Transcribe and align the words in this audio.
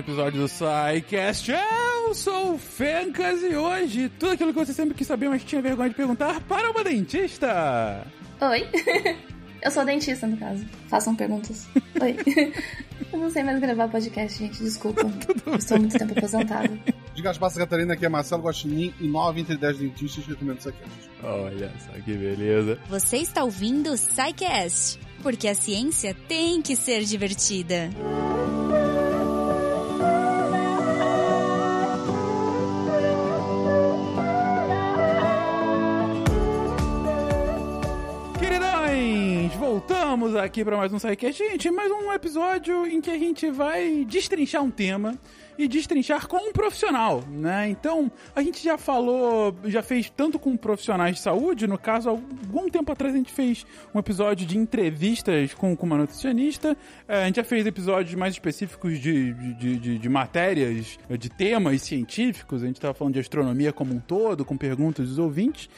episódio 0.00 0.40
do 0.40 0.48
SciCast. 0.48 1.52
Eu 1.52 2.14
sou 2.14 2.54
o 2.54 2.58
Fencas 2.58 3.42
e 3.42 3.54
hoje 3.54 4.08
tudo 4.18 4.32
aquilo 4.32 4.52
que 4.52 4.58
você 4.58 4.72
sempre 4.72 4.94
quis 4.94 5.06
saber, 5.06 5.28
mas 5.28 5.44
tinha 5.44 5.60
vergonha 5.60 5.90
de 5.90 5.94
perguntar 5.94 6.40
para 6.40 6.70
uma 6.70 6.82
dentista. 6.82 8.06
Oi. 8.40 8.66
Eu 9.62 9.70
sou 9.70 9.84
dentista, 9.84 10.26
no 10.26 10.38
caso. 10.38 10.64
Façam 10.88 11.14
perguntas. 11.14 11.68
Oi. 12.00 12.16
Eu 13.12 13.18
não 13.18 13.30
sei 13.30 13.42
mais 13.42 13.60
gravar 13.60 13.88
podcast, 13.88 14.38
gente. 14.38 14.62
Desculpa. 14.62 15.02
Estou 15.58 15.78
muito 15.78 15.98
tempo 15.98 16.14
aposentada. 16.16 16.70
Diga 17.14 17.30
as 17.30 17.36
passas, 17.36 17.58
Catarina, 17.58 17.92
aqui 17.92 18.06
é 18.06 18.08
Marcelo 18.08 18.42
Guaxinim 18.42 18.94
e 18.98 19.06
9 19.06 19.40
entre 19.42 19.58
10 19.58 19.78
dentistas 19.78 20.26
recomendo 20.26 20.60
isso 20.60 20.70
aqui. 20.70 20.82
Olha 21.22 21.70
só 21.78 21.92
que 22.00 22.16
beleza. 22.16 22.78
Você 22.88 23.18
está 23.18 23.44
ouvindo 23.44 23.90
o 23.90 23.96
SciCast, 23.98 24.98
porque 25.22 25.46
a 25.46 25.54
ciência 25.54 26.16
tem 26.26 26.62
que 26.62 26.74
ser 26.74 27.04
divertida. 27.04 27.90
Queridões, 27.90 28.29
voltamos 39.90 40.36
aqui 40.36 40.64
para 40.64 40.76
mais 40.76 40.92
um 40.92 41.00
SciCast. 41.00 41.42
Gente, 41.42 41.68
mais 41.68 41.90
um 41.90 42.12
episódio 42.12 42.86
em 42.86 43.00
que 43.00 43.10
a 43.10 43.18
gente 43.18 43.50
vai 43.50 44.04
destrinchar 44.04 44.62
um 44.62 44.70
tema 44.70 45.18
e 45.58 45.66
destrinchar 45.66 46.28
com 46.28 46.36
um 46.36 46.52
profissional, 46.52 47.24
né? 47.28 47.68
Então, 47.68 48.10
a 48.34 48.40
gente 48.40 48.62
já 48.62 48.78
falou, 48.78 49.54
já 49.64 49.82
fez 49.82 50.08
tanto 50.08 50.38
com 50.38 50.56
profissionais 50.56 51.16
de 51.16 51.22
saúde, 51.22 51.66
no 51.66 51.76
caso, 51.76 52.08
algum 52.08 52.70
tempo 52.70 52.92
atrás 52.92 53.12
a 53.12 53.16
gente 53.18 53.32
fez 53.32 53.66
um 53.92 53.98
episódio 53.98 54.46
de 54.46 54.56
entrevistas 54.56 55.54
com, 55.54 55.76
com 55.76 55.86
uma 55.86 55.98
nutricionista, 55.98 56.76
é, 57.08 57.24
a 57.24 57.26
gente 57.26 57.36
já 57.36 57.44
fez 57.44 57.66
episódios 57.66 58.14
mais 58.14 58.34
específicos 58.34 58.98
de, 58.98 59.34
de, 59.34 59.76
de, 59.76 59.98
de 59.98 60.08
matérias, 60.08 60.98
de 61.10 61.28
temas 61.28 61.82
científicos, 61.82 62.62
a 62.62 62.66
gente 62.66 62.76
estava 62.76 62.94
falando 62.94 63.14
de 63.14 63.20
astronomia 63.20 63.72
como 63.72 63.92
um 63.92 63.98
todo, 63.98 64.44
com 64.44 64.56
perguntas 64.56 65.08
dos 65.08 65.18
ouvintes. 65.18 65.68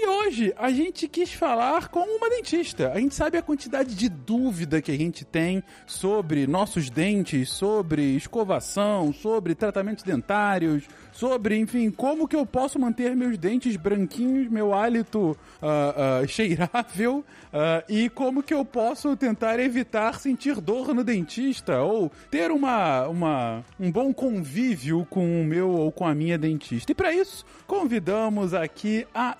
E 0.00 0.06
hoje 0.06 0.54
a 0.56 0.70
gente 0.70 1.08
quis 1.08 1.32
falar 1.32 1.88
com 1.88 1.98
uma 1.98 2.30
dentista. 2.30 2.92
A 2.92 3.00
gente 3.00 3.16
sabe 3.16 3.36
a 3.36 3.42
quantidade 3.42 3.96
de 3.96 4.08
dúvida 4.08 4.80
que 4.80 4.92
a 4.92 4.96
gente 4.96 5.24
tem 5.24 5.60
sobre 5.88 6.46
nossos 6.46 6.88
dentes, 6.88 7.50
sobre 7.50 8.14
escovação, 8.14 9.12
sobre 9.12 9.56
tratamentos 9.56 10.04
dentários, 10.04 10.84
sobre, 11.10 11.56
enfim, 11.56 11.90
como 11.90 12.28
que 12.28 12.36
eu 12.36 12.46
posso 12.46 12.78
manter 12.78 13.16
meus 13.16 13.36
dentes 13.36 13.74
branquinhos, 13.74 14.48
meu 14.48 14.72
hálito 14.72 15.36
uh, 15.60 16.22
uh, 16.22 16.28
cheirável 16.28 17.24
uh, 17.52 17.82
e 17.88 18.08
como 18.08 18.40
que 18.40 18.54
eu 18.54 18.64
posso 18.64 19.16
tentar 19.16 19.58
evitar 19.58 20.20
sentir 20.20 20.60
dor 20.60 20.94
no 20.94 21.02
dentista 21.02 21.82
ou 21.82 22.08
ter 22.30 22.52
uma, 22.52 23.08
uma, 23.08 23.64
um 23.80 23.90
bom 23.90 24.14
convívio 24.14 25.04
com 25.10 25.42
o 25.42 25.44
meu 25.44 25.70
ou 25.70 25.90
com 25.90 26.06
a 26.06 26.14
minha 26.14 26.38
dentista. 26.38 26.92
E 26.92 26.94
para 26.94 27.12
isso, 27.12 27.44
convidamos 27.66 28.54
aqui 28.54 29.04
a 29.12 29.36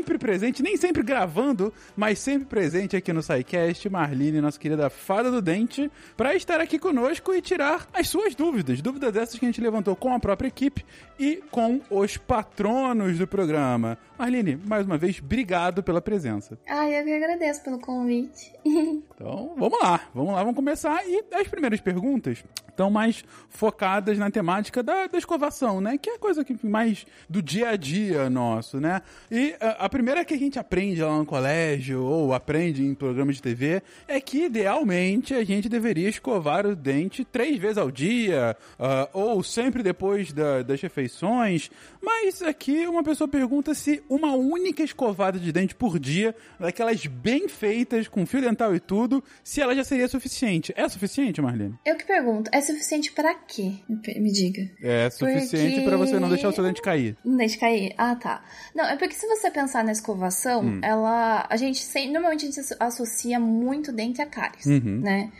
sempre 0.00 0.16
presente, 0.16 0.62
nem 0.62 0.76
sempre 0.78 1.02
gravando, 1.02 1.72
mas 1.94 2.18
sempre 2.18 2.46
presente 2.46 2.96
aqui 2.96 3.12
no 3.12 3.22
SciCast, 3.22 3.88
Marlene, 3.90 4.40
nossa 4.40 4.58
querida 4.58 4.88
fada 4.88 5.30
do 5.30 5.42
dente, 5.42 5.90
para 6.16 6.34
estar 6.34 6.58
aqui 6.58 6.78
conosco 6.78 7.34
e 7.34 7.42
tirar 7.42 7.86
as 7.92 8.08
suas 8.08 8.34
dúvidas. 8.34 8.80
Dúvidas 8.80 9.12
dessas 9.12 9.38
que 9.38 9.44
a 9.44 9.48
gente 9.48 9.60
levantou 9.60 9.94
com 9.94 10.14
a 10.14 10.18
própria 10.18 10.48
equipe 10.48 10.84
e 11.18 11.42
com 11.50 11.82
os 11.90 12.16
patronos 12.16 13.18
do 13.18 13.26
programa. 13.26 13.98
Marlene, 14.18 14.58
mais 14.66 14.86
uma 14.86 14.96
vez, 14.96 15.20
obrigado 15.22 15.82
pela 15.82 16.00
presença. 16.00 16.58
Ai, 16.66 16.98
eu 16.98 17.04
que 17.04 17.12
agradeço 17.12 17.62
pelo 17.62 17.78
convite. 17.78 18.52
então, 18.64 19.54
vamos 19.56 19.78
lá, 19.80 20.00
vamos 20.14 20.34
lá, 20.34 20.40
vamos 20.40 20.56
começar. 20.56 21.02
E 21.06 21.24
as 21.32 21.48
primeiras 21.48 21.80
perguntas 21.80 22.44
estão 22.68 22.90
mais 22.90 23.24
focadas 23.48 24.16
na 24.18 24.30
temática 24.30 24.82
da, 24.82 25.06
da 25.06 25.18
escovação, 25.18 25.80
né? 25.80 25.98
Que 25.98 26.10
é 26.10 26.14
a 26.14 26.18
coisa 26.18 26.44
que 26.44 26.56
mais 26.66 27.06
do 27.28 27.42
dia 27.42 27.70
a 27.70 27.76
dia 27.76 28.30
nosso, 28.30 28.80
né? 28.80 29.02
E 29.30 29.54
a, 29.60 29.84
a 29.84 29.88
primeira 29.88 30.24
que 30.24 30.34
a 30.34 30.38
gente 30.38 30.58
aprende 30.58 31.02
lá 31.02 31.18
no 31.18 31.26
colégio 31.26 32.02
ou 32.02 32.32
aprende 32.32 32.82
em 32.82 32.94
programas 32.94 33.36
de 33.36 33.42
TV 33.42 33.82
é 34.08 34.20
que 34.20 34.44
idealmente 34.44 35.34
a 35.34 35.44
gente 35.44 35.68
deveria 35.68 36.08
escovar 36.08 36.66
o 36.66 36.74
dente 36.74 37.24
três 37.24 37.58
vezes 37.58 37.78
ao 37.78 37.90
dia 37.90 38.56
uh, 38.78 39.08
ou 39.12 39.42
sempre 39.42 39.82
depois 39.82 40.32
da, 40.32 40.62
das 40.62 40.80
refeições. 40.80 41.70
Mas 42.02 42.42
aqui 42.42 42.86
uma 42.86 43.02
pessoa 43.02 43.28
pergunta 43.28 43.74
se 43.74 44.02
uma 44.08 44.34
única 44.34 44.82
escovada 44.82 45.38
de 45.38 45.52
dente 45.52 45.74
por 45.74 45.98
dia, 45.98 46.34
daquelas 46.58 47.04
bem 47.06 47.48
feitas 47.48 48.08
com 48.08 48.24
fio 48.24 48.40
dental 48.50 48.74
e 48.74 48.80
tudo, 48.80 49.22
se 49.42 49.60
ela 49.60 49.74
já 49.74 49.84
seria 49.84 50.08
suficiente. 50.08 50.72
É 50.76 50.88
suficiente, 50.88 51.40
Marlene? 51.40 51.74
Eu 51.84 51.96
que 51.96 52.04
pergunto, 52.04 52.50
é 52.52 52.60
suficiente 52.60 53.12
para 53.12 53.34
quê? 53.34 53.74
Me 53.88 54.32
diga. 54.32 54.68
É 54.82 55.08
suficiente 55.10 55.74
porque... 55.74 55.88
para 55.88 55.96
você 55.96 56.18
não 56.18 56.28
deixar 56.28 56.48
o 56.48 56.52
seu 56.52 56.64
dente 56.64 56.82
cair. 56.82 57.16
Não 57.24 57.36
deixe 57.36 57.56
cair. 57.58 57.94
Ah, 57.96 58.14
tá. 58.14 58.42
Não, 58.74 58.84
é 58.84 58.96
porque 58.96 59.14
se 59.14 59.26
você 59.26 59.50
pensar 59.50 59.84
na 59.84 59.92
escovação, 59.92 60.62
hum. 60.62 60.80
ela 60.82 61.46
a 61.48 61.56
gente 61.56 61.84
normalmente 62.10 62.46
a 62.46 62.50
gente 62.50 62.74
associa 62.78 63.40
muito 63.40 63.92
dente 63.92 64.20
a 64.20 64.26
cáries, 64.26 64.66
uhum. 64.66 65.00
né? 65.00 65.30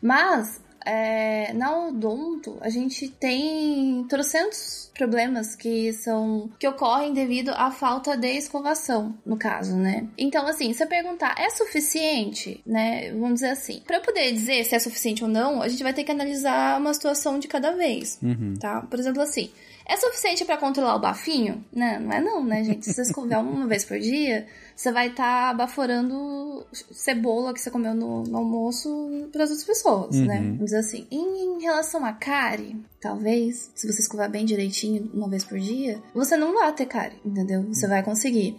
Mas 0.00 0.60
é, 0.88 1.52
na 1.52 1.86
odonto, 1.86 2.56
a 2.62 2.70
gente 2.70 3.08
tem 3.08 4.06
trocentos 4.08 4.90
problemas 4.96 5.54
que 5.54 5.92
são 5.92 6.50
que 6.58 6.66
ocorrem 6.66 7.12
devido 7.12 7.50
à 7.50 7.70
falta 7.70 8.16
de 8.16 8.28
escovação, 8.28 9.14
no 9.24 9.36
caso, 9.36 9.76
né? 9.76 10.08
Então, 10.16 10.46
assim, 10.46 10.72
se 10.72 10.82
eu 10.82 10.88
perguntar, 10.88 11.34
é 11.38 11.50
suficiente, 11.50 12.62
né? 12.66 13.12
Vamos 13.12 13.34
dizer 13.34 13.50
assim, 13.50 13.82
para 13.86 13.98
eu 13.98 14.02
poder 14.02 14.32
dizer 14.32 14.64
se 14.64 14.74
é 14.74 14.78
suficiente 14.78 15.22
ou 15.22 15.28
não, 15.28 15.60
a 15.60 15.68
gente 15.68 15.82
vai 15.82 15.92
ter 15.92 16.04
que 16.04 16.10
analisar 16.10 16.80
uma 16.80 16.94
situação 16.94 17.38
de 17.38 17.46
cada 17.46 17.72
vez, 17.72 18.18
uhum. 18.22 18.54
tá? 18.58 18.80
Por 18.80 18.98
exemplo, 18.98 19.20
assim, 19.20 19.50
é 19.88 19.96
suficiente 19.96 20.44
para 20.44 20.58
controlar 20.58 20.96
o 20.96 21.00
bafinho? 21.00 21.64
Não, 21.72 22.00
não 22.00 22.12
é 22.12 22.20
não, 22.20 22.44
né, 22.44 22.62
gente? 22.62 22.84
Se 22.84 22.92
você 22.92 23.02
escovar 23.02 23.40
uma 23.40 23.66
vez 23.66 23.86
por 23.86 23.98
dia, 23.98 24.46
você 24.76 24.92
vai 24.92 25.08
estar 25.08 25.48
tá 25.48 25.54
baforando 25.54 26.66
cebola 26.92 27.54
que 27.54 27.60
você 27.60 27.70
comeu 27.70 27.94
no, 27.94 28.22
no 28.22 28.36
almoço 28.36 29.28
para 29.32 29.44
as 29.44 29.50
outras 29.50 29.66
pessoas, 29.66 30.14
né? 30.14 30.20
uhum. 30.20 30.26
né? 30.26 30.40
Vamos 30.50 30.64
dizer 30.66 30.78
assim. 30.78 31.06
Em, 31.10 31.56
em 31.56 31.62
relação 31.62 32.04
à 32.04 32.12
cárie, 32.12 32.76
talvez, 33.00 33.72
se 33.74 33.90
você 33.90 34.02
escovar 34.02 34.30
bem 34.30 34.44
direitinho 34.44 35.10
uma 35.14 35.28
vez 35.28 35.42
por 35.42 35.58
dia, 35.58 36.02
você 36.14 36.36
não 36.36 36.52
vai 36.52 36.70
ter 36.74 36.84
cárie, 36.84 37.18
entendeu? 37.24 37.62
Você 37.62 37.88
vai 37.88 38.02
conseguir 38.02 38.56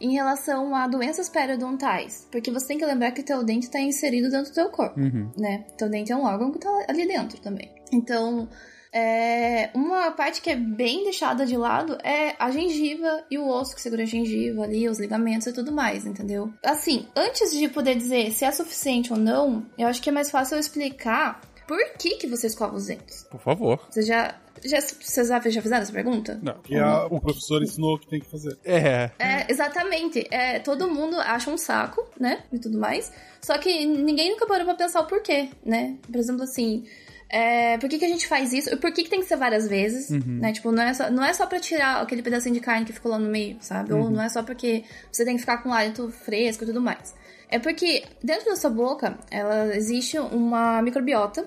em 0.00 0.14
relação 0.14 0.74
a 0.74 0.88
doenças 0.88 1.28
periodontais. 1.28 2.26
Porque 2.32 2.50
você 2.50 2.66
tem 2.66 2.78
que 2.78 2.84
lembrar 2.84 3.12
que 3.12 3.22
teu 3.22 3.44
dente 3.44 3.66
está 3.66 3.80
inserido 3.80 4.28
dentro 4.28 4.50
do 4.50 4.54
teu 4.54 4.68
corpo, 4.70 4.98
uhum. 4.98 5.30
né? 5.38 5.64
Teu 5.78 5.88
dente 5.88 6.10
é 6.10 6.16
um 6.16 6.24
órgão 6.24 6.50
que 6.50 6.58
está 6.58 6.70
ali 6.88 7.06
dentro 7.06 7.40
também. 7.40 7.70
Então, 7.92 8.48
é, 8.94 9.70
uma 9.74 10.12
parte 10.12 10.40
que 10.40 10.48
é 10.48 10.54
bem 10.54 11.02
deixada 11.02 11.44
de 11.44 11.56
lado 11.56 11.98
é 12.04 12.36
a 12.38 12.48
gengiva 12.52 13.24
e 13.28 13.36
o 13.36 13.48
osso 13.48 13.74
que 13.74 13.80
segura 13.80 14.04
a 14.04 14.06
gengiva 14.06 14.62
ali, 14.62 14.88
os 14.88 15.00
ligamentos 15.00 15.48
e 15.48 15.52
tudo 15.52 15.72
mais, 15.72 16.06
entendeu? 16.06 16.54
Assim, 16.62 17.08
antes 17.16 17.50
de 17.50 17.68
poder 17.68 17.96
dizer 17.96 18.30
se 18.30 18.44
é 18.44 18.52
suficiente 18.52 19.12
ou 19.12 19.18
não, 19.18 19.66
eu 19.76 19.88
acho 19.88 20.00
que 20.00 20.08
é 20.08 20.12
mais 20.12 20.30
fácil 20.30 20.54
eu 20.54 20.60
explicar 20.60 21.40
por 21.66 21.78
que, 21.98 22.16
que 22.16 22.26
você 22.28 22.46
escova 22.46 22.76
os 22.76 22.86
dentes. 22.86 23.26
Por 23.30 23.40
favor. 23.40 23.80
Você 23.90 24.02
já. 24.02 24.38
Já, 24.64 24.80
vocês 24.80 25.28
já, 25.28 25.40
fizeram 25.40 25.82
essa 25.82 25.92
pergunta? 25.92 26.38
Não, 26.42 26.54
que 26.62 26.74
a, 26.78 27.06
o 27.06 27.20
professor 27.20 27.62
ensinou 27.62 27.96
o 27.96 27.98
que 27.98 28.06
tem 28.06 28.20
que 28.20 28.30
fazer. 28.30 28.56
É. 28.64 29.10
É, 29.18 29.50
exatamente. 29.50 30.26
É, 30.30 30.58
todo 30.60 30.88
mundo 30.88 31.16
acha 31.20 31.50
um 31.50 31.58
saco, 31.58 32.06
né? 32.18 32.44
E 32.50 32.58
tudo 32.58 32.78
mais. 32.78 33.12
Só 33.42 33.58
que 33.58 33.84
ninguém 33.84 34.30
nunca 34.30 34.46
parou 34.46 34.64
pra 34.64 34.74
pensar 34.74 35.00
o 35.00 35.06
porquê, 35.06 35.50
né? 35.66 35.98
Por 36.10 36.16
exemplo, 36.16 36.44
assim, 36.44 36.86
é, 37.34 37.76
por 37.78 37.88
que, 37.88 37.98
que 37.98 38.04
a 38.04 38.08
gente 38.08 38.28
faz 38.28 38.52
isso? 38.52 38.72
E 38.72 38.76
por 38.76 38.92
que, 38.92 39.02
que 39.02 39.10
tem 39.10 39.18
que 39.18 39.26
ser 39.26 39.34
várias 39.34 39.66
vezes? 39.66 40.08
Uhum. 40.08 40.38
Né? 40.40 40.52
Tipo, 40.52 40.70
não 40.70 40.84
é, 40.84 40.94
só, 40.94 41.10
não 41.10 41.24
é 41.24 41.32
só 41.32 41.46
pra 41.46 41.58
tirar 41.58 42.00
aquele 42.00 42.22
pedacinho 42.22 42.54
de 42.54 42.60
carne 42.60 42.86
que 42.86 42.92
ficou 42.92 43.10
lá 43.10 43.18
no 43.18 43.28
meio, 43.28 43.56
sabe? 43.60 43.92
Uhum. 43.92 44.02
Ou 44.02 44.10
não 44.10 44.22
é 44.22 44.28
só 44.28 44.44
porque 44.44 44.84
você 45.10 45.24
tem 45.24 45.34
que 45.34 45.40
ficar 45.40 45.58
com 45.58 45.70
o 45.70 45.72
hálito 45.72 46.12
fresco 46.12 46.62
e 46.62 46.66
tudo 46.68 46.80
mais. 46.80 47.12
É 47.48 47.58
porque 47.58 48.04
dentro 48.22 48.46
da 48.46 48.54
sua 48.54 48.70
boca, 48.70 49.18
ela 49.32 49.74
existe 49.74 50.16
uma 50.16 50.80
microbiota 50.80 51.44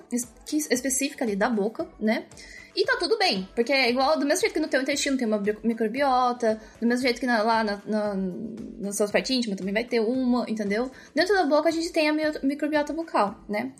específica 0.70 1.24
ali 1.24 1.34
da 1.34 1.48
boca, 1.48 1.88
né? 1.98 2.26
E 2.76 2.84
tá 2.84 2.98
tudo 2.98 3.16
bem, 3.16 3.48
porque 3.54 3.72
é 3.72 3.88
igual 3.88 4.18
do 4.18 4.26
mesmo 4.26 4.42
jeito 4.42 4.52
que 4.52 4.60
no 4.60 4.68
teu 4.68 4.82
intestino 4.82 5.16
tem 5.16 5.26
uma 5.26 5.42
microbiota, 5.64 6.60
do 6.78 6.86
mesmo 6.86 7.02
jeito 7.02 7.18
que 7.18 7.26
na, 7.26 7.42
lá 7.42 7.64
na, 7.64 7.80
na, 7.86 8.14
nas 8.78 8.94
suas 8.94 9.10
partes 9.10 9.30
íntimas 9.30 9.56
também 9.56 9.72
vai 9.72 9.84
ter 9.84 10.00
uma, 10.00 10.44
entendeu? 10.48 10.90
Dentro 11.14 11.34
da 11.34 11.46
boca 11.46 11.70
a 11.70 11.72
gente 11.72 11.90
tem 11.90 12.10
a 12.10 12.12
microbiota 12.42 12.92
bucal, 12.92 13.42
né? 13.48 13.72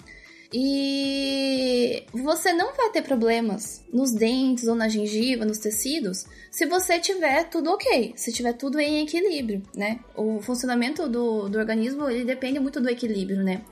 E 0.52 2.04
você 2.12 2.52
não 2.52 2.74
vai 2.74 2.90
ter 2.90 3.02
problemas 3.02 3.84
nos 3.92 4.12
dentes 4.12 4.66
ou 4.66 4.74
na 4.74 4.88
gengiva, 4.88 5.44
nos 5.44 5.58
tecidos, 5.58 6.24
se 6.50 6.64
você 6.64 6.98
tiver 6.98 7.44
tudo 7.50 7.70
ok, 7.70 8.14
se 8.16 8.32
tiver 8.32 8.54
tudo 8.54 8.80
em 8.80 9.02
equilíbrio, 9.02 9.62
né? 9.74 10.00
O 10.16 10.40
funcionamento 10.40 11.06
do, 11.06 11.48
do 11.50 11.58
organismo, 11.58 12.08
ele 12.08 12.24
depende 12.24 12.58
muito 12.58 12.80
do 12.80 12.88
equilíbrio, 12.88 13.42
né? 13.42 13.62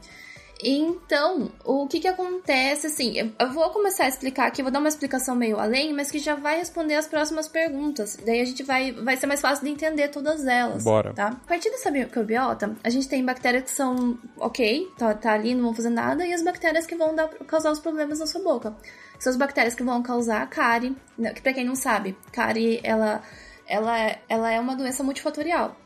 Então, 0.62 1.50
o 1.64 1.86
que 1.86 2.00
que 2.00 2.08
acontece, 2.08 2.86
assim, 2.86 3.34
eu 3.38 3.52
vou 3.52 3.70
começar 3.70 4.04
a 4.04 4.08
explicar 4.08 4.46
aqui, 4.46 4.62
vou 4.62 4.72
dar 4.72 4.78
uma 4.78 4.88
explicação 4.88 5.36
meio 5.36 5.58
além, 5.58 5.92
mas 5.92 6.10
que 6.10 6.18
já 6.18 6.34
vai 6.34 6.56
responder 6.56 6.94
as 6.94 7.06
próximas 7.06 7.46
perguntas. 7.46 8.16
Daí 8.24 8.40
a 8.40 8.44
gente 8.44 8.62
vai, 8.62 8.92
vai 8.92 9.16
ser 9.16 9.26
mais 9.26 9.40
fácil 9.40 9.64
de 9.64 9.70
entender 9.70 10.08
todas 10.08 10.46
elas. 10.46 10.82
Bora. 10.82 11.12
Tá? 11.12 11.28
A 11.28 11.48
partir 11.48 11.70
dessa 11.70 11.90
microbiota, 11.90 12.74
a 12.82 12.88
gente 12.88 13.08
tem 13.08 13.24
bactérias 13.24 13.64
que 13.64 13.70
são 13.70 14.18
ok, 14.38 14.90
tá, 14.96 15.14
tá 15.14 15.32
ali, 15.32 15.54
não 15.54 15.64
vão 15.64 15.74
fazer 15.74 15.90
nada, 15.90 16.26
e 16.26 16.32
as 16.32 16.42
bactérias 16.42 16.86
que 16.86 16.96
vão 16.96 17.14
dar, 17.14 17.28
causar 17.46 17.70
os 17.70 17.80
problemas 17.80 18.18
na 18.18 18.26
sua 18.26 18.42
boca. 18.42 18.74
São 19.18 19.30
as 19.30 19.36
bactérias 19.36 19.74
que 19.74 19.82
vão 19.82 20.02
causar 20.02 20.48
cárie, 20.48 20.96
né, 21.18 21.32
que 21.32 21.42
pra 21.42 21.52
quem 21.52 21.64
não 21.64 21.74
sabe, 21.74 22.16
cárie, 22.32 22.80
ela, 22.82 23.22
ela, 23.66 24.16
ela 24.28 24.50
é 24.50 24.58
uma 24.58 24.74
doença 24.74 25.02
multifatorial. 25.02 25.76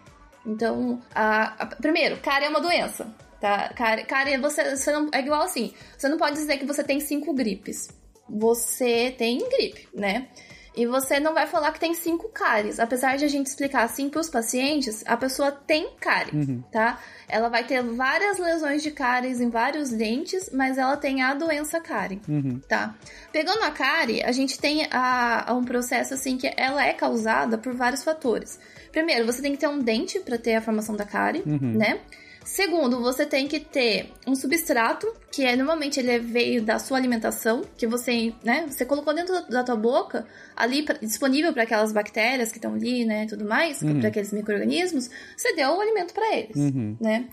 Então, 0.46 1.00
a, 1.14 1.62
a, 1.62 1.66
primeiro, 1.66 2.16
cárie 2.18 2.46
é 2.46 2.50
uma 2.50 2.60
doença. 2.60 3.12
Tá? 3.40 3.70
Cara, 3.74 4.04
cara 4.04 4.38
você, 4.38 4.76
você 4.76 4.92
não. 4.92 5.08
É 5.12 5.20
igual 5.20 5.42
assim. 5.42 5.72
Você 5.96 6.08
não 6.08 6.18
pode 6.18 6.36
dizer 6.36 6.58
que 6.58 6.66
você 6.66 6.84
tem 6.84 7.00
cinco 7.00 7.32
gripes. 7.32 7.88
Você 8.28 9.14
tem 9.16 9.38
gripe, 9.48 9.88
né? 9.94 10.28
E 10.76 10.86
você 10.86 11.18
não 11.18 11.34
vai 11.34 11.46
falar 11.46 11.72
que 11.72 11.80
tem 11.80 11.94
cinco 11.94 12.28
cáries. 12.28 12.78
Apesar 12.78 13.16
de 13.16 13.24
a 13.24 13.28
gente 13.28 13.46
explicar 13.46 13.82
assim 13.82 14.08
para 14.08 14.20
os 14.20 14.30
pacientes, 14.30 15.02
a 15.06 15.16
pessoa 15.16 15.50
tem 15.50 15.90
cárie, 16.00 16.32
uhum. 16.34 16.62
tá? 16.70 17.00
Ela 17.28 17.48
vai 17.48 17.64
ter 17.64 17.82
várias 17.82 18.38
lesões 18.38 18.82
de 18.82 18.90
cáries 18.90 19.40
em 19.40 19.50
vários 19.50 19.90
dentes, 19.90 20.48
mas 20.52 20.78
ela 20.78 20.96
tem 20.96 21.22
a 21.22 21.34
doença 21.34 21.80
cárie, 21.80 22.20
uhum. 22.28 22.60
tá? 22.68 22.96
Pegando 23.32 23.62
a 23.64 23.70
cárie, 23.70 24.22
a 24.22 24.30
gente 24.30 24.58
tem 24.58 24.86
a, 24.92 25.50
a 25.50 25.54
um 25.54 25.64
processo 25.64 26.14
assim 26.14 26.36
que 26.36 26.52
ela 26.56 26.84
é 26.84 26.92
causada 26.92 27.58
por 27.58 27.74
vários 27.74 28.04
fatores. 28.04 28.58
Primeiro, 28.92 29.26
você 29.26 29.42
tem 29.42 29.52
que 29.52 29.58
ter 29.58 29.68
um 29.68 29.80
dente 29.80 30.20
para 30.20 30.38
ter 30.38 30.54
a 30.54 30.62
formação 30.62 30.94
da 30.94 31.04
cárie, 31.04 31.42
uhum. 31.46 31.76
né? 31.76 32.00
Segundo, 32.50 33.00
você 33.00 33.24
tem 33.24 33.46
que 33.46 33.60
ter 33.60 34.10
um 34.26 34.34
substrato, 34.34 35.06
que 35.30 35.44
é 35.44 35.54
normalmente 35.54 36.00
ele 36.00 36.18
veio 36.18 36.60
da 36.60 36.80
sua 36.80 36.96
alimentação, 36.96 37.62
que 37.78 37.86
você, 37.86 38.34
né, 38.42 38.66
você 38.68 38.84
colocou 38.84 39.14
dentro 39.14 39.48
da 39.48 39.62
tua 39.62 39.76
boca, 39.76 40.26
ali 40.56 40.82
pra, 40.82 40.96
disponível 40.98 41.52
para 41.52 41.62
aquelas 41.62 41.92
bactérias 41.92 42.50
que 42.50 42.58
estão 42.58 42.74
ali, 42.74 43.04
né, 43.04 43.24
tudo 43.26 43.44
mais, 43.44 43.80
uhum. 43.82 44.00
para 44.00 44.08
aqueles 44.08 44.32
microrganismos, 44.32 45.08
você 45.36 45.54
deu 45.54 45.70
o 45.76 45.80
alimento 45.80 46.12
para 46.12 46.36
eles, 46.36 46.56
uhum. 46.56 46.96
né? 47.00 47.28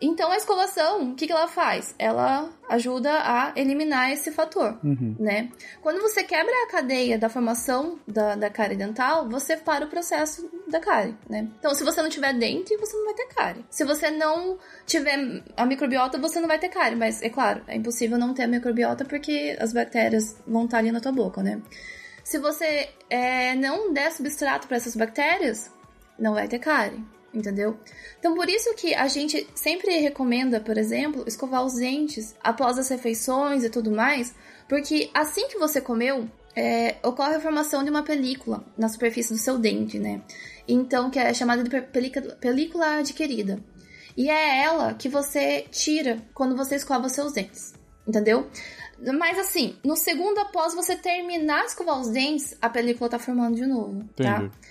Então 0.00 0.30
a 0.30 0.36
escovação, 0.36 1.10
o 1.10 1.14
que, 1.14 1.26
que 1.26 1.32
ela 1.32 1.46
faz? 1.46 1.94
Ela 1.98 2.48
ajuda 2.70 3.12
a 3.12 3.52
eliminar 3.54 4.10
esse 4.10 4.30
fator, 4.30 4.78
uhum. 4.82 5.14
né? 5.18 5.50
Quando 5.82 6.00
você 6.00 6.24
quebra 6.24 6.52
a 6.64 6.70
cadeia 6.70 7.18
da 7.18 7.28
formação 7.28 7.98
da, 8.08 8.34
da 8.34 8.48
cárie 8.48 8.76
dental, 8.76 9.28
você 9.28 9.58
para 9.58 9.84
o 9.84 9.88
processo 9.88 10.48
da 10.68 10.80
cárie, 10.80 11.14
né? 11.28 11.48
Então, 11.58 11.74
se 11.74 11.84
você 11.84 12.00
não 12.00 12.08
tiver 12.08 12.32
dente, 12.32 12.74
você 12.78 12.96
não 12.96 13.04
vai 13.04 13.14
ter 13.14 13.26
cárie. 13.26 13.64
Se 13.68 13.84
você 13.84 14.10
não 14.10 14.58
tiver 14.86 15.42
a 15.54 15.66
microbiota, 15.66 16.18
você 16.18 16.40
não 16.40 16.48
vai 16.48 16.58
ter 16.58 16.70
cárie. 16.70 16.96
Mas, 16.96 17.20
é 17.20 17.28
claro, 17.28 17.62
é 17.66 17.76
impossível 17.76 18.16
não 18.16 18.32
ter 18.32 18.44
a 18.44 18.48
microbiota 18.48 19.04
porque 19.04 19.56
as 19.60 19.72
bactérias 19.72 20.40
vão 20.46 20.64
estar 20.64 20.78
ali 20.78 20.90
na 20.90 21.00
tua 21.00 21.12
boca, 21.12 21.42
né? 21.42 21.60
Se 22.24 22.38
você 22.38 22.88
é, 23.10 23.54
não 23.54 23.92
der 23.92 24.12
substrato 24.12 24.66
para 24.66 24.76
essas 24.76 24.96
bactérias, 24.96 25.70
não 26.18 26.34
vai 26.34 26.48
ter 26.48 26.58
cárie 26.58 27.04
entendeu? 27.32 27.78
Então, 28.18 28.34
por 28.34 28.48
isso 28.48 28.74
que 28.74 28.94
a 28.94 29.08
gente 29.08 29.46
sempre 29.54 29.98
recomenda, 29.98 30.60
por 30.60 30.76
exemplo, 30.76 31.24
escovar 31.26 31.64
os 31.64 31.74
dentes 31.74 32.34
após 32.42 32.78
as 32.78 32.88
refeições 32.88 33.64
e 33.64 33.70
tudo 33.70 33.90
mais, 33.90 34.34
porque 34.68 35.10
assim 35.14 35.48
que 35.48 35.58
você 35.58 35.80
comeu, 35.80 36.28
é, 36.54 36.96
ocorre 37.02 37.36
a 37.36 37.40
formação 37.40 37.84
de 37.84 37.90
uma 37.90 38.02
película 38.02 38.64
na 38.76 38.88
superfície 38.88 39.32
do 39.32 39.38
seu 39.38 39.58
dente, 39.58 39.98
né? 39.98 40.22
Então, 40.66 41.10
que 41.10 41.18
é 41.18 41.32
chamada 41.32 41.62
de 41.62 41.70
película 42.40 42.98
adquirida. 42.98 43.62
E 44.16 44.28
é 44.28 44.62
ela 44.62 44.94
que 44.94 45.08
você 45.08 45.64
tira 45.70 46.18
quando 46.34 46.56
você 46.56 46.76
escova 46.76 47.06
os 47.06 47.12
seus 47.12 47.32
dentes, 47.32 47.74
entendeu? 48.06 48.48
Mas 49.18 49.38
assim, 49.38 49.76
no 49.82 49.96
segundo 49.96 50.38
após 50.38 50.74
você 50.74 50.94
terminar 50.94 51.60
de 51.60 51.68
escovar 51.68 51.98
os 51.98 52.08
dentes, 52.08 52.56
a 52.60 52.68
película 52.68 53.08
tá 53.08 53.18
formando 53.18 53.56
de 53.56 53.66
novo, 53.66 54.04
tá? 54.14 54.36
Entendi. 54.36 54.50
tá? 54.50 54.69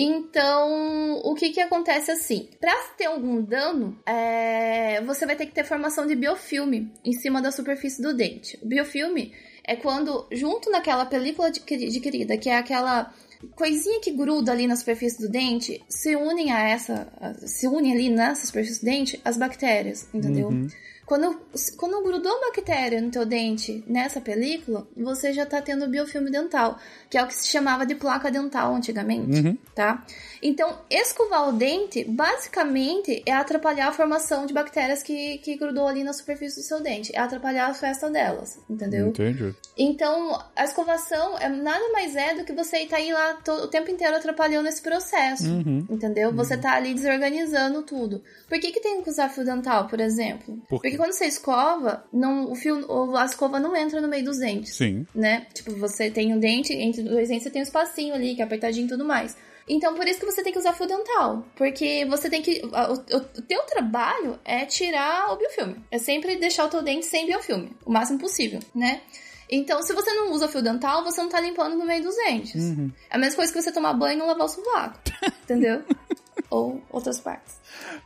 Então, 0.00 1.20
o 1.24 1.34
que 1.34 1.50
que 1.50 1.60
acontece 1.60 2.12
assim? 2.12 2.48
Para 2.60 2.72
ter 2.96 3.06
algum 3.06 3.42
dano, 3.42 3.98
é... 4.06 5.02
você 5.02 5.26
vai 5.26 5.34
ter 5.34 5.46
que 5.46 5.52
ter 5.52 5.64
formação 5.64 6.06
de 6.06 6.14
biofilme 6.14 6.92
em 7.04 7.12
cima 7.12 7.42
da 7.42 7.50
superfície 7.50 8.00
do 8.00 8.14
dente. 8.14 8.56
O 8.62 8.66
biofilme 8.66 9.32
é 9.64 9.74
quando, 9.74 10.28
junto 10.30 10.70
naquela 10.70 11.04
película 11.04 11.48
adquirida, 11.48 12.38
que 12.38 12.48
é 12.48 12.56
aquela 12.56 13.12
coisinha 13.56 14.00
que 14.00 14.12
gruda 14.12 14.52
ali 14.52 14.68
na 14.68 14.76
superfície 14.76 15.20
do 15.20 15.28
dente, 15.28 15.82
se 15.88 16.14
unem 16.14 16.52
a 16.52 16.60
essa, 16.68 17.12
se 17.44 17.66
unem 17.66 17.92
ali 17.92 18.08
nessa 18.08 18.46
superfície 18.46 18.80
do 18.80 18.84
dente 18.84 19.20
as 19.24 19.36
bactérias, 19.36 20.08
entendeu? 20.14 20.48
Uhum. 20.48 20.68
Quando, 21.08 21.40
quando 21.78 22.02
grudou 22.02 22.38
bactéria 22.38 23.00
no 23.00 23.10
teu 23.10 23.24
dente 23.24 23.82
nessa 23.86 24.20
película, 24.20 24.86
você 24.94 25.32
já 25.32 25.46
tá 25.46 25.62
tendo 25.62 25.88
biofilme 25.88 26.30
dental, 26.30 26.78
que 27.08 27.16
é 27.16 27.22
o 27.22 27.26
que 27.26 27.34
se 27.34 27.48
chamava 27.48 27.86
de 27.86 27.94
placa 27.94 28.30
dental 28.30 28.74
antigamente, 28.74 29.40
uhum. 29.40 29.56
tá? 29.74 30.04
Então, 30.42 30.82
escovar 30.90 31.48
o 31.48 31.52
dente, 31.52 32.04
basicamente, 32.04 33.22
é 33.24 33.32
atrapalhar 33.32 33.88
a 33.88 33.92
formação 33.92 34.44
de 34.44 34.52
bactérias 34.52 35.02
que, 35.02 35.38
que 35.38 35.56
grudou 35.56 35.88
ali 35.88 36.04
na 36.04 36.12
superfície 36.12 36.56
do 36.56 36.62
seu 36.62 36.82
dente. 36.82 37.10
É 37.16 37.20
atrapalhar 37.20 37.68
a 37.68 37.74
festa 37.74 38.10
delas, 38.10 38.60
entendeu? 38.68 39.06
Entendi. 39.08 39.54
Então, 39.78 40.38
a 40.54 40.64
escovação 40.64 41.38
é 41.38 41.48
nada 41.48 41.90
mais 41.90 42.14
é 42.16 42.34
do 42.34 42.44
que 42.44 42.52
você 42.52 42.84
tá 42.84 42.96
aí 42.96 43.10
lá 43.10 43.32
todo, 43.42 43.64
o 43.64 43.68
tempo 43.68 43.90
inteiro 43.90 44.14
atrapalhando 44.14 44.68
esse 44.68 44.82
processo, 44.82 45.48
uhum. 45.48 45.86
entendeu? 45.88 46.34
Você 46.34 46.54
uhum. 46.54 46.60
tá 46.60 46.74
ali 46.74 46.92
desorganizando 46.92 47.82
tudo. 47.82 48.22
Por 48.46 48.60
que 48.60 48.72
que 48.72 48.80
tem 48.80 49.00
que 49.00 49.08
usar 49.08 49.30
fio 49.30 49.44
dental, 49.44 49.88
por 49.88 50.00
exemplo? 50.00 50.58
Por 50.68 50.82
Porque 50.82 50.97
quando 50.98 51.12
você 51.12 51.24
escova, 51.24 52.04
não, 52.12 52.50
o 52.50 52.54
fio, 52.54 53.16
a 53.16 53.24
escova 53.24 53.58
não 53.58 53.74
entra 53.74 54.00
no 54.00 54.08
meio 54.08 54.24
dos 54.24 54.38
dentes. 54.38 54.76
Sim. 54.76 55.06
Né? 55.14 55.46
Tipo, 55.54 55.74
você 55.76 56.10
tem 56.10 56.34
um 56.34 56.38
dente, 56.38 56.74
entre 56.74 57.02
dois 57.02 57.28
dentes 57.28 57.44
você 57.44 57.50
tem 57.50 57.62
um 57.62 57.64
espacinho 57.64 58.14
ali, 58.14 58.34
que 58.34 58.42
é 58.42 58.44
apertadinho 58.44 58.86
e 58.86 58.88
tudo 58.88 59.04
mais. 59.04 59.36
Então, 59.68 59.94
por 59.94 60.06
isso 60.06 60.18
que 60.18 60.26
você 60.26 60.42
tem 60.42 60.52
que 60.52 60.58
usar 60.58 60.72
fio 60.72 60.86
dental. 60.86 61.44
Porque 61.54 62.06
você 62.06 62.30
tem 62.30 62.40
que. 62.40 62.62
O, 62.64 63.16
o, 63.16 63.16
o 63.16 63.42
teu 63.42 63.62
trabalho 63.64 64.38
é 64.44 64.64
tirar 64.64 65.32
o 65.32 65.36
biofilme. 65.36 65.76
É 65.90 65.98
sempre 65.98 66.36
deixar 66.36 66.64
o 66.64 66.68
teu 66.68 66.82
dente 66.82 67.06
sem 67.06 67.26
biofilme. 67.26 67.76
O 67.84 67.92
máximo 67.92 68.18
possível, 68.18 68.60
né? 68.74 69.02
Então, 69.50 69.82
se 69.82 69.92
você 69.94 70.12
não 70.12 70.32
usa 70.32 70.48
fio 70.48 70.62
dental, 70.62 71.04
você 71.04 71.22
não 71.22 71.28
tá 71.28 71.40
limpando 71.40 71.76
no 71.76 71.84
meio 71.84 72.02
dos 72.02 72.14
dentes. 72.16 72.62
Uhum. 72.62 72.90
É 73.10 73.16
a 73.16 73.18
mesma 73.18 73.36
coisa 73.36 73.52
que 73.52 73.60
você 73.60 73.72
tomar 73.72 73.94
banho 73.94 74.16
e 74.16 74.18
não 74.18 74.26
lavar 74.26 74.46
o 74.46 74.48
sovaco. 74.48 75.00
entendeu? 75.42 75.82
Ou 76.50 76.82
outras 76.90 77.20
partes. 77.20 77.56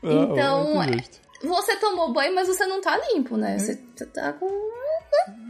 Ah, 0.03 0.12
então, 0.12 0.83
é, 0.83 0.87
você 1.43 1.77
tomou 1.77 2.12
banho, 2.12 2.35
mas 2.35 2.49
você 2.49 2.67
não 2.67 2.81
tá 2.81 2.99
limpo, 3.12 3.37
né? 3.37 3.59
Você 3.59 3.77
tá 4.06 4.33
com 4.33 4.49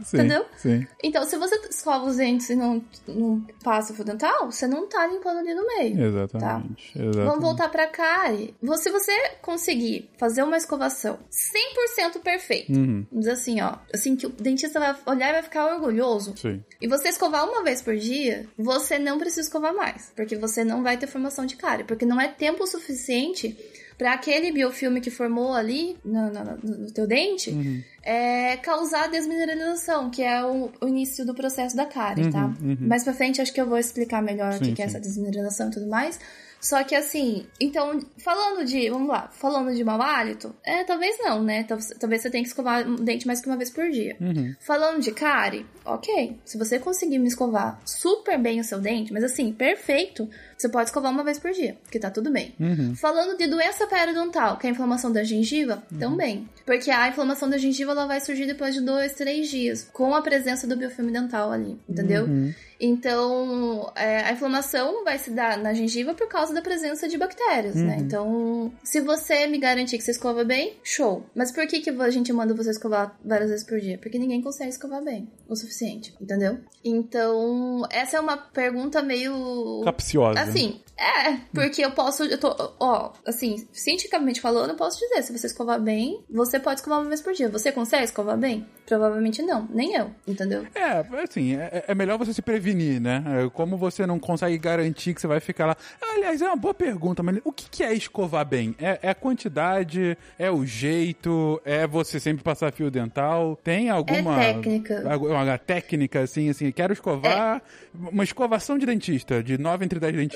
Sim, 0.03 0.17
entendeu? 0.17 0.45
Sim. 0.57 0.85
Então, 1.01 1.23
se 1.23 1.37
você 1.37 1.55
escova 1.69 2.05
os 2.05 2.17
dentes 2.17 2.49
e 2.49 2.55
não, 2.55 2.83
não 3.07 3.41
passa 3.63 3.93
o 3.93 3.95
fio 3.95 4.03
dental, 4.03 4.51
você 4.51 4.67
não 4.67 4.87
tá 4.87 5.07
limpando 5.07 5.39
ali 5.39 5.53
no 5.53 5.65
meio. 5.65 6.03
Exatamente. 6.03 6.93
Tá? 6.93 6.99
exatamente. 6.99 7.25
Vamos 7.25 7.41
voltar 7.41 7.69
pra 7.69 7.87
cárie. 7.87 8.53
Se 8.77 8.89
você 8.89 9.11
conseguir 9.41 10.09
fazer 10.17 10.43
uma 10.43 10.57
escovação 10.57 11.19
100% 11.31 12.21
perfeita, 12.21 12.73
uhum. 12.73 13.05
vamos 13.09 13.25
dizer 13.25 13.31
assim, 13.31 13.61
ó, 13.61 13.77
assim 13.93 14.15
que 14.15 14.27
o 14.27 14.29
dentista 14.29 14.79
vai 14.79 14.95
olhar 15.05 15.29
e 15.29 15.33
vai 15.33 15.43
ficar 15.43 15.73
orgulhoso. 15.73 16.35
Sim. 16.37 16.61
E 16.81 16.87
você 16.87 17.09
escovar 17.09 17.47
uma 17.49 17.63
vez 17.63 17.81
por 17.81 17.95
dia, 17.95 18.45
você 18.57 18.99
não 18.99 19.17
precisa 19.17 19.41
escovar 19.41 19.73
mais, 19.73 20.11
porque 20.15 20.35
você 20.35 20.63
não 20.63 20.83
vai 20.83 20.97
ter 20.97 21.07
formação 21.07 21.45
de 21.45 21.55
cárie, 21.55 21.85
porque 21.85 22.05
não 22.05 22.19
é 22.19 22.27
tempo 22.27 22.67
suficiente 22.67 23.57
para 23.97 24.13
aquele 24.13 24.51
biofilme 24.51 25.01
que 25.01 25.11
formou 25.11 25.53
ali 25.53 25.97
no, 26.03 26.31
no, 26.31 26.57
no 26.63 26.91
teu 26.91 27.07
dente 27.07 27.51
uhum. 27.51 27.81
é, 28.03 28.57
causar 28.57 29.09
desmineralização, 29.09 30.09
que 30.09 30.21
é 30.21 30.43
o, 30.43 30.71
o, 30.81 30.87
início 30.87 31.25
do 31.25 31.33
processo 31.33 31.75
da 31.75 31.85
cárie, 31.85 32.29
tá? 32.31 32.45
uhum, 32.45 32.53
tá? 32.53 32.63
Uhum. 32.63 32.77
Mais 32.87 33.03
pra 33.03 33.13
frente 33.13 33.41
acho 33.41 33.53
que 33.53 33.61
eu 33.61 33.67
vou 33.67 33.77
explicar 33.77 34.21
melhor 34.21 34.53
sim, 34.53 34.59
o 34.59 34.61
que, 34.61 34.73
que 34.73 34.81
é 34.81 34.85
essa 34.85 34.99
desmineralização 34.99 35.67
e 35.67 35.71
tudo 35.71 35.87
mais. 35.87 36.19
Só 36.63 36.81
que 36.85 36.95
assim, 36.95 37.45
então, 37.59 37.99
falando 38.17 38.65
de, 38.65 38.89
vamos 38.89 39.09
lá, 39.09 39.29
falando 39.33 39.75
de 39.75 39.83
mau 39.83 40.01
hálito, 40.01 40.55
é, 40.63 40.85
talvez 40.85 41.17
não, 41.19 41.43
né? 41.43 41.65
Talvez 41.65 42.21
você 42.21 42.29
tenha 42.29 42.41
que 42.41 42.47
escovar 42.47 42.87
o 42.87 42.95
dente 42.95 43.27
mais 43.27 43.41
que 43.41 43.47
uma 43.47 43.57
vez 43.57 43.69
por 43.69 43.89
dia. 43.89 44.15
Uhum. 44.21 44.55
Falando 44.61 45.01
de 45.01 45.11
cárie, 45.11 45.65
ok. 45.83 46.39
Se 46.45 46.57
você 46.57 46.79
conseguir 46.79 47.19
me 47.19 47.27
escovar 47.27 47.81
super 47.85 48.39
bem 48.39 48.61
o 48.61 48.63
seu 48.63 48.79
dente, 48.79 49.11
mas 49.11 49.25
assim, 49.25 49.51
perfeito, 49.51 50.29
você 50.63 50.69
pode 50.69 50.89
escovar 50.89 51.11
uma 51.11 51.23
vez 51.23 51.37
por 51.37 51.51
dia, 51.51 51.75
que 51.91 51.99
tá 51.99 52.09
tudo 52.09 52.31
bem. 52.31 52.55
Uhum. 52.57 52.95
Falando 52.95 53.37
de 53.37 53.47
doença 53.47 53.85
periodontal, 53.85 54.57
que 54.57 54.65
é 54.65 54.69
a 54.69 54.73
inflamação 54.73 55.11
da 55.11 55.23
gengiva, 55.23 55.83
uhum. 55.91 55.99
também. 55.99 56.49
Porque 56.65 56.89
a 56.89 57.09
inflamação 57.09 57.49
da 57.49 57.57
gengiva 57.57 57.91
ela 57.91 58.05
vai 58.05 58.21
surgir 58.21 58.45
depois 58.45 58.73
de 58.73 58.79
dois, 58.79 59.13
três 59.13 59.49
dias, 59.49 59.89
com 59.91 60.15
a 60.15 60.21
presença 60.21 60.65
do 60.65 60.77
biofilme 60.77 61.11
dental 61.11 61.51
ali, 61.51 61.77
entendeu? 61.87 62.23
Uhum. 62.23 62.53
Então, 62.79 63.91
é, 63.95 64.21
a 64.21 64.33
inflamação 64.33 65.05
vai 65.05 65.17
se 65.17 65.31
dar 65.31 65.57
na 65.57 65.73
gengiva 65.73 66.13
por 66.13 66.27
causa 66.27 66.53
da 66.53 66.61
presença 66.61 67.07
de 67.07 67.17
bactérias, 67.17 67.75
né? 67.75 67.95
Uhum. 67.95 68.01
Então, 68.01 68.73
se 68.83 68.99
você 68.99 69.47
me 69.47 69.57
garantir 69.57 69.97
que 69.97 70.03
você 70.03 70.11
escova 70.11 70.43
bem, 70.43 70.73
show. 70.83 71.25
Mas 71.33 71.51
por 71.51 71.65
que, 71.65 71.79
que 71.79 71.89
a 71.89 72.09
gente 72.09 72.33
manda 72.33 72.53
você 72.53 72.71
escovar 72.71 73.17
várias 73.23 73.49
vezes 73.49 73.65
por 73.65 73.79
dia? 73.79 73.97
Porque 73.97 74.19
ninguém 74.19 74.41
consegue 74.41 74.69
escovar 74.69 75.01
bem 75.01 75.29
o 75.47 75.55
suficiente, 75.55 76.13
entendeu? 76.19 76.57
Então, 76.83 77.87
essa 77.89 78.17
é 78.17 78.19
uma 78.19 78.35
pergunta 78.35 79.01
meio. 79.01 79.81
Capciosa. 79.85 80.39
Assim, 80.53 80.81
é, 80.97 81.37
porque 81.53 81.83
eu 81.83 81.91
posso, 81.91 82.23
eu 82.23 82.37
tô, 82.37 82.55
ó, 82.79 83.11
assim, 83.25 83.67
cientificamente 83.71 84.39
falando, 84.39 84.71
eu 84.71 84.75
posso 84.75 84.99
dizer, 84.99 85.23
se 85.23 85.37
você 85.37 85.47
escovar 85.47 85.81
bem, 85.81 86.23
você 86.29 86.59
pode 86.59 86.79
escovar 86.79 86.99
uma 86.99 87.07
vez 87.07 87.21
por 87.21 87.33
dia. 87.33 87.49
Você 87.49 87.71
consegue 87.71 88.03
escovar 88.03 88.37
bem? 88.37 88.65
Provavelmente 88.85 89.41
não, 89.41 89.67
nem 89.73 89.95
eu, 89.95 90.11
entendeu? 90.27 90.65
É, 90.75 91.03
assim, 91.23 91.55
é, 91.55 91.85
é 91.87 91.95
melhor 91.95 92.17
você 92.17 92.33
se 92.33 92.41
prevenir, 92.41 93.01
né? 93.01 93.23
É, 93.25 93.49
Como 93.49 93.75
você 93.75 94.05
não 94.05 94.19
consegue 94.19 94.57
garantir 94.57 95.13
que 95.13 95.21
você 95.21 95.27
vai 95.27 95.39
ficar 95.39 95.65
lá. 95.65 95.77
Aliás, 96.13 96.41
é 96.41 96.45
uma 96.45 96.55
boa 96.55 96.73
pergunta, 96.73 97.23
mas 97.23 97.39
o 97.43 97.51
que 97.51 97.69
que 97.69 97.83
é 97.83 97.93
escovar 97.93 98.45
bem? 98.45 98.75
É, 98.79 98.99
é 99.01 99.09
a 99.09 99.15
quantidade? 99.15 100.17
É 100.37 100.51
o 100.51 100.65
jeito? 100.65 101.59
É 101.65 101.87
você 101.87 102.19
sempre 102.19 102.43
passar 102.43 102.71
fio 102.71 102.91
dental? 102.91 103.57
Tem 103.63 103.89
alguma. 103.89 104.41
É 104.41 104.53
técnica. 104.53 105.11
Alguma 105.11 105.43
uma 105.43 105.57
técnica, 105.57 106.21
assim, 106.21 106.49
assim, 106.49 106.71
quero 106.71 106.93
escovar. 106.93 107.61
Uma 107.93 108.23
escovação 108.23 108.77
de 108.77 108.85
dentista, 108.85 109.41
de 109.41 109.57
9 109.57 109.85
entre 109.85 109.99
10 109.99 110.13
dentistas. 110.15 110.32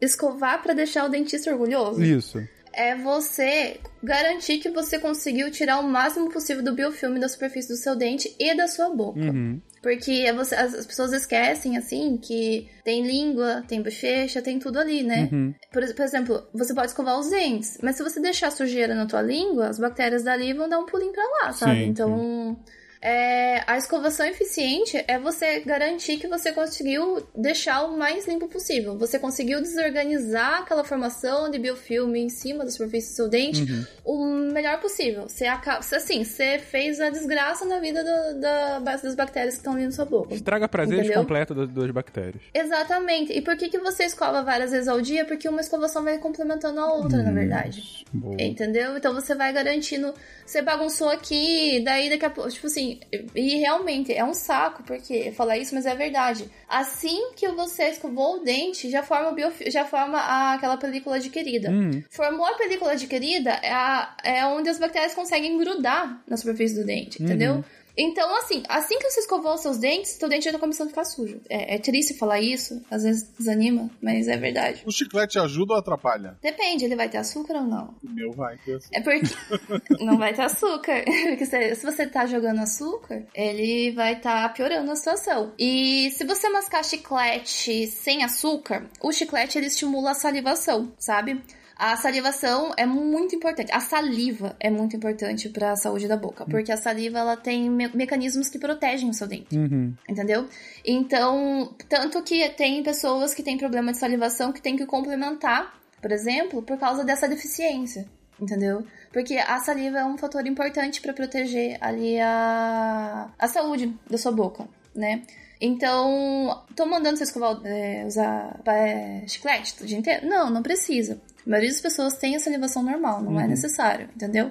Escovar 0.00 0.62
pra 0.62 0.72
deixar 0.74 1.04
o 1.04 1.08
dentista 1.08 1.50
orgulhoso. 1.50 2.02
Isso. 2.02 2.38
é 2.72 2.94
você 2.94 3.80
garantir 4.00 4.58
que 4.58 4.70
você 4.70 4.96
conseguiu 4.98 5.50
tirar 5.50 5.80
o 5.80 5.82
máximo 5.82 6.30
possível 6.30 6.62
do 6.62 6.72
biofilme 6.72 7.18
da 7.18 7.28
superfície 7.28 7.68
do 7.68 7.76
seu 7.76 7.96
dente 7.96 8.32
e 8.38 8.54
da 8.56 8.68
sua 8.68 8.88
boca. 8.94 9.18
Uhum. 9.18 9.60
Porque 9.82 10.12
é 10.24 10.32
você- 10.32 10.54
as, 10.54 10.74
as 10.74 10.86
pessoas 10.86 11.12
esquecem, 11.12 11.76
assim, 11.76 12.16
que 12.16 12.68
tem 12.84 13.04
língua, 13.04 13.64
tem 13.66 13.82
bochecha, 13.82 14.40
tem 14.40 14.58
tudo 14.60 14.78
ali, 14.78 15.02
né? 15.02 15.28
Uhum. 15.32 15.52
Por, 15.72 15.82
por 15.94 16.04
exemplo, 16.04 16.46
você 16.54 16.72
pode 16.72 16.88
escovar 16.88 17.18
os 17.18 17.28
dentes, 17.30 17.76
mas 17.82 17.96
se 17.96 18.04
você 18.04 18.20
deixar 18.20 18.52
sujeira 18.52 18.94
na 18.94 19.04
tua 19.06 19.20
língua, 19.22 19.66
as 19.66 19.78
bactérias 19.80 20.22
dali 20.22 20.52
vão 20.52 20.68
dar 20.68 20.78
um 20.78 20.86
pulinho 20.86 21.12
pra 21.12 21.24
lá, 21.24 21.52
sabe? 21.52 21.80
Sim, 21.80 21.86
então, 21.88 22.56
é, 23.02 23.62
a 23.66 23.78
escovação 23.78 24.26
eficiente 24.26 25.02
é 25.08 25.18
você 25.18 25.60
garantir 25.60 26.18
que 26.18 26.28
você 26.28 26.52
conseguiu 26.52 27.26
deixar 27.34 27.84
o 27.84 27.96
mais 27.96 28.26
limpo 28.28 28.46
possível. 28.48 28.96
Você 28.98 29.18
conseguiu 29.18 29.60
desorganizar 29.62 30.60
aquela 30.60 30.84
formação 30.84 31.50
de 31.50 31.58
biofilme 31.58 32.20
em 32.20 32.28
cima 32.28 32.64
da 32.64 32.70
superfície 32.70 33.12
do 33.12 33.16
seu 33.16 33.28
dente 33.28 33.62
Uhum. 33.62 33.84
o 34.04 34.26
melhor 34.52 34.80
possível. 34.80 35.28
Você 35.28 35.46
assim, 35.46 36.24
você 36.24 36.58
fez 36.58 37.00
a 37.00 37.08
desgraça 37.10 37.64
na 37.64 37.78
vida 37.78 38.02
do- 38.04 38.40
da, 38.40 38.78
das 38.80 39.14
bactérias 39.14 39.54
que 39.54 39.60
estão 39.60 39.72
ali 39.74 39.84
na 39.86 39.92
sua 39.92 40.04
boca. 40.04 40.34
Estraga 40.34 40.68
prazeres 40.68 41.00
Entendeu? 41.06 41.20
completo 41.22 41.54
das, 41.54 41.68
das 41.70 41.90
bactérias. 41.90 42.42
Exatamente. 42.52 43.32
E 43.32 43.40
por 43.40 43.56
que, 43.56 43.68
que 43.68 43.78
você 43.78 44.04
escova 44.04 44.42
várias 44.42 44.70
vezes 44.72 44.88
ao 44.88 45.00
dia? 45.00 45.24
Porque 45.24 45.48
uma 45.48 45.60
escovação 45.60 46.04
vai 46.04 46.18
complementando 46.18 46.80
a 46.80 46.92
outra, 46.92 47.22
na 47.22 47.30
verdade. 47.32 48.04
Boa. 48.12 48.36
Entendeu? 48.40 48.96
Então 48.96 49.14
você 49.14 49.34
vai 49.34 49.52
garantindo. 49.52 50.12
Você 50.44 50.60
bagunçou 50.62 51.08
aqui, 51.08 51.80
daí 51.84 52.08
daqui 52.10 52.24
a 52.24 52.30
pouco. 52.30 52.50
Tipo 52.50 52.66
assim, 52.66 52.89
e 53.34 53.56
realmente 53.58 54.12
é 54.12 54.24
um 54.24 54.34
saco, 54.34 54.82
porque 54.84 55.32
falar 55.32 55.58
isso, 55.58 55.74
mas 55.74 55.86
é 55.86 55.94
verdade. 55.94 56.48
Assim 56.68 57.32
que 57.36 57.48
você 57.48 57.84
escovou 57.88 58.36
o 58.36 58.44
dente, 58.44 58.90
já 58.90 59.02
forma, 59.02 59.32
biofi- 59.32 59.70
já 59.70 59.84
forma 59.84 60.18
a- 60.18 60.54
aquela 60.54 60.76
película 60.76 61.16
adquirida. 61.16 61.70
Hum. 61.70 62.02
Formou 62.10 62.46
a 62.46 62.54
película 62.54 62.92
adquirida, 62.92 63.50
é, 63.62 63.72
a- 63.72 64.16
é 64.24 64.46
onde 64.46 64.68
as 64.68 64.78
bactérias 64.78 65.14
conseguem 65.14 65.58
grudar 65.58 66.22
na 66.26 66.36
superfície 66.36 66.74
do 66.74 66.84
dente, 66.84 67.22
entendeu? 67.22 67.64
Então, 68.00 68.34
assim, 68.38 68.62
assim 68.66 68.98
que 68.98 69.10
você 69.10 69.20
escovou 69.20 69.54
os 69.54 69.60
seus 69.60 69.76
dentes, 69.76 70.12
seu 70.12 70.28
dente 70.28 70.46
já 70.46 70.52
tá 70.52 70.58
começando 70.58 70.86
a 70.86 70.90
ficar 70.90 71.04
sujo. 71.04 71.38
É, 71.50 71.74
é 71.74 71.78
triste 71.78 72.14
falar 72.14 72.40
isso, 72.40 72.82
às 72.90 73.02
vezes 73.02 73.30
desanima, 73.38 73.90
mas 74.00 74.26
é 74.26 74.38
verdade. 74.38 74.82
O 74.86 74.90
chiclete 74.90 75.38
ajuda 75.38 75.74
ou 75.74 75.78
atrapalha? 75.78 76.38
Depende, 76.40 76.86
ele 76.86 76.96
vai 76.96 77.10
ter 77.10 77.18
açúcar 77.18 77.56
ou 77.56 77.64
não? 77.64 77.94
O 78.02 78.10
meu 78.10 78.32
vai 78.32 78.56
ter 78.64 78.76
assim. 78.76 78.88
É 78.94 79.02
porque 79.02 79.26
não 80.02 80.16
vai 80.16 80.32
ter 80.32 80.42
açúcar. 80.42 81.04
Porque 81.30 81.44
se, 81.44 81.74
se 81.74 81.84
você 81.84 82.06
tá 82.06 82.26
jogando 82.26 82.60
açúcar, 82.60 83.24
ele 83.34 83.92
vai 83.92 84.14
estar 84.14 84.52
piorando 84.52 84.90
a 84.90 84.96
situação. 84.96 85.52
E 85.58 86.10
se 86.12 86.24
você 86.24 86.48
mascar 86.48 86.84
chiclete 86.84 87.86
sem 87.86 88.24
açúcar, 88.24 88.88
o 89.00 89.12
chiclete 89.12 89.58
ele 89.58 89.66
estimula 89.66 90.12
a 90.12 90.14
salivação, 90.14 90.92
sabe? 90.98 91.40
A 91.82 91.96
salivação 91.96 92.72
é 92.76 92.84
muito 92.84 93.34
importante. 93.34 93.72
A 93.72 93.80
saliva 93.80 94.54
é 94.60 94.68
muito 94.68 94.94
importante 94.94 95.48
para 95.48 95.72
a 95.72 95.76
saúde 95.76 96.06
da 96.06 96.14
boca, 96.14 96.44
porque 96.44 96.70
a 96.70 96.76
saliva 96.76 97.18
ela 97.18 97.38
tem 97.38 97.70
me- 97.70 97.88
mecanismos 97.94 98.50
que 98.50 98.58
protegem 98.58 99.08
o 99.08 99.14
seu 99.14 99.26
dente. 99.26 99.56
Uhum. 99.56 99.94
Entendeu? 100.06 100.46
Então, 100.84 101.74
tanto 101.88 102.22
que 102.22 102.46
tem 102.50 102.82
pessoas 102.82 103.32
que 103.32 103.42
têm 103.42 103.56
problema 103.56 103.92
de 103.92 103.98
salivação 103.98 104.52
que 104.52 104.60
tem 104.60 104.76
que 104.76 104.84
complementar, 104.84 105.74
por 106.02 106.12
exemplo, 106.12 106.60
por 106.62 106.78
causa 106.78 107.02
dessa 107.02 107.26
deficiência. 107.26 108.06
Entendeu? 108.38 108.84
Porque 109.10 109.38
a 109.38 109.58
saliva 109.60 110.00
é 110.00 110.04
um 110.04 110.18
fator 110.18 110.46
importante 110.46 111.00
para 111.00 111.14
proteger 111.14 111.78
ali 111.80 112.20
a, 112.20 113.30
a 113.38 113.48
saúde 113.48 113.94
da 114.08 114.18
sua 114.18 114.32
boca, 114.32 114.68
né? 114.94 115.22
Então, 115.62 116.62
tô 116.74 116.86
mandando 116.86 117.18
você 117.18 117.24
escovar, 117.24 117.60
é, 117.64 118.04
usar 118.06 118.58
é, 118.66 119.24
chiclete 119.26 119.82
o 119.82 119.86
dia 119.86 119.98
inteiro? 119.98 120.26
Não, 120.26 120.48
não 120.48 120.62
precisa. 120.62 121.20
A 121.46 121.50
maioria 121.50 121.70
das 121.70 121.80
pessoas 121.80 122.14
tem 122.14 122.36
a 122.36 122.40
salivação 122.40 122.82
normal, 122.82 123.22
não 123.22 123.40
é 123.40 123.46
necessário, 123.46 124.08
entendeu? 124.14 124.50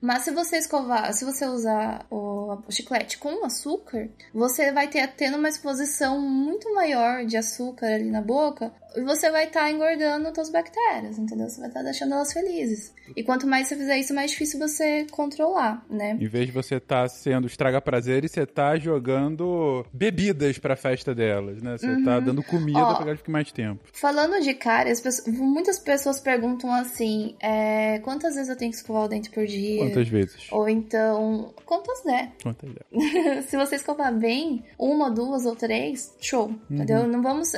Mas 0.00 0.22
se 0.22 0.30
você 0.30 0.56
escovar, 0.56 1.12
se 1.12 1.24
você 1.24 1.46
usar 1.46 2.06
o, 2.10 2.58
o 2.66 2.72
chiclete 2.72 3.18
com 3.18 3.44
açúcar, 3.44 4.08
você 4.32 4.72
vai 4.72 4.88
ter 4.88 5.06
tendo 5.08 5.36
uma 5.36 5.48
exposição 5.48 6.20
muito 6.20 6.72
maior 6.74 7.24
de 7.24 7.36
açúcar 7.36 7.86
ali 7.86 8.10
na 8.10 8.22
boca 8.22 8.72
e 8.96 9.02
você 9.02 9.30
vai 9.30 9.46
estar 9.46 9.70
engordando 9.70 10.34
suas 10.34 10.50
bactérias, 10.50 11.18
entendeu? 11.18 11.48
Você 11.48 11.60
vai 11.60 11.68
estar 11.68 11.82
deixando 11.82 12.14
elas 12.14 12.32
felizes. 12.32 12.92
E 13.14 13.22
quanto 13.22 13.46
mais 13.46 13.68
você 13.68 13.76
fizer 13.76 13.98
isso, 13.98 14.14
mais 14.14 14.30
difícil 14.30 14.58
você 14.58 15.06
controlar, 15.10 15.84
né? 15.88 16.16
Em 16.20 16.26
vez 16.28 16.46
de 16.46 16.52
você 16.52 16.76
estar 16.76 17.08
sendo 17.08 17.46
estraga 17.46 17.80
prazeres, 17.80 18.30
você 18.32 18.46
tá 18.46 18.76
jogando 18.76 19.84
bebidas 19.92 20.58
pra 20.58 20.76
festa 20.76 21.14
delas, 21.14 21.62
né? 21.62 21.76
Você 21.76 22.02
tá 22.04 22.20
dando 22.20 22.42
comida 22.42 22.78
Ó. 22.80 22.94
pra 22.94 23.06
elas 23.06 23.18
fiquem 23.18 23.32
mais 23.32 23.52
tempo. 23.52 23.80
Falando 23.92 24.40
de 24.40 24.54
cárie, 24.54 24.92
as 24.92 25.00
pessoas- 25.00 25.36
muitas 25.36 25.78
pessoas 25.78 26.20
perguntam 26.20 26.72
assim: 26.72 27.36
é, 27.40 27.98
quantas 28.00 28.34
vezes 28.34 28.48
eu 28.48 28.56
tenho 28.56 28.70
que 28.70 28.76
escovar 28.76 29.04
o 29.04 29.08
dente 29.08 29.30
por 29.30 29.46
dia? 29.46 29.89
Quantas 29.90 30.08
vezes? 30.08 30.46
Ou 30.50 30.68
então, 30.68 31.54
quantas 31.64 32.02
der? 32.02 32.32
Quantas 32.42 32.70
vezes? 32.70 33.46
se 33.50 33.56
você 33.56 33.76
escovar 33.76 34.14
bem, 34.14 34.64
uma, 34.78 35.10
duas 35.10 35.44
ou 35.44 35.54
três, 35.54 36.14
show, 36.20 36.54
entendeu? 36.70 37.06
Não 37.06 37.22
vamos. 37.22 37.52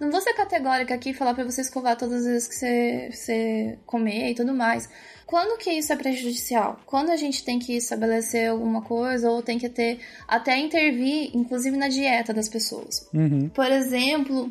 Não 0.00 0.10
vou 0.10 0.20
ser 0.20 0.34
categórica 0.34 0.94
aqui 0.94 1.10
e 1.10 1.14
falar 1.14 1.34
pra 1.34 1.44
você 1.44 1.60
escovar 1.60 1.96
todas 1.96 2.24
as 2.24 2.26
vezes 2.26 2.48
que 2.48 2.54
você, 2.54 3.10
você 3.12 3.78
comer 3.86 4.30
e 4.30 4.34
tudo 4.34 4.54
mais. 4.54 4.88
Quando 5.26 5.58
que 5.58 5.70
isso 5.70 5.92
é 5.92 5.96
prejudicial? 5.96 6.80
Quando 6.86 7.10
a 7.10 7.16
gente 7.16 7.44
tem 7.44 7.58
que 7.58 7.76
estabelecer 7.76 8.48
alguma 8.48 8.80
coisa 8.80 9.30
ou 9.30 9.42
tem 9.42 9.58
que 9.58 9.68
ter 9.68 10.00
até 10.26 10.56
intervir, 10.56 11.30
inclusive 11.34 11.76
na 11.76 11.88
dieta 11.88 12.32
das 12.32 12.48
pessoas. 12.48 13.06
Uhum. 13.12 13.50
Por 13.50 13.66
exemplo, 13.66 14.50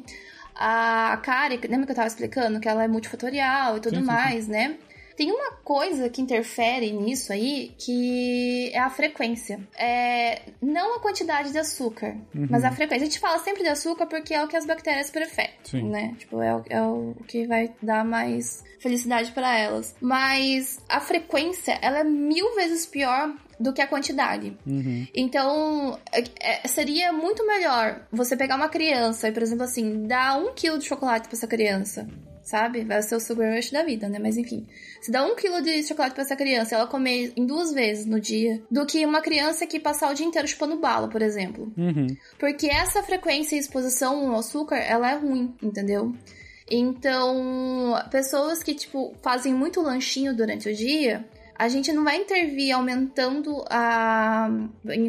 a 0.56 1.18
cárie, 1.24 1.60
lembra 1.68 1.86
que 1.86 1.92
eu 1.92 1.96
tava 1.96 2.08
explicando 2.08 2.60
que 2.60 2.68
ela 2.68 2.84
é 2.84 2.88
multifatorial 2.88 3.78
e 3.78 3.80
tudo 3.80 3.96
Sim, 3.96 4.02
sim, 4.02 4.08
sim. 4.08 4.14
mais, 4.14 4.48
né? 4.48 4.78
Tem 5.18 5.32
uma 5.32 5.52
coisa 5.64 6.10
que 6.10 6.22
interfere 6.22 6.92
nisso 6.92 7.34
aí, 7.34 7.74
que 7.78 8.70
é 8.72 8.78
a 8.80 8.90
frequência. 8.90 9.60
É, 9.76 10.44
não 10.62 10.96
a 10.96 11.00
quantidade 11.02 11.52
de 11.52 11.58
açúcar, 11.58 12.16
mas 12.34 12.64
a 12.64 12.72
frequência. 12.72 13.04
A 13.04 13.06
gente 13.10 13.20
fala 13.20 13.40
sempre 13.40 13.64
de 13.64 13.70
açúcar 13.70 14.06
porque 14.06 14.34
é 14.34 14.44
o 14.44 14.48
que 14.48 14.56
as 14.56 14.66
bactérias 14.68 15.10
preferem, 15.10 15.56
Sim. 15.64 15.90
né? 15.90 16.14
Tipo, 16.20 16.40
é 16.40 16.56
o, 16.56 16.64
é 16.70 16.82
o 16.84 17.16
que 17.28 17.48
vai 17.48 17.74
dar 17.82 18.06
mais 18.06 18.64
felicidade 18.80 19.32
para 19.32 19.58
elas. 19.58 19.96
Mas 20.00 20.80
a 20.88 21.00
frequência, 21.00 21.80
ela 21.82 22.00
é 22.00 22.04
mil 22.04 22.54
vezes 22.54 22.86
pior 22.86 23.34
do 23.60 23.74
que 23.74 23.82
a 23.82 23.88
quantidade. 23.88 24.56
Uhum. 24.68 25.08
Então, 25.16 26.00
é- 26.12 26.24
é- 26.64 26.68
seria 26.68 27.12
muito 27.12 27.44
melhor 27.48 28.06
você 28.12 28.38
pegar 28.38 28.56
uma 28.56 28.70
criança 28.70 29.28
e, 29.28 29.32
por 29.32 29.42
exemplo, 29.42 29.64
assim, 29.64 30.06
dar 30.06 30.38
um 30.40 30.54
quilo 30.54 30.78
de 30.78 30.86
chocolate 30.86 31.28
pra 31.28 31.36
essa 31.36 31.48
criança. 31.48 32.08
Sabe? 32.48 32.86
Vai 32.86 33.02
ser 33.02 33.14
o 33.14 33.20
sugar 33.20 33.54
rush 33.54 33.72
da 33.72 33.84
vida, 33.84 34.08
né? 34.08 34.20
Mas 34.20 34.38
enfim. 34.38 34.66
Se 35.02 35.12
dá 35.12 35.26
um 35.26 35.36
quilo 35.36 35.62
de 35.62 35.84
chocolate 35.84 36.16
pra 36.16 36.24
essa 36.24 36.34
criança 36.34 36.74
e 36.74 36.76
ela 36.78 36.88
comer 36.88 37.34
em 37.36 37.46
duas 37.46 37.74
vezes 37.74 38.06
no 38.06 38.22
dia, 38.22 38.64
do 38.72 38.86
que 38.86 39.06
uma 39.06 39.20
criança 39.20 39.68
que 39.68 39.82
passar 39.82 40.10
o 40.10 40.14
dia 40.14 40.26
inteiro 40.26 40.48
chupando 40.48 40.78
bala, 40.78 41.10
por 41.10 41.22
exemplo. 41.22 41.70
Uhum. 41.78 42.08
Porque 42.40 42.68
essa 42.68 43.04
frequência 43.04 43.58
e 43.58 43.60
exposição 43.60 44.32
ao 44.32 44.40
açúcar, 44.40 44.78
ela 44.78 45.12
é 45.12 45.18
ruim, 45.18 45.54
entendeu? 45.62 46.16
Então, 46.72 48.02
pessoas 48.10 48.64
que, 48.64 48.74
tipo, 48.74 49.14
fazem 49.22 49.54
muito 49.54 49.82
lanchinho 49.82 50.34
durante 50.34 50.70
o 50.70 50.74
dia, 50.74 51.28
a 51.58 51.68
gente 51.68 51.92
não 51.92 52.04
vai 52.04 52.18
intervir 52.18 52.74
aumentando 52.76 53.64
a. 53.70 54.50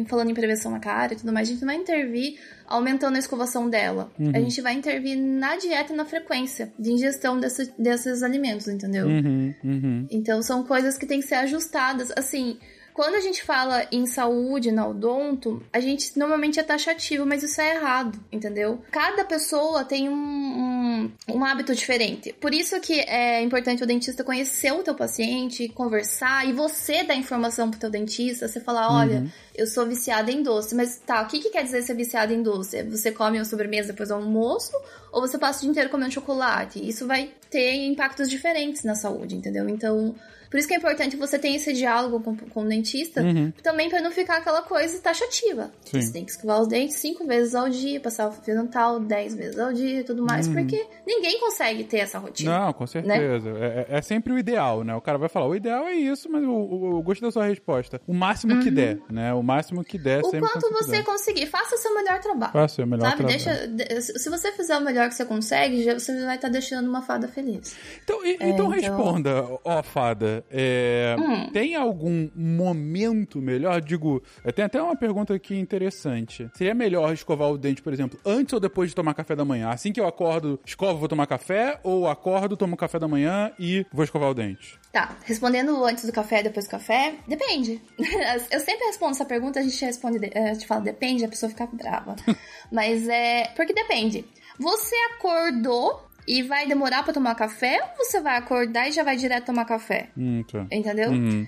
Falando 0.07 0.29
em 0.31 0.33
prevenção 0.33 0.73
à 0.75 0.79
cara 0.79 1.13
e 1.13 1.15
tudo 1.17 1.31
mais, 1.31 1.47
a 1.47 1.51
gente 1.51 1.61
não 1.61 1.67
vai 1.67 1.75
intervir 1.77 2.39
aumentando 2.67 3.15
a 3.15 3.19
escovação 3.19 3.69
dela. 3.69 4.11
A 4.33 4.39
gente 4.39 4.61
vai 4.61 4.73
intervir 4.73 5.17
na 5.17 5.55
dieta 5.57 5.93
e 5.93 5.95
na 5.95 6.05
frequência 6.05 6.71
de 6.77 6.91
ingestão 6.91 7.39
desse- 7.39 7.73
desses 7.77 8.21
alimentos, 8.23 8.67
entendeu? 8.67 9.07
Uhum. 9.07 9.53
Uhum. 9.63 10.07
Então 10.11 10.41
são 10.41 10.63
coisas 10.63 10.97
que 10.97 11.05
têm 11.05 11.19
que 11.19 11.27
ser 11.27 11.35
ajustadas. 11.35 12.11
Assim, 12.15 12.57
Quando 12.93 13.15
a 13.15 13.19
gente 13.19 13.43
fala 13.43 13.85
em 13.91 14.05
saúde, 14.05 14.71
na 14.71 14.87
odonto, 14.87 15.63
a 15.71 15.79
gente 15.79 16.17
normalmente 16.17 16.59
é 16.59 16.63
taxativo, 16.63 17.25
mas 17.25 17.43
isso 17.43 17.59
é 17.61 17.75
errado, 17.75 18.19
entendeu? 18.31 18.81
Cada 18.91 19.23
pessoa 19.25 19.83
tem 19.83 20.09
um, 20.09 20.13
um, 20.13 21.11
um 21.27 21.45
hábito 21.45 21.73
diferente. 21.73 22.33
Por 22.33 22.53
isso 22.53 22.79
que 22.81 22.99
é 23.01 23.41
importante 23.41 23.83
o 23.83 23.87
dentista 23.87 24.23
conhecer 24.23 24.71
o 24.71 24.83
teu 24.83 24.95
paciente, 24.95 25.69
conversar 25.69 26.47
e 26.47 26.53
você 26.53 27.03
dar 27.03 27.15
informação 27.15 27.69
pro 27.69 27.79
teu 27.79 27.89
dentista. 27.89 28.47
Você 28.47 28.59
falar, 28.59 28.91
olha, 28.91 29.19
uhum. 29.19 29.29
Eu 29.59 29.67
sou 29.67 29.85
viciada 29.85 30.31
em 30.31 30.41
doce. 30.41 30.73
Mas 30.73 30.97
tá, 31.05 31.21
o 31.21 31.27
que, 31.27 31.39
que 31.39 31.49
quer 31.49 31.63
dizer 31.63 31.81
ser 31.81 31.93
viciada 31.93 32.33
em 32.33 32.41
doce? 32.41 32.83
Você 32.83 33.11
come 33.11 33.37
uma 33.37 33.45
sobremesa 33.45 33.89
depois 33.89 34.09
do 34.09 34.15
almoço 34.15 34.71
ou 35.11 35.21
você 35.21 35.37
passa 35.37 35.59
o 35.59 35.61
dia 35.61 35.71
inteiro 35.71 35.89
comendo 35.89 36.11
chocolate? 36.11 36.79
Isso 36.87 37.05
vai 37.05 37.31
ter 37.49 37.85
impactos 37.85 38.29
diferentes 38.29 38.83
na 38.83 38.95
saúde, 38.95 39.35
entendeu? 39.35 39.67
Então, 39.67 40.15
por 40.49 40.57
isso 40.57 40.67
que 40.67 40.73
é 40.73 40.77
importante 40.77 41.15
você 41.15 41.37
ter 41.37 41.49
esse 41.49 41.71
diálogo 41.73 42.19
com, 42.21 42.35
com 42.35 42.63
o 42.63 42.67
dentista, 42.67 43.21
uhum. 43.21 43.51
também 43.61 43.87
para 43.87 44.01
não 44.01 44.09
ficar 44.09 44.37
aquela 44.37 44.63
coisa 44.63 44.99
taxativa. 44.99 45.71
Sim. 45.85 46.01
Você 46.01 46.11
tem 46.11 46.25
que 46.25 46.31
escovar 46.31 46.61
os 46.61 46.67
dentes 46.67 46.97
cinco 46.97 47.25
vezes 47.25 47.53
ao 47.53 47.69
dia, 47.69 47.99
passar 47.99 48.29
o 48.29 48.31
fio 48.31 48.55
dental 48.55 48.99
dez 48.99 49.35
vezes 49.35 49.59
ao 49.59 49.71
dia 49.71 49.99
e 49.99 50.03
tudo 50.03 50.23
mais, 50.23 50.47
uhum. 50.47 50.55
porque 50.55 50.83
ninguém 51.05 51.39
consegue 51.39 51.83
ter 51.83 51.97
essa 51.97 52.17
rotina. 52.17 52.59
Não, 52.59 52.73
com 52.73 52.87
certeza. 52.87 53.51
Né? 53.51 53.85
É, 53.89 53.97
é, 53.97 54.01
sempre 54.01 54.33
o 54.33 54.39
ideal, 54.39 54.83
né? 54.83 54.95
O 54.95 55.01
cara 55.01 55.19
vai 55.19 55.29
falar, 55.29 55.47
o 55.47 55.55
ideal 55.55 55.85
é 55.85 55.93
isso, 55.93 56.27
mas 56.31 56.43
eu, 56.43 57.01
gostei 57.03 57.27
da 57.27 57.31
sua 57.31 57.45
resposta. 57.45 58.01
O 58.07 58.13
máximo 58.13 58.53
uhum. 58.53 58.61
que 58.61 58.71
der, 58.71 58.97
né? 59.09 59.33
O 59.33 59.43
máximo 59.53 59.83
que 59.83 59.97
der, 59.97 60.21
o 60.23 60.31
quanto 60.31 60.69
você 60.71 61.03
conseguir, 61.03 61.45
faça 61.47 61.75
o 61.75 61.77
seu 61.77 61.93
melhor 61.93 62.19
trabalho. 62.19 62.53
Faça 62.53 62.83
o 62.83 62.87
melhor 62.87 63.09
sabe? 63.09 63.17
trabalho. 63.17 63.75
Deixa, 63.77 64.01
se 64.01 64.29
você 64.29 64.51
fizer 64.51 64.77
o 64.77 64.81
melhor 64.81 65.09
que 65.09 65.15
você 65.15 65.25
consegue, 65.25 65.83
você 65.93 66.13
vai 66.25 66.35
estar 66.35 66.47
tá 66.47 66.51
deixando 66.51 66.87
uma 66.87 67.01
fada 67.01 67.27
feliz. 67.27 67.75
Então, 68.03 68.25
e, 68.25 68.31
é, 68.31 68.33
então, 68.35 68.49
então 68.49 68.67
responda, 68.67 69.45
ó, 69.63 69.83
fada. 69.83 70.43
É, 70.49 71.15
Hum. 71.19 71.49
Tem 71.51 71.75
algum 71.75 72.29
momento 72.35 73.39
melhor? 73.41 73.81
Digo, 73.81 74.21
tem 74.55 74.65
até 74.65 74.81
uma 74.81 74.95
pergunta 74.95 75.33
aqui 75.33 75.57
interessante. 75.57 76.49
Seria 76.55 76.73
melhor 76.73 77.13
escovar 77.13 77.49
o 77.49 77.57
dente, 77.57 77.81
por 77.81 77.93
exemplo, 77.93 78.19
antes 78.25 78.53
ou 78.53 78.59
depois 78.59 78.89
de 78.89 78.95
tomar 78.95 79.13
café 79.13 79.35
da 79.35 79.45
manhã? 79.45 79.69
Assim 79.69 79.91
que 79.91 79.99
eu 79.99 80.07
acordo, 80.07 80.59
escovo, 80.65 80.99
vou 80.99 81.07
tomar 81.07 81.27
café? 81.27 81.79
Ou 81.83 82.07
acordo, 82.07 82.57
tomo 82.57 82.75
café 82.77 82.99
da 82.99 83.07
manhã 83.07 83.51
e 83.59 83.85
vou 83.91 84.03
escovar 84.03 84.29
o 84.29 84.33
dente? 84.33 84.79
Tá, 84.91 85.17
respondendo 85.23 85.83
antes 85.85 86.05
do 86.05 86.11
café, 86.11 86.41
depois 86.41 86.65
do 86.65 86.71
café, 86.71 87.15
depende. 87.27 87.81
Eu 88.51 88.59
sempre 88.59 88.85
respondo 88.87 89.11
essa 89.11 89.25
pergunta, 89.29 89.59
a 89.59 89.63
gente 89.63 89.85
responde, 89.85 90.19
a 90.35 90.53
gente 90.53 90.67
fala 90.67 90.81
depende, 90.81 91.23
a 91.23 91.29
pessoa 91.29 91.49
fica 91.49 91.67
brava. 91.71 92.15
Mas 92.71 93.07
é. 93.07 93.45
Porque 93.55 93.73
depende. 93.73 94.25
Você 94.59 94.95
acordou 95.15 96.05
e 96.27 96.43
vai 96.43 96.67
demorar 96.67 97.03
para 97.03 97.13
tomar 97.13 97.33
café 97.35 97.81
ou 97.97 98.05
você 98.05 98.19
vai 98.19 98.37
acordar 98.37 98.87
e 98.87 98.91
já 98.91 99.03
vai 99.03 99.15
direto 99.15 99.45
tomar 99.45 99.65
café? 99.65 100.09
Hum, 100.17 100.43
tá. 100.43 100.67
Entendeu? 100.71 101.09
Uhum. 101.11 101.47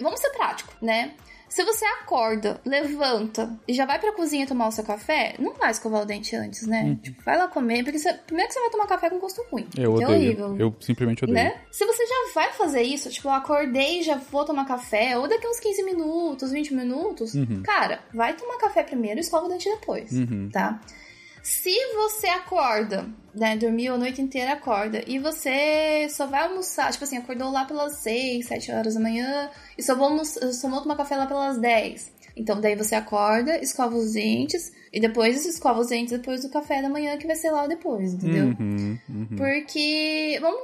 Vamos 0.00 0.20
ser 0.20 0.30
prático, 0.30 0.72
né? 0.82 1.12
Se 1.50 1.64
você 1.64 1.84
acorda, 1.84 2.60
levanta 2.64 3.58
e 3.66 3.74
já 3.74 3.84
vai 3.84 3.98
pra 3.98 4.12
cozinha 4.12 4.46
tomar 4.46 4.68
o 4.68 4.72
seu 4.72 4.84
café, 4.84 5.34
não 5.38 5.52
vai 5.54 5.72
escovar 5.72 6.02
o 6.02 6.06
dente 6.06 6.34
antes, 6.36 6.64
né? 6.64 6.82
Uhum. 6.84 6.94
Tipo, 6.94 7.22
vai 7.24 7.36
lá 7.36 7.48
comer, 7.48 7.82
porque 7.82 7.98
você, 7.98 8.12
primeiro 8.14 8.48
que 8.48 8.54
você 8.54 8.60
vai 8.60 8.70
tomar 8.70 8.86
café 8.86 9.10
com 9.10 9.18
gosto 9.18 9.44
ruim. 9.50 9.66
Eu 9.76 9.94
odeio. 9.94 10.08
É 10.08 10.14
horrível. 10.14 10.56
Eu 10.56 10.76
simplesmente 10.80 11.24
odeio. 11.24 11.36
Né? 11.36 11.60
Se 11.72 11.84
você 11.84 12.06
já 12.06 12.32
vai 12.34 12.52
fazer 12.52 12.82
isso, 12.82 13.10
tipo, 13.10 13.26
eu 13.26 13.32
acordei 13.32 13.98
e 13.98 14.02
já 14.04 14.16
vou 14.16 14.44
tomar 14.44 14.64
café, 14.64 15.18
ou 15.18 15.28
daqui 15.28 15.46
uns 15.46 15.58
15 15.58 15.82
minutos, 15.82 16.52
20 16.52 16.72
minutos, 16.72 17.34
uhum. 17.34 17.62
cara, 17.64 18.00
vai 18.14 18.34
tomar 18.36 18.56
café 18.58 18.84
primeiro 18.84 19.18
e 19.18 19.20
escova 19.20 19.46
o 19.46 19.48
dente 19.48 19.68
depois, 19.68 20.12
uhum. 20.12 20.48
tá? 20.52 20.80
Se 21.42 21.74
você 21.94 22.26
acorda, 22.28 23.08
né, 23.34 23.56
dormiu 23.56 23.94
a 23.94 23.98
noite 23.98 24.20
inteira, 24.20 24.52
acorda, 24.52 25.02
e 25.06 25.18
você 25.18 26.06
só 26.10 26.26
vai 26.26 26.42
almoçar, 26.44 26.92
tipo 26.92 27.04
assim, 27.04 27.16
acordou 27.16 27.50
lá 27.50 27.64
pelas 27.64 27.96
6, 27.96 28.46
7 28.46 28.72
horas 28.72 28.94
da 28.94 29.00
manhã, 29.00 29.50
e 29.76 29.82
só 29.82 29.94
vou, 29.94 30.08
almoçar, 30.08 30.52
só 30.52 30.68
vou 30.68 30.82
tomar 30.82 30.96
café 30.96 31.16
lá 31.16 31.26
pelas 31.26 31.58
10. 31.58 32.12
Então, 32.36 32.60
daí 32.60 32.76
você 32.76 32.94
acorda, 32.94 33.56
escova 33.58 33.96
os 33.96 34.12
dentes, 34.12 34.72
e 34.92 35.00
depois 35.00 35.46
escova 35.46 35.80
os 35.80 35.88
dentes 35.88 36.18
depois 36.18 36.42
do 36.42 36.50
café 36.50 36.82
da 36.82 36.88
manhã, 36.88 37.16
que 37.16 37.26
vai 37.26 37.36
ser 37.36 37.50
lá 37.50 37.66
depois, 37.66 38.14
entendeu? 38.14 38.46
Uhum, 38.46 38.98
uhum. 39.08 39.36
Porque. 39.36 40.36
Vamos, 40.40 40.60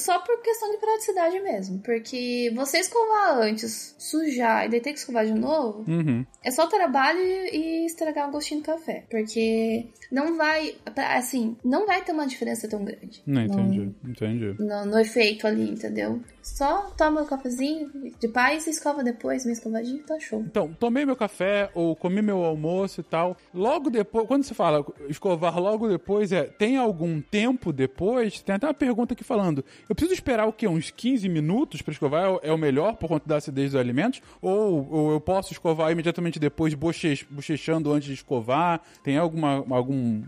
só 0.00 0.18
por 0.20 0.40
questão 0.40 0.70
de 0.70 0.78
praticidade 0.78 1.40
mesmo. 1.40 1.78
Porque 1.80 2.50
você 2.54 2.78
escovar 2.78 3.38
antes, 3.38 3.94
sujar 3.98 4.66
e 4.66 4.70
daí 4.70 4.80
ter 4.80 4.92
que 4.92 4.98
escovar 4.98 5.26
de 5.26 5.34
novo, 5.34 5.84
uhum. 5.86 6.24
é 6.42 6.50
só 6.50 6.66
trabalho 6.66 7.20
e 7.20 7.84
estragar 7.84 8.28
o 8.28 8.32
gostinho 8.32 8.60
do 8.60 8.66
café. 8.66 9.04
Porque 9.10 9.86
não 10.10 10.38
vai. 10.38 10.74
Assim, 11.14 11.56
não 11.62 11.86
vai 11.86 12.02
ter 12.02 12.12
uma 12.12 12.26
diferença 12.26 12.66
tão 12.68 12.82
grande. 12.82 13.22
Não, 13.26 13.42
entendi, 13.42 13.80
no, 13.80 14.10
entendi. 14.10 14.56
No, 14.58 14.86
no, 14.86 14.98
efeito 14.98 15.46
ali, 15.46 15.70
entendeu? 15.70 16.22
Só 16.42 16.90
toma 16.96 17.22
o 17.22 17.26
cafezinho 17.26 17.90
de 18.18 18.28
paz 18.28 18.66
e 18.66 18.70
escova 18.70 19.04
depois, 19.04 19.44
minha 19.44 19.52
escovadinha, 19.52 20.02
tá 20.04 20.18
show. 20.18 20.40
Então, 20.40 20.72
tomei 20.78 21.04
meu 21.04 21.16
café 21.16 21.70
ou 21.74 21.94
comi 21.94 22.22
meu 22.22 22.42
almoço 22.44 23.00
e 23.00 23.04
tal 23.04 23.36
logo 23.66 23.90
depois, 23.90 24.26
quando 24.26 24.44
você 24.44 24.54
fala 24.54 24.84
escovar 25.08 25.58
logo 25.58 25.88
depois, 25.88 26.30
é 26.32 26.44
tem 26.44 26.76
algum 26.76 27.20
tempo 27.20 27.72
depois? 27.72 28.40
Tem 28.40 28.54
até 28.54 28.66
uma 28.66 28.74
pergunta 28.74 29.14
aqui 29.14 29.24
falando: 29.24 29.64
eu 29.88 29.94
preciso 29.94 30.14
esperar 30.14 30.46
o 30.46 30.52
quê? 30.52 30.68
Uns 30.68 30.90
15 30.90 31.28
minutos 31.28 31.82
para 31.82 31.92
escovar? 31.92 32.38
É 32.42 32.52
o 32.52 32.58
melhor 32.58 32.96
por 32.96 33.08
conta 33.08 33.28
da 33.28 33.36
acidez 33.36 33.72
dos 33.72 33.80
alimentos? 33.80 34.22
Ou, 34.40 34.88
ou 34.90 35.12
eu 35.12 35.20
posso 35.20 35.52
escovar 35.52 35.90
imediatamente 35.90 36.38
depois, 36.38 36.74
bochechando 36.74 37.92
antes 37.92 38.08
de 38.08 38.14
escovar? 38.14 38.80
Tem 39.02 39.16
alguma, 39.16 39.64
algum, 39.70 40.22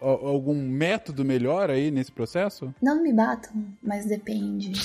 algum 0.00 0.54
método 0.54 1.24
melhor 1.24 1.70
aí 1.70 1.90
nesse 1.90 2.12
processo? 2.12 2.74
Não 2.82 3.02
me 3.02 3.12
batam, 3.12 3.52
mas 3.82 4.06
depende. 4.06 4.72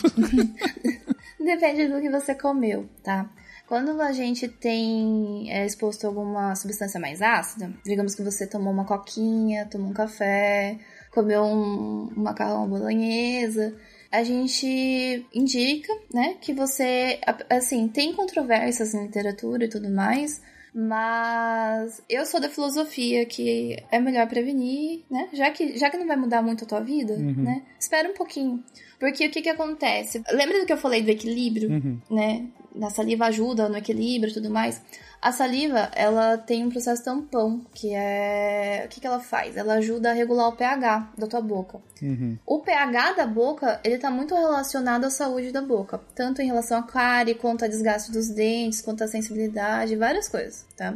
depende 1.39 1.87
do 1.87 2.01
que 2.01 2.09
você 2.09 2.35
comeu, 2.35 2.87
tá? 3.03 3.29
Quando 3.67 4.01
a 4.01 4.13
gente 4.13 4.47
tem 4.47 5.51
é, 5.51 5.65
exposto 5.65 6.05
a 6.05 6.07
alguma 6.07 6.55
substância 6.55 6.99
mais 6.99 7.21
ácida, 7.21 7.69
digamos 7.83 8.15
que 8.15 8.23
você 8.23 8.47
tomou 8.47 8.71
uma 8.71 8.85
coquinha, 8.85 9.65
tomou 9.65 9.89
um 9.89 9.93
café, 9.93 10.79
comeu 11.11 11.43
um, 11.43 12.09
um 12.15 12.23
macarrão 12.23 12.67
bolonhesa, 12.69 13.75
a 14.09 14.23
gente 14.23 15.25
indica, 15.33 15.93
né, 16.13 16.37
que 16.39 16.53
você, 16.53 17.19
assim, 17.49 17.89
tem 17.89 18.13
controvérsias 18.13 18.93
em 18.93 19.03
literatura 19.03 19.65
e 19.65 19.69
tudo 19.69 19.89
mais, 19.89 20.41
mas 20.73 22.01
eu 22.07 22.25
sou 22.25 22.39
da 22.39 22.49
filosofia 22.49 23.25
que 23.25 23.83
é 23.91 23.99
melhor 23.99 24.27
prevenir, 24.27 25.03
né? 25.09 25.27
Já 25.33 25.49
que, 25.49 25.75
já 25.75 25.89
que 25.89 25.97
não 25.97 26.05
vai 26.05 26.15
mudar 26.15 26.43
muito 26.43 26.65
a 26.65 26.67
tua 26.67 26.81
vida, 26.81 27.13
uhum. 27.13 27.43
né? 27.43 27.63
Espera 27.79 28.07
um 28.07 28.13
pouquinho. 28.13 28.63
Porque 28.99 29.25
o 29.25 29.31
que 29.31 29.41
que 29.41 29.49
acontece? 29.49 30.21
Lembra 30.31 30.59
do 30.59 30.67
que 30.67 30.73
eu 30.73 30.77
falei 30.77 31.01
do 31.01 31.09
equilíbrio, 31.09 31.69
uhum. 31.71 31.99
né? 32.11 32.45
A 32.81 32.89
saliva 32.89 33.25
ajuda 33.25 33.69
no 33.69 33.77
equilíbrio 33.77 34.31
e 34.31 34.33
tudo 34.33 34.49
mais. 34.49 34.81
A 35.19 35.31
saliva, 35.31 35.89
ela 35.95 36.37
tem 36.37 36.63
um 36.63 36.69
processo 36.69 37.03
tampão, 37.03 37.65
que 37.73 37.93
é... 37.93 38.83
O 38.85 38.89
que, 38.89 39.01
que 39.01 39.07
ela 39.07 39.19
faz? 39.19 39.57
Ela 39.57 39.75
ajuda 39.75 40.11
a 40.11 40.13
regular 40.13 40.47
o 40.49 40.55
pH 40.55 41.13
da 41.17 41.27
tua 41.27 41.41
boca. 41.41 41.79
Uhum. 42.01 42.37
O 42.45 42.59
pH 42.59 43.13
da 43.13 43.25
boca, 43.25 43.79
ele 43.83 43.97
tá 43.97 44.11
muito 44.11 44.35
relacionado 44.35 45.05
à 45.05 45.09
saúde 45.09 45.51
da 45.51 45.61
boca. 45.61 45.99
Tanto 46.13 46.41
em 46.41 46.45
relação 46.45 46.77
a 46.77 46.83
cárie, 46.83 47.33
quanto 47.33 47.65
a 47.65 47.67
desgaste 47.67 48.11
dos 48.11 48.29
dentes, 48.29 48.81
quanto 48.81 49.03
a 49.03 49.07
sensibilidade, 49.07 49.95
várias 49.95 50.29
coisas, 50.29 50.65
tá? 50.75 50.93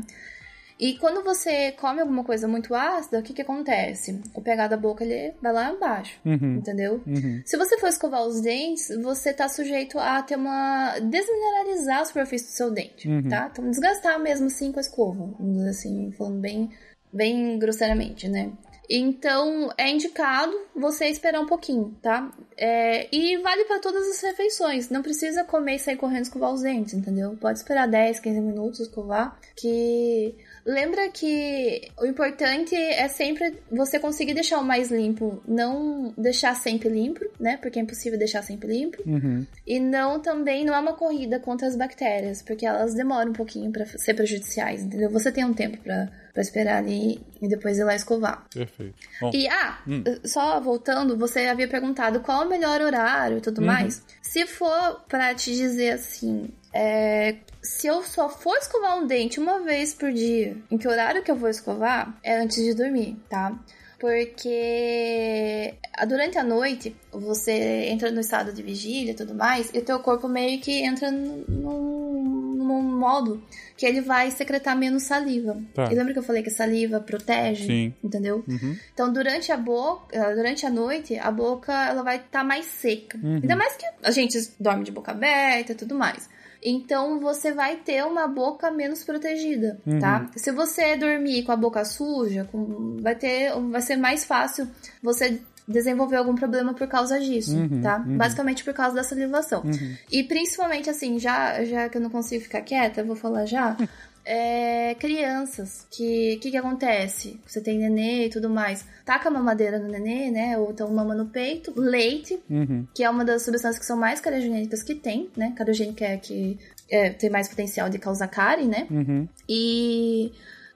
E 0.82 0.98
quando 0.98 1.24
você 1.24 1.72
come 1.74 2.02
alguma 2.02 2.24
coisa 2.24 2.48
muito 2.48 2.74
ácida, 2.74 3.20
o 3.20 3.22
que 3.22 3.34
que 3.34 3.44
acontece? 3.44 4.20
O 4.34 4.42
pH 4.42 4.68
da 4.68 4.76
boca, 4.76 5.04
ele 5.04 5.32
vai 5.40 5.54
lá 5.54 5.72
embaixo, 5.72 6.20
uhum. 6.26 6.56
entendeu? 6.56 7.00
Uhum. 7.06 7.40
Se 7.46 7.56
você 7.56 7.78
for 7.78 7.88
escovar 7.88 8.24
os 8.24 8.42
dentes, 8.42 8.90
você 9.04 9.32
tá 9.32 9.48
sujeito 9.48 10.00
a 10.00 10.24
ter 10.24 10.36
uma... 10.36 10.98
desmineralizar 10.98 12.00
a 12.00 12.06
superfície 12.06 12.46
do 12.46 12.52
seu 12.52 12.72
dente, 12.72 13.08
uhum. 13.08 13.30
tá? 13.30 13.50
Então, 13.52 13.70
desgastar 13.70 14.20
mesmo 14.20 14.48
assim 14.48 14.72
com 14.72 14.80
a 14.80 14.82
escova, 14.82 15.30
assim, 15.70 16.12
falando 16.18 16.42
bem, 16.42 16.72
bem 17.14 17.60
grosseiramente, 17.60 18.28
né? 18.28 18.52
Então, 18.90 19.72
é 19.78 19.90
indicado 19.90 20.52
você 20.76 21.06
esperar 21.06 21.40
um 21.40 21.46
pouquinho, 21.46 21.96
tá? 22.02 22.30
É, 22.58 23.08
e 23.16 23.38
vale 23.38 23.66
para 23.66 23.80
todas 23.80 24.06
as 24.10 24.22
refeições. 24.22 24.90
Não 24.90 25.02
precisa 25.04 25.44
comer 25.44 25.76
e 25.76 25.80
sair 25.80 25.96
correndo 25.96 26.24
escovar 26.24 26.52
os 26.52 26.62
dentes, 26.62 26.96
entendeu? 26.96 27.38
Pode 27.40 27.60
esperar 27.60 27.88
10, 27.88 28.20
15 28.20 28.42
minutos 28.42 28.80
escovar, 28.82 29.40
que 29.56 30.36
Lembra 30.66 31.10
que 31.10 31.90
o 32.00 32.06
importante 32.06 32.76
é 32.76 33.08
sempre 33.08 33.58
você 33.72 34.00
conseguir 34.00 34.34
deixar 34.34 34.60
o 34.60 34.64
mais 34.64 34.92
limpo, 34.92 35.42
não 35.48 36.14
deixar 36.18 36.56
sempre 36.56 36.90
limpo, 36.90 37.26
né? 37.40 37.58
Porque 37.58 37.80
é 37.80 37.82
impossível 37.82 38.18
deixar 38.18 38.42
sempre 38.44 38.72
limpo. 38.72 39.02
Uhum. 39.06 39.46
E 39.66 39.80
não 39.80 40.20
também 40.20 40.64
não 40.64 40.74
é 40.74 40.80
uma 40.80 40.94
corrida 40.94 41.40
contra 41.40 41.68
as 41.68 41.76
bactérias, 41.76 42.42
porque 42.42 42.66
elas 42.66 42.94
demoram 42.94 43.32
um 43.32 43.34
pouquinho 43.34 43.72
para 43.72 43.86
ser 43.86 44.14
prejudiciais, 44.14 44.84
entendeu? 44.84 45.10
Você 45.10 45.32
tem 45.32 45.44
um 45.44 45.54
tempo 45.54 45.78
para 45.78 46.10
para 46.34 46.42
esperar 46.42 46.78
ali 46.78 47.20
e 47.42 47.48
depois 47.48 47.78
ir 47.78 47.84
lá 47.84 47.96
escovar. 47.96 48.46
Perfeito. 48.54 48.96
Bom, 49.20 49.32
e, 49.34 49.48
ah, 49.48 49.80
hum. 49.88 50.04
só 50.24 50.60
voltando, 50.60 51.18
você 51.18 51.42
havia 51.42 51.68
perguntado 51.68 52.22
qual 52.22 52.44
é 52.44 52.46
o 52.46 52.50
melhor 52.50 52.82
horário 52.82 53.38
e 53.38 53.42
tudo 53.42 53.60
uhum. 53.60 53.68
mais. 53.68 54.04
Se 54.22 54.46
for 54.46 55.02
para 55.10 55.34
te 55.36 55.54
dizer 55.54 55.92
assim, 55.92 56.50
é, 56.74 57.36
se 57.62 57.88
eu 57.88 58.04
só 58.04 58.30
for 58.30 58.58
escovar 58.58 58.98
um 58.98 59.08
dente 59.08 59.40
uma 59.40 59.60
vez 59.60 59.94
por 59.94 60.12
dia, 60.12 60.58
em 60.70 60.78
que 60.78 60.88
horário 60.88 61.24
que 61.24 61.32
eu 61.32 61.36
vou 61.36 61.50
escovar? 61.50 62.18
É 62.24 62.38
antes 62.38 62.64
de 62.64 62.74
dormir, 62.74 63.18
tá? 63.30 63.58
Porque 64.00 65.76
durante 66.08 66.38
a 66.38 66.44
noite 66.44 66.96
você 67.12 67.86
entra 67.90 68.10
no 68.10 68.20
estado 68.20 68.52
de 68.52 68.64
vigília 68.64 69.12
e 69.12 69.16
tudo 69.16 69.36
mais, 69.36 69.70
e 69.74 69.78
o 69.78 69.86
teu 69.86 70.00
corpo 70.00 70.28
meio 70.28 70.60
que 70.60 70.84
entra 70.84 71.12
num, 71.12 71.46
num 71.48 72.52
um 72.72 73.00
modo 73.00 73.44
que 73.78 73.86
ele 73.86 74.02
vai 74.02 74.32
secretar 74.32 74.78
menos 74.78 75.04
saliva. 75.04 75.58
Tá. 75.74 75.92
E 75.92 75.96
lembra 75.96 76.14
que 76.14 76.20
eu 76.20 76.24
falei 76.24 76.42
que 76.44 76.50
a 76.50 76.54
saliva 76.54 77.00
protege? 77.00 77.66
Sim. 77.66 77.94
Entendeu? 78.04 78.44
Uhum. 78.48 78.78
Então, 78.94 79.12
durante 79.12 79.52
a 79.52 79.58
boca, 79.58 80.36
durante 80.36 80.66
a 80.66 80.70
noite, 80.70 81.18
a 81.18 81.32
boca 81.32 81.74
ela 81.88 82.04
vai 82.04 82.18
estar 82.18 82.44
mais 82.44 82.66
seca. 82.66 83.18
Uhum. 83.18 83.36
Ainda 83.36 83.56
mais 83.56 83.76
que 83.76 83.86
a 84.04 84.12
gente 84.12 84.38
dorme 84.60 84.84
de 84.84 84.92
boca 84.92 85.12
aberta 85.12 85.72
e 85.72 85.76
tudo 85.76 85.96
mais. 85.96 86.30
Então 86.64 87.20
você 87.20 87.52
vai 87.52 87.78
ter 87.78 88.04
uma 88.06 88.28
boca 88.28 88.70
menos 88.70 89.04
protegida, 89.04 89.80
Uhum. 89.86 90.00
tá? 90.00 90.30
Se 90.36 90.52
você 90.52 90.96
dormir 90.96 91.44
com 91.44 91.52
a 91.52 91.56
boca 91.56 91.84
suja, 91.84 92.48
com- 92.52 92.98
vai 93.02 93.16
ter, 93.16 93.52
vai 93.70 93.82
ser 93.82 93.96
mais 93.96 94.26
fácil 94.26 94.68
você 95.02 95.42
desenvolver 95.68 96.18
algum 96.18 96.36
problema 96.36 96.74
por 96.74 96.88
causa 96.88 97.20
disso, 97.20 97.56
Uhum, 97.56 97.82
tá? 97.82 98.04
uhum. 98.06 98.18
Basicamente 98.18 98.64
por 98.64 98.74
causa 98.74 98.96
da 98.96 99.04
salivação. 99.04 99.62
Uhum. 99.64 99.96
E 100.12 100.24
principalmente 100.24 100.90
assim, 100.90 101.18
já, 101.18 101.64
já 101.64 101.88
que 101.88 101.98
eu 101.98 102.02
não 102.02 102.10
consigo 102.10 102.44
ficar 102.44 102.62
quieta, 102.62 103.02
eu 103.02 103.06
vou 103.06 103.16
falar 103.16 103.46
já. 103.46 103.76
É, 104.24 104.96
crianças, 104.96 105.88
que 105.90 106.38
que 106.42 106.52
que 106.52 106.58
acontece? 106.58 107.40
Você 107.46 107.60
tem 107.62 107.80
nenê 107.80 108.28
e 108.28 108.30
tudo 108.30 108.50
mais. 108.50 108.86
Taca 109.04 109.30
a 109.30 109.32
mamadeira 109.32 109.80
no 109.80 109.88
nenê, 109.88 110.30
né? 110.30 110.58
Ou 110.58 110.72
então 110.72 110.92
mama 110.94 111.16
no 111.16 111.26
peito, 111.26 111.74
leite, 111.76 112.40
Uhum. 112.50 112.86
que 112.94 113.04
é 113.04 113.10
uma 113.10 113.26
das 113.26 113.42
substâncias 113.44 113.80
que 113.80 113.86
são 113.86 113.98
mais 113.98 114.20
cariogênicas 114.22 114.84
que 114.84 114.94
tem, 114.96 115.30
né? 115.36 115.54
Cariogênica 115.58 116.06
é 116.06 116.18
que 116.18 116.60
é, 116.90 117.10
tem 117.10 117.30
mais 117.30 117.48
potencial 117.48 117.90
de 117.90 117.98
causar 117.98 118.28
cárie, 118.28 118.68
né? 118.68 118.86
Uhum. 118.92 119.28
E 119.50 120.32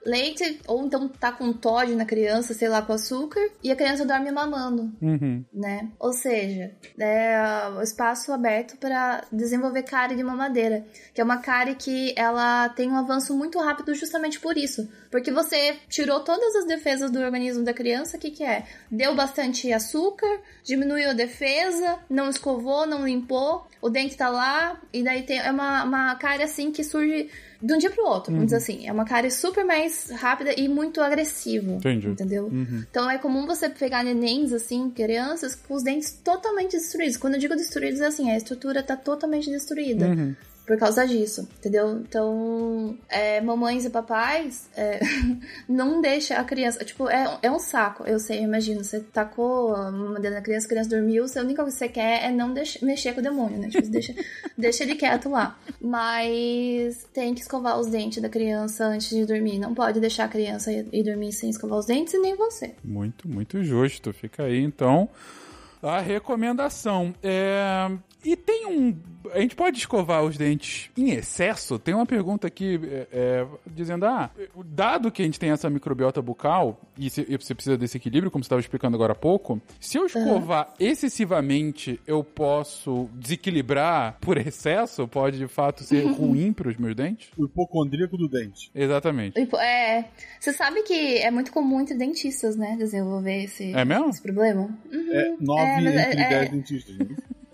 leite, 0.06 0.60
ou 0.68 0.86
então 0.86 1.08
tá 1.08 1.32
com 1.32 1.52
Todd 1.52 1.94
na 1.94 2.04
criança, 2.04 2.54
sei 2.54 2.68
lá, 2.68 2.80
com 2.80 2.92
açúcar, 2.92 3.40
e 3.62 3.70
a 3.70 3.76
criança 3.76 4.04
dorme 4.06 4.30
mamando, 4.30 4.92
Uhum. 5.02 5.44
né? 5.52 5.88
Ou 5.98 6.12
seja, 6.12 6.72
é 6.98 7.68
o 7.76 7.82
espaço 7.82 8.32
aberto 8.32 8.76
para 8.78 9.24
desenvolver 9.32 9.82
cárie 9.82 10.16
de 10.16 10.22
mamadeira, 10.22 10.84
que 11.12 11.20
é 11.20 11.24
uma 11.24 11.38
cárie 11.38 11.74
que 11.74 12.14
ela 12.16 12.68
tem 12.70 12.88
um 12.90 12.96
avanço 12.96 13.36
muito 13.36 13.58
rápido 13.58 13.94
justamente 13.94 14.38
por 14.38 14.56
isso, 14.56 14.88
porque 15.10 15.32
você 15.32 15.76
tirou 15.88 16.20
todas 16.20 16.54
as 16.56 16.66
defesas 16.66 17.10
do 17.10 17.18
organismo 17.20 17.64
da 17.64 17.74
criança, 17.74 18.16
o 18.16 18.20
que 18.20 18.30
que 18.30 18.44
é? 18.44 18.64
Deu 18.90 19.14
bastante 19.14 19.72
açúcar, 19.72 20.40
diminuiu 20.62 21.10
a 21.10 21.14
defesa, 21.14 21.98
não 22.08 22.30
escovou, 22.30 22.86
não 22.86 23.04
limpou, 23.06 23.66
o 23.82 23.90
dente 23.90 24.16
tá 24.16 24.28
lá, 24.28 24.80
e 24.92 25.02
daí 25.02 25.22
tem 25.24 25.38
é 25.40 25.50
uma, 25.50 25.84
uma 25.84 26.14
cárie 26.16 26.44
assim 26.44 26.70
que 26.70 26.84
surge 26.84 27.28
de 27.62 27.72
um 27.72 27.78
dia 27.78 27.90
pro 27.90 28.04
outro, 28.06 28.32
vamos 28.32 28.46
dizer 28.46 28.56
assim. 28.56 28.86
É 28.86 28.92
uma 28.92 29.04
cárie 29.04 29.30
super 29.30 29.64
mais 29.64 30.10
rápida 30.10 30.52
e 30.58 30.68
muito 30.68 31.00
agressiva. 31.00 31.72
Entendi. 31.72 32.08
Entendeu? 32.08 32.44
Uhum. 32.46 32.84
Então 32.90 33.10
é 33.10 33.18
comum 33.18 33.46
você 33.46 33.68
pegar 33.68 34.04
nenéns, 34.04 34.52
assim, 34.52 34.90
crianças, 34.90 35.54
com 35.54 35.74
os 35.74 35.82
dentes 35.82 36.12
totalmente 36.24 36.72
destruídos. 36.72 37.16
Quando 37.16 37.34
eu 37.34 37.40
digo 37.40 37.56
destruídos, 37.56 38.00
é 38.00 38.06
assim, 38.06 38.30
a 38.30 38.36
estrutura 38.36 38.82
tá 38.82 38.96
totalmente 38.96 39.50
destruída. 39.50 40.06
Uhum. 40.06 40.34
Por 40.66 40.76
causa 40.76 41.06
disso, 41.06 41.48
entendeu? 41.58 42.00
Então, 42.00 42.98
é, 43.08 43.40
mamães 43.40 43.84
e 43.84 43.90
papais, 43.90 44.68
é, 44.76 44.98
não 45.68 46.00
deixa 46.00 46.36
a 46.36 46.44
criança. 46.44 46.84
Tipo, 46.84 47.08
é, 47.08 47.38
é 47.40 47.50
um 47.50 47.58
saco, 47.60 48.02
eu 48.04 48.18
sei, 48.18 48.40
eu 48.40 48.44
imagino. 48.44 48.82
Você 48.82 48.98
tacou 48.98 49.74
a 49.76 49.92
mamadeira 49.92 50.36
na 50.36 50.42
criança, 50.42 50.66
a 50.66 50.68
criança 50.68 50.90
dormiu, 50.90 51.24
a 51.24 51.40
única 51.40 51.62
coisa 51.62 51.76
que 51.76 51.84
você 51.84 51.88
quer 51.88 52.24
é 52.24 52.32
não 52.32 52.52
deixar, 52.52 52.84
mexer 52.84 53.12
com 53.12 53.20
o 53.20 53.22
demônio, 53.22 53.58
né? 53.58 53.68
Tipo, 53.68 53.88
deixa, 53.88 54.14
deixa 54.58 54.82
ele 54.82 54.96
quieto 54.96 55.28
lá. 55.28 55.56
Mas 55.80 57.06
tem 57.14 57.32
que 57.32 57.42
escovar 57.42 57.78
os 57.78 57.86
dentes 57.86 58.20
da 58.20 58.28
criança 58.28 58.86
antes 58.86 59.10
de 59.10 59.24
dormir. 59.24 59.60
Não 59.60 59.72
pode 59.72 60.00
deixar 60.00 60.24
a 60.24 60.28
criança 60.28 60.72
ir 60.72 61.02
dormir 61.04 61.32
sem 61.32 61.48
escovar 61.48 61.78
os 61.78 61.86
dentes 61.86 62.12
e 62.14 62.18
nem 62.18 62.34
você. 62.34 62.74
Muito, 62.82 63.28
muito 63.28 63.62
justo. 63.62 64.12
Fica 64.12 64.42
aí, 64.44 64.60
então, 64.60 65.08
a 65.80 66.00
recomendação. 66.00 67.14
É, 67.22 67.88
E 68.26 68.34
tem 68.36 68.66
um. 68.66 68.96
A 69.32 69.40
gente 69.40 69.56
pode 69.56 69.78
escovar 69.78 70.22
os 70.24 70.36
dentes 70.36 70.88
em 70.96 71.10
excesso? 71.10 71.78
Tem 71.78 71.94
uma 71.94 72.06
pergunta 72.06 72.46
aqui 72.46 72.78
é, 72.84 73.06
é, 73.12 73.46
dizendo: 73.66 74.04
ah, 74.06 74.30
dado 74.64 75.10
que 75.12 75.22
a 75.22 75.24
gente 75.24 75.38
tem 75.38 75.50
essa 75.50 75.68
microbiota 75.70 76.20
bucal 76.20 76.80
e 76.98 77.08
se- 77.10 77.26
e 77.28 77.36
você 77.36 77.54
precisa 77.54 77.76
desse 77.78 77.96
equilíbrio, 77.96 78.30
como 78.30 78.42
você 78.42 78.46
estava 78.46 78.60
explicando 78.60 78.96
agora 78.96 79.12
há 79.12 79.16
pouco, 79.16 79.60
se 79.80 79.96
eu 79.98 80.06
escovar 80.06 80.72
excessivamente, 80.78 82.00
eu 82.06 82.22
posso 82.24 83.08
desequilibrar 83.14 84.16
por 84.20 84.36
excesso? 84.38 85.06
Pode 85.08 85.38
de 85.38 85.46
fato 85.48 85.82
ser 85.84 86.04
ruim 86.10 86.52
para 86.52 86.68
os 86.68 86.76
meus 86.76 86.94
dentes? 86.94 87.28
O 87.36 87.44
hipocondríaco 87.44 88.16
do 88.16 88.28
dente. 88.28 88.70
Exatamente. 88.74 89.38
É, 89.58 90.04
você 90.40 90.52
sabe 90.52 90.82
que 90.82 91.18
é 91.18 91.30
muito 91.30 91.52
comum 91.52 91.80
entre 91.80 91.96
dentistas, 91.96 92.56
né, 92.56 92.76
desenvolver 92.78 93.44
esse, 93.44 93.72
É 93.72 93.84
mesmo? 93.84 94.08
esse 94.10 94.22
problema? 94.22 94.68
É 94.92 95.34
9 95.40 95.62
É, 95.62 95.80
mas 95.80 95.94
é- 95.96 96.08
entre 96.12 96.22
é- 96.22 96.28
10 96.28 96.50
dentistas. 96.50 96.96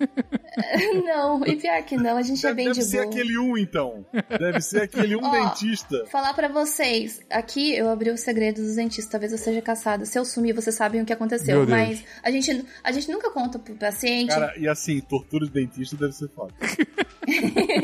não, 1.05 1.47
e 1.47 1.57
pior 1.57 1.83
que 1.83 1.97
não, 1.97 2.17
a 2.17 2.23
gente 2.23 2.47
é 2.47 2.53
bem 2.55 2.67
Deve 2.69 2.81
de 2.81 2.85
ser 2.87 2.99
boa. 2.99 3.09
aquele 3.11 3.39
um, 3.39 3.57
então. 3.59 4.05
Deve 4.39 4.61
ser 4.61 4.83
aquele 4.83 5.17
um 5.17 5.25
Ó, 5.25 5.31
dentista. 5.31 6.05
Falar 6.07 6.35
pra 6.35 6.49
vocês, 6.49 7.21
aqui 7.31 7.75
eu 7.77 7.89
abri 7.89 8.11
o 8.11 8.19
segredo 8.19 8.61
dos 8.63 8.77
dentistas, 8.77 9.11
talvez 9.11 9.33
eu 9.33 9.39
seja 9.39 9.63
caçada. 9.63 10.05
Se 10.05 10.19
eu 10.19 10.25
sumir, 10.25 10.53
vocês 10.55 10.75
sabem 10.77 11.01
o 11.01 11.05
que 11.07 11.13
aconteceu. 11.13 11.67
Mas 11.67 12.03
a 12.23 12.31
gente, 12.31 12.65
a 12.85 12.93
gente 12.93 13.11
nunca 13.11 13.31
conta 13.31 13.59
pro 13.59 13.75
paciente. 13.75 14.29
Cara, 14.31 14.53
e 14.59 14.69
assim, 14.69 15.01
tortura 15.01 15.47
de 15.47 15.53
dentista 15.53 15.97
deve 15.97 16.13
ser 16.13 16.29
foda. 16.29 16.53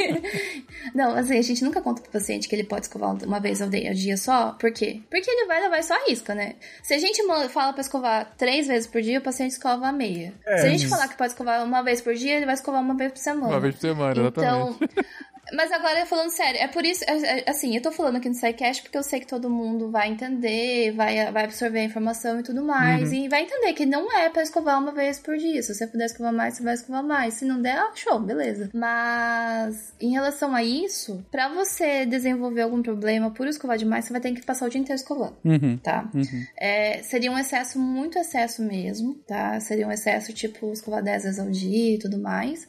Não, 0.94 1.14
assim, 1.16 1.38
a 1.38 1.42
gente 1.42 1.62
nunca 1.64 1.80
conta 1.80 2.02
pro 2.02 2.10
paciente 2.10 2.48
que 2.48 2.54
ele 2.54 2.64
pode 2.64 2.82
escovar 2.86 3.14
uma 3.24 3.38
vez 3.40 3.60
ao 3.62 3.68
dia, 3.68 4.16
só. 4.16 4.52
Por 4.52 4.72
quê? 4.72 5.00
Porque 5.10 5.30
ele 5.30 5.46
vai 5.46 5.60
levar 5.60 5.82
só 5.82 5.94
a 5.94 6.04
risca, 6.08 6.34
né? 6.34 6.56
Se 6.82 6.94
a 6.94 6.98
gente 6.98 7.22
fala 7.50 7.72
pra 7.72 7.80
escovar 7.80 8.34
três 8.36 8.66
vezes 8.66 8.86
por 8.86 9.00
dia, 9.00 9.18
o 9.18 9.22
paciente 9.22 9.52
escova 9.52 9.88
a 9.88 9.92
meia. 9.92 10.34
É, 10.46 10.58
Se 10.58 10.66
a 10.66 10.70
gente 10.70 10.82
mas- 10.82 10.90
falar 10.90 11.08
que 11.08 11.16
pode 11.16 11.32
escovar 11.32 11.64
uma 11.64 11.82
vez 11.82 12.00
por 12.00 12.14
dia, 12.14 12.36
ele 12.36 12.46
vai 12.46 12.54
escovar 12.58 12.80
uma 12.80 12.94
vez 12.94 13.12
por 13.12 13.18
semana. 13.18 13.48
Uma 13.48 13.60
vez 13.60 13.74
por 13.74 13.80
semana, 13.80 14.20
exatamente. 14.20 14.84
Então, 14.84 15.04
mas 15.54 15.72
agora 15.72 16.04
falando 16.06 16.30
sério, 16.30 16.60
é 16.60 16.68
por 16.68 16.84
isso, 16.84 17.04
é- 17.06 17.40
é- 17.40 17.44
assim, 17.50 17.74
eu 17.74 17.82
tô 17.82 17.90
falando 17.92 18.16
aqui 18.16 18.28
no 18.28 18.34
SciCast 18.34 18.82
porque 18.82 18.98
eu 18.98 19.02
sei 19.02 19.20
que 19.20 19.26
todo 19.26 19.48
mundo 19.50 19.90
vai 19.90 20.08
entender, 20.10 20.92
vai, 20.92 21.30
vai 21.32 21.44
absorver 21.44 21.80
a 21.80 21.84
informação 21.84 22.40
e 22.40 22.42
tudo 22.42 22.62
mais, 22.64 23.12
e 23.12 23.28
vai 23.28 23.42
entender 23.42 23.72
que 23.72 23.86
não 23.86 24.10
é 24.16 24.28
pra 24.28 24.42
escovar 24.42 24.78
uma 24.80 24.92
vez 24.92 25.18
por 25.18 25.36
dia. 25.36 25.62
Se 25.62 25.74
você 25.74 25.86
puder 25.86 26.06
escovar 26.06 26.32
mais, 26.32 26.56
você 26.56 26.62
vai 26.62 26.74
escovar 26.74 27.02
mais. 27.04 27.34
Se 27.34 27.44
não 27.44 27.60
der, 27.60 27.76
ah, 27.78 27.90
show, 27.94 28.18
beleza. 28.20 28.70
Mas, 28.74 29.92
em 30.00 30.10
relação 30.12 30.54
a 30.54 30.62
isso, 30.62 31.24
pra 31.30 31.48
você 31.48 32.04
desenvolver 32.06 32.62
algum 32.62 32.82
problema 32.82 33.30
por 33.30 33.46
escovar 33.46 33.76
demais, 33.78 34.04
você 34.04 34.12
vai 34.12 34.20
ter 34.20 34.32
que 34.32 34.44
passar 34.44 34.66
o 34.66 34.70
dia 34.70 34.80
inteiro 34.80 35.00
escovando, 35.00 35.36
Uhum. 35.44 35.78
tá? 35.78 36.08
Uhum. 36.14 36.44
É, 36.56 37.02
seria 37.02 37.30
um 37.30 37.38
excesso, 37.38 37.78
muito 37.78 38.18
excesso 38.18 38.62
mesmo, 38.62 39.14
tá? 39.26 39.58
Seria 39.60 39.86
um 39.86 39.92
excesso, 39.92 40.32
tipo, 40.32 40.72
escovar 40.72 41.02
10 41.02 41.22
vezes 41.24 41.38
ao 41.38 41.50
dia 41.50 41.94
e 41.94 41.98
tudo 41.98 42.18
mais. 42.18 42.66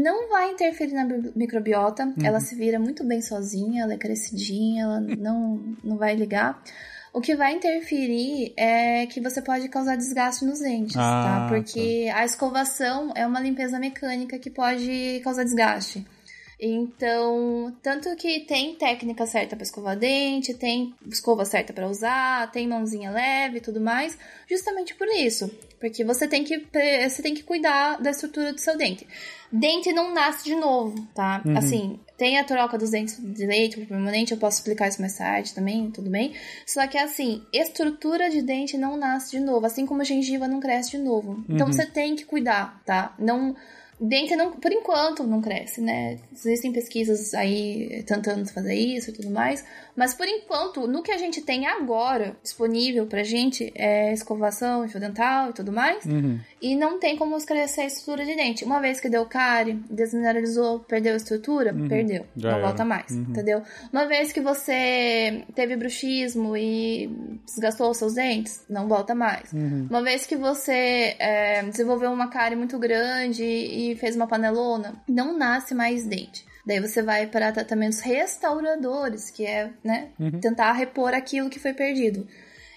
Não 0.00 0.28
vai 0.28 0.52
interferir 0.52 0.92
na 0.94 1.04
bi- 1.04 1.32
microbiota, 1.34 2.14
ela 2.22 2.38
se 2.40 2.54
vira 2.54 2.78
muito 2.78 3.02
bem 3.04 3.20
sozinha, 3.20 3.82
ela 3.82 3.94
é 3.94 3.98
crescidinha, 3.98 4.84
ela 4.84 5.00
não, 5.26 5.60
não 5.82 5.96
vai 5.96 6.14
ligar. 6.14 6.62
O 7.12 7.20
que 7.20 7.34
vai 7.34 7.54
interferir 7.54 8.52
é 8.56 9.06
que 9.06 9.20
você 9.20 9.40
pode 9.42 9.68
causar 9.68 9.96
desgaste 9.96 10.44
nos 10.44 10.60
dentes, 10.60 10.94
Ah, 10.96 11.46
tá? 11.48 11.54
Porque 11.54 12.08
a 12.14 12.24
escovação 12.24 13.12
é 13.16 13.26
uma 13.26 13.40
limpeza 13.40 13.78
mecânica 13.78 14.38
que 14.38 14.50
pode 14.50 15.20
causar 15.24 15.42
desgaste. 15.42 16.06
Então, 16.60 17.74
tanto 17.82 18.14
que 18.16 18.40
tem 18.40 18.74
técnica 18.74 19.26
certa 19.26 19.56
para 19.56 19.62
escovar 19.62 19.96
dente, 19.96 20.52
tem 20.54 20.94
escova 21.10 21.44
certa 21.44 21.72
para 21.72 21.88
usar, 21.88 22.50
tem 22.50 22.68
mãozinha 22.68 23.10
leve 23.10 23.58
e 23.58 23.60
tudo 23.60 23.80
mais, 23.80 24.18
justamente 24.48 24.94
por 24.94 25.06
isso, 25.08 25.50
porque 25.78 26.04
você 26.04 26.26
tem 26.26 26.44
que 26.44 26.66
você 27.08 27.22
tem 27.22 27.34
que 27.34 27.42
cuidar 27.42 28.00
da 28.00 28.10
estrutura 28.10 28.52
do 28.52 28.60
seu 28.60 28.76
dente. 28.76 29.06
Dente 29.50 29.92
não 29.92 30.12
nasce 30.12 30.44
de 30.44 30.54
novo, 30.54 31.08
tá? 31.14 31.42
Assim, 31.56 31.98
tem 32.18 32.38
a 32.38 32.44
troca 32.44 32.76
dos 32.76 32.90
dentes 32.90 33.16
de 33.18 33.46
leite 33.46 33.80
permanente, 33.86 34.32
eu 34.32 34.38
posso 34.38 34.58
explicar 34.58 34.88
isso 34.88 35.00
mais 35.00 35.16
tarde 35.16 35.54
também, 35.54 35.90
tudo 35.90 36.10
bem? 36.10 36.34
Só 36.66 36.86
que 36.86 36.98
assim, 36.98 37.42
estrutura 37.52 38.28
de 38.28 38.42
dente 38.42 38.76
não 38.76 38.96
nasce 38.96 39.30
de 39.30 39.40
novo, 39.40 39.64
assim 39.64 39.86
como 39.86 40.02
a 40.02 40.04
gengiva 40.04 40.46
não 40.46 40.60
cresce 40.60 40.90
de 40.90 40.98
novo. 40.98 41.44
Então 41.48 41.66
você 41.66 41.86
tem 41.86 42.14
que 42.14 42.24
cuidar, 42.24 42.82
tá? 42.84 43.14
Não 43.18 43.56
Dente 44.00 44.36
não, 44.36 44.52
por 44.52 44.70
enquanto 44.70 45.24
não 45.24 45.40
cresce, 45.40 45.80
né? 45.80 46.18
Existem 46.32 46.70
pesquisas 46.70 47.34
aí 47.34 48.04
tentando 48.06 48.46
fazer 48.46 48.74
isso 48.74 49.10
e 49.10 49.12
tudo 49.12 49.28
mais, 49.28 49.64
mas 49.98 50.14
por 50.14 50.26
enquanto, 50.26 50.86
no 50.86 51.02
que 51.02 51.10
a 51.12 51.18
gente 51.18 51.42
tem 51.42 51.66
agora 51.66 52.36
disponível 52.42 53.06
pra 53.06 53.22
gente 53.22 53.70
é 53.74 54.12
escovação, 54.12 54.88
fio 54.88 55.00
dental 55.00 55.50
e 55.50 55.52
tudo 55.52 55.72
mais, 55.72 56.04
Uhum. 56.06 56.38
e 56.62 56.74
não 56.76 56.98
tem 56.98 57.16
como 57.16 57.36
crescer 57.44 57.82
a 57.82 57.86
estrutura 57.86 58.24
de 58.24 58.34
dente. 58.36 58.64
Uma 58.64 58.80
vez 58.80 59.00
que 59.00 59.08
deu 59.08 59.26
cárie, 59.26 59.74
desmineralizou, 59.90 60.80
perdeu 60.80 61.14
a 61.14 61.16
estrutura, 61.16 61.74
perdeu, 61.88 62.22
Uhum. 62.22 62.28
Já 62.36 62.50
não 62.50 62.58
era. 62.58 62.66
volta 62.68 62.84
mais, 62.84 63.10
Uhum. 63.10 63.26
entendeu? 63.30 63.62
Uma 63.92 64.06
vez 64.06 64.32
que 64.32 64.40
você 64.40 65.44
teve 65.54 65.76
bruxismo 65.76 66.56
e 66.56 67.08
desgastou 67.44 67.90
os 67.90 67.96
seus 67.96 68.14
dentes, 68.14 68.64
não 68.68 68.86
volta 68.88 69.14
mais. 69.14 69.52
Uhum. 69.52 69.86
Uma 69.90 70.02
vez 70.02 70.26
que 70.26 70.36
você 70.36 71.16
é, 71.18 71.62
desenvolveu 71.64 72.10
uma 72.12 72.28
cárie 72.28 72.56
muito 72.56 72.78
grande 72.78 73.42
e 73.44 73.96
fez 73.96 74.14
uma 74.16 74.26
panelona, 74.26 74.94
não 75.08 75.36
nasce 75.36 75.74
mais 75.74 76.04
dente. 76.04 76.46
Daí 76.68 76.80
você 76.80 77.00
vai 77.00 77.26
para 77.26 77.50
tratamentos 77.50 78.00
restauradores, 78.00 79.30
que 79.30 79.46
é, 79.46 79.70
né, 79.82 80.10
tentar 80.38 80.72
repor 80.72 81.14
aquilo 81.14 81.48
que 81.48 81.58
foi 81.58 81.72
perdido. 81.72 82.28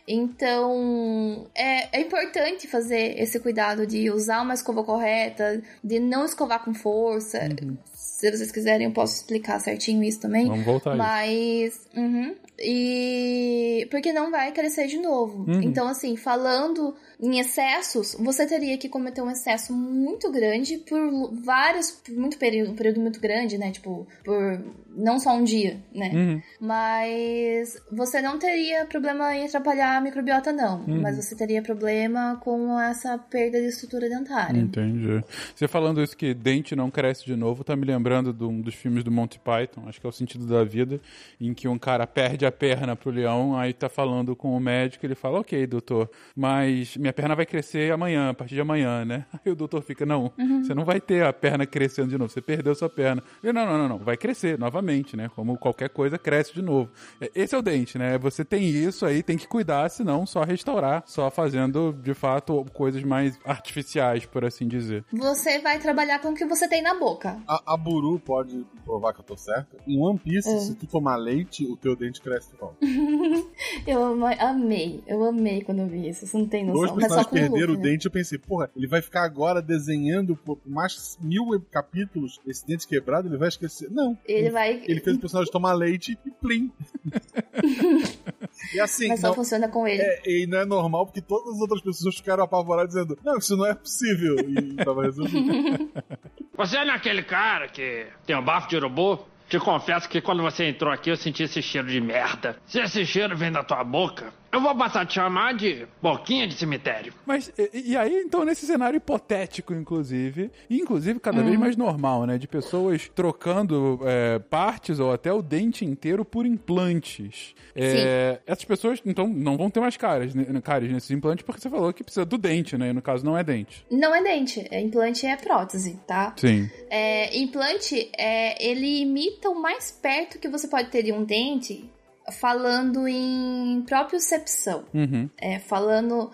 Então, 0.07 1.45
é, 1.53 1.97
é 1.97 1.99
importante 1.99 2.69
fazer 2.69 3.19
esse 3.21 3.37
cuidado 3.37 3.85
de 3.85 4.09
usar 4.09 4.43
uma 4.43 4.53
escova 4.53 4.81
correta, 4.81 5.61
de 5.83 5.99
não 5.99 6.23
escovar 6.23 6.63
com 6.63 6.73
força. 6.73 7.49
Uhum. 7.61 7.77
Se 8.21 8.29
vocês 8.29 8.51
quiserem, 8.51 8.85
eu 8.85 8.93
posso 8.93 9.15
explicar 9.15 9.59
certinho 9.59 10.03
isso 10.03 10.19
também. 10.19 10.47
Vamos 10.47 10.63
voltar 10.63 10.95
Mas. 10.95 11.81
Uhum, 11.97 12.35
e. 12.59 13.87
Porque 13.89 14.13
não 14.13 14.29
vai 14.29 14.51
crescer 14.51 14.85
de 14.85 14.99
novo. 14.99 15.51
Uhum. 15.51 15.63
Então, 15.63 15.87
assim, 15.87 16.15
falando 16.15 16.93
em 17.19 17.39
excessos, 17.39 18.15
você 18.19 18.45
teria 18.45 18.77
que 18.77 18.87
cometer 18.87 19.23
um 19.23 19.31
excesso 19.31 19.73
muito 19.73 20.31
grande 20.31 20.77
por 20.77 21.33
vários, 21.43 21.89
por 21.89 22.13
muito 22.13 22.37
período, 22.37 22.73
um 22.73 22.75
período 22.75 23.01
muito 23.01 23.19
grande, 23.19 23.57
né? 23.57 23.71
Tipo, 23.71 24.07
por 24.23 24.63
não 24.95 25.19
só 25.19 25.33
um 25.33 25.43
dia, 25.43 25.79
né? 25.91 26.11
Uhum. 26.13 26.41
Mas 26.59 27.75
você 27.91 28.21
não 28.21 28.37
teria 28.37 28.85
problema 28.85 29.35
em 29.35 29.45
atrapalhar 29.45 29.97
a 29.97 30.01
microbiota, 30.01 30.53
não. 30.53 30.81
Uhum. 30.81 31.01
Mas 31.01 31.15
você 31.17 31.35
teria 31.35 31.63
problema 31.63 32.39
com 32.43 32.79
essa 32.79 33.17
perda 33.17 33.59
de 33.59 33.67
estrutura 33.67 34.07
dentária. 34.07 34.59
Entendi. 34.59 35.23
Você 35.55 35.67
falando 35.67 36.03
isso 36.03 36.15
que 36.15 36.35
dente 36.35 36.75
não 36.75 36.91
cresce 36.91 37.25
de 37.25 37.35
novo, 37.35 37.63
tá 37.63 37.75
me 37.75 37.85
lembrando 37.85 38.10
de 38.33 38.43
um 38.43 38.59
dos 38.61 38.73
filmes 38.73 39.03
do 39.03 39.11
Monty 39.11 39.39
Python, 39.39 39.83
acho 39.87 40.01
que 40.01 40.07
é 40.07 40.09
o 40.09 40.13
sentido 40.13 40.47
da 40.47 40.63
vida, 40.63 40.99
em 41.39 41.53
que 41.53 41.67
um 41.67 41.77
cara 41.77 42.07
perde 42.07 42.47
a 42.47 42.51
perna 42.51 42.95
pro 42.95 43.11
leão, 43.11 43.55
aí 43.55 43.73
tá 43.73 43.89
falando 43.89 44.35
com 44.35 44.55
o 44.55 44.59
médico, 44.59 45.05
ele 45.05 45.15
fala, 45.15 45.39
ok, 45.39 45.67
doutor, 45.67 46.09
mas 46.35 46.97
minha 46.97 47.11
minha 47.11 47.13
perna 47.13 47.35
vai 47.35 47.45
crescer 47.45 47.91
amanhã, 47.91 48.29
a 48.29 48.33
partir 48.33 48.55
de 48.55 48.61
amanhã, 48.61 49.05
né? 49.05 49.25
Aí 49.45 49.51
o 49.51 49.55
doutor 49.55 49.81
fica, 49.83 50.05
não, 50.05 50.31
uhum. 50.37 50.63
você 50.63 50.73
não 50.73 50.85
vai 50.85 50.99
ter 51.01 51.23
a 51.25 51.33
perna 51.33 51.65
crescendo 51.65 52.09
de 52.09 52.17
novo, 52.17 52.31
você 52.31 52.41
perdeu 52.41 52.73
sua 52.73 52.89
perna. 52.89 53.21
Ele, 53.43 53.53
não, 53.53 53.65
não, 53.65 53.77
não, 53.77 53.89
não, 53.89 53.97
vai 53.97 54.15
crescer 54.15 54.57
novamente, 54.57 55.17
né? 55.17 55.29
Como 55.35 55.57
qualquer 55.57 55.89
coisa, 55.89 56.17
cresce 56.17 56.53
de 56.53 56.61
novo. 56.61 56.89
É, 57.19 57.31
esse 57.35 57.53
é 57.53 57.57
o 57.57 57.61
dente, 57.61 57.97
né? 57.97 58.17
Você 58.17 58.45
tem 58.45 58.63
isso 58.63 59.05
aí, 59.05 59.21
tem 59.21 59.37
que 59.37 59.47
cuidar, 59.47 59.89
senão 59.89 60.25
só 60.25 60.43
restaurar, 60.43 61.03
só 61.05 61.29
fazendo, 61.29 61.93
de 62.01 62.13
fato, 62.13 62.65
coisas 62.73 63.03
mais 63.03 63.37
artificiais, 63.45 64.25
por 64.25 64.45
assim 64.45 64.67
dizer. 64.67 65.03
Você 65.11 65.59
vai 65.59 65.79
trabalhar 65.79 66.19
com 66.19 66.29
o 66.29 66.35
que 66.35 66.45
você 66.45 66.67
tem 66.67 66.81
na 66.81 66.97
boca. 66.97 67.37
A, 67.47 67.73
a 67.73 67.77
Pode 68.19 68.65
provar 68.83 69.13
que 69.13 69.19
eu 69.19 69.23
tô 69.23 69.37
certo. 69.37 69.77
Em 69.87 69.99
One 69.99 70.19
Piece, 70.19 70.49
é. 70.49 70.59
se 70.59 70.75
tu 70.75 70.85
tomar 70.87 71.15
leite, 71.15 71.65
o 71.65 71.75
teu 71.75 71.95
dente 71.95 72.21
cresce 72.21 72.51
de 72.51 72.57
volta. 72.57 72.77
eu 73.87 74.25
amei, 74.39 75.03
eu 75.07 75.23
amei 75.23 75.61
quando 75.61 75.79
eu 75.79 75.87
vi 75.87 76.09
isso, 76.09 76.25
você 76.25 76.37
não 76.37 76.47
tem 76.47 76.65
noção 76.65 76.95
personagens 76.95 77.27
perderam 77.31 77.73
o 77.73 77.77
né? 77.77 77.83
dente, 77.83 78.05
eu 78.05 78.11
pensei, 78.11 78.37
porra, 78.37 78.69
ele 78.75 78.87
vai 78.87 79.01
ficar 79.01 79.23
agora 79.23 79.61
desenhando 79.61 80.35
por 80.35 80.59
mais 80.65 81.17
mil 81.21 81.59
capítulos 81.71 82.39
esse 82.45 82.65
dente 82.65 82.87
quebrado, 82.87 83.27
ele 83.27 83.37
vai 83.37 83.47
esquecer. 83.47 83.89
Não. 83.91 84.17
Ele, 84.25 84.39
ele 84.39 84.49
vai. 84.49 84.83
Ele 84.85 84.99
fez 84.99 85.17
o 85.17 85.19
personagem 85.19 85.51
tomar 85.51 85.73
leite 85.73 86.17
e 86.25 86.31
plim. 86.31 86.71
e 88.73 88.79
assim. 88.79 89.07
Mas 89.07 89.19
só 89.19 89.27
não, 89.27 89.35
funciona 89.35 89.67
com 89.67 89.87
ele. 89.87 90.01
É, 90.01 90.21
e 90.25 90.47
não 90.47 90.59
é 90.59 90.65
normal 90.65 91.05
porque 91.05 91.21
todas 91.21 91.55
as 91.55 91.61
outras 91.61 91.81
pessoas 91.81 92.15
ficaram 92.15 92.43
apavoradas 92.43 92.93
dizendo: 92.93 93.17
Não, 93.23 93.37
isso 93.37 93.55
não 93.55 93.65
é 93.65 93.73
possível. 93.73 94.35
E 94.39 94.75
tava 94.75 95.03
resolvido. 95.03 95.91
Você 96.57 96.77
é 96.77 96.85
naquele 96.85 97.23
cara 97.23 97.67
que 97.67 98.07
tem 98.25 98.35
um 98.35 98.43
bafo 98.43 98.69
de 98.69 98.77
robô? 98.77 99.19
Te 99.49 99.59
confesso 99.59 100.07
que 100.07 100.21
quando 100.21 100.41
você 100.41 100.63
entrou 100.63 100.93
aqui 100.93 101.09
eu 101.09 101.17
senti 101.17 101.43
esse 101.43 101.61
cheiro 101.61 101.87
de 101.89 101.99
merda. 101.99 102.55
Se 102.65 102.79
esse 102.79 103.05
cheiro 103.05 103.35
vem 103.35 103.51
da 103.51 103.61
tua 103.61 103.83
boca, 103.83 104.31
eu 104.51 104.61
vou 104.61 104.75
passar 104.75 105.01
a 105.01 105.05
te 105.05 105.13
chamar 105.13 105.53
de 105.53 105.87
boquinha 106.01 106.47
de 106.47 106.55
cemitério. 106.55 107.13
Mas, 107.25 107.51
e, 107.57 107.91
e 107.91 107.97
aí, 107.97 108.21
então, 108.25 108.43
nesse 108.43 108.65
cenário 108.65 108.97
hipotético, 108.97 109.73
inclusive, 109.73 110.51
e 110.69 110.77
inclusive 110.77 111.19
cada 111.19 111.41
vez 111.41 111.55
uhum. 111.55 111.61
mais 111.61 111.77
normal, 111.77 112.25
né? 112.25 112.37
De 112.37 112.47
pessoas 112.47 113.09
trocando 113.13 113.99
é, 114.03 114.39
partes 114.39 114.99
ou 114.99 115.11
até 115.11 115.31
o 115.31 115.41
dente 115.41 115.85
inteiro 115.85 116.25
por 116.25 116.45
implantes. 116.45 117.55
É, 117.75 118.39
essas 118.45 118.65
pessoas, 118.65 119.01
então, 119.05 119.27
não 119.27 119.57
vão 119.57 119.69
ter 119.69 119.79
mais 119.79 119.95
caras, 119.95 120.33
caras 120.63 120.91
nesses 120.91 121.11
implantes 121.11 121.45
porque 121.45 121.61
você 121.61 121.69
falou 121.69 121.93
que 121.93 122.03
precisa 122.03 122.25
do 122.25 122.37
dente, 122.37 122.77
né? 122.77 122.89
E 122.89 122.93
no 122.93 123.01
caso, 123.01 123.25
não 123.25 123.37
é 123.37 123.43
dente. 123.43 123.85
Não 123.89 124.13
é 124.13 124.21
dente. 124.21 124.67
É, 124.69 124.81
implante 124.81 125.25
é 125.25 125.35
prótese, 125.37 125.99
tá? 126.05 126.33
Sim. 126.37 126.69
É, 126.89 127.37
implante, 127.37 128.09
é, 128.17 128.63
ele 128.63 129.01
imita 129.01 129.49
o 129.49 129.61
mais 129.61 129.91
perto 129.91 130.39
que 130.39 130.49
você 130.49 130.67
pode 130.67 130.89
ter 130.89 131.03
de 131.03 131.13
um 131.13 131.23
dente 131.23 131.89
falando 132.31 133.07
em 133.07 133.83
propriocepção. 133.87 134.85
Uhum. 134.93 135.29
É, 135.39 135.59
falando 135.59 136.31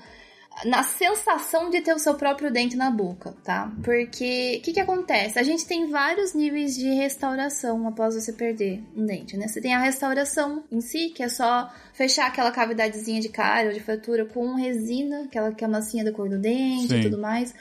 na 0.65 0.82
sensação 0.82 1.69
de 1.69 1.82
ter 1.82 1.93
o 1.93 2.00
seu 2.00 2.15
próprio 2.15 2.52
dente 2.52 2.76
na 2.76 2.89
boca, 2.89 3.36
tá? 3.43 3.71
Porque 3.84 4.58
o 4.60 4.62
que, 4.63 4.73
que 4.73 4.80
acontece? 4.80 5.38
A 5.38 5.43
gente 5.43 5.67
tem 5.67 5.89
vários 5.89 6.34
níveis 6.34 6.76
de 6.76 6.89
restauração 6.95 7.88
após 7.88 8.15
você 8.15 8.34
perder 8.34 8.84
um 8.95 9.06
dente, 9.06 9.38
né? 9.38 9.47
Você 9.47 9.62
tem 9.62 9.76
a 9.76 9.80
restauração 9.80 10.63
em 10.71 10.82
si, 10.82 11.10
que 11.10 11.21
é 11.21 11.30
só 11.30 11.71
fechar 11.93 12.28
aquela 12.28 12.52
cavidadezinha 12.52 13.21
de 13.21 13.30
cárie 13.30 13.69
ou 13.69 13.73
de 13.73 13.82
fratura 13.82 14.26
com 14.26 14.56
resina, 14.56 15.26
aquela 15.26 15.52
que 15.52 15.63
é 15.63 15.67
a 15.67 15.69
massinha 15.69 16.04
da 16.04 16.12
cor 16.12 16.28
do 16.28 16.39
dente 16.39 16.88
Sim. 16.88 17.00
e 17.00 17.04
tudo 17.04 17.19
mais 17.19 17.54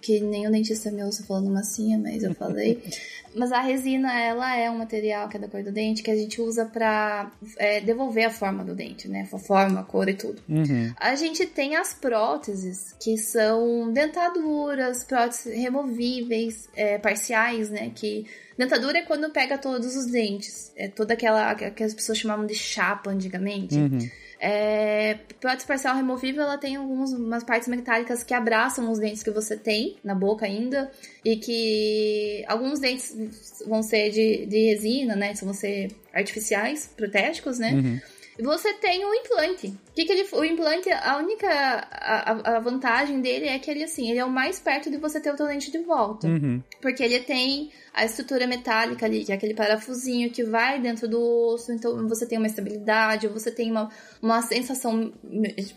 que 0.00 0.20
nem 0.20 0.46
o 0.46 0.50
dentista 0.50 0.90
meu 0.90 1.08
está 1.08 1.24
falando 1.24 1.50
massinha, 1.50 1.98
mas 1.98 2.22
eu 2.22 2.34
falei. 2.34 2.82
mas 3.34 3.52
a 3.52 3.60
resina, 3.60 4.12
ela 4.20 4.56
é 4.56 4.70
um 4.70 4.78
material 4.78 5.28
que 5.28 5.36
é 5.36 5.40
da 5.40 5.48
cor 5.48 5.62
do 5.62 5.72
dente 5.72 6.02
que 6.02 6.10
a 6.10 6.16
gente 6.16 6.40
usa 6.40 6.64
para 6.66 7.30
é, 7.56 7.80
devolver 7.80 8.26
a 8.26 8.30
forma 8.30 8.64
do 8.64 8.74
dente, 8.74 9.08
né? 9.08 9.28
A 9.32 9.38
forma, 9.38 9.80
a 9.80 9.84
cor 9.84 10.08
e 10.08 10.14
tudo. 10.14 10.42
Uhum. 10.48 10.92
A 10.98 11.14
gente 11.14 11.46
tem 11.46 11.76
as 11.76 11.94
próteses, 11.94 12.94
que 13.00 13.16
são 13.16 13.92
dentaduras, 13.92 15.04
próteses 15.04 15.54
removíveis, 15.54 16.68
é, 16.74 16.98
parciais, 16.98 17.70
né? 17.70 17.90
Que 17.94 18.26
Dentadura 18.56 18.98
é 18.98 19.02
quando 19.02 19.30
pega 19.30 19.58
todos 19.58 19.96
os 19.96 20.06
dentes. 20.06 20.72
É 20.76 20.88
toda 20.88 21.14
aquela 21.14 21.54
que 21.54 21.82
as 21.82 21.94
pessoas 21.94 22.18
chamavam 22.18 22.46
de 22.46 22.54
chapa 22.54 23.10
antigamente. 23.10 23.74
Uhum. 23.74 23.98
É, 24.44 25.20
prótese 25.40 25.64
parcial 25.64 25.94
removível, 25.94 26.42
ela 26.42 26.58
tem 26.58 26.74
algumas 26.74 27.44
partes 27.44 27.68
metálicas 27.68 28.24
que 28.24 28.34
abraçam 28.34 28.90
os 28.90 28.98
dentes 28.98 29.22
que 29.22 29.30
você 29.30 29.56
tem 29.56 29.96
na 30.02 30.16
boca 30.16 30.44
ainda. 30.44 30.90
E 31.24 31.36
que 31.36 32.44
alguns 32.48 32.80
dentes 32.80 33.16
vão 33.64 33.84
ser 33.84 34.10
de, 34.10 34.44
de 34.46 34.66
resina, 34.70 35.14
né? 35.14 35.32
Vão 35.40 35.54
ser 35.54 35.92
artificiais, 36.12 36.90
protéticos, 36.96 37.60
né? 37.60 37.72
Uhum. 37.72 38.00
Você 38.40 38.72
tem 38.74 39.04
o 39.04 39.14
implante. 39.14 39.66
O 39.68 39.94
que, 39.94 40.06
que 40.06 40.12
ele, 40.12 40.26
o 40.32 40.44
implante, 40.44 40.90
a 40.90 41.18
única 41.18 41.48
a, 41.48 42.56
a, 42.56 42.60
vantagem 42.60 43.20
dele 43.20 43.46
é 43.46 43.58
que 43.58 43.70
ele 43.70 43.84
assim, 43.84 44.10
ele 44.10 44.18
é 44.18 44.24
o 44.24 44.30
mais 44.30 44.58
perto 44.58 44.90
de 44.90 44.96
você 44.96 45.20
ter 45.20 45.30
o 45.30 45.36
teu 45.36 45.46
dente 45.46 45.70
de 45.70 45.78
volta. 45.78 46.26
Uhum. 46.26 46.62
Porque 46.80 47.02
ele 47.02 47.20
tem 47.20 47.70
a 47.92 48.06
estrutura 48.06 48.46
metálica 48.46 49.04
ali, 49.04 49.22
que 49.22 49.32
é 49.32 49.34
aquele 49.34 49.52
parafusinho 49.52 50.30
que 50.30 50.42
vai 50.42 50.80
dentro 50.80 51.06
do 51.06 51.20
osso, 51.20 51.72
então 51.72 52.08
você 52.08 52.26
tem 52.26 52.38
uma 52.38 52.46
estabilidade, 52.46 53.28
você 53.28 53.50
tem 53.50 53.70
uma, 53.70 53.90
uma 54.22 54.40
sensação 54.40 55.12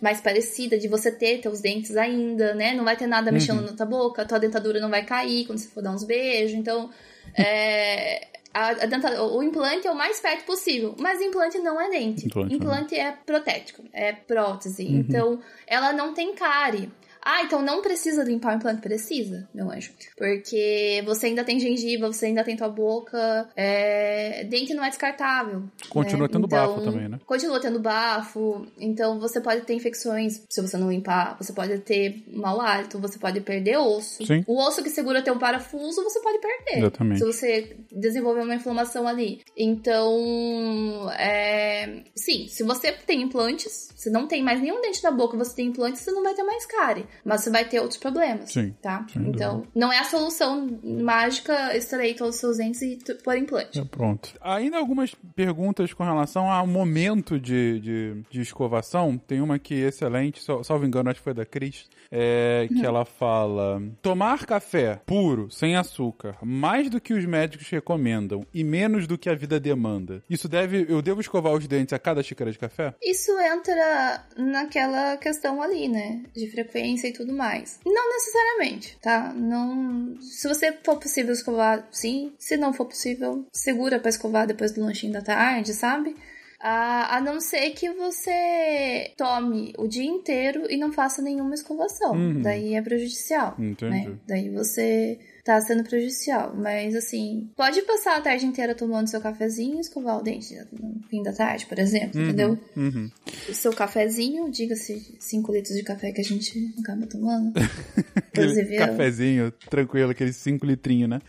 mais 0.02 0.22
parecida 0.22 0.78
de 0.78 0.88
você 0.88 1.12
ter 1.12 1.42
teus 1.42 1.60
dentes 1.60 1.98
ainda, 1.98 2.54
né? 2.56 2.74
Não 2.74 2.86
vai 2.86 2.96
ter 2.96 3.08
nada 3.08 3.34
mexendo 3.34 3.60
uhum. 3.60 3.66
na 3.66 3.74
tua 3.74 3.86
boca, 3.86 4.26
tua 4.26 4.40
dentadura 4.40 4.80
não 4.80 4.90
vai 4.90 5.04
cair 5.04 5.46
quando 5.46 5.60
você 5.60 5.68
for 5.68 5.84
dar 5.84 5.92
uns 5.92 6.06
beijos, 6.06 6.56
então 6.56 6.90
é, 7.38 8.35
a, 8.56 8.70
a 8.70 8.86
dentadura, 8.86 9.22
o 9.22 9.44
implante 9.44 9.86
é 9.86 9.92
o 9.92 9.96
mais 9.96 10.22
perto 10.22 10.46
possível, 10.46 10.96
mas 10.98 11.20
implante 11.20 11.58
não 11.58 11.80
é 11.80 11.90
dente. 11.90 12.26
Implante, 12.26 12.56
implante 12.56 12.96
é 12.96 13.12
protético, 13.12 13.84
é 13.92 14.14
prótese. 14.14 14.86
Uhum. 14.86 15.00
Então, 15.00 15.40
ela 15.68 15.92
não 15.92 16.14
tem 16.14 16.34
cárie. 16.34 16.90
Ah, 17.26 17.42
então 17.42 17.60
não 17.64 17.82
precisa 17.82 18.24
limpar 18.24 18.54
o 18.54 18.58
implante? 18.58 18.82
Precisa, 18.82 19.50
meu 19.52 19.72
anjo. 19.72 19.92
Porque 20.16 21.02
você 21.08 21.26
ainda 21.26 21.44
tem 21.44 21.60
gengiva, 21.60 22.06
você 22.06 22.28
ainda 22.28 22.44
tem 22.44 22.56
tua 22.56 22.70
boca. 22.70 23.50
É... 23.56 24.44
Dente 24.44 24.76
não 24.76 24.86
é 24.86 24.90
descartável. 24.90 25.64
Continua 25.90 26.28
né? 26.28 26.32
tendo 26.32 26.46
então, 26.46 26.68
bafo 26.68 26.82
também, 26.82 27.10
né? 27.10 27.20
Continua 27.26 27.60
tendo 27.60 27.80
bafo. 27.80 28.68
Então 28.80 29.20
você 29.20 29.42
pode 29.42 29.62
ter 29.62 29.74
infecções 29.74 30.44
se 30.48 30.62
você 30.62 30.78
não 30.78 30.92
limpar. 30.92 31.36
Você 31.40 31.52
pode 31.52 31.80
ter 31.80 32.24
mau 32.28 32.62
hálito, 32.62 33.00
você 33.00 33.18
pode 33.18 33.42
perder 33.42 33.78
osso. 33.78 34.24
Sim. 34.24 34.44
O 34.46 34.62
osso 34.62 34.84
que 34.84 34.90
segura 34.92 35.24
teu 35.24 35.36
parafuso, 35.40 36.04
você 36.04 36.20
pode 36.22 36.38
perder. 36.38 36.78
Exatamente. 36.78 37.18
Se 37.18 37.26
você 37.26 37.76
desenvolver 37.92 38.42
uma 38.42 38.54
inflamação 38.54 39.08
ali. 39.08 39.42
Então, 39.58 41.10
é... 41.18 42.04
sim, 42.16 42.48
se 42.48 42.62
você 42.62 42.92
tem 42.92 43.24
implantes, 43.24 43.90
se 43.96 44.12
não 44.12 44.28
tem 44.28 44.44
mais 44.44 44.62
nenhum 44.62 44.80
dente 44.80 45.04
na 45.04 45.10
boca, 45.10 45.36
você 45.36 45.56
tem 45.56 45.68
implantes, 45.68 46.02
você 46.02 46.12
não 46.12 46.22
vai 46.22 46.36
ter 46.36 46.44
mais 46.44 46.68
cárie 46.68 47.08
mas 47.24 47.42
você 47.42 47.50
vai 47.50 47.66
ter 47.66 47.80
outros 47.80 48.00
problemas. 48.00 48.52
Sim. 48.52 48.76
Tá? 48.82 49.06
Então, 49.16 49.58
dúvida. 49.58 49.72
não 49.76 49.92
é 49.92 50.00
a 50.00 50.04
solução 50.04 50.80
mágica 50.84 51.76
extrair 51.76 52.16
todos 52.16 52.36
os 52.36 52.42
seus 52.42 52.58
dentes 52.58 52.82
e 52.82 52.98
pôr 53.24 53.38
implante. 53.38 53.80
É, 53.80 53.86
pronto. 53.86 54.34
Ainda 54.42 54.78
algumas 54.78 55.16
perguntas 55.36 55.94
com 55.94 56.04
relação 56.04 56.52
ao 56.52 56.68
momento 56.68 57.40
de, 57.40 57.80
de, 57.80 58.24
de 58.30 58.42
escovação. 58.42 59.18
Tem 59.18 59.42
uma 59.42 59.60
que 59.60 59.84
é 59.84 59.88
excelente, 59.88 60.42
salvo 60.64 60.86
engano, 60.86 61.10
acho 61.10 61.20
que 61.20 61.24
foi 61.24 61.34
da 61.34 61.46
Cris, 61.46 61.88
é, 62.12 62.68
que 62.68 62.80
uhum. 62.80 62.86
ela 62.86 63.06
fala: 63.06 63.82
tomar 64.02 64.46
café 64.46 65.00
puro, 65.06 65.50
sem 65.50 65.76
açúcar, 65.76 66.38
mais 66.42 66.90
do 66.90 67.02
que 67.02 67.14
os 67.14 67.26
médicos 67.26 67.70
recomendam 67.70 68.46
e 68.54 68.64
menos 68.64 69.08
do 69.08 69.18
que 69.18 69.30
a 69.30 69.36
vida 69.36 69.60
demanda. 69.60 70.24
Isso 70.30 70.48
deve. 70.48 70.86
Eu 70.90 71.02
devo 71.02 71.22
escovar 71.22 71.54
os 71.54 71.68
dentes 71.68 71.94
a 71.94 72.00
cada 72.00 72.24
xícara 72.24 72.52
de 72.52 72.60
café? 72.60 72.94
Isso 73.02 73.32
entra 73.40 74.26
naquela 74.38 75.18
questão 75.18 75.62
ali, 75.62 75.88
né? 75.88 76.24
De 76.34 76.50
frequência 76.50 77.05
e 77.08 77.14
tudo 77.14 77.34
mais. 77.34 77.80
Não 77.86 78.10
necessariamente, 78.14 78.98
tá? 79.02 79.34
Não. 79.34 80.20
Se 80.22 80.48
você 80.48 80.72
for 80.84 80.98
possível 80.98 81.34
escovar, 81.34 81.88
sim. 81.92 82.34
Se 82.38 82.58
não 82.58 82.74
for 82.74 82.86
possível, 82.86 83.46
segura 83.54 84.00
para 84.00 84.10
escovar 84.10 84.48
depois 84.48 84.72
do 84.72 84.82
lanchinho 84.82 85.14
da 85.14 85.22
tarde, 85.22 85.74
sabe? 85.74 86.16
A, 86.60 87.22
não 87.22 87.40
ser 87.40 87.70
que 87.72 87.90
você 87.92 89.14
tome 89.18 89.74
o 89.78 89.88
dia 89.88 90.06
inteiro 90.06 90.66
e 90.70 90.78
não 90.78 90.92
faça 90.92 91.22
nenhuma 91.22 91.54
escovação. 91.54 92.14
Uhum. 92.14 92.42
Daí 92.42 92.74
é 92.74 92.82
prejudicial. 92.82 93.56
Entendi. 93.60 94.10
Né? 94.10 94.18
Daí 94.26 94.50
você 94.50 95.20
tá 95.46 95.62
sendo 95.62 95.84
prejudicial. 95.84 96.54
Mas 96.58 96.96
assim, 96.96 97.50
pode 97.56 97.82
passar 97.84 98.18
a 98.18 98.22
tarde 98.22 98.46
inteira 98.46 98.74
tomando 98.76 99.08
seu 99.08 99.22
cafezinho 99.22 99.78
e 99.78 99.80
escovar 99.80 100.18
o 100.18 100.24
dente 100.24 100.56
no 100.74 101.00
fim 101.08 101.22
da 101.22 101.32
tarde, 101.32 101.66
por 101.68 101.78
exemplo, 101.80 102.20
Uhum, 102.20 102.26
entendeu? 102.26 102.60
uhum. 102.76 103.10
O 103.48 103.54
seu 103.54 103.72
cafezinho, 103.72 104.50
diga-se 104.52 105.16
5 105.20 105.52
litros 105.54 105.76
de 105.78 105.84
café 105.84 106.12
que 106.12 106.20
a 106.20 106.24
gente 106.24 106.74
acaba 106.80 107.06
tomando. 107.06 107.54
Inclusive, 108.34 108.76
cafezinho 108.76 109.52
tranquilo, 109.70 110.12
aqueles 110.12 110.36
5 110.38 110.66
litrinhos, 110.66 111.10
né? 111.10 111.22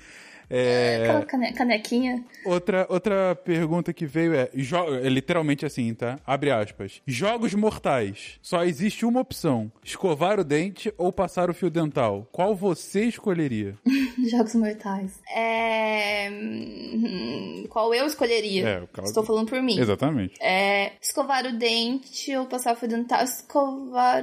É, 0.49 1.01
aquela 1.03 1.25
cane- 1.25 1.53
canequinha. 1.53 2.25
outra, 2.45 2.87
outra 2.89 3.35
pergunta 3.35 3.93
que 3.93 4.07
veio 4.07 4.35
é, 4.35 4.49
é 5.03 5.09
literalmente 5.09 5.67
assim, 5.67 5.93
tá? 5.95 6.19
Abre 6.27 6.51
aspas. 6.51 7.01
Jogos 7.07 7.53
mortais. 7.55 8.39
Só 8.43 8.65
existe 8.65 9.05
uma 9.05 9.21
opção: 9.21 9.71
escovar 9.85 10.39
o 10.39 10.45
dente 10.45 10.93
ou 10.97 11.13
passar 11.13 11.51
o 11.51 11.55
fio 11.55 11.71
dental. 11.71 12.29
Qual 12.31 12.55
você 12.55 13.05
escolheria? 13.05 13.75
Jogos 14.31 14.55
mortais. 14.55 15.21
É... 15.35 16.29
hum, 16.31 17.67
Qual 17.69 17.93
eu 17.95 18.07
escolheria? 18.07 18.69
É, 18.97 19.03
Estou 19.05 19.25
falando 19.25 19.49
por 19.49 19.61
mim. 19.63 19.79
Exatamente. 19.79 20.35
É, 20.43 20.93
escovar 21.01 21.45
o 21.47 21.57
dente 21.59 22.35
ou 22.37 22.47
passar 22.47 22.75
o 22.75 22.77
fio 22.77 22.89
dental. 22.89 23.23
Escovar. 23.25 24.23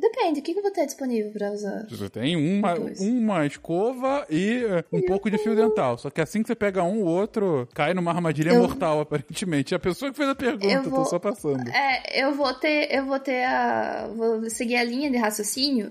Depende, 0.00 0.40
o 0.40 0.42
que 0.42 0.52
que 0.52 0.58
eu 0.58 0.62
vou 0.62 0.72
ter 0.72 0.86
disponível 0.86 1.30
pra 1.32 1.50
usar? 1.52 1.86
Você 1.88 2.08
tem 2.08 2.36
uma, 2.36 2.74
uma 3.00 3.46
escova 3.46 4.26
e 4.30 4.64
é, 4.64 4.84
um 4.92 5.02
pouco 5.02 5.29
de 5.30 5.38
fio 5.38 5.54
dental. 5.56 5.96
Só 5.98 6.10
que 6.10 6.20
assim 6.20 6.42
que 6.42 6.48
você 6.48 6.54
pega 6.54 6.82
um, 6.82 7.02
o 7.02 7.06
outro 7.06 7.68
cai 7.74 7.94
numa 7.94 8.10
armadilha 8.10 8.50
Eu- 8.50 8.62
mortal, 8.62 9.00
aparentemente. 9.00 9.74
A 9.74 9.78
pessoa 9.78 10.10
que 10.10 10.16
fez 10.16 10.28
a 10.28 10.34
pergunta, 10.34 10.66
Eu 10.66 10.82
tô 10.84 10.90
vou- 10.90 11.04
só 11.04 11.18
passando. 11.18 11.68
É, 11.70 12.22
eu 12.24 12.34
vou 12.34 12.52
ter, 12.54 12.88
eu 12.94 13.04
vou 13.06 13.18
ter 13.18 13.44
a, 13.44 14.08
vou 14.14 14.48
seguir 14.50 14.76
a 14.76 14.84
linha 14.84 15.10
de 15.10 15.16
raciocínio 15.16 15.90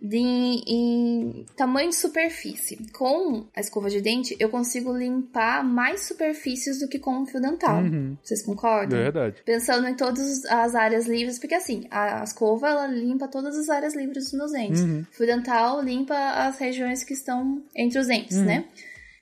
de 0.00 0.16
em 0.18 1.44
tamanho 1.56 1.90
de 1.90 1.96
superfície. 1.96 2.78
Com 2.92 3.46
a 3.54 3.60
escova 3.60 3.90
de 3.90 4.00
dente, 4.00 4.36
eu 4.38 4.48
consigo 4.48 4.96
limpar 4.96 5.64
mais 5.64 6.06
superfícies 6.06 6.78
do 6.80 6.88
que 6.88 6.98
com 6.98 7.22
o 7.22 7.26
fio 7.26 7.40
dental. 7.40 7.82
Vocês 8.22 8.42
É 8.42 8.44
concordam? 8.44 8.98
verdade. 8.98 9.36
Pensando 9.44 9.86
em 9.88 9.94
todas 9.94 10.44
as 10.46 10.74
áreas 10.74 11.06
livres, 11.06 11.38
porque 11.38 11.54
assim, 11.54 11.84
a 11.90 12.22
escova 12.22 12.68
ela 12.68 12.86
limpa 12.86 13.28
todas 13.28 13.56
as 13.56 13.68
áreas 13.68 13.94
livres 13.94 14.24
dos 14.24 14.32
meus 14.34 14.52
dentes. 14.52 14.80
Uhum. 14.80 15.04
O 15.10 15.14
fio 15.14 15.26
dental 15.26 15.82
limpa 15.82 16.14
as 16.16 16.58
regiões 16.58 17.02
que 17.02 17.12
estão 17.12 17.62
entre 17.74 17.98
os 17.98 18.06
dentes, 18.06 18.36
Uhum. 18.36 18.44
né? 18.44 18.64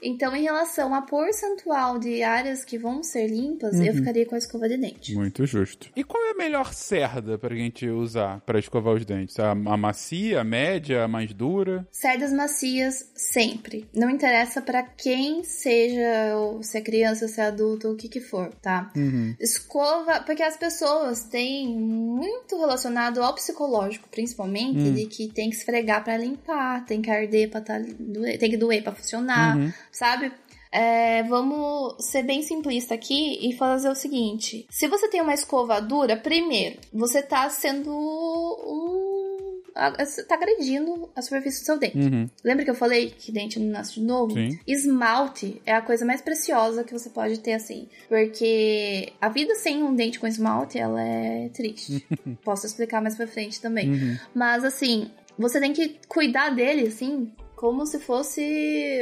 Então, 0.03 0.35
em 0.37 0.43
relação 0.43 0.95
a 0.95 1.03
percentual 1.03 1.99
de 1.99 2.23
áreas 2.23 2.65
que 2.65 2.79
vão 2.79 3.03
ser 3.03 3.27
limpas, 3.29 3.75
Uhum. 3.77 3.85
eu 3.85 3.95
ficaria 3.95 4.27
com 4.27 4.35
a 4.35 4.39
escova 4.39 4.69
de 4.69 4.77
dente. 4.77 5.15
Muito 5.15 5.47
justo. 5.47 5.91
E 5.97 6.05
qual 6.05 6.23
é 6.27 6.31
a 6.31 6.35
melhor 6.37 6.73
cerda 6.73 7.39
pra 7.39 7.55
gente 7.55 7.89
usar 7.89 8.41
pra 8.41 8.59
escovar 8.59 8.95
os 8.95 9.05
dentes? 9.05 9.39
A, 9.39 9.51
a 9.53 9.77
macia, 9.77 10.41
a 10.41 10.45
média, 10.45 11.05
a 11.05 11.09
mais 11.09 11.33
dura? 11.33 11.87
Cerdas 11.91 12.33
macias, 12.33 13.11
sempre. 13.15 13.89
Não 13.95 14.11
interessa 14.11 14.61
pra 14.63 14.83
quem 14.83 15.43
seja, 15.45 16.37
ou 16.37 16.63
se 16.63 16.79
é 16.79 16.81
criança, 16.81 17.29
se 17.29 17.41
é 17.41 17.45
adulto, 17.45 17.91
o 17.91 17.97
que 17.97 18.09
que 18.09 18.21
for, 18.21 18.53
tá? 18.63 18.91
Uhum. 18.97 19.35
Escova, 19.41 20.21
porque 20.21 20.43
as 20.43 20.57
pessoas 20.57 21.25
têm 21.25 21.69
muito 21.77 22.59
relacionado 22.59 23.23
ao 23.23 23.35
psicológico, 23.35 24.09
principalmente, 24.11 24.79
Hum. 24.81 24.95
de 24.95 25.07
que 25.07 25.29
tem 25.29 25.51
que 25.51 25.57
esfregar 25.57 26.05
pra 26.05 26.17
limpar, 26.17 26.85
tem 26.85 27.01
que 27.03 27.11
arder 27.11 27.51
pra 27.51 27.61
tá, 27.61 27.79
doer, 27.99 28.39
tem 28.39 28.51
que 28.51 28.57
doer 28.57 28.83
pra 28.83 28.93
funcionar, 28.93 29.57
Uhum. 29.57 29.73
Sabe? 29.97 30.33
É, 30.71 31.23
vamos 31.23 32.05
ser 32.05 32.23
bem 32.23 32.43
simplista 32.43 32.95
aqui 32.95 33.39
e 33.49 33.57
fazer 33.57 33.89
o 33.89 33.95
seguinte: 33.95 34.67
se 34.69 34.87
você 34.87 35.09
tem 35.09 35.21
uma 35.23 35.35
escova 35.35 35.81
dura, 35.81 36.17
primeiro, 36.17 36.79
você 36.93 37.23
tá 37.23 37.49
sendo 37.49 37.91
um. 37.91 39.63
tá 39.73 40.35
agredindo 40.35 41.09
a 41.15 41.23
superfície 41.23 41.63
do 41.63 41.67
seu 41.67 41.79
dente. 41.79 41.97
Uhum. 41.97 42.29
Lembra 42.45 42.65
que 42.65 42.71
eu 42.71 42.75
falei 42.75 43.11
que 43.11 43.33
dente 43.33 43.59
não 43.59 43.69
nasce 43.69 43.95
de 43.95 44.03
novo? 44.03 44.35
Sim. 44.35 44.59
Esmalte 44.67 45.63
é 45.65 45.73
a 45.73 45.81
coisa 45.81 46.05
mais 46.05 46.21
preciosa 46.21 46.85
que 46.85 46.93
você 46.93 47.09
pode 47.09 47.41
ter, 47.41 47.55
assim. 47.55 47.89
Porque 48.09 49.13
a 49.21 49.29
vida 49.29 49.55
sem 49.55 49.83
um 49.83 49.95
dente 49.95 50.19
com 50.19 50.27
esmalte, 50.27 50.79
ela 50.79 51.01
é 51.01 51.49
triste. 51.55 52.07
Posso 52.45 52.67
explicar 52.67 53.01
mais 53.01 53.17
pra 53.17 53.27
frente 53.27 53.61
também. 53.63 53.91
Uhum. 53.91 54.19
Mas, 54.35 54.63
assim, 54.63 55.11
você 55.39 55.61
tem 55.61 55.73
que 55.73 55.97
cuidar 56.09 56.51
dele, 56.51 56.89
assim, 56.89 57.31
como 57.57 57.85
se 57.87 57.99
fosse 57.99 58.42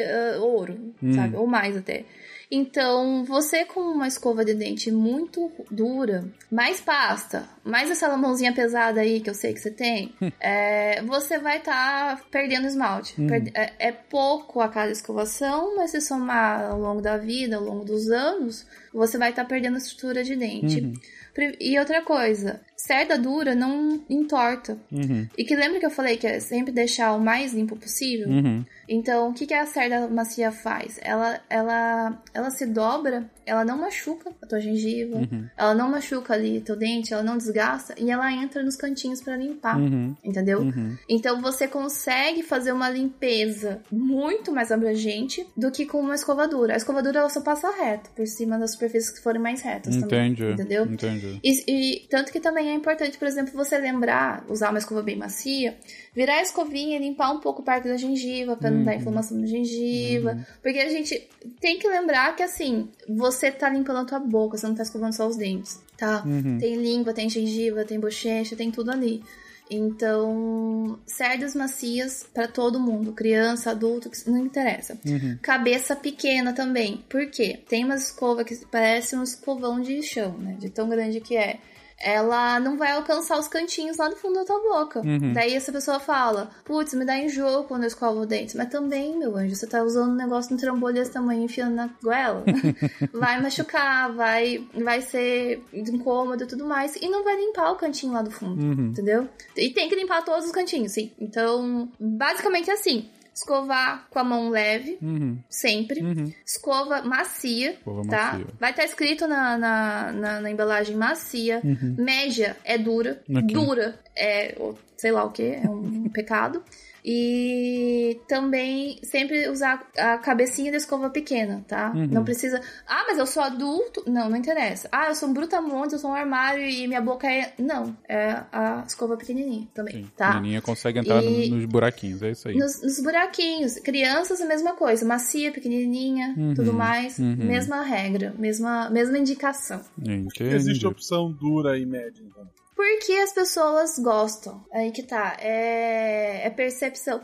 ah, 0.08 0.40
ouro, 0.40 0.78
Hum. 1.02 1.14
sabe? 1.14 1.36
Ou 1.36 1.46
mais 1.46 1.76
até. 1.76 2.04
Então, 2.50 3.24
você 3.24 3.64
com 3.64 3.80
uma 3.80 4.06
escova 4.06 4.44
de 4.44 4.54
dente 4.54 4.92
muito 4.92 5.50
dura, 5.70 6.24
mais 6.52 6.80
pasta, 6.80 7.48
mais 7.64 7.90
essa 7.90 8.14
mãozinha 8.16 8.52
pesada 8.54 9.00
aí 9.00 9.20
que 9.20 9.28
eu 9.30 9.34
sei 9.34 9.52
que 9.54 9.60
você 9.60 9.70
tem, 9.70 10.14
é, 10.38 11.02
você 11.02 11.38
vai 11.38 11.56
estar 11.58 12.22
perdendo 12.30 12.66
esmalte. 12.66 13.14
Perde- 13.26 13.50
é, 13.54 13.72
é 13.78 13.92
pouco 13.92 14.60
a 14.60 14.68
cada 14.68 14.92
escovação, 14.92 15.74
mas 15.76 15.90
se 15.90 16.00
somar 16.00 16.70
ao 16.70 16.78
longo 16.78 17.00
da 17.00 17.16
vida, 17.16 17.56
ao 17.56 17.62
longo 17.64 17.84
dos 17.84 18.08
anos, 18.10 18.66
você 18.92 19.18
vai 19.18 19.30
estar 19.30 19.46
perdendo 19.46 19.74
a 19.74 19.78
estrutura 19.78 20.22
de 20.22 20.36
dente. 20.36 20.92
Pri- 21.32 21.56
E 21.60 21.76
outra 21.78 22.02
coisa, 22.02 22.60
cerda 22.76 23.16
dura 23.18 23.54
não 23.54 24.02
entorta. 24.10 24.76
Uhum. 24.90 25.26
E 25.36 25.44
que 25.44 25.54
lembra 25.56 25.78
que 25.80 25.86
eu 25.86 25.90
falei 25.90 26.16
que 26.16 26.26
é 26.26 26.40
sempre 26.40 26.72
deixar 26.72 27.12
o 27.14 27.20
mais 27.20 27.52
limpo 27.52 27.76
possível? 27.76 28.28
Uhum. 28.28 28.64
Então, 28.86 29.30
o 29.30 29.32
que, 29.32 29.46
que 29.46 29.54
a 29.54 29.64
cerda 29.64 30.06
macia 30.08 30.52
faz? 30.52 30.98
Ela, 31.02 31.40
ela, 31.48 32.22
ela 32.34 32.50
se 32.50 32.66
dobra, 32.66 33.30
ela 33.46 33.64
não 33.64 33.78
machuca 33.78 34.30
a 34.42 34.46
tua 34.46 34.60
gengiva, 34.60 35.16
Uhum. 35.16 35.48
ela 35.56 35.74
não 35.74 35.90
machuca 35.90 36.34
ali 36.34 36.60
teu 36.60 36.76
dente, 36.76 37.14
ela 37.14 37.22
não 37.22 37.38
desgasta 37.38 37.94
e 37.98 38.10
ela 38.10 38.30
entra 38.30 38.62
nos 38.62 38.76
cantinhos 38.76 39.22
pra 39.22 39.36
limpar, 39.36 39.78
Uhum. 39.78 40.14
entendeu? 40.22 40.60
Uhum. 40.60 40.96
Então 41.08 41.40
você 41.40 41.66
consegue 41.66 42.42
fazer 42.42 42.72
uma 42.72 42.90
limpeza 42.90 43.80
muito 43.90 44.52
mais 44.52 44.70
abrangente 44.70 45.46
do 45.56 45.70
que 45.70 45.86
com 45.86 46.00
uma 46.00 46.14
escovadura. 46.14 46.74
A 46.74 46.76
escovadura 46.76 47.20
ela 47.20 47.28
só 47.30 47.40
passa 47.40 47.70
reto 47.70 48.10
por 48.10 48.26
cima 48.26 48.58
das 48.58 48.72
superfícies 48.72 49.10
que 49.10 49.22
forem 49.22 49.40
mais 49.40 49.62
retas 49.62 49.96
também, 49.96 50.32
Entendi. 50.32 50.52
entendeu? 50.52 50.84
Entendi. 50.84 51.40
E, 51.42 51.64
e 52.04 52.06
tanto 52.08 52.30
que 52.30 52.40
também 52.40 52.63
é 52.68 52.74
importante, 52.74 53.18
por 53.18 53.26
exemplo, 53.26 53.52
você 53.54 53.78
lembrar, 53.78 54.44
usar 54.48 54.70
uma 54.70 54.78
escova 54.78 55.02
bem 55.02 55.16
macia, 55.16 55.76
virar 56.14 56.36
a 56.36 56.42
escovinha 56.42 56.96
e 56.96 57.00
limpar 57.00 57.32
um 57.32 57.40
pouco 57.40 57.62
perto 57.62 57.88
da 57.88 57.96
gengiva 57.96 58.56
pra 58.56 58.70
não 58.70 58.84
dar 58.84 58.94
inflamação 58.94 59.38
na 59.38 59.46
gengiva. 59.46 60.46
Porque 60.62 60.78
a 60.78 60.88
gente 60.88 61.28
tem 61.60 61.78
que 61.78 61.88
lembrar 61.88 62.34
que 62.36 62.42
assim, 62.42 62.88
você 63.08 63.50
tá 63.50 63.68
limpando 63.68 64.00
a 64.00 64.04
tua 64.04 64.20
boca, 64.20 64.56
você 64.56 64.66
não 64.66 64.74
tá 64.74 64.82
escovando 64.82 65.12
só 65.14 65.26
os 65.26 65.36
dentes, 65.36 65.80
tá? 65.96 66.22
Tem 66.58 66.76
língua, 66.76 67.12
tem 67.12 67.28
gengiva, 67.28 67.84
tem 67.84 68.00
bochecha, 68.00 68.56
tem 68.56 68.70
tudo 68.70 68.90
ali. 68.90 69.22
Então, 69.70 70.98
cerdas 71.06 71.54
macias 71.54 72.26
pra 72.34 72.46
todo 72.46 72.78
mundo, 72.78 73.12
criança, 73.12 73.70
adulto, 73.70 74.10
não 74.26 74.38
interessa. 74.38 74.98
Cabeça 75.40 75.96
pequena 75.96 76.52
também. 76.52 77.02
Por 77.08 77.30
quê? 77.30 77.60
Tem 77.66 77.82
uma 77.82 77.94
escova 77.94 78.44
que 78.44 78.54
parece 78.66 79.16
um 79.16 79.22
escovão 79.22 79.80
de 79.80 80.02
chão, 80.02 80.36
né? 80.38 80.56
De 80.60 80.68
tão 80.68 80.88
grande 80.88 81.20
que 81.20 81.36
é. 81.36 81.58
Ela 82.00 82.60
não 82.60 82.76
vai 82.76 82.92
alcançar 82.92 83.38
os 83.38 83.48
cantinhos 83.48 83.96
lá 83.96 84.08
do 84.08 84.16
fundo 84.16 84.34
da 84.34 84.44
tua 84.44 84.60
boca. 84.60 85.02
Daí 85.32 85.54
essa 85.54 85.72
pessoa 85.72 85.98
fala: 86.00 86.50
Putz, 86.64 86.94
me 86.94 87.04
dá 87.04 87.16
enjoo 87.16 87.64
quando 87.64 87.82
eu 87.82 87.88
escovo 87.88 88.20
o 88.20 88.26
dente. 88.26 88.56
Mas 88.56 88.68
também, 88.68 89.16
meu 89.16 89.36
anjo, 89.36 89.54
você 89.54 89.66
tá 89.66 89.82
usando 89.82 90.12
um 90.12 90.16
negócio 90.16 90.52
no 90.52 90.60
trambolho 90.60 90.94
desse 90.94 91.12
tamanho 91.12 91.42
enfiando 91.42 91.74
na 91.74 91.90
goela. 92.02 92.44
vai 93.12 93.40
machucar, 93.40 94.12
vai, 94.12 94.66
vai 94.74 95.00
ser 95.00 95.62
incômodo 95.72 96.44
e 96.44 96.46
tudo 96.46 96.66
mais. 96.66 96.96
E 96.96 97.08
não 97.08 97.24
vai 97.24 97.36
limpar 97.36 97.72
o 97.72 97.76
cantinho 97.76 98.12
lá 98.12 98.22
do 98.22 98.30
fundo. 98.30 98.60
Entendeu? 98.82 99.28
E 99.56 99.70
tem 99.70 99.88
que 99.88 99.94
limpar 99.94 100.24
todos 100.24 100.46
os 100.46 100.52
cantinhos, 100.52 100.92
sim. 100.92 101.12
Então, 101.18 101.88
basicamente 101.98 102.70
é 102.70 102.74
assim. 102.74 103.08
Escovar 103.34 104.06
com 104.10 104.18
a 104.20 104.24
mão 104.24 104.48
leve, 104.48 104.96
Uhum. 105.02 105.38
sempre. 105.48 106.00
Escova 106.46 107.02
macia, 107.02 107.72
Escova 107.72 108.02
tá? 108.08 108.32
macia. 108.34 108.46
Vai 108.60 108.70
estar 108.70 108.84
escrito 108.84 109.26
na, 109.26 109.58
na, 109.58 110.12
na, 110.12 110.40
na 110.40 110.50
embalagem 110.50 110.96
macia. 110.96 111.60
Média 111.98 112.56
é 112.64 112.78
dura. 112.78 113.20
Uhum. 113.28 113.38
Ok. 113.38 113.46
Dura 113.54 113.98
é, 114.16 114.56
sei 114.96 115.10
lá 115.10 115.24
o 115.24 115.32
que, 115.32 115.42
é 115.42 115.68
um 115.68 116.08
pecado. 116.14 116.62
E 117.04 118.18
também 118.26 118.98
sempre 119.02 119.48
usar 119.48 119.86
a 119.96 120.16
cabecinha 120.18 120.70
da 120.70 120.78
escova 120.78 121.10
pequena, 121.10 121.64
tá? 121.68 121.92
Uhum. 121.94 122.06
Não 122.06 122.24
precisa. 122.24 122.60
Ah, 122.86 123.04
mas 123.06 123.18
eu 123.18 123.26
sou 123.26 123.42
adulto. 123.42 124.02
Não, 124.06 124.30
não 124.30 124.36
interessa. 124.36 124.88
Ah, 124.90 125.08
eu 125.08 125.14
sou 125.14 125.28
um 125.28 125.34
brutamontes, 125.34 125.92
eu 125.92 125.98
sou 125.98 126.10
um 126.10 126.14
armário 126.14 126.64
e 126.64 126.86
minha 126.88 127.00
boca 127.00 127.30
é. 127.30 127.52
Não, 127.58 127.94
é 128.08 128.42
a 128.50 128.84
escova 128.86 129.16
pequenininha 129.16 129.68
também, 129.74 130.04
Sim. 130.04 130.10
tá? 130.16 130.30
A 130.30 130.34
menininha 130.36 130.62
consegue 130.62 130.98
entrar 130.98 131.22
E- 131.22 131.50
nos 131.50 131.64
buraquinhos, 131.66 132.22
é 132.22 132.30
isso 132.30 132.48
aí. 132.48 132.56
Nos, 132.56 132.80
nos 132.82 133.00
buraquinhos. 133.00 133.74
Crianças, 133.80 134.40
a 134.40 134.46
mesma 134.46 134.72
coisa. 134.74 135.04
Macia, 135.04 135.52
pequenininha, 135.52 136.34
Uhum, 136.36 136.54
tudo 136.54 136.72
mais. 136.72 137.18
uhum. 137.18 137.36
Mesma 137.36 137.82
regra, 137.82 138.34
mesma, 138.38 138.88
mesma 138.90 139.18
indicação. 139.18 139.80
Entendi. 139.98 140.44
Existe 140.54 140.86
a 140.86 140.88
opção 140.88 141.30
dura 141.30 141.78
e 141.78 141.84
média, 141.84 142.22
então. 142.26 142.48
Porque 142.74 143.12
as 143.12 143.32
pessoas 143.32 143.98
gostam. 143.98 144.64
Aí 144.72 144.90
que 144.90 145.02
tá. 145.02 145.36
É, 145.40 146.46
é 146.46 146.50
percepção. 146.50 147.20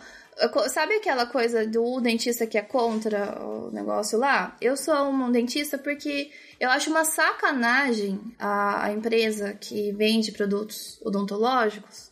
Sabe 0.68 0.94
aquela 0.94 1.26
coisa 1.26 1.66
do 1.66 2.00
dentista 2.00 2.46
que 2.46 2.56
é 2.56 2.62
contra 2.62 3.42
o 3.44 3.70
negócio 3.70 4.18
lá? 4.18 4.56
Eu 4.60 4.76
sou 4.76 5.10
um 5.10 5.30
dentista 5.30 5.76
porque 5.76 6.30
eu 6.58 6.70
acho 6.70 6.88
uma 6.90 7.04
sacanagem 7.04 8.20
a, 8.38 8.86
a 8.86 8.92
empresa 8.92 9.53
que 9.53 9.92
vende 9.92 10.32
produtos 10.32 10.98
odontológicos 11.03 12.11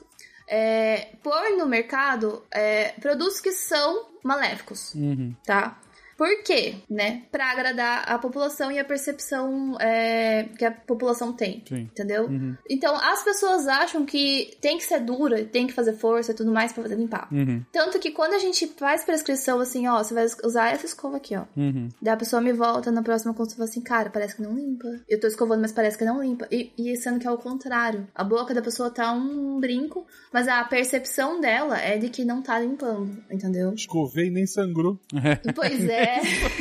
é, 0.49 1.11
pôr 1.23 1.57
no 1.57 1.67
mercado 1.67 2.43
é, 2.51 2.93
produtos 3.01 3.41
que 3.41 3.53
são 3.53 4.09
maléficos, 4.23 4.95
Uhum. 4.95 5.35
tá? 5.45 5.79
Por 6.19 6.43
quê? 6.43 6.75
Né? 6.91 7.23
Pra 7.31 7.53
agradar 7.53 8.05
a 8.11 8.19
população 8.19 8.73
e 8.73 8.79
a 8.79 8.85
percepção 8.85 9.79
é, 9.81 10.49
que 10.59 10.65
a 10.65 10.73
população 10.73 11.33
tem. 11.33 11.63
Sim. 11.67 11.83
Entendeu? 11.83 12.25
Uhum. 12.25 12.57
Então, 12.69 12.97
as 12.97 13.23
pessoas 13.23 13.69
acham 13.69 14.05
que 14.05 14.59
tem 14.61 14.77
que 14.77 14.85
ser 14.85 14.99
dura, 14.99 15.45
tem 15.45 15.69
que 15.69 15.73
fazer 15.73 15.93
força 15.93 16.33
e 16.33 16.35
tudo 16.35 16.51
mais 16.51 16.73
pra 16.73 16.83
poder 16.83 16.97
limpar. 16.97 17.29
Uhum. 17.33 17.65
Tanto 17.73 18.01
que 18.01 18.11
quando 18.11 18.35
a 18.35 18.39
gente 18.39 18.67
faz 18.77 19.05
prescrição 19.05 19.61
assim, 19.61 19.87
ó, 19.87 20.03
você 20.03 20.13
vai 20.13 20.27
usar 20.45 20.73
essa 20.73 20.87
escova 20.87 21.19
aqui, 21.19 21.37
ó. 21.37 21.45
Uhum. 21.57 21.89
Daí 22.03 22.15
a 22.15 22.17
pessoa 22.17 22.43
me 22.43 22.53
volta 22.53 22.91
na 22.91 23.03
próxima 23.03 23.33
consulta 23.33 23.55
e 23.55 23.57
fala 23.59 23.69
assim, 23.71 23.81
cara, 23.81 24.11
parece 24.11 24.35
que 24.35 24.43
não 24.43 24.55
limpa. 24.55 24.89
Eu 25.09 25.21
tô 25.21 25.29
escovando, 25.29 25.61
mas 25.61 25.71
parece 25.71 25.97
que 25.97 26.05
não 26.05 26.21
limpa. 26.21 26.49
E, 26.51 26.73
e 26.77 26.97
sendo 26.97 27.21
que 27.21 27.29
é 27.29 27.31
o 27.31 27.39
contrário. 27.39 28.09
A 28.13 28.25
boca 28.25 28.53
da 28.53 28.61
pessoa 28.61 28.91
tá 28.91 29.13
um 29.13 29.61
brinco, 29.61 30.05
mas 30.33 30.49
a 30.49 30.65
percepção 30.65 31.41
dela 31.41 31.79
é 31.79 31.97
de 31.97 32.09
que 32.09 32.25
não 32.25 32.43
tá 32.43 32.59
limpando, 32.59 33.23
entendeu? 33.31 33.73
Escovei 33.73 34.27
e 34.27 34.31
nem 34.31 34.47
sangrou. 34.47 34.99
Pois 35.55 35.89
é, 35.89 36.08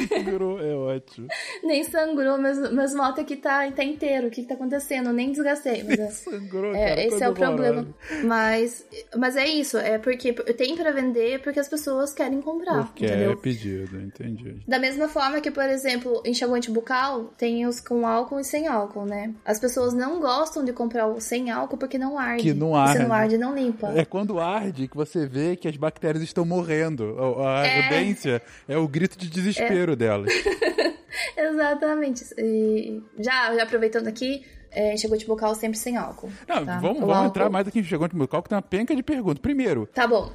Segurou, 0.07 0.59
é 0.59 0.73
ótimo. 0.75 1.27
nem 1.63 1.83
sangrou, 1.83 2.37
meus, 2.37 2.71
meus 2.71 2.93
motos 2.93 3.19
aqui 3.23 3.35
tá, 3.35 3.69
tá 3.71 3.83
inteiro. 3.83 4.27
O 4.27 4.31
que 4.31 4.41
que 4.41 4.47
tá 4.47 4.53
acontecendo? 4.55 5.11
Nem 5.13 5.31
desgastei. 5.31 5.83
Mas 5.83 5.99
é, 5.99 6.07
Sangrou, 6.07 6.75
é, 6.75 6.89
cara. 6.89 7.03
esse 7.03 7.23
é 7.23 7.29
o 7.29 7.33
problema. 7.33 7.87
Mas, 8.23 8.85
mas 9.15 9.35
é 9.35 9.45
isso, 9.47 9.77
é 9.77 9.97
porque 9.97 10.33
tem 10.33 10.75
pra 10.75 10.91
vender 10.91 11.41
porque 11.41 11.59
as 11.59 11.67
pessoas 11.67 12.13
querem 12.13 12.41
comprar, 12.41 12.85
Porque 12.87 13.05
entendeu? 13.05 13.31
é 13.31 13.35
pedido, 13.35 13.99
entendi. 14.01 14.57
Da 14.67 14.79
mesma 14.79 15.07
forma 15.07 15.39
que, 15.41 15.51
por 15.51 15.63
exemplo, 15.65 16.21
enxaguante 16.25 16.71
bucal 16.71 17.25
tem 17.37 17.65
os 17.65 17.79
com 17.79 18.05
álcool 18.07 18.39
e 18.39 18.43
sem 18.43 18.67
álcool, 18.67 19.05
né? 19.05 19.33
As 19.45 19.59
pessoas 19.59 19.93
não 19.93 20.19
gostam 20.19 20.63
de 20.63 20.73
comprar 20.73 21.07
o 21.07 21.19
sem 21.19 21.49
álcool 21.51 21.77
porque 21.77 21.97
não 21.97 22.17
arde. 22.17 22.43
Que 22.43 22.53
não 22.53 22.71
E 22.85 22.91
Se 22.93 22.99
não 22.99 23.13
arde. 23.13 23.35
arde, 23.35 23.37
não 23.37 23.55
limpa. 23.55 23.91
É 23.95 24.05
quando 24.05 24.39
arde 24.39 24.87
que 24.87 24.95
você 24.95 25.25
vê 25.25 25.55
que 25.55 25.67
as 25.67 25.75
bactérias 25.77 26.23
estão 26.23 26.45
morrendo. 26.45 27.15
A, 27.43 27.65
É. 27.65 27.83
ardência 27.85 28.41
é 28.67 28.77
o 28.77 28.87
grito 28.87 29.17
de 29.17 29.29
desespero 29.41 29.95
delas. 29.95 30.31
Exatamente. 31.37 32.25
E 32.37 33.01
já, 33.19 33.55
já 33.55 33.63
aproveitando 33.63 34.07
aqui, 34.07 34.45
é, 34.71 34.93
enxaguante 34.93 35.25
bucal 35.25 35.55
sempre 35.55 35.77
sem 35.77 35.97
álcool. 35.97 36.29
Não, 36.47 36.65
tá? 36.65 36.79
vamos, 36.79 36.99
vamos 36.99 37.15
álcool- 37.15 37.27
entrar 37.29 37.49
mais 37.49 37.67
aqui 37.67 37.79
em 37.79 37.83
Chegou 37.83 38.07
no 38.11 38.17
que 38.43 38.49
tem 38.49 38.55
uma 38.55 38.61
penca 38.61 38.95
de 38.95 39.03
perguntas. 39.03 39.39
Primeiro, 39.39 39.87
Tá 39.93 40.07
bom. 40.07 40.31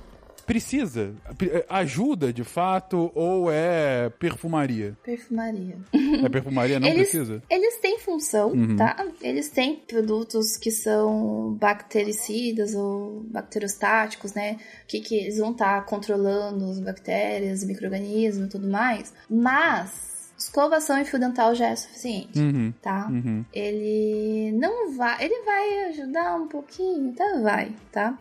Precisa? 0.53 1.14
P- 1.38 1.64
Ajuda 1.68 2.32
de 2.32 2.44
fato 2.44 3.11
ou 3.14 3.50
é 3.50 4.11
perfumaria? 4.18 4.96
Perfumaria. 5.03 5.78
É 6.24 6.28
perfumaria, 6.28 6.78
não 6.78 6.88
eles, 6.88 7.09
precisa? 7.11 7.42
Eles 7.48 7.78
têm 7.78 7.98
função, 7.98 8.50
Uhum. 8.53 8.76
tá? 8.76 8.96
Eles 9.22 9.48
têm 9.48 9.76
produtos 9.76 10.57
que 10.59 10.70
são 10.70 11.55
bactericidas 11.59 12.74
ou 12.74 13.20
bacterostáticos, 13.30 14.34
né? 14.34 14.59
Que, 14.86 15.00
que 15.00 15.14
eles 15.14 15.38
vão 15.38 15.53
estar 15.53 15.84
controlando 15.86 16.70
as 16.70 16.80
bactérias, 16.80 17.64
micro-organismos 17.64 18.46
e 18.46 18.50
tudo 18.50 18.68
mais. 18.68 19.12
Mas 19.30 20.12
escovação 20.38 20.98
e 21.00 21.05
fio 21.05 21.18
dental 21.20 21.55
já 21.55 21.68
é 21.68 21.76
suficiente, 21.76 22.38
Uhum. 22.38 22.72
tá? 22.82 23.09
Uhum. 23.11 23.44
Ele 23.53 24.53
não 24.53 24.92
vai. 24.96 25.24
Ele 25.24 25.42
vai 25.44 25.84
ajudar 25.90 26.34
um 26.36 26.48
pouquinho, 26.48 27.12
tá? 27.14 27.38
Vai, 27.42 27.72
tá? 27.92 28.18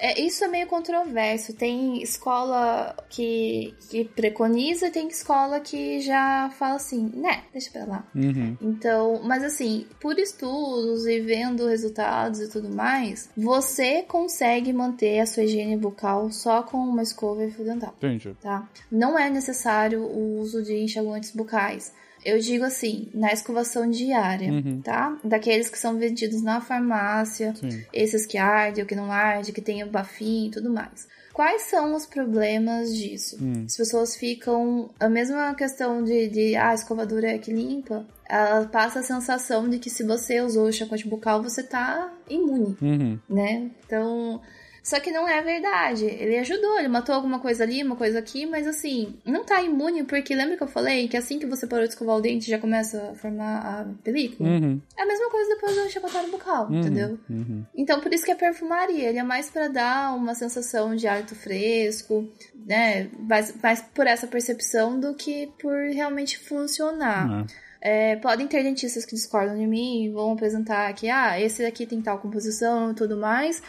É, 0.00 0.18
isso 0.18 0.42
é 0.42 0.48
meio 0.48 0.66
controverso. 0.66 1.52
Tem 1.52 2.02
escola 2.02 2.96
que, 3.10 3.74
que 3.90 4.04
preconiza 4.04 4.86
e 4.86 4.90
tem 4.90 5.06
escola 5.08 5.60
que 5.60 6.00
já 6.00 6.50
fala 6.58 6.76
assim, 6.76 7.12
né, 7.14 7.44
deixa 7.52 7.70
pra 7.70 7.84
lá. 7.84 8.06
Uhum. 8.14 8.56
Então, 8.62 9.20
mas 9.22 9.44
assim, 9.44 9.86
por 10.00 10.18
estudos 10.18 11.06
e 11.06 11.20
vendo 11.20 11.66
resultados 11.66 12.40
e 12.40 12.48
tudo 12.48 12.70
mais, 12.70 13.28
você 13.36 14.02
consegue 14.02 14.72
manter 14.72 15.20
a 15.20 15.26
sua 15.26 15.44
higiene 15.44 15.76
bucal 15.76 16.30
só 16.30 16.62
com 16.62 16.78
uma 16.78 17.02
escova 17.02 17.44
e 17.44 17.50
fio 17.50 17.64
dental 17.64 17.94
Entendi. 17.98 18.34
tá? 18.40 18.66
Não 18.90 19.18
é 19.18 19.28
necessário 19.28 20.02
o 20.02 20.40
uso 20.40 20.62
de 20.62 20.74
enxaguantes 20.82 21.30
bucais. 21.32 21.92
Eu 22.24 22.38
digo 22.38 22.64
assim, 22.64 23.08
na 23.14 23.32
escovação 23.32 23.88
diária, 23.90 24.52
Uhum. 24.52 24.80
tá? 24.82 25.18
Daqueles 25.24 25.68
que 25.70 25.78
são 25.78 25.98
vendidos 25.98 26.42
na 26.42 26.60
farmácia, 26.60 27.54
Sim. 27.54 27.82
esses 27.92 28.26
que 28.26 28.36
ardem, 28.38 28.84
o 28.84 28.86
que 28.86 28.94
não 28.94 29.10
arde, 29.10 29.52
que 29.52 29.60
tem 29.60 29.82
o 29.82 29.90
bafinho 29.90 30.48
e 30.48 30.50
tudo 30.50 30.70
mais. 30.70 31.08
Quais 31.32 31.62
são 31.62 31.94
os 31.94 32.04
problemas 32.06 32.94
disso? 32.94 33.38
Hum. 33.40 33.64
As 33.64 33.76
pessoas 33.76 34.16
ficam. 34.16 34.90
A 34.98 35.08
mesma 35.08 35.54
questão 35.54 36.02
de, 36.02 36.28
de 36.28 36.56
ah, 36.56 36.70
a 36.70 36.74
escovadora 36.74 37.28
é 37.28 37.38
que 37.38 37.52
limpa, 37.52 38.04
ela 38.28 38.66
passa 38.66 38.98
a 38.98 39.02
sensação 39.02 39.68
de 39.68 39.78
que 39.78 39.88
se 39.88 40.02
você 40.02 40.40
usou 40.40 40.66
o 40.66 40.68
enxaguante 40.68 41.08
bucal, 41.08 41.42
você 41.42 41.62
tá 41.62 42.12
imune 42.28 42.76
Uhum. 42.82 43.18
né? 43.28 43.70
Então, 43.86 44.40
só 44.82 44.98
que 45.00 45.10
não 45.10 45.28
é 45.28 45.40
verdade. 45.42 46.04
Ele 46.04 46.38
ajudou, 46.38 46.78
ele 46.78 46.88
matou 46.88 47.14
alguma 47.14 47.38
coisa 47.38 47.64
ali, 47.64 47.82
uma 47.82 47.96
coisa 47.96 48.18
aqui, 48.18 48.46
mas 48.46 48.66
assim, 48.66 49.18
não 49.24 49.44
tá 49.44 49.62
imune 49.62 50.04
porque 50.04 50.34
lembra 50.34 50.56
que 50.56 50.62
eu 50.62 50.68
falei 50.68 51.08
que 51.08 51.16
assim 51.16 51.38
que 51.38 51.46
você 51.46 51.66
parou 51.66 51.84
de 51.86 51.92
escovar 51.92 52.16
o 52.16 52.20
dente 52.20 52.50
já 52.50 52.58
começa 52.58 53.10
a 53.10 53.14
formar 53.14 53.58
a 53.58 53.86
película? 54.02 54.48
Uhum. 54.48 54.80
É 54.96 55.02
a 55.02 55.06
mesma 55.06 55.30
coisa 55.30 55.48
depois 55.54 55.74
do 55.74 55.86
enxaguatário 55.86 56.30
bucal, 56.30 56.68
Uhum. 56.68 56.80
entendeu? 56.80 57.18
Uhum. 57.28 57.64
Então, 57.74 58.00
por 58.00 58.12
isso 58.12 58.24
que 58.24 58.30
é 58.30 58.34
perfumaria. 58.34 59.08
Ele 59.08 59.18
é 59.18 59.22
mais 59.22 59.50
pra 59.50 59.68
dar 59.68 60.14
uma 60.16 60.34
sensação 60.34 60.94
de 60.94 61.06
hálito 61.06 61.34
fresco, 61.34 62.28
né? 62.66 63.08
Mais, 63.18 63.54
mais 63.62 63.80
por 63.82 64.06
essa 64.06 64.26
percepção 64.26 64.98
do 64.98 65.14
que 65.14 65.48
por 65.60 65.74
realmente 65.92 66.38
funcionar. 66.38 67.28
Ah. 67.30 67.46
É, 67.82 68.16
podem 68.16 68.46
ter 68.46 68.62
dentistas 68.62 69.06
que 69.06 69.14
discordam 69.14 69.56
de 69.56 69.66
mim 69.66 70.04
e 70.04 70.10
vão 70.10 70.32
apresentar 70.32 70.92
que, 70.92 71.08
ah, 71.08 71.40
esse 71.40 71.62
daqui 71.62 71.86
tem 71.86 72.02
tal 72.02 72.18
composição 72.18 72.90
e 72.90 72.94
tudo 72.94 73.16
mais. 73.16 73.62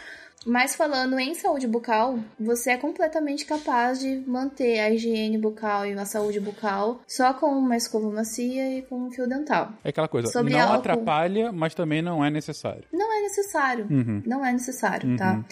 Mas 0.44 0.74
falando 0.74 1.18
em 1.18 1.34
saúde 1.34 1.66
bucal, 1.66 2.18
você 2.38 2.70
é 2.72 2.76
completamente 2.76 3.44
capaz 3.44 4.00
de 4.00 4.22
manter 4.26 4.80
a 4.80 4.90
higiene 4.90 5.38
bucal 5.38 5.86
e 5.86 5.92
a 5.92 6.04
saúde 6.04 6.40
bucal 6.40 7.00
só 7.06 7.32
com 7.32 7.46
uma 7.46 7.76
escova 7.76 8.10
macia 8.10 8.78
e 8.78 8.82
com 8.82 9.06
um 9.06 9.10
fio 9.10 9.28
dental. 9.28 9.72
É 9.84 9.90
aquela 9.90 10.08
coisa, 10.08 10.28
Sobre 10.28 10.52
não 10.54 10.60
álcool. 10.60 10.74
atrapalha, 10.78 11.52
mas 11.52 11.74
também 11.74 12.02
não 12.02 12.24
é 12.24 12.30
necessário. 12.30 12.84
Não 12.92 13.12
é 13.16 13.20
necessário. 13.22 13.86
Uhum. 13.90 14.22
Não 14.26 14.44
é 14.44 14.52
necessário, 14.52 15.08
Uhum. 15.10 15.16
tá? 15.16 15.44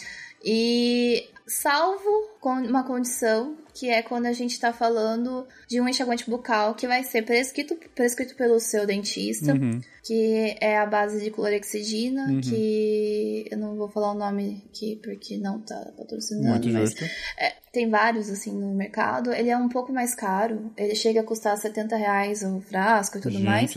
E 0.45 1.29
salvo 1.47 2.31
uma 2.43 2.85
condição 2.85 3.57
que 3.73 3.89
é 3.89 4.03
quando 4.03 4.27
a 4.27 4.33
gente 4.33 4.59
tá 4.59 4.73
falando 4.73 5.47
de 5.69 5.81
um 5.81 5.89
enxaguante 5.89 6.29
bucal 6.29 6.75
que 6.75 6.87
vai 6.89 7.05
ser 7.05 7.23
prescrito, 7.23 7.77
prescrito 7.95 8.35
pelo 8.35 8.59
seu 8.59 8.85
dentista, 8.85 9.53
Uhum. 9.53 9.81
que 10.03 10.57
é 10.61 10.77
a 10.77 10.85
base 10.87 11.23
de 11.23 11.31
clorexidina, 11.31 12.27
Uhum. 12.29 12.41
que 12.41 13.47
eu 13.51 13.57
não 13.59 13.77
vou 13.77 13.89
falar 13.89 14.11
o 14.13 14.19
nome 14.19 14.65
aqui 14.69 14.99
porque 15.03 15.37
não 15.37 15.61
tá 15.61 15.93
patrocinando, 15.97 16.49
Muito 16.49 16.69
mas 16.71 16.91
justo. 16.91 17.05
é, 17.39 17.53
tem 17.73 17.89
vários 17.89 18.29
assim 18.29 18.51
no 18.53 18.75
mercado. 18.75 19.33
Ele 19.33 19.49
é 19.49 19.57
um 19.57 19.69
pouco 19.69 19.93
mais 19.93 20.13
caro, 20.17 20.73
ele 20.77 20.97
chega 20.97 21.21
a 21.21 21.25
custar 21.25 21.57
70 21.57 21.95
reais 21.97 22.43
o 22.43 22.61
frasco 22.61 23.19
e 23.19 23.21
tudo 23.21 23.35
Gente 23.35 23.45
mais. 23.45 23.73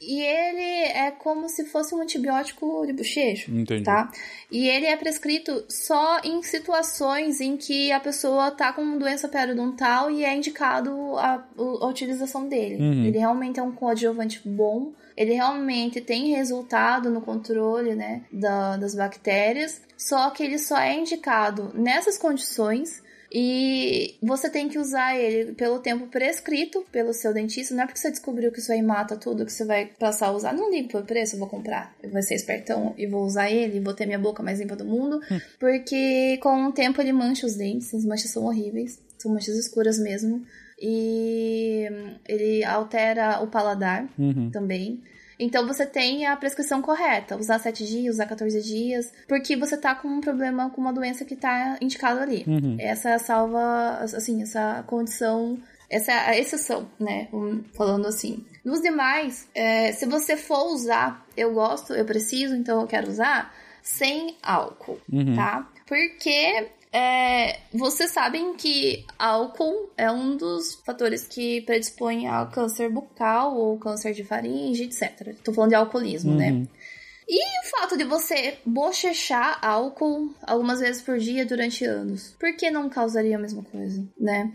E 0.00 0.20
ele 0.20 0.88
é 0.92 1.10
como 1.10 1.48
se 1.48 1.64
fosse 1.64 1.94
um 1.94 2.02
antibiótico 2.02 2.84
de 2.86 2.92
bochecho, 2.92 3.50
Entendi. 3.50 3.84
tá? 3.84 4.12
E 4.52 4.68
ele 4.68 4.84
é 4.86 4.96
prescrito 4.96 5.64
só 5.70 6.20
em 6.22 6.42
situações 6.42 7.40
em 7.40 7.56
que 7.56 7.90
a 7.90 7.98
pessoa 8.08 8.50
tá 8.50 8.72
com 8.72 8.96
doença 8.98 9.28
periodontal 9.28 10.10
e 10.10 10.24
é 10.24 10.34
indicado 10.34 10.90
a, 11.18 11.44
a 11.82 11.86
utilização 11.86 12.48
dele. 12.48 12.76
Uhum. 12.82 13.04
Ele 13.04 13.18
realmente 13.18 13.60
é 13.60 13.62
um 13.62 13.72
coadjuvante 13.72 14.40
bom. 14.48 14.92
Ele 15.16 15.34
realmente 15.34 16.00
tem 16.00 16.28
resultado 16.30 17.10
no 17.10 17.20
controle, 17.20 17.94
né, 17.94 18.22
da- 18.32 18.76
das 18.76 18.94
bactérias. 18.94 19.80
Só 19.96 20.30
que 20.30 20.42
ele 20.42 20.58
só 20.58 20.78
é 20.78 20.94
indicado 20.98 21.70
nessas 21.74 22.16
condições 22.16 23.02
e 23.30 24.16
você 24.22 24.48
tem 24.48 24.68
que 24.68 24.78
usar 24.78 25.16
ele 25.18 25.52
pelo 25.52 25.78
tempo 25.80 26.06
prescrito 26.06 26.84
pelo 26.90 27.12
seu 27.12 27.32
dentista. 27.34 27.74
Não 27.74 27.82
é 27.82 27.86
porque 27.86 27.98
você 28.00 28.10
descobriu 28.10 28.50
que 28.50 28.58
isso 28.58 28.72
aí 28.72 28.82
mata 28.82 29.16
tudo 29.16 29.44
que 29.44 29.52
você 29.52 29.64
vai 29.64 29.86
passar 29.98 30.28
a 30.28 30.32
usar. 30.32 30.52
Não 30.54 30.70
ligo 30.70 30.88
pelo 30.88 31.04
preço, 31.04 31.34
eu 31.34 31.38
vou 31.38 31.48
comprar. 31.48 31.94
Eu 32.02 32.10
vou 32.10 32.22
ser 32.22 32.34
espertão 32.34 32.94
e 32.96 33.06
vou 33.06 33.24
usar 33.24 33.50
ele, 33.50 33.80
vou 33.80 33.94
ter 33.94 34.06
minha 34.06 34.18
boca 34.18 34.42
mais 34.42 34.58
limpa 34.60 34.76
do 34.76 34.84
mundo. 34.84 35.20
Porque 35.60 36.38
com 36.42 36.66
o 36.66 36.72
tempo 36.72 37.00
ele 37.00 37.12
mancha 37.12 37.46
os 37.46 37.54
dentes, 37.54 37.92
as 37.94 38.04
manchas 38.04 38.30
são 38.30 38.44
horríveis. 38.44 38.98
São 39.18 39.32
manchas 39.32 39.56
escuras 39.56 39.98
mesmo. 39.98 40.42
E 40.80 41.86
ele 42.26 42.64
altera 42.64 43.40
o 43.42 43.48
paladar 43.48 44.08
Uhum. 44.18 44.50
também. 44.50 45.02
Então 45.38 45.66
você 45.66 45.86
tem 45.86 46.26
a 46.26 46.36
prescrição 46.36 46.82
correta, 46.82 47.36
usar 47.36 47.58
7 47.58 47.86
dias, 47.86 48.14
usar 48.16 48.26
14 48.26 48.60
dias, 48.60 49.12
porque 49.28 49.56
você 49.56 49.76
tá 49.76 49.94
com 49.94 50.08
um 50.08 50.20
problema, 50.20 50.70
com 50.70 50.80
uma 50.80 50.92
doença 50.92 51.24
que 51.24 51.36
tá 51.36 51.78
indicado 51.80 52.20
ali. 52.20 52.44
Uhum. 52.46 52.76
Essa 52.78 53.18
salva, 53.18 53.98
assim, 54.00 54.42
essa 54.42 54.82
condição, 54.86 55.58
essa 55.88 56.12
é 56.12 56.30
a 56.30 56.38
exceção, 56.38 56.88
né? 56.98 57.28
Um, 57.32 57.62
Falando 57.74 58.06
assim. 58.06 58.44
Nos 58.64 58.82
demais, 58.82 59.48
é, 59.54 59.92
se 59.92 60.06
você 60.06 60.36
for 60.36 60.72
usar, 60.72 61.24
eu 61.36 61.54
gosto, 61.54 61.94
eu 61.94 62.04
preciso, 62.04 62.54
então 62.54 62.80
eu 62.80 62.86
quero 62.86 63.08
usar, 63.08 63.54
sem 63.82 64.36
álcool, 64.42 64.98
tá? 65.34 65.70
Porque 65.86 66.68
é, 66.92 67.58
vocês 67.72 68.10
sabem 68.10 68.54
que 68.54 69.04
álcool 69.18 69.90
é 69.96 70.10
um 70.10 70.36
dos 70.36 70.76
fatores 70.86 71.26
que 71.26 71.60
predispõe 71.62 72.26
ao 72.26 72.48
câncer 72.50 72.90
bucal 72.90 73.56
ou 73.56 73.78
câncer 73.78 74.12
de 74.14 74.24
faringe, 74.24 74.84
etc. 74.84 75.34
Tô 75.44 75.52
falando 75.52 75.70
de 75.70 75.76
alcoolismo, 75.76 76.34
né? 76.34 76.66
E 77.30 77.36
o 77.36 77.70
fato 77.70 77.96
de 77.98 78.04
você 78.04 78.56
bochechar 78.64 79.58
álcool 79.62 80.34
algumas 80.42 80.80
vezes 80.80 81.02
por 81.02 81.18
dia 81.18 81.44
durante 81.44 81.84
anos, 81.84 82.34
por 82.40 82.56
que 82.56 82.70
não 82.70 82.88
causaria 82.88 83.36
a 83.36 83.40
mesma 83.40 83.62
coisa, 83.64 84.02
né? 84.18 84.50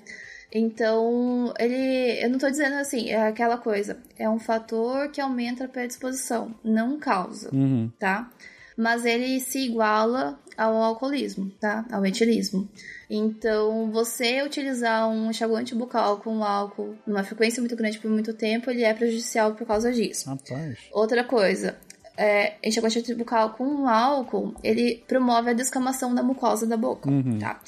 Então, 0.51 1.53
ele. 1.59 2.23
Eu 2.23 2.29
não 2.29 2.37
tô 2.37 2.49
dizendo 2.49 2.75
assim, 2.75 3.09
é 3.09 3.27
aquela 3.27 3.57
coisa. 3.57 4.01
É 4.17 4.29
um 4.29 4.39
fator 4.39 5.09
que 5.09 5.19
aumenta 5.19 5.65
a 5.65 5.67
predisposição, 5.67 6.53
não 6.63 6.99
causa, 6.99 7.49
Uhum. 7.53 7.91
tá? 7.99 8.31
Mas 8.77 9.03
ele 9.05 9.39
se 9.39 9.59
iguala 9.65 10.39
ao 10.57 10.75
alcoolismo, 10.75 11.51
tá? 11.59 11.85
Ao 11.91 12.05
etilismo. 12.05 12.67
Então, 13.09 13.91
você 13.91 14.41
utilizar 14.43 15.09
um 15.09 15.29
enxaguante 15.29 15.75
bucal 15.75 16.17
com 16.17 16.43
álcool 16.43 16.95
numa 17.05 17.23
frequência 17.23 17.61
muito 17.61 17.75
grande 17.75 17.99
por 17.99 18.09
muito 18.09 18.33
tempo, 18.33 18.69
ele 18.69 18.83
é 18.83 18.93
prejudicial 18.93 19.53
por 19.53 19.67
causa 19.67 19.91
disso. 19.91 20.29
Rapaz. 20.29 20.77
Outra 20.91 21.23
coisa, 21.23 21.77
é, 22.17 22.55
enxaguante 22.63 23.13
bucal 23.13 23.51
com 23.51 23.87
álcool, 23.87 24.55
ele 24.63 25.03
promove 25.07 25.49
a 25.49 25.53
descamação 25.53 26.13
da 26.13 26.23
mucosa 26.23 26.65
da 26.65 26.77
boca, 26.77 27.09
tá? 27.39 27.59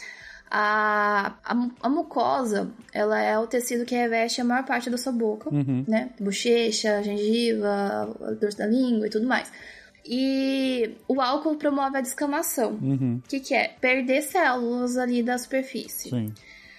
A, 0.50 1.34
a, 1.44 1.68
a 1.82 1.90
mucosa, 1.90 2.72
ela 2.94 3.20
é 3.20 3.38
o 3.38 3.48
tecido 3.48 3.84
que 3.84 3.96
reveste 3.96 4.40
a 4.40 4.44
maior 4.44 4.64
parte 4.64 4.90
da 4.90 4.98
sua 4.98 5.12
boca, 5.12 5.50
né? 5.88 6.12
Bochecha, 6.20 7.04
gengiva, 7.04 8.16
o 8.20 8.36
dorso 8.36 8.60
da 8.60 8.68
língua 8.68 9.08
e 9.08 9.10
tudo 9.10 9.28
mais. 9.28 9.52
E 10.06 10.96
o 11.08 11.20
álcool 11.20 11.56
promove 11.56 11.98
a 11.98 12.02
descamação. 12.02 12.78
Uhum. 12.82 13.22
O 13.24 13.28
que, 13.28 13.40
que 13.40 13.56
é? 13.56 13.70
Perder 13.80 14.22
células 14.22 14.98
ali 14.98 15.24
da 15.24 15.38
superfície. 15.38 16.10
Sim. 16.10 16.34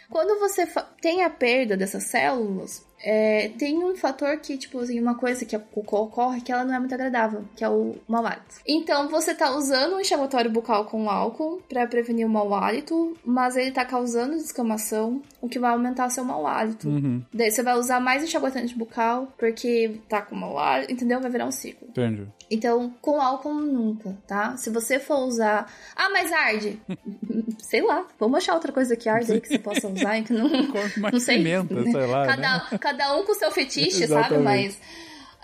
Quando 0.09 0.39
você 0.39 0.67
tem 1.01 1.25
a 1.25 1.31
perda 1.31 1.77
dessas 1.77 2.05
células, 2.05 2.87
é, 3.03 3.51
tem 3.59 3.79
um 3.85 3.95
fator 3.97 4.37
que, 4.39 4.57
tipo 4.57 4.79
assim, 4.79 5.01
uma 5.01 5.17
coisa 5.17 5.45
que 5.45 5.57
ocorre 5.57 6.41
que 6.41 6.51
ela 6.51 6.65
não 6.65 6.75
é 6.75 6.79
muito 6.79 6.95
agradável, 6.95 7.45
que 7.55 7.65
é 7.65 7.69
o 7.69 7.97
mau 8.09 8.25
hálito. 8.25 8.57
Então, 8.67 9.09
você 9.09 9.35
tá 9.35 9.51
usando 9.57 9.97
um 9.97 10.01
enxaguatório 10.01 10.51
bucal 10.51 10.87
com 10.87 11.11
álcool 11.11 11.63
pra 11.69 11.87
prevenir 11.87 12.27
o 12.27 12.31
mau 12.31 12.55
hálito, 12.55 13.17
mas 13.25 13.57
ele 13.57 13.71
tá 13.71 13.85
causando 13.85 14.37
descamação, 14.37 15.23
o 15.41 15.49
que 15.49 15.59
vai 15.59 15.73
aumentar 15.73 16.09
seu 16.11 16.25
mau 16.25 16.47
hálito. 16.47 16.89
Uhum. 16.89 17.23
Daí 17.33 17.51
você 17.51 17.63
vai 17.63 17.77
usar 17.77 18.01
mais 18.01 18.23
enxaguatante 18.23 18.77
bucal, 18.77 19.33
porque 19.37 20.01
tá 20.09 20.23
com 20.23 20.35
mau 20.35 20.59
hálito, 20.59 20.93
entendeu? 20.93 21.21
Vai 21.21 21.31
virar 21.31 21.47
um 21.47 21.53
ciclo. 21.53 21.89
Entendi. 21.91 22.27
Então, 22.51 22.95
com 23.01 23.21
álcool 23.21 23.55
nunca, 23.55 24.17
tá? 24.27 24.57
Se 24.57 24.71
você 24.71 25.01
for 25.01 25.27
usar. 25.27 25.71
Ah, 25.97 26.09
mas 26.11 26.33
arde! 26.33 26.81
sei 27.59 27.83
lá, 27.83 28.07
vamos 28.19 28.39
achar 28.39 28.55
outra 28.55 28.73
coisa 28.73 28.97
que 28.97 29.09
arde 29.09 29.33
aí 29.33 29.41
que 29.41 29.49
você 29.49 29.59
possa 29.59 29.89
usar 29.89 30.19
e 30.19 30.23
que 30.23 30.33
não. 30.33 30.49
Não 31.13 31.21
sei. 31.21 31.39
pimenta, 31.39 31.83
sei 31.83 32.07
lá, 32.07 32.27
cada, 32.27 32.57
né? 32.71 32.79
cada 32.81 33.17
um 33.17 33.25
com 33.25 33.35
seu 33.35 33.51
fetiche, 33.51 34.07
sabe? 34.07 34.39
Mas. 34.39 34.79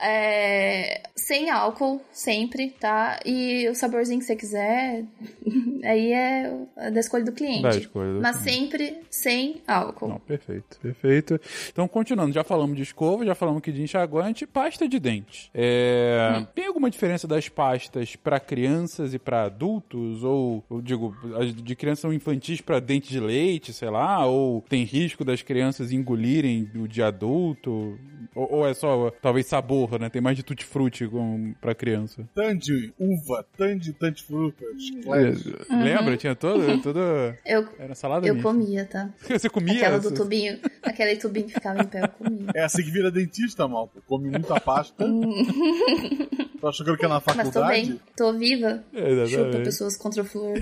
É, 0.02 1.02
sem 1.14 1.48
álcool, 1.50 2.00
sempre, 2.12 2.70
tá? 2.70 3.20
E 3.24 3.68
o 3.68 3.74
saborzinho 3.74 4.18
que 4.18 4.26
você 4.26 4.34
quiser, 4.36 5.04
aí 5.84 6.12
é 6.12 6.52
da 6.90 7.00
escolha 7.00 7.24
do 7.24 7.32
cliente. 7.32 7.62
Da 7.62 7.70
escolha 7.70 8.14
do 8.14 8.20
Mas 8.20 8.38
cliente. 8.38 8.58
sempre 8.60 8.98
sem 9.10 9.62
álcool. 9.66 10.08
Não, 10.08 10.18
perfeito, 10.18 10.78
perfeito. 10.80 11.40
Então, 11.70 11.86
continuando, 11.86 12.32
já 12.32 12.42
falamos 12.44 12.76
de 12.76 12.82
escova, 12.82 13.24
já 13.24 13.34
falamos 13.34 13.58
aqui 13.60 13.70
de 13.72 13.82
enxaguante, 13.82 14.46
pasta 14.46 14.88
de 14.88 14.98
dente. 14.98 15.50
É, 15.54 16.30
Hum. 16.32 16.46
Tem 16.54 16.66
alguma 16.66 16.90
diferença 16.90 17.26
das 17.26 17.48
pastas 17.48 18.16
para 18.16 18.38
crianças 18.40 19.14
e 19.14 19.18
para 19.18 19.44
adultos? 19.44 20.22
Ou, 20.24 20.64
eu 20.70 20.80
digo, 20.80 21.16
as 21.38 21.54
de 21.54 21.74
crianças 21.76 22.00
são 22.00 22.12
infantis 22.12 22.60
para 22.60 22.80
dente 22.80 23.10
de 23.10 23.20
leite, 23.20 23.72
sei 23.72 23.90
lá? 23.90 24.24
Ou 24.26 24.62
tem 24.68 24.84
risco 24.84 25.24
das 25.24 25.42
crianças 25.42 25.92
engolirem 25.92 26.70
o 26.74 26.88
de 26.88 27.02
adulto? 27.02 27.98
Ou, 28.34 28.52
ou 28.52 28.66
é 28.68 28.74
só, 28.74 29.10
talvez, 29.22 29.46
sabor, 29.46 29.91
né? 29.98 30.08
Tem 30.08 30.20
mais 30.22 30.36
de 30.36 30.42
tutti-frutti 30.42 31.08
pra 31.60 31.74
criança. 31.74 32.28
Tandy, 32.34 32.92
uva, 32.98 33.44
tandy, 33.56 33.92
tandy 33.92 34.22
fruta, 34.22 34.64
chiclete. 34.78 35.54
Lembra? 35.70 36.16
Tinha 36.16 36.34
todo, 36.34 36.80
todo... 36.82 36.98
Eu, 37.44 37.68
Era 37.78 37.94
salada 37.94 38.26
eu 38.26 38.34
mista. 38.34 38.48
comia, 38.48 38.84
tá? 38.86 39.10
Você 39.28 39.48
comia? 39.48 39.74
Aquela 39.74 39.98
do 39.98 40.12
tubinho, 40.12 40.58
aquele 40.82 41.16
tubinho 41.16 41.46
que 41.46 41.54
ficava 41.54 41.80
em 41.82 41.86
pé, 41.86 42.02
eu 42.02 42.08
comia. 42.08 42.46
É 42.54 42.62
assim 42.62 42.82
que 42.82 42.90
vira 42.90 43.10
dentista, 43.10 43.66
malta. 43.66 44.00
Come 44.06 44.30
muita 44.30 44.60
pasta. 44.60 45.04
Tô 46.62 46.68
achando 46.68 46.96
que 46.96 47.04
é 47.04 47.08
na 47.08 47.14
Mas 47.16 47.24
tô 47.24 47.34
faculdade? 47.34 47.88
bem, 47.90 48.00
tô 48.16 48.32
viva. 48.32 48.84
É, 48.94 49.10
exatamente. 49.10 49.30
Chupa 49.52 49.64
pessoas 49.64 49.96
contra 49.96 50.22
o 50.22 50.24
flúor. 50.24 50.58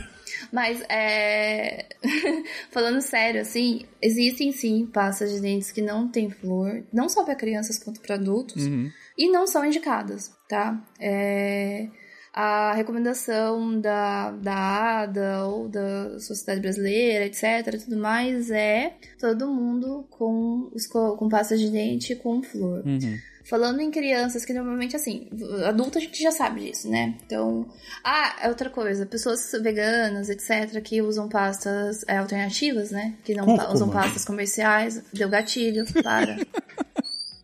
Mas, 0.51 0.81
é. 0.89 1.87
Falando 2.73 3.01
sério, 3.03 3.43
assim, 3.43 3.83
existem 4.01 4.51
sim 4.51 4.87
pastas 4.87 5.31
de 5.31 5.41
dentes 5.41 5.71
que 5.71 5.83
não 5.83 6.09
têm 6.09 6.31
flúor, 6.31 6.83
não 6.93 7.09
só 7.09 7.23
para 7.23 7.35
crianças 7.35 7.79
quanto 7.79 8.01
para 8.01 8.15
adultos, 8.15 8.65
Uhum. 8.65 8.91
e 9.19 9.31
não 9.31 9.47
são 9.47 9.65
indicadas, 9.65 10.33
tá? 10.49 10.83
É. 10.99 11.87
A 12.33 12.73
recomendação 12.75 13.79
da, 13.81 14.31
da 14.31 15.01
ADA 15.03 15.45
ou 15.47 15.69
da 15.69 16.19
Sociedade 16.21 16.61
Brasileira, 16.61 17.27
etc, 17.27 17.77
tudo 17.85 17.97
mais, 17.99 18.51
é 18.53 18.95
todo 19.19 19.49
mundo 19.53 20.07
com, 20.09 20.71
esco- 20.77 21.17
com 21.17 21.29
pasta 21.29 21.59
de 21.59 21.69
dente 21.69 22.15
com 22.15 22.41
flúor. 22.43 22.85
Uhum. 22.87 23.19
Falando 23.51 23.81
em 23.81 23.91
crianças, 23.91 24.45
que 24.45 24.53
normalmente, 24.53 24.95
assim, 24.95 25.27
adulto 25.67 25.99
a 25.99 26.01
gente 26.01 26.23
já 26.23 26.31
sabe 26.31 26.61
disso, 26.61 26.89
né? 26.89 27.17
Então. 27.27 27.67
Ah, 28.05 28.37
é 28.43 28.49
outra 28.49 28.71
coisa. 28.71 29.05
Pessoas 29.05 29.51
veganas, 29.61 30.29
etc., 30.29 30.81
que 30.81 31.03
usam 31.03 31.29
pastas 31.29 32.05
é, 32.07 32.19
alternativas, 32.19 32.93
né? 32.93 33.17
Que 33.25 33.35
não 33.35 33.47
Cúrcuma. 33.47 33.73
usam 33.75 33.91
pastas 33.91 34.25
comerciais. 34.25 35.03
Deu 35.13 35.29
gatilho, 35.29 35.85
para. 36.01 36.37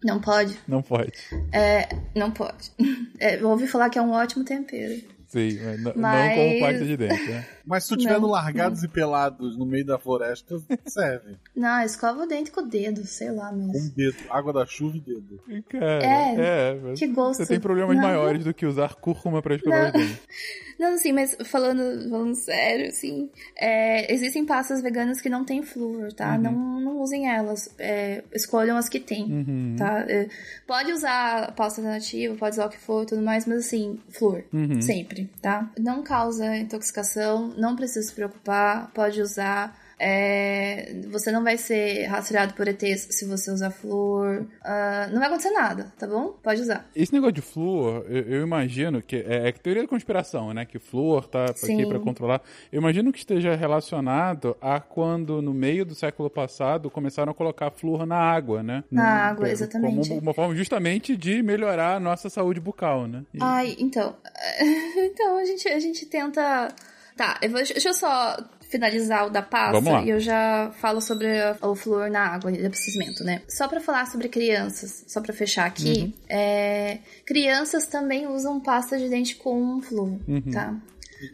não 0.05 0.21
pode. 0.21 0.57
Não 0.69 0.81
pode. 0.81 1.13
É, 1.53 1.89
não 2.15 2.31
pode. 2.31 2.71
É, 3.19 3.43
ouvi 3.43 3.67
falar 3.67 3.89
que 3.89 3.99
é 3.99 4.03
um 4.03 4.11
ótimo 4.11 4.45
tempero. 4.45 5.03
Sim, 5.29 5.59
mas 5.83 5.95
Mas- 5.97 6.37
não 6.37 6.53
com 6.53 6.61
pasta 6.61 6.85
de 6.85 6.97
dente, 6.97 7.29
né? 7.31 7.47
Mas 7.67 7.83
se 7.83 7.89
tu 7.89 7.97
estiver 7.97 8.15
Não. 8.15 8.21
no 8.21 8.27
largados 8.29 8.85
e 8.85 8.89
pelados 8.89 9.59
no 9.59 9.67
meio 9.67 9.85
da 9.85 9.99
floresta, 9.99 10.55
serve. 10.87 11.37
Não, 11.57 11.83
escova 11.83 12.23
o 12.23 12.27
dente 12.27 12.53
com 12.53 12.61
o 12.61 12.69
dedo, 12.69 13.05
sei 13.05 13.33
lá 13.33 13.49
Com 13.51 13.57
mesmo. 13.57 13.91
dedo, 13.97 14.17
água 14.31 14.53
da 14.53 14.65
chuva 14.65 14.97
e 14.97 15.01
dedo. 15.01 15.41
Cara, 15.69 15.85
É, 16.05 16.35
é, 16.71 16.75
mas 16.81 16.97
que 17.01 17.09
gosto. 17.09 17.39
Você 17.39 17.47
tem 17.47 17.59
problemas 17.59 17.97
Não. 17.97 18.05
maiores 18.05 18.45
do 18.45 18.55
que 18.55 18.65
usar 18.65 18.95
cúrcuma 18.95 19.43
pra 19.43 19.57
escovar 19.57 19.87
os 19.87 19.93
dentes. 19.93 20.19
Não, 20.79 20.93
assim, 20.95 21.11
mas 21.11 21.35
falando, 21.47 22.09
falando 22.11 22.35
sério, 22.35 22.89
assim, 22.89 23.31
é, 23.59 24.13
existem 24.13 24.45
pastas 24.45 24.83
veganas 24.83 25.23
que 25.23 25.29
não 25.31 25.43
têm 25.43 25.63
flúor, 25.63 26.13
tá? 26.13 26.37
Não, 26.37 26.53
não 26.79 27.01
usem 27.01 27.29
elas. 27.29 27.75
é, 27.79 28.23
escolham 28.35 28.77
as 28.77 28.87
que 28.89 29.01
tem, 29.01 29.25
Uhum. 29.25 29.75
tá? 29.79 30.01
É, 30.07 30.29
pode 30.67 30.93
usar 30.93 31.53
pasta 31.57 31.81
alternativa, 31.81 32.35
pode 32.37 32.57
usar 32.57 32.67
o 32.67 32.69
que 32.69 32.77
for 32.79 33.03
e 33.05 33.07
tudo 33.07 33.23
mais, 33.23 33.47
mas 33.47 33.61
assim, 33.67 33.99
flúor, 34.11 34.45
Uhum. 34.53 34.81
sempre, 34.83 35.16
tá? 35.25 35.71
Não 35.79 36.03
causa 36.03 36.57
intoxicação, 36.57 37.49
não 37.57 37.75
precisa 37.75 38.07
se 38.07 38.15
preocupar, 38.15 38.91
pode 38.93 39.21
usar. 39.21 39.77
É, 39.99 40.95
você 41.11 41.33
não 41.33 41.43
vai 41.43 41.57
ser 41.57 42.05
rastreado 42.07 42.55
por 42.55 42.69
ETs 42.69 43.09
se 43.11 43.25
você 43.25 43.51
usar 43.51 43.71
flúor. 43.71 44.47
Ah, 44.63 45.09
não 45.11 45.19
vai 45.19 45.29
acontecer 45.29 45.51
nada, 45.51 45.93
tá 45.99 46.07
bom? 46.07 46.37
Pode 46.43 46.61
usar. 46.61 46.87
Esse 46.95 47.13
negócio 47.13 47.33
de 47.35 47.41
flúor, 47.43 48.05
eu, 48.09 48.23
eu 48.23 48.43
imagino 48.43 49.01
que 49.03 49.17
é, 49.17 49.49
é 49.49 49.53
teoria 49.53 49.83
da 49.83 49.89
conspiração, 49.89 50.53
né? 50.53 50.65
Que 50.67 50.79
flúor 50.79 51.27
tá 51.27 51.47
aqui 51.47 51.87
pra 51.87 51.99
controlar. 51.99 52.43
Eu 52.71 52.81
imagino 52.81 53.13
que 53.13 53.19
esteja 53.19 53.55
relacionado 53.55 54.57
a 54.61 54.81
quando 54.81 55.41
no 55.41 55.55
meio 55.55 55.85
do 55.85 55.95
século 55.95 56.29
passado 56.29 56.91
começaram 56.91 57.33
a 57.33 57.35
colocar 57.35 57.71
flúor 57.71 58.05
na 58.07 58.17
água, 58.19 58.63
né? 58.63 58.85
Na 58.91 59.03
Hum, 59.03 59.31
água, 59.31 59.49
exatamente. 59.49 60.09
Como 60.09 60.21
uma 60.21 60.35
forma 60.35 60.55
justamente 60.55 61.17
de 61.17 61.43
melhorar 61.43 61.97
a 61.97 62.01
nossa 62.01 62.29
saúde 62.29 62.61
bucal, 62.61 63.07
né? 63.07 63.23
E- 63.35 63.39
Ai, 63.41 63.77
então. 63.79 64.15
Então, 64.97 65.39
a 65.39 65.45
gente, 65.45 65.69
a 65.69 65.79
gente 65.79 66.05
tenta. 66.07 66.69
Tá, 67.17 67.39
eu 67.41 67.49
vou, 67.49 67.59
deixa 67.63 67.89
eu 67.89 67.95
só 67.95 68.37
finalizar 68.69 69.27
o 69.27 69.31
da 69.31 69.43
pasta 69.43 70.03
e 70.03 70.11
eu 70.11 70.19
já 70.21 70.71
falo 70.81 71.01
sobre 71.01 71.27
o 71.63 71.75
flúor 71.75 72.11
na 72.11 72.21
água 72.27 72.51
e 72.51 72.65
abastecimento, 72.67 73.23
né? 73.25 73.43
Só 73.49 73.69
pra 73.69 73.81
falar 73.81 74.07
sobre 74.07 74.29
crianças, 74.29 75.05
só 75.07 75.21
pra 75.21 75.33
fechar 75.33 75.67
aqui, 75.67 76.03
Uhum. 76.03 76.13
é, 76.29 76.99
crianças 77.25 77.87
também 77.87 78.27
usam 78.27 78.61
pasta 78.61 78.99
de 78.99 79.09
dente 79.09 79.37
com 79.37 79.81
flúor, 79.81 80.19
Uhum. 80.27 80.43
tá? 80.53 80.75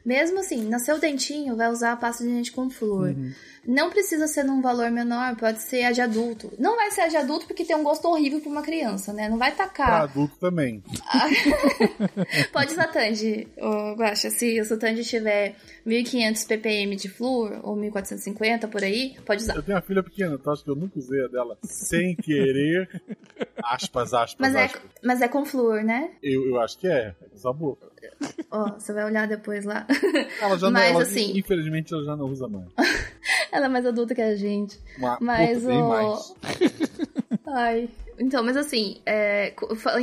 Mesmo 0.06 0.38
assim, 0.38 0.68
nasceu 0.68 0.94
o 0.96 1.00
dentinho, 1.00 1.56
vai 1.56 1.68
usar 1.68 1.92
a 1.92 1.96
pasta 1.96 2.22
de 2.22 2.30
dente 2.30 2.52
com 2.52 2.70
flúor. 2.70 3.08
Uhum. 3.08 3.32
Não 3.66 3.90
precisa 3.90 4.26
ser 4.26 4.42
num 4.42 4.60
valor 4.60 4.90
menor, 4.90 5.36
pode 5.36 5.62
ser 5.62 5.84
a 5.84 5.92
de 5.92 6.00
adulto. 6.00 6.52
Não 6.58 6.74
vai 6.76 6.90
ser 6.90 7.02
a 7.02 7.08
de 7.08 7.16
adulto 7.16 7.46
porque 7.46 7.64
tem 7.64 7.76
um 7.76 7.82
gosto 7.84 8.06
horrível 8.08 8.40
pra 8.40 8.50
uma 8.50 8.62
criança, 8.62 9.12
né? 9.12 9.28
Não 9.28 9.38
vai 9.38 9.52
Pra 9.52 9.66
tacar 9.66 10.02
adulto 10.02 10.36
também. 10.40 10.82
Pode 12.52 12.72
usar 12.72 12.88
Tandy, 12.88 13.46
Guaxa. 13.96 14.30
Se 14.30 14.60
o 14.60 14.78
Tandy 14.78 15.04
tiver 15.04 15.54
1500 15.84 16.44
ppm 16.44 16.96
de 16.96 17.08
flúor, 17.08 17.60
ou 17.62 17.76
1450 17.76 18.68
por 18.68 18.82
aí, 18.82 19.16
pode 19.24 19.42
usar. 19.42 19.54
Eu 19.56 19.62
tenho 19.62 19.76
uma 19.76 19.82
filha 19.82 20.02
pequena, 20.02 20.38
tu 20.38 20.50
acha 20.50 20.62
que 20.64 20.70
eu 20.70 20.76
nunca 20.76 20.98
usei 20.98 21.24
a 21.24 21.28
dela 21.28 21.56
sem 21.62 22.14
querer? 22.16 22.88
Aspas, 23.62 24.12
aspas, 24.14 24.36
Mas 24.38 24.54
é, 24.54 24.64
aspas. 24.64 24.82
mas 25.04 25.22
é 25.22 25.28
com 25.28 25.44
flúor, 25.44 25.82
né? 25.84 26.10
Eu, 26.22 26.46
eu 26.48 26.60
acho 26.60 26.78
que 26.78 26.88
é. 26.88 27.14
É 27.32 27.36
sabor. 27.36 27.78
Ó, 28.50 28.72
você 28.72 28.92
vai 28.92 29.04
olhar 29.04 29.26
depois 29.28 29.64
lá. 29.64 29.86
Ela 30.40 30.58
já 30.58 30.70
Mas, 30.70 30.84
não, 30.84 30.90
ela, 30.94 31.02
assim- 31.02 31.36
infelizmente, 31.38 31.92
ela 31.94 32.04
já 32.04 32.16
não 32.16 32.26
usa 32.26 32.48
mais. 32.48 32.66
Ela 33.52 33.66
é 33.66 33.68
mais 33.68 33.84
adulta 33.86 34.14
que 34.14 34.22
a 34.22 34.34
gente. 34.34 34.80
Uma, 34.98 35.18
Mas 35.20 35.64
o- 35.64 35.88
mais. 35.88 36.34
Ai. 37.46 37.88
Então, 38.18 38.44
mas 38.44 38.56
assim, 38.56 39.00
é, 39.06 39.52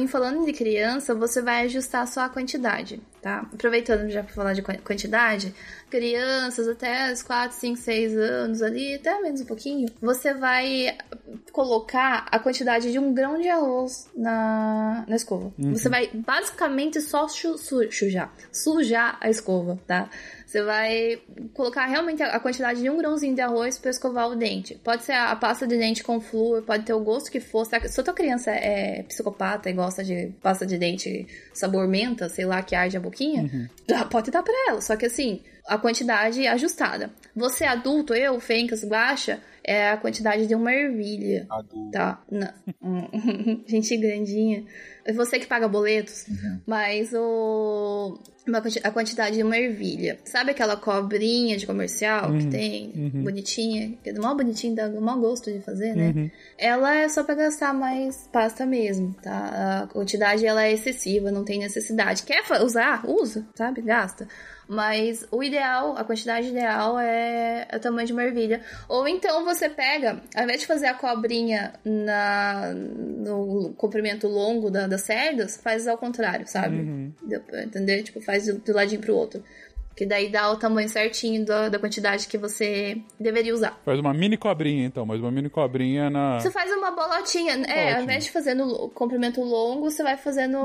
falando 0.07 0.43
de 0.45 0.51
criança, 0.51 1.13
você 1.15 1.41
vai 1.41 1.63
ajustar 1.65 2.07
só 2.07 2.21
a 2.21 2.29
quantidade, 2.29 2.99
tá? 3.21 3.47
Aproveitando 3.53 4.09
já 4.09 4.23
pra 4.23 4.33
falar 4.33 4.53
de 4.53 4.61
quan- 4.61 4.77
quantidade, 4.83 5.53
crianças 5.89 6.67
até 6.67 7.11
os 7.11 7.21
4, 7.23 7.57
5, 7.57 7.77
6 7.77 8.17
anos 8.17 8.61
ali, 8.61 8.95
até 8.95 9.19
menos 9.21 9.41
um 9.41 9.45
pouquinho, 9.45 9.87
você 10.01 10.33
vai 10.33 10.97
colocar 11.51 12.25
a 12.31 12.39
quantidade 12.39 12.91
de 12.91 12.99
um 12.99 13.13
grão 13.13 13.39
de 13.39 13.47
arroz 13.49 14.07
na, 14.15 15.05
na 15.07 15.15
escova. 15.15 15.51
Você 15.57 15.89
vai 15.89 16.09
basicamente 16.13 17.01
só 17.01 17.27
chu- 17.27 17.57
su- 17.57 17.91
sujar, 17.91 18.33
sujar 18.51 19.17
a 19.21 19.29
escova, 19.29 19.79
tá? 19.87 20.09
Você 20.45 20.63
vai 20.63 21.21
colocar 21.53 21.85
realmente 21.85 22.23
a 22.23 22.39
quantidade 22.39 22.81
de 22.81 22.89
um 22.89 22.97
grãozinho 22.97 23.35
de 23.35 23.41
arroz 23.41 23.77
para 23.77 23.91
escovar 23.91 24.29
o 24.29 24.35
dente. 24.35 24.73
Pode 24.83 25.03
ser 25.03 25.11
a, 25.11 25.35
pasta 25.35 25.67
de 25.67 25.77
dente 25.77 26.03
com 26.03 26.19
flúor, 26.19 26.63
pode 26.63 26.85
ter 26.85 26.93
o 26.93 26.99
gosto 27.01 27.29
que 27.31 27.39
for. 27.39 27.65
Se 27.65 27.75
a- 27.75 28.03
tua 28.03 28.13
criança 28.15 28.49
é 28.51 29.03
psicopata 29.03 29.69
e 29.69 29.73
gosta 29.73 30.03
de 30.03 30.33
pasta 30.41 30.65
de 30.65 30.77
dente 30.79 31.27
sabor 31.53 31.87
menta, 31.87 32.29
sei 32.29 32.45
lá, 32.45 32.63
que 32.63 32.73
arde 32.73 32.97
a 32.97 32.99
boquinha, 32.99 33.69
dá- 33.87 34.05
pode 34.05 34.31
dar 34.31 34.41
pra 34.41 34.53
ela. 34.69 34.81
Só 34.81 34.95
que 34.95 35.05
assim, 35.05 35.41
a 35.69 35.77
quantidade 35.77 36.45
ajustada. 36.47 37.11
Você 37.35 37.63
adulto, 37.63 38.13
eu, 38.13 38.39
Fencas, 38.39 38.83
Guaxa, 38.83 39.39
é 39.63 39.91
a 39.91 39.97
quantidade 39.97 40.47
de 40.47 40.55
uma 40.55 40.73
ervilha. 40.73 41.45
Adulto. 41.49 41.91
Tá. 41.91 42.21
Não. 42.31 42.51
Gente 43.67 43.95
grandinha. 43.97 44.65
É 45.05 45.13
você 45.13 45.39
que 45.39 45.47
paga 45.47 45.67
boletos, 45.67 46.25
mas 46.67 47.13
o. 47.13 48.19
uma 48.47 48.61
a 48.83 48.91
quantidade 48.91 49.37
de 49.37 49.43
uma 49.43 49.57
ervilha. 49.57 50.19
Sabe 50.25 50.51
aquela 50.51 50.75
cobrinha 50.75 51.55
de 51.55 51.65
comercial 51.65 52.31
que 52.33 52.47
tem? 52.47 52.91
Bonitinha, 53.23 53.97
que 54.03 54.09
é 54.09 54.13
do 54.13 54.21
mal 54.21 54.35
bonitinho, 54.35 54.75
dá 54.75 54.89
mau 54.89 55.19
gosto 55.19 55.51
de 55.51 55.61
fazer, 55.61 55.95
né? 55.95 56.31
Ela 56.57 56.95
é 56.95 57.09
só 57.09 57.23
pra 57.23 57.35
gastar 57.35 57.73
mais 57.73 58.27
pasta 58.31 58.65
mesmo, 58.65 59.15
tá? 59.21 59.83
A 59.83 59.87
quantidade 59.87 60.45
ela 60.45 60.63
é 60.63 60.73
excessiva, 60.73 61.31
não 61.31 61.45
tem 61.45 61.59
necessidade. 61.59 62.23
Quer 62.23 62.43
usar? 62.61 63.03
Usa, 63.07 63.47
sabe? 63.55 63.81
Gasta. 63.81 64.27
Mas 64.69 65.25
o 65.31 65.43
ideal, 65.43 65.97
a 65.97 66.03
quantidade 66.03 66.49
ideal 66.49 66.99
é 66.99 67.67
o 67.73 67.79
tamanho 67.79 68.05
de 68.05 68.13
uma 68.13 68.23
ervilha. 68.23 68.61
Ou 68.87 69.07
então 69.07 69.43
você 69.43 69.67
pega, 69.67 70.21
ao 70.35 70.43
invés 70.43 70.61
de 70.61 70.67
fazer 70.67 70.85
a 70.85 70.93
cobrinha 70.93 71.73
na, 71.83 72.71
no 72.75 73.73
comprimento 73.75 74.27
longo 74.27 74.69
da, 74.69 74.85
das 74.85 75.01
cerdas, 75.01 75.57
faz 75.57 75.87
ao 75.87 75.97
contrário, 75.97 76.47
sabe? 76.47 76.77
Deu 77.23 77.41
pra 77.41 77.63
entender? 77.63 78.03
Tipo, 78.03 78.21
faz 78.21 78.45
do, 78.45 78.59
do 78.59 78.73
ladinho 78.73 79.01
pro 79.01 79.15
outro. 79.15 79.43
Que 79.99 80.05
daí 80.05 80.29
dá 80.29 80.49
o 80.49 80.55
tamanho 80.55 80.87
certinho 80.87 81.43
da, 81.43 81.67
da 81.67 81.77
quantidade 81.77 82.25
que 82.25 82.37
você 82.37 83.01
deveria 83.19 83.53
usar. 83.53 83.77
Faz 83.83 83.99
uma 83.99 84.13
mini 84.13 84.37
cobrinha, 84.37 84.85
então, 84.85 85.05
mas 85.05 85.19
uma 85.19 85.29
mini 85.29 85.49
cobrinha 85.49 86.09
na. 86.09 86.39
Você 86.39 86.49
faz 86.49 86.71
uma 86.71 86.89
bolotinha. 86.91 87.51
É, 87.51 87.57
Bolotinha. 87.57 87.97
ao 87.97 88.03
invés 88.03 88.23
de 88.23 88.31
fazer 88.31 88.53
no 88.53 88.87
comprimento 88.91 89.41
longo, 89.41 89.91
você 89.91 90.01
vai 90.01 90.15
fazendo. 90.15 90.57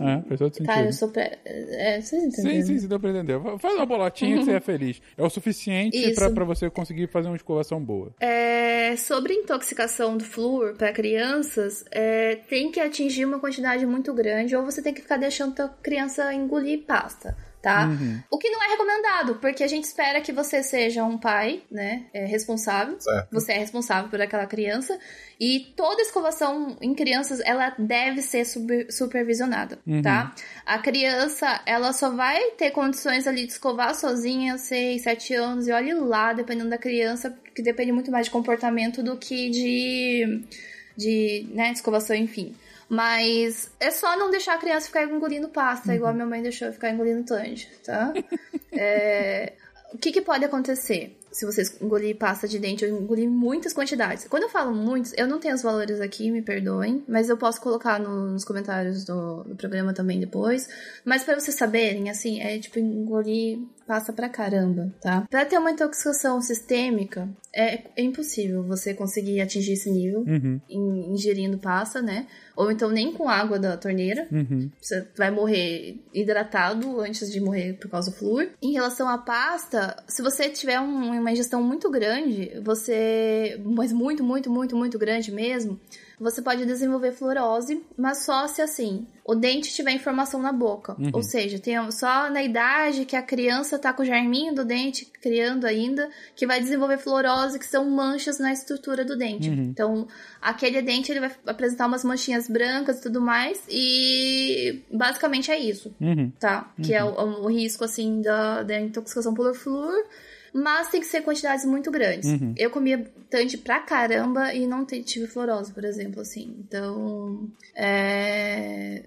É, 0.00 0.22
faz 0.28 0.38
todo 0.38 0.54
sentido. 0.54 0.66
Cara, 0.66 0.86
eu 0.86 0.92
sou. 0.92 1.08
Pre... 1.08 1.38
É, 1.44 2.00
vocês 2.00 2.22
entenderam? 2.22 2.60
Sim, 2.60 2.62
sim, 2.62 2.78
sim, 2.78 2.86
deu 2.86 3.00
pra 3.00 3.10
entender. 3.10 3.40
Faz 3.58 3.74
uma 3.74 3.84
bolotinha 3.84 4.38
que 4.38 4.44
você 4.44 4.52
é 4.52 4.60
feliz. 4.60 5.02
É 5.18 5.24
o 5.24 5.28
suficiente 5.28 6.14
pra, 6.14 6.30
pra 6.30 6.44
você 6.44 6.70
conseguir 6.70 7.08
fazer 7.08 7.26
uma 7.26 7.36
escovação 7.36 7.82
boa. 7.82 8.14
É, 8.20 8.94
sobre 8.96 9.34
intoxicação 9.34 10.16
do 10.16 10.22
flúor 10.22 10.76
para 10.76 10.92
crianças, 10.92 11.84
é, 11.90 12.36
tem 12.48 12.70
que 12.70 12.78
atingir 12.78 13.24
uma 13.24 13.40
quantidade 13.40 13.84
muito 13.84 14.14
grande 14.14 14.54
ou 14.54 14.64
você 14.64 14.80
tem 14.80 14.94
que 14.94 15.02
ficar 15.02 15.16
deixando 15.16 15.60
a 15.60 15.68
criança 15.68 16.32
engolir 16.32 16.84
pasta. 16.86 17.36
Tá? 17.62 17.88
O 18.28 18.38
que 18.38 18.50
não 18.50 18.60
é 18.60 18.70
recomendado, 18.70 19.36
porque 19.36 19.62
a 19.62 19.68
gente 19.68 19.84
espera 19.84 20.20
que 20.20 20.32
você 20.32 20.64
seja 20.64 21.04
um 21.04 21.16
pai, 21.16 21.62
né, 21.70 22.06
é, 22.12 22.24
responsável. 22.24 23.00
Certo. 23.00 23.28
Você 23.30 23.52
é 23.52 23.58
responsável 23.58 24.10
por 24.10 24.20
aquela 24.20 24.46
criança 24.46 24.98
e 25.38 25.72
toda 25.76 26.02
escovação 26.02 26.76
em 26.80 26.92
crianças 26.92 27.40
ela 27.40 27.72
deve 27.78 28.20
ser 28.20 28.44
super- 28.44 28.90
supervisionada, 28.90 29.78
tá? 30.02 30.34
A 30.66 30.78
criança 30.78 31.62
ela 31.64 31.92
só 31.92 32.10
vai 32.10 32.50
ter 32.58 32.72
condições 32.72 33.28
ali 33.28 33.46
de 33.46 33.52
escovar 33.52 33.94
sozinha, 33.94 34.58
6, 34.58 35.02
7 35.02 35.34
anos 35.34 35.68
e 35.68 35.72
olhe 35.72 35.94
lá, 35.94 36.32
dependendo 36.32 36.70
da 36.70 36.78
criança, 36.78 37.32
que 37.54 37.62
depende 37.62 37.92
muito 37.92 38.10
mais 38.10 38.26
de 38.26 38.32
comportamento 38.32 39.04
do 39.04 39.16
que 39.16 39.50
de 39.50 40.42
de, 40.96 41.46
né, 41.54 41.70
de 41.70 41.76
escovação, 41.78 42.14
enfim. 42.14 42.54
Mas 42.94 43.70
é 43.80 43.90
só 43.90 44.18
não 44.18 44.30
deixar 44.30 44.52
a 44.54 44.58
criança 44.58 44.86
ficar 44.88 45.04
engolindo 45.04 45.48
pasta, 45.48 45.94
igual 45.94 46.10
a 46.10 46.14
minha 46.14 46.26
mãe 46.26 46.42
deixou 46.42 46.68
eu 46.68 46.74
ficar 46.74 46.90
engolindo 46.90 47.24
tange, 47.24 47.66
tá? 47.82 48.12
É, 48.74 49.52
o 49.92 49.98
que, 49.98 50.10
que 50.10 50.22
pode 50.22 50.42
acontecer 50.44 51.18
se 51.30 51.44
você 51.44 51.62
engolir 51.82 52.16
pasta 52.16 52.48
de 52.48 52.58
dente 52.58 52.84
ou 52.86 52.90
engolir 53.02 53.28
muitas 53.28 53.72
quantidades? 53.74 54.26
Quando 54.28 54.44
eu 54.44 54.48
falo 54.48 54.74
muitos, 54.74 55.12
eu 55.16 55.26
não 55.28 55.38
tenho 55.38 55.54
os 55.54 55.60
valores 55.62 56.00
aqui, 56.00 56.30
me 56.30 56.40
perdoem, 56.40 57.04
mas 57.06 57.28
eu 57.28 57.36
posso 57.36 57.60
colocar 57.60 57.98
no- 58.00 58.30
nos 58.32 58.44
comentários 58.46 59.04
do, 59.04 59.44
do 59.44 59.54
programa 59.56 59.92
também 59.92 60.18
depois. 60.20 60.66
Mas 61.04 61.22
para 61.22 61.38
vocês 61.38 61.54
saberem, 61.56 62.08
assim, 62.08 62.40
é 62.40 62.58
tipo 62.58 62.78
engolir 62.78 63.58
pasta 63.86 64.12
pra 64.12 64.28
caramba, 64.28 64.92
tá? 65.00 65.26
Pra 65.30 65.44
ter 65.44 65.58
uma 65.58 65.70
intoxicação 65.70 66.40
sistêmica, 66.40 67.28
é, 67.54 67.80
é 67.96 68.02
impossível 68.02 68.62
você 68.62 68.94
conseguir 68.94 69.40
atingir 69.40 69.72
esse 69.72 69.90
nível 69.90 70.20
Uhum, 70.20 70.60
in- 70.68 71.12
ingerindo 71.12 71.58
pasta, 71.58 72.00
né? 72.00 72.26
Ou 72.56 72.70
então 72.70 72.90
nem 72.90 73.12
com 73.12 73.28
água 73.28 73.58
da 73.58 73.76
torneira. 73.76 74.26
uhum. 74.30 74.70
Você 74.80 75.06
vai 75.16 75.30
morrer 75.30 75.98
hidratado 76.14 77.00
antes 77.00 77.30
de 77.32 77.40
morrer 77.40 77.74
por 77.74 77.90
causa 77.90 78.10
do 78.10 78.16
flúor. 78.16 78.48
Em 78.62 78.72
relação 78.72 79.08
à 79.08 79.18
pasta, 79.18 79.96
se 80.06 80.22
você 80.22 80.48
tiver 80.48 80.78
um- 80.80 81.18
uma 81.20 81.32
ingestão 81.32 81.62
muito 81.62 81.90
grande, 81.90 82.52
você. 82.62 83.60
Mas 83.64 83.92
muito, 83.92 84.22
muito, 84.22 84.50
muito, 84.50 84.76
muito 84.76 84.98
grande 84.98 85.32
mesmo, 85.32 85.78
você 86.22 86.40
pode 86.40 86.64
desenvolver 86.64 87.12
fluorose, 87.12 87.82
mas 87.98 88.24
só 88.24 88.46
se 88.46 88.62
assim, 88.62 89.06
o 89.24 89.34
dente 89.34 89.74
tiver 89.74 89.92
informação 89.92 90.40
na 90.40 90.52
boca. 90.52 90.96
Ou 91.12 91.22
seja, 91.22 91.58
tem 91.58 91.74
só 91.90 92.30
na 92.30 92.42
idade 92.42 93.04
que 93.04 93.16
a 93.16 93.22
criança 93.22 93.78
tá 93.78 93.92
com 93.92 94.02
o 94.02 94.06
germinho 94.06 94.54
do 94.54 94.64
dente 94.64 95.04
criando 95.20 95.66
ainda, 95.66 96.08
que 96.36 96.46
vai 96.46 96.60
desenvolver 96.60 96.98
fluorose, 96.98 97.58
que 97.58 97.66
são 97.66 97.88
manchas 97.90 98.38
na 98.38 98.52
estrutura 98.52 99.04
do 99.04 99.16
dente. 99.16 99.48
Então, 99.48 100.06
aquele 100.40 100.80
dente 100.80 101.10
ele 101.12 101.20
vai 101.20 101.32
apresentar 101.46 101.86
umas 101.86 102.04
manchinhas 102.04 102.48
brancas 102.48 102.98
e 102.98 103.02
tudo 103.02 103.20
mais, 103.20 103.60
e 103.68 104.82
basicamente 104.92 105.50
é 105.50 105.58
isso, 105.58 105.94
Uhum. 106.00 106.30
tá? 106.38 106.72
Que 106.82 106.94
é 106.94 107.02
o, 107.04 107.44
o 107.44 107.46
risco, 107.48 107.84
assim, 107.84 108.20
da, 108.20 108.62
da 108.62 108.80
intoxicação 108.80 109.34
por 109.34 109.54
flúor. 109.54 110.04
Mas 110.52 110.88
tem 110.88 111.00
que 111.00 111.06
ser 111.06 111.22
quantidades 111.22 111.64
muito 111.64 111.90
grandes. 111.90 112.28
Eu 112.56 112.70
comia 112.70 113.10
tante 113.30 113.56
pra 113.56 113.80
caramba 113.80 114.52
e 114.52 114.66
não 114.66 114.84
tive 114.84 115.26
fluorose, 115.26 115.72
por 115.72 115.84
exemplo, 115.84 116.20
assim. 116.20 116.54
Então, 116.58 117.48
é... 117.74 119.02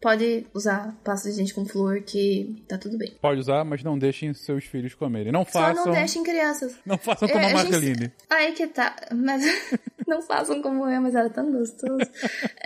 Pode 0.00 0.44
usar 0.52 0.96
pasta 1.04 1.30
de 1.30 1.36
dente 1.36 1.54
com 1.54 1.64
flúor 1.64 2.02
que 2.02 2.56
tá 2.66 2.76
tudo 2.76 2.98
bem. 2.98 3.14
Pode 3.20 3.40
usar, 3.40 3.64
mas 3.64 3.84
não 3.84 3.96
deixem 3.96 4.34
seus 4.34 4.64
filhos 4.64 4.94
comerem. 4.94 5.30
Não 5.32 5.44
Só 5.44 5.52
façam. 5.52 5.86
não 5.86 5.92
deixem 5.92 6.22
crianças. 6.24 6.74
Não 6.84 6.98
façam 6.98 7.28
É, 7.28 7.32
como 7.32 7.44
a 7.44 7.60
a 7.60 7.80
gente-. 7.80 8.12
Aí 8.28 8.52
que 8.52 8.66
tá. 8.66 8.96
Mas 9.14 9.44
não 10.06 10.22
façam 10.22 10.60
como 10.62 10.88
eu, 10.88 11.00
mas 11.00 11.14
era 11.14 11.30
tão 11.30 11.50
gostoso. 11.50 11.98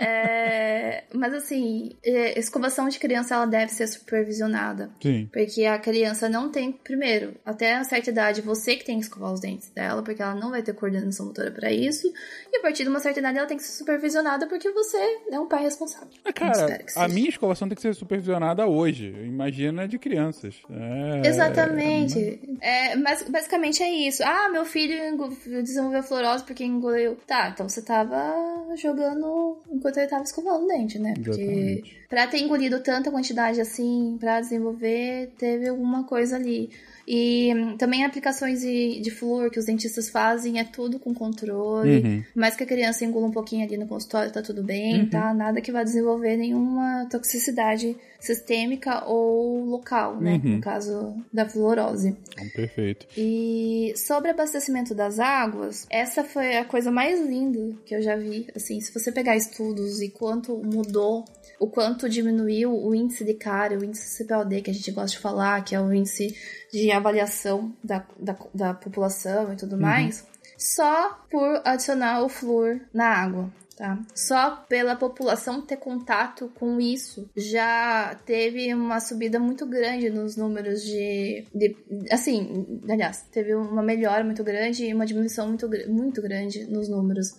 É, 0.01 1.03
Mas 1.13 1.33
assim, 1.33 1.91
é, 2.03 2.39
escovação 2.39 2.87
de 2.87 2.97
criança 2.97 3.35
ela 3.35 3.45
deve 3.45 3.71
ser 3.73 3.85
supervisionada. 3.87 4.89
Sim. 5.01 5.29
Porque 5.31 5.65
a 5.65 5.77
criança 5.77 6.29
não 6.29 6.49
tem, 6.49 6.71
primeiro, 6.71 7.33
até 7.45 7.75
a 7.75 7.83
certa 7.83 8.09
idade, 8.09 8.41
você 8.41 8.77
que 8.77 8.85
tem 8.85 8.97
que 8.97 9.03
escovar 9.03 9.33
os 9.33 9.41
dentes 9.41 9.69
dela, 9.71 10.01
porque 10.01 10.21
ela 10.21 10.35
não 10.35 10.51
vai 10.51 10.63
ter 10.63 10.73
coordenação 10.73 11.25
motora 11.25 11.51
pra 11.51 11.71
isso. 11.71 12.11
E 12.51 12.57
a 12.57 12.61
partir 12.61 12.83
de 12.83 12.89
uma 12.89 12.99
certa 12.99 13.19
idade 13.19 13.37
ela 13.37 13.47
tem 13.47 13.57
que 13.57 13.63
ser 13.63 13.77
supervisionada 13.77 14.47
porque 14.47 14.71
você 14.71 14.97
é 15.31 15.39
um 15.39 15.47
pai 15.47 15.63
responsável. 15.63 16.07
Ah, 16.23 16.31
Cara, 16.31 16.85
a 16.95 17.07
minha 17.07 17.29
escovação 17.29 17.67
tem 17.67 17.75
que 17.75 17.81
ser 17.81 17.93
supervisionada 17.93 18.65
hoje. 18.67 19.13
Imagina 19.25 19.87
de 19.87 19.99
crianças. 19.99 20.55
É... 20.69 21.27
Exatamente. 21.27 22.39
É, 22.61 22.95
mas 22.95 23.23
basicamente 23.23 23.83
é 23.83 23.89
isso. 23.89 24.23
Ah, 24.23 24.49
meu 24.49 24.65
filho 24.65 25.17
desenvolveu 25.61 26.03
fluorose 26.03 26.43
porque 26.43 26.63
engoliu. 26.63 27.17
Tá, 27.29 27.51
então 27.53 27.69
você 27.69 27.83
tava 27.83 28.75
jogando 28.75 29.61
enquanto 29.71 29.97
ele 29.97 30.07
tava 30.07 30.23
escovando 30.23 30.63
o 30.63 30.67
dente, 30.67 30.97
né? 30.97 31.13
Porque 31.13 31.41
Exatamente. 31.43 31.97
pra 32.09 32.25
ter 32.25 32.39
engolido 32.39 32.79
tanta 32.79 33.11
quantidade 33.11 33.61
assim, 33.61 34.17
pra 34.19 34.41
desenvolver, 34.41 35.31
teve 35.37 35.69
alguma 35.69 36.05
coisa 36.05 36.37
ali. 36.37 36.71
E 37.07 37.51
também 37.77 38.03
aplicações 38.03 38.61
de, 38.61 38.99
de 38.99 39.11
flúor 39.11 39.51
que 39.51 39.59
os 39.59 39.65
dentistas 39.65 40.09
fazem 40.09 40.59
é 40.59 40.63
tudo 40.63 40.97
com 40.97 41.13
controle. 41.13 41.99
Uhum. 41.99 42.23
Mais 42.33 42.55
que 42.55 42.63
a 42.63 42.67
criança 42.67 43.05
engula 43.05 43.27
um 43.27 43.31
pouquinho 43.31 43.63
ali 43.63 43.77
no 43.77 43.85
consultório, 43.85 44.31
tá 44.31 44.41
tudo 44.41 44.63
bem, 44.63 45.01
uhum. 45.01 45.09
tá? 45.11 45.31
Nada 45.31 45.61
que 45.61 45.71
vai 45.71 45.83
desenvolver 45.83 46.35
nenhuma 46.35 47.07
toxicidade 47.11 47.95
sistêmica 48.19 49.05
ou 49.05 49.65
local, 49.65 50.19
né? 50.19 50.41
Uhum. 50.43 50.55
No 50.55 50.61
caso 50.61 51.15
da 51.31 51.47
fluorose. 51.47 52.15
Então, 52.33 52.49
perfeito. 52.49 53.07
E 53.17 53.93
sobre 53.95 54.31
abastecimento 54.31 54.93
das 54.93 55.19
águas, 55.19 55.87
essa 55.89 56.23
foi 56.23 56.57
a 56.57 56.65
coisa 56.65 56.91
mais 56.91 57.19
linda 57.25 57.75
que 57.85 57.95
eu 57.95 58.01
já 58.01 58.15
vi. 58.15 58.47
Assim, 58.55 58.79
se 58.81 58.93
você 58.93 59.11
pegar 59.11 59.35
estudos 59.35 60.01
e 60.01 60.09
quanto 60.09 60.57
mudou, 60.57 61.25
o 61.59 61.67
quanto 61.67 62.09
diminuiu 62.09 62.73
o 62.73 62.93
índice 62.93 63.23
de 63.23 63.33
cárie, 63.33 63.77
o 63.77 63.83
índice 63.83 64.09
CPLD, 64.09 64.61
que 64.61 64.71
a 64.71 64.73
gente 64.73 64.91
gosta 64.91 65.11
de 65.11 65.19
falar, 65.19 65.63
que 65.63 65.75
é 65.75 65.81
o 65.81 65.93
índice 65.93 66.35
de 66.71 66.91
avaliação 66.91 67.73
da, 67.83 68.05
da, 68.19 68.37
da 68.53 68.73
população 68.73 69.53
e 69.53 69.55
tudo 69.55 69.75
uhum. 69.75 69.81
mais, 69.81 70.25
só 70.57 71.25
por 71.29 71.61
adicionar 71.65 72.23
o 72.23 72.29
flúor 72.29 72.79
na 72.93 73.07
água. 73.07 73.51
Tá? 73.79 73.97
Só 74.13 74.57
pela 74.67 74.93
população 74.93 75.61
ter 75.61 75.77
contato 75.77 76.51
com 76.53 76.81
isso 76.81 77.29
já 77.33 78.13
teve 78.25 78.73
uma 78.73 78.99
subida 78.99 79.39
muito 79.39 79.65
grande 79.65 80.09
nos 80.09 80.35
números 80.35 80.83
de, 80.83 81.45
de 81.55 81.77
assim, 82.11 82.81
aliás, 82.89 83.21
teve 83.31 83.55
uma 83.55 83.81
melhora 83.81 84.21
muito 84.21 84.43
grande 84.43 84.83
e 84.83 84.93
uma 84.93 85.05
diminuição 85.05 85.47
muito, 85.47 85.69
muito 85.87 86.21
grande 86.21 86.65
nos 86.65 86.89
números. 86.89 87.29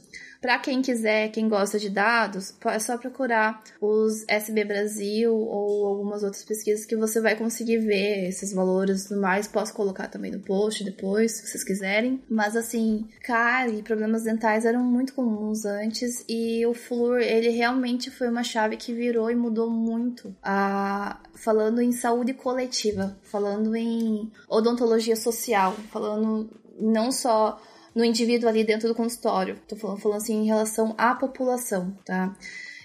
Para 0.40 0.58
quem 0.58 0.80
quiser, 0.80 1.30
quem 1.30 1.48
gosta 1.48 1.78
de 1.78 1.90
dados, 1.90 2.54
é 2.64 2.78
só 2.78 2.96
procurar 2.96 3.62
os 3.80 4.24
SB 4.26 4.64
Brasil 4.64 5.34
ou 5.34 5.86
algumas 5.86 6.22
outras 6.22 6.42
pesquisas 6.44 6.86
que 6.86 6.96
você 6.96 7.20
vai 7.20 7.36
conseguir 7.36 7.78
ver 7.78 8.28
esses 8.28 8.52
valores 8.52 9.04
e 9.04 9.08
tudo 9.08 9.20
mais. 9.20 9.46
Posso 9.46 9.74
colocar 9.74 10.08
também 10.08 10.30
no 10.30 10.40
post 10.40 10.82
depois, 10.82 11.32
se 11.32 11.46
vocês 11.46 11.62
quiserem. 11.62 12.22
Mas 12.28 12.56
assim, 12.56 13.06
cárie 13.22 13.80
e 13.80 13.82
problemas 13.82 14.22
dentais 14.22 14.64
eram 14.64 14.82
muito 14.82 15.12
comuns 15.12 15.64
antes 15.66 16.24
e 16.26 16.64
o 16.64 16.72
flúor, 16.72 17.20
ele 17.20 17.50
realmente 17.50 18.10
foi 18.10 18.28
uma 18.28 18.42
chave 18.42 18.76
que 18.76 18.94
virou 18.94 19.30
e 19.30 19.34
mudou 19.34 19.70
muito. 19.70 20.34
a 20.42 21.20
falando 21.34 21.80
em 21.80 21.90
saúde 21.90 22.34
coletiva, 22.34 23.18
falando 23.22 23.74
em 23.74 24.30
odontologia 24.48 25.16
social, 25.16 25.72
falando 25.90 26.50
não 26.78 27.10
só 27.10 27.60
no 27.94 28.04
indivíduo 28.04 28.48
ali 28.48 28.64
dentro 28.64 28.88
do 28.88 28.94
consultório. 28.94 29.60
Tô 29.68 29.76
falando, 29.76 29.98
falando 29.98 30.18
assim 30.18 30.42
em 30.42 30.46
relação 30.46 30.94
à 30.98 31.14
população, 31.14 31.96
tá? 32.04 32.36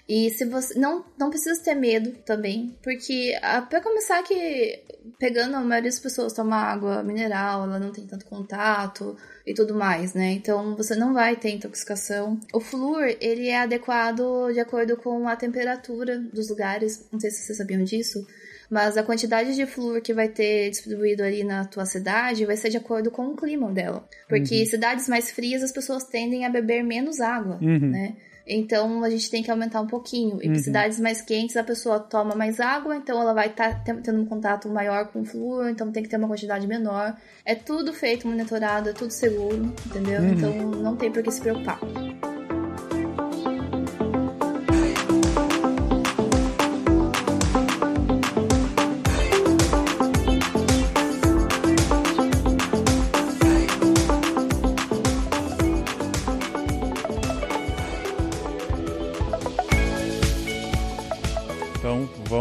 E 0.08 0.30
se 0.30 0.44
você 0.44 0.78
não 0.78 1.04
não 1.18 1.30
precisa 1.30 1.60
ter 1.60 1.74
medo 1.74 2.12
também, 2.24 2.78
porque 2.80 3.36
para 3.68 3.80
começar 3.80 4.22
que 4.22 4.84
pegando 5.18 5.56
a 5.56 5.60
maioria 5.60 5.90
das 5.90 5.98
pessoas 5.98 6.32
toma 6.32 6.56
água 6.56 7.02
mineral, 7.02 7.64
ela 7.64 7.80
não 7.80 7.90
tem 7.90 8.06
tanto 8.06 8.24
contato 8.26 9.16
e 9.44 9.52
tudo 9.52 9.74
mais, 9.74 10.14
né? 10.14 10.32
Então 10.32 10.76
você 10.76 10.94
não 10.94 11.12
vai 11.12 11.34
ter 11.34 11.50
intoxicação. 11.50 12.38
O 12.52 12.60
flúor, 12.60 13.16
ele 13.20 13.48
é 13.48 13.58
adequado 13.60 14.52
de 14.52 14.60
acordo 14.60 14.96
com 14.96 15.26
a 15.26 15.34
temperatura 15.34 16.18
dos 16.18 16.50
lugares. 16.50 17.04
Não 17.10 17.18
sei 17.18 17.30
se 17.30 17.42
vocês 17.42 17.58
sabiam 17.58 17.82
disso 17.82 18.24
mas 18.70 18.96
a 18.96 19.02
quantidade 19.02 19.54
de 19.54 19.66
flúor 19.66 20.00
que 20.00 20.12
vai 20.12 20.28
ter 20.28 20.70
distribuído 20.70 21.22
ali 21.22 21.44
na 21.44 21.64
tua 21.64 21.86
cidade 21.86 22.44
vai 22.44 22.56
ser 22.56 22.70
de 22.70 22.76
acordo 22.76 23.10
com 23.10 23.26
o 23.26 23.36
clima 23.36 23.70
dela. 23.72 24.06
Porque 24.28 24.60
uhum. 24.60 24.66
cidades 24.66 25.08
mais 25.08 25.30
frias 25.30 25.62
as 25.62 25.72
pessoas 25.72 26.04
tendem 26.04 26.44
a 26.44 26.50
beber 26.50 26.82
menos 26.82 27.20
água, 27.20 27.58
uhum. 27.60 27.90
né? 27.90 28.16
Então 28.48 29.02
a 29.02 29.10
gente 29.10 29.28
tem 29.28 29.42
que 29.42 29.50
aumentar 29.50 29.80
um 29.80 29.86
pouquinho. 29.86 30.38
E 30.40 30.48
uhum. 30.48 30.54
cidades 30.54 31.00
mais 31.00 31.20
quentes 31.20 31.56
a 31.56 31.64
pessoa 31.64 31.98
toma 31.98 32.34
mais 32.34 32.60
água, 32.60 32.96
então 32.96 33.20
ela 33.20 33.34
vai 33.34 33.48
estar 33.48 33.82
tá 33.82 33.94
tendo 33.94 34.22
um 34.22 34.26
contato 34.26 34.68
maior 34.68 35.08
com 35.08 35.22
o 35.22 35.24
flúor, 35.24 35.68
então 35.68 35.90
tem 35.90 36.02
que 36.02 36.08
ter 36.08 36.16
uma 36.16 36.28
quantidade 36.28 36.66
menor. 36.66 37.16
É 37.44 37.54
tudo 37.54 37.92
feito, 37.92 38.28
monitorado, 38.28 38.88
é 38.88 38.92
tudo 38.92 39.10
seguro, 39.10 39.74
entendeu? 39.86 40.20
Uhum. 40.20 40.32
Então 40.32 40.70
não 40.70 40.96
tem 40.96 41.10
por 41.10 41.22
que 41.22 41.30
se 41.30 41.40
preocupar. 41.40 41.80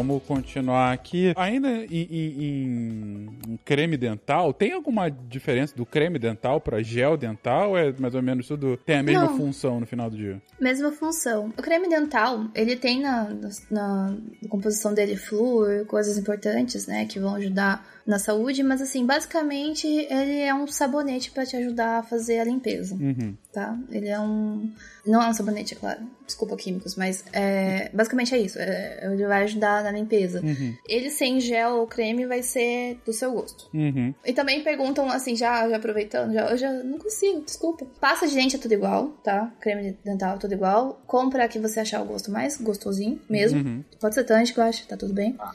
Vamos 0.05 0.23
continuar 0.23 0.93
aqui. 0.93 1.33
Ainda 1.35 1.69
em, 1.69 1.87
em, 1.89 3.39
em, 3.47 3.59
creme 3.65 3.97
dental, 3.97 4.53
tem 4.53 4.71
alguma 4.71 5.09
diferença 5.09 5.75
do 5.75 5.85
creme 5.85 6.19
dental 6.19 6.61
para 6.61 6.81
gel 6.83 7.17
dental? 7.17 7.75
É 7.77 7.91
mais 7.99 8.13
ou 8.13 8.21
menos 8.21 8.47
tudo 8.47 8.77
tem 8.77 8.97
a 8.97 9.03
mesma 9.03 9.25
Não. 9.25 9.37
função 9.37 9.79
no 9.79 9.85
final 9.85 10.09
do 10.09 10.15
dia? 10.15 10.41
Mesma 10.59 10.91
função. 10.91 11.51
O 11.57 11.61
creme 11.61 11.89
dental, 11.89 12.45
ele 12.53 12.75
tem 12.75 13.01
na, 13.01 13.29
na, 13.29 13.49
na 13.71 14.49
composição 14.49 14.93
dele 14.93 15.15
flúor, 15.15 15.85
coisas 15.85 16.17
importantes, 16.17 16.85
né, 16.85 17.05
que 17.05 17.19
vão 17.19 17.35
ajudar 17.35 17.94
na 18.05 18.19
saúde, 18.19 18.61
mas 18.61 18.81
assim, 18.81 19.05
basicamente 19.05 19.87
ele 19.87 20.39
é 20.39 20.53
um 20.53 20.67
sabonete 20.67 21.31
para 21.31 21.45
te 21.45 21.55
ajudar 21.55 21.99
a 21.99 22.03
fazer 22.03 22.39
a 22.39 22.43
limpeza, 22.43 22.93
uhum. 22.95 23.35
tá? 23.51 23.77
Ele 23.89 24.07
é 24.07 24.19
um... 24.19 24.71
Não 25.05 25.21
é 25.21 25.29
um 25.29 25.33
sabonete, 25.33 25.73
é 25.73 25.77
claro, 25.77 26.01
desculpa 26.25 26.55
químicos, 26.55 26.95
mas 26.95 27.23
é... 27.33 27.89
basicamente 27.93 28.35
é 28.35 28.37
isso, 28.37 28.59
é... 28.59 28.99
ele 29.11 29.25
vai 29.25 29.43
ajudar 29.43 29.83
na 29.83 29.91
limpeza. 29.91 30.41
Uhum. 30.41 30.75
Ele 30.87 31.09
sem 31.09 31.39
gel 31.39 31.77
ou 31.77 31.87
creme 31.87 32.27
vai 32.27 32.43
ser 32.43 32.99
do 33.03 33.11
seu 33.11 33.31
gosto. 33.31 33.69
Uhum. 33.73 34.13
E 34.23 34.33
também 34.33 34.63
perguntam 34.63 35.09
assim, 35.09 35.35
já, 35.35 35.67
já 35.67 35.77
aproveitando, 35.77 36.33
já, 36.33 36.49
eu 36.49 36.57
já 36.57 36.71
não 36.71 36.99
consigo, 36.99 37.41
desculpa. 37.41 37.87
Pasta 37.99 38.27
de 38.27 38.35
dente 38.35 38.55
é 38.55 38.59
tudo 38.59 38.73
igual, 38.73 39.09
tá? 39.23 39.51
Creme 39.59 39.97
dental 40.05 40.35
é 40.35 40.39
tudo 40.39 40.53
igual. 40.53 41.01
Compra 41.07 41.47
que 41.47 41.57
você 41.57 41.79
achar 41.79 42.01
o 42.01 42.05
gosto 42.05 42.29
mais 42.31 42.57
gostosinho 42.57 43.19
mesmo. 43.27 43.59
Uhum. 43.59 43.83
Pode 43.99 44.13
ser 44.13 44.23
tântico, 44.25 44.59
eu 44.59 44.65
acho, 44.65 44.87
tá 44.87 44.95
tudo 44.95 45.13
bem. 45.13 45.35
Ah. 45.39 45.51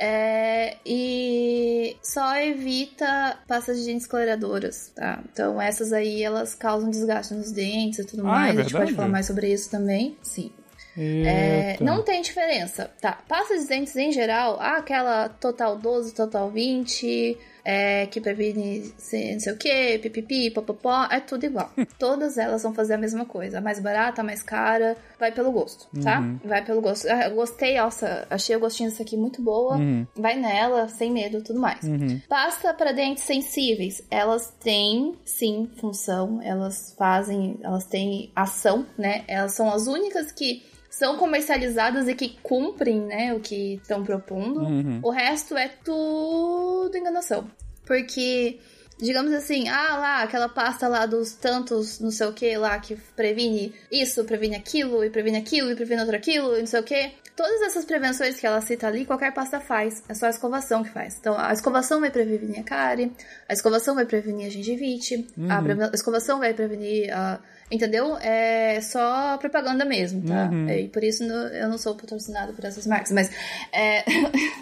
É, 0.00 0.76
e 0.86 1.96
só 2.02 2.36
evita 2.36 3.36
pastas 3.48 3.80
de 3.80 3.86
dentes 3.86 4.06
coloradoras, 4.06 4.92
tá? 4.94 5.20
Então 5.32 5.60
essas 5.60 5.92
aí 5.92 6.22
elas 6.22 6.54
causam 6.54 6.88
desgaste 6.88 7.34
nos 7.34 7.50
dentes 7.50 7.98
e 7.98 8.04
tudo 8.04 8.22
ah, 8.26 8.28
é 8.28 8.30
mais. 8.30 8.56
É 8.56 8.60
a 8.60 8.62
gente 8.62 8.72
pode 8.72 8.94
falar 8.94 9.08
mais 9.08 9.26
sobre 9.26 9.52
isso 9.52 9.68
também. 9.68 10.16
Sim. 10.22 10.52
É, 11.00 11.76
não 11.80 12.02
tem 12.02 12.22
diferença, 12.22 12.90
tá? 13.00 13.18
Pasta 13.28 13.56
de 13.56 13.66
dentes 13.66 13.94
em 13.94 14.10
geral, 14.10 14.56
ah, 14.60 14.78
aquela 14.78 15.28
Total 15.28 15.76
12, 15.76 16.12
Total 16.12 16.50
20, 16.50 17.38
é, 17.70 18.06
que 18.06 18.18
previne 18.18 18.78
não 18.80 19.40
sei 19.40 19.52
o 19.52 19.58
que, 19.58 19.98
pipipi, 19.98 20.50
popopó, 20.50 21.06
é 21.10 21.20
tudo 21.20 21.44
igual. 21.44 21.70
Todas 21.98 22.38
elas 22.38 22.62
vão 22.62 22.72
fazer 22.72 22.94
a 22.94 22.98
mesma 22.98 23.26
coisa. 23.26 23.58
A 23.58 23.60
mais 23.60 23.78
barata, 23.78 24.22
a 24.22 24.24
mais 24.24 24.42
cara, 24.42 24.96
vai 25.20 25.30
pelo 25.32 25.52
gosto, 25.52 25.86
tá? 26.02 26.18
Uhum. 26.18 26.40
Vai 26.42 26.64
pelo 26.64 26.80
gosto. 26.80 27.06
Ah, 27.06 27.28
gostei, 27.28 27.76
nossa, 27.76 28.26
achei 28.30 28.56
o 28.56 28.60
gostinho 28.60 28.88
dessa 28.88 29.02
aqui 29.02 29.18
muito 29.18 29.42
boa. 29.42 29.76
Uhum. 29.76 30.06
Vai 30.16 30.36
nela, 30.36 30.88
sem 30.88 31.12
medo 31.12 31.42
tudo 31.42 31.60
mais. 31.60 31.82
Uhum. 31.84 32.18
Pasta 32.26 32.72
para 32.72 32.92
dentes 32.92 33.24
sensíveis, 33.24 34.02
elas 34.10 34.50
têm 34.60 35.14
sim 35.26 35.70
função, 35.78 36.40
elas 36.42 36.94
fazem, 36.96 37.60
elas 37.62 37.84
têm 37.84 38.32
ação, 38.34 38.86
né? 38.96 39.24
Elas 39.28 39.52
são 39.52 39.70
as 39.70 39.86
únicas 39.86 40.32
que 40.32 40.62
são 40.98 41.16
comercializadas 41.16 42.08
e 42.08 42.14
que 42.14 42.36
cumprem, 42.42 43.00
né, 43.00 43.32
o 43.32 43.38
que 43.38 43.74
estão 43.74 44.02
propondo. 44.02 44.62
Uhum. 44.62 44.98
O 45.00 45.10
resto 45.10 45.56
é 45.56 45.68
tudo 45.68 46.96
enganação. 46.96 47.48
Porque, 47.86 48.58
digamos 49.00 49.32
assim, 49.32 49.68
ah 49.68 49.96
lá, 49.96 50.22
aquela 50.22 50.48
pasta 50.48 50.88
lá 50.88 51.06
dos 51.06 51.32
tantos, 51.32 52.00
não 52.00 52.10
sei 52.10 52.26
o 52.26 52.32
que 52.32 52.56
lá, 52.56 52.78
que 52.78 52.96
previne 53.16 53.72
isso, 53.90 54.24
previne 54.24 54.56
aquilo, 54.56 55.04
e 55.04 55.10
previne 55.10 55.38
aquilo, 55.38 55.70
e 55.70 55.76
previne 55.76 56.00
outro 56.00 56.16
aquilo, 56.16 56.56
e 56.56 56.60
não 56.60 56.66
sei 56.66 56.80
o 56.80 56.82
que. 56.82 57.12
Todas 57.36 57.62
essas 57.62 57.84
prevenções 57.84 58.40
que 58.40 58.46
ela 58.46 58.60
cita 58.60 58.88
ali, 58.88 59.06
qualquer 59.06 59.32
pasta 59.32 59.60
faz. 59.60 60.02
É 60.08 60.14
só 60.14 60.26
a 60.26 60.30
escovação 60.30 60.82
que 60.82 60.90
faz. 60.90 61.16
Então, 61.20 61.38
a 61.38 61.52
escovação 61.52 62.00
vai 62.00 62.10
prevenir 62.10 62.58
a 62.58 62.64
cárie, 62.64 63.12
a 63.48 63.52
escovação 63.52 63.94
vai 63.94 64.04
prevenir 64.04 64.46
a 64.46 64.50
gengivite, 64.50 65.24
uhum. 65.36 65.48
a 65.50 65.94
escovação 65.94 66.40
vai 66.40 66.52
prevenir 66.52 67.16
a 67.16 67.38
Entendeu? 67.70 68.16
É 68.18 68.80
só 68.80 69.36
propaganda 69.36 69.84
mesmo, 69.84 70.22
tá? 70.26 70.48
Uhum. 70.50 70.70
E 70.70 70.88
por 70.88 71.04
isso 71.04 71.22
eu 71.22 71.68
não 71.68 71.76
sou 71.76 71.94
patrocinado 71.94 72.54
por 72.54 72.64
essas 72.64 72.86
marcas, 72.86 73.12
mas 73.12 73.30
é, 73.70 74.04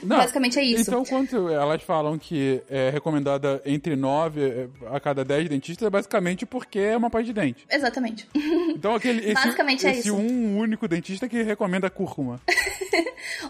não, 0.03 0.17
basicamente 0.19 0.59
é 0.59 0.65
isso. 0.65 0.91
Então, 0.91 1.05
quando 1.05 1.49
elas 1.49 1.83
falam 1.85 2.19
que 2.19 2.61
é 2.69 2.91
recomendada 2.91 3.63
entre 3.65 3.95
9 3.95 4.26
é, 4.37 4.69
a 4.95 5.01
cada 5.01 5.25
10 5.25 5.49
dentistas, 5.49 5.87
é 5.87 5.91
basicamente 5.91 6.45
porque 6.47 6.79
é 6.79 6.97
uma 6.97 7.11
pasta 7.11 7.27
de 7.27 7.33
dente. 7.33 7.67
Exatamente. 7.71 8.29
Então, 8.35 8.95
aquele, 8.95 9.21
esse, 9.21 9.35
basicamente 9.35 9.87
é 9.87 9.91
esse 9.91 10.09
isso. 10.09 10.17
um 10.17 10.59
único 10.59 10.87
dentista 10.89 11.29
que 11.29 11.43
recomenda 11.43 11.89
cúrcuma. 11.91 12.41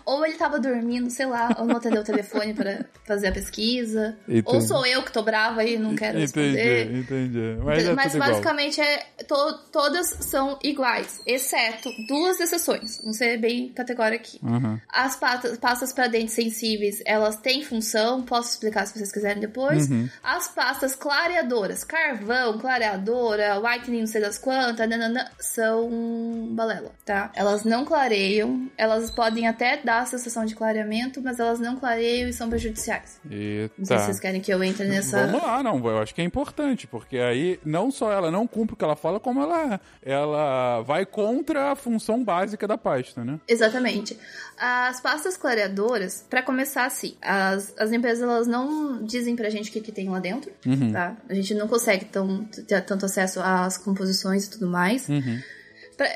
Ou 0.05 0.25
ele 0.25 0.35
tava 0.37 0.59
dormindo, 0.59 1.11
sei 1.11 1.27
lá, 1.27 1.55
ou 1.59 1.67
não 1.67 1.77
atendeu 1.77 2.01
o 2.01 2.05
telefone 2.05 2.55
para 2.55 2.87
fazer 3.05 3.29
a 3.29 3.33
pesquisa. 3.33 4.17
Entendi. 4.27 4.43
Ou 4.47 4.61
sou 4.61 4.87
eu 4.87 5.03
que 5.03 5.13
tô 5.13 5.23
brava 5.23 5.65
e 5.65 5.77
não 5.77 5.95
quero 5.95 6.19
responder. 6.19 6.87
Entendi, 6.87 7.01
entendi. 7.01 7.59
Mas, 7.63 7.85
é 7.85 7.93
Mas 7.93 8.13
tudo 8.13 8.17
igual. 8.17 8.31
basicamente 8.31 8.81
é, 8.81 8.99
to- 9.27 9.59
todas 9.71 10.07
são 10.21 10.59
iguais, 10.63 11.21
exceto 11.27 11.91
duas 12.09 12.41
exceções. 12.41 12.99
Vamos 13.01 13.17
ser 13.17 13.37
bem 13.39 13.69
categórico 13.71 14.25
aqui. 14.25 14.39
Uhum. 14.43 14.81
As 14.89 15.17
pastas, 15.17 15.59
pastas 15.59 15.93
para 15.93 16.07
dentes 16.09 16.35
sensíveis, 16.35 17.03
elas 17.05 17.37
têm 17.37 17.63
função, 17.63 18.23
posso 18.23 18.51
explicar 18.53 18.87
se 18.87 18.95
vocês 18.95 19.13
quiserem 19.13 19.41
depois. 19.41 19.91
Uhum. 19.91 20.09
As 20.23 20.49
pastas 20.49 20.66
clareadoras, 20.99 21.85
carvão, 21.85 22.59
clareadora, 22.59 23.61
whitening, 23.61 24.01
não 24.01 24.07
sei 24.07 24.21
das 24.21 24.39
quantas, 24.39 24.89
nanana, 24.89 25.31
são 25.39 26.49
balela, 26.51 26.93
tá? 27.05 27.31
Elas 27.35 27.65
não 27.65 27.85
clareiam, 27.85 28.71
elas 28.77 29.11
podem 29.11 29.47
até 29.47 29.77
dar 29.77 30.01
a 30.01 30.07
sensação 30.07 30.45
de 30.45 30.55
clareamento, 30.55 31.21
mas 31.23 31.39
elas 31.39 31.61
não 31.61 31.77
clareiam 31.77 32.29
e 32.29 32.33
são 32.33 32.49
prejudiciais. 32.49 33.21
Não 33.25 33.31
sei 33.31 33.71
Eita. 33.77 33.99
se 33.99 34.05
vocês 34.07 34.21
querem 34.21 34.41
que 34.41 34.53
eu 34.53 34.63
entre 34.63 34.87
nessa. 34.87 35.27
Vamos 35.27 35.43
lá, 35.43 35.63
não, 35.63 35.85
eu 35.89 35.99
acho 35.99 36.15
que 36.15 36.21
é 36.21 36.25
importante, 36.25 36.87
porque 36.87 37.19
aí 37.19 37.61
não 37.65 37.91
só 37.91 38.13
ela 38.13 38.31
não 38.31 38.47
cumpre 38.47 38.75
o 38.75 38.77
que 38.77 38.85
ela 38.85 38.97
fala, 38.97 39.21
como 39.21 39.41
ela, 39.41 39.81
ela 40.03 40.83
vai 40.83 41.05
contra 41.05 41.73
a 41.73 41.77
função 41.77 42.23
básica 42.23 42.67
da 42.67 42.79
pasta, 42.79 43.25
né? 43.25 43.39
Exatamente. 43.49 44.19
As 44.59 45.01
pastas 45.01 45.37
clareadoras, 45.37 46.25
pra 46.29 46.43
começar 46.43 46.87
assim, 46.87 47.17
as, 47.21 47.75
as 47.79 47.93
empresas 47.93 48.23
elas 48.23 48.47
não 48.47 49.05
dizem 49.05 49.37
pra 49.37 49.51
gente 49.51 49.71
o 49.71 49.73
que, 49.73 49.81
que 49.81 49.93
tem 49.93 50.09
lá 50.09 50.19
dentro, 50.19 50.51
Uhum. 50.65 50.93
tá? 50.93 51.17
A 51.29 51.35
gente 51.35 51.55
não 51.55 51.69
consegue 51.69 52.05
tão, 52.07 52.45
ter 52.45 52.81
tanto 52.83 53.05
acesso 53.07 53.41
às 53.41 53.77
composições 53.77 54.45
e 54.47 54.51
tudo 54.51 54.67
mais. 54.67 55.09
Uhum. 55.09 55.41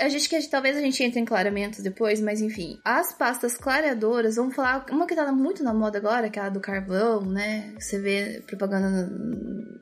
A 0.01 0.09
gente 0.11 0.29
que 0.29 0.51
talvez 0.51 0.77
a 0.77 0.81
gente 0.81 1.03
entre 1.03 1.19
em 1.21 1.25
claramentos 1.25 1.81
depois, 1.81 2.21
mas 2.21 2.43
enfim. 2.43 2.79
As 2.85 3.15
pastas 3.15 3.57
clareadoras, 3.57 4.37
vamos 4.37 4.55
falar 4.55 4.85
uma 4.91 5.07
que 5.07 5.15
tá 5.15 5.33
muito 5.33 5.63
na 5.65 5.73
moda 5.73 5.97
agora, 5.97 6.29
que 6.29 6.39
é 6.39 6.43
a 6.43 6.49
do 6.51 6.61
carvão, 6.61 7.23
né? 7.23 7.73
Você 7.79 7.99
vê 7.99 8.43
propaganda 8.47 8.91
na- 8.91 9.11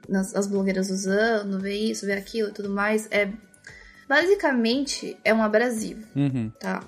nas 0.09 0.35
as 0.37 0.47
blogueiras 0.47 0.89
usando, 0.89 1.59
vê 1.61 1.75
isso, 1.75 2.07
vê 2.07 2.13
aquilo 2.13 2.51
e 2.51 2.53
tudo 2.53 2.71
mais. 2.71 3.09
É 3.11 3.29
basicamente 4.09 5.17
é 5.25 5.35
um 5.35 5.43
abrasivo 5.43 6.03
Uhum. 6.17 6.51
tá? 6.59 6.83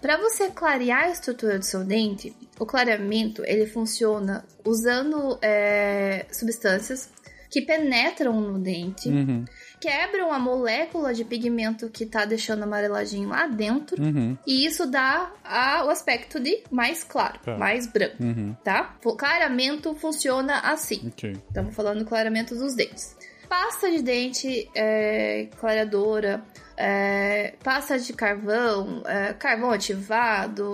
Para 0.00 0.16
você 0.16 0.48
clarear 0.48 1.04
a 1.04 1.10
estrutura 1.10 1.58
do 1.58 1.64
seu 1.64 1.84
dente, 1.84 2.34
o 2.60 2.66
clareamento 2.66 3.42
ele 3.44 3.66
funciona 3.66 4.44
usando 4.64 5.38
é, 5.42 6.26
substâncias 6.30 7.10
que 7.50 7.62
penetram 7.62 8.40
no 8.40 8.60
dente, 8.60 9.08
Uhum. 9.08 9.44
quebram 9.80 10.30
a 10.32 10.38
molécula 10.38 11.12
de 11.12 11.24
pigmento 11.24 11.88
que 11.90 12.06
tá 12.06 12.24
deixando 12.24 12.62
amareladinho 12.62 13.28
lá 13.30 13.48
dentro, 13.48 14.00
Uhum. 14.00 14.38
e 14.46 14.64
isso 14.64 14.86
dá 14.86 15.32
a- 15.42 15.84
o 15.84 15.90
aspecto 15.90 16.38
de 16.38 16.62
mais 16.70 17.02
claro, 17.02 17.40
Tá. 17.44 17.56
mais 17.58 17.88
branco, 17.88 18.22
Uhum. 18.22 18.54
tá? 18.62 18.94
O 19.04 19.16
clareamento 19.16 19.92
funciona 19.96 20.60
assim. 20.60 21.00
Ok. 21.08 21.32
Estamos 21.48 21.74
falando 21.74 21.98
do 22.00 22.04
clareamento 22.04 22.54
dos 22.54 22.76
dentes. 22.76 23.16
Pasta 23.48 23.90
de 23.90 24.00
dente 24.00 24.70
é, 24.76 25.48
clareadora, 25.58 26.44
é, 26.82 27.52
pasta 27.62 27.98
de 27.98 28.14
carvão, 28.14 29.02
é, 29.04 29.34
carvão 29.34 29.70
ativado, 29.70 30.64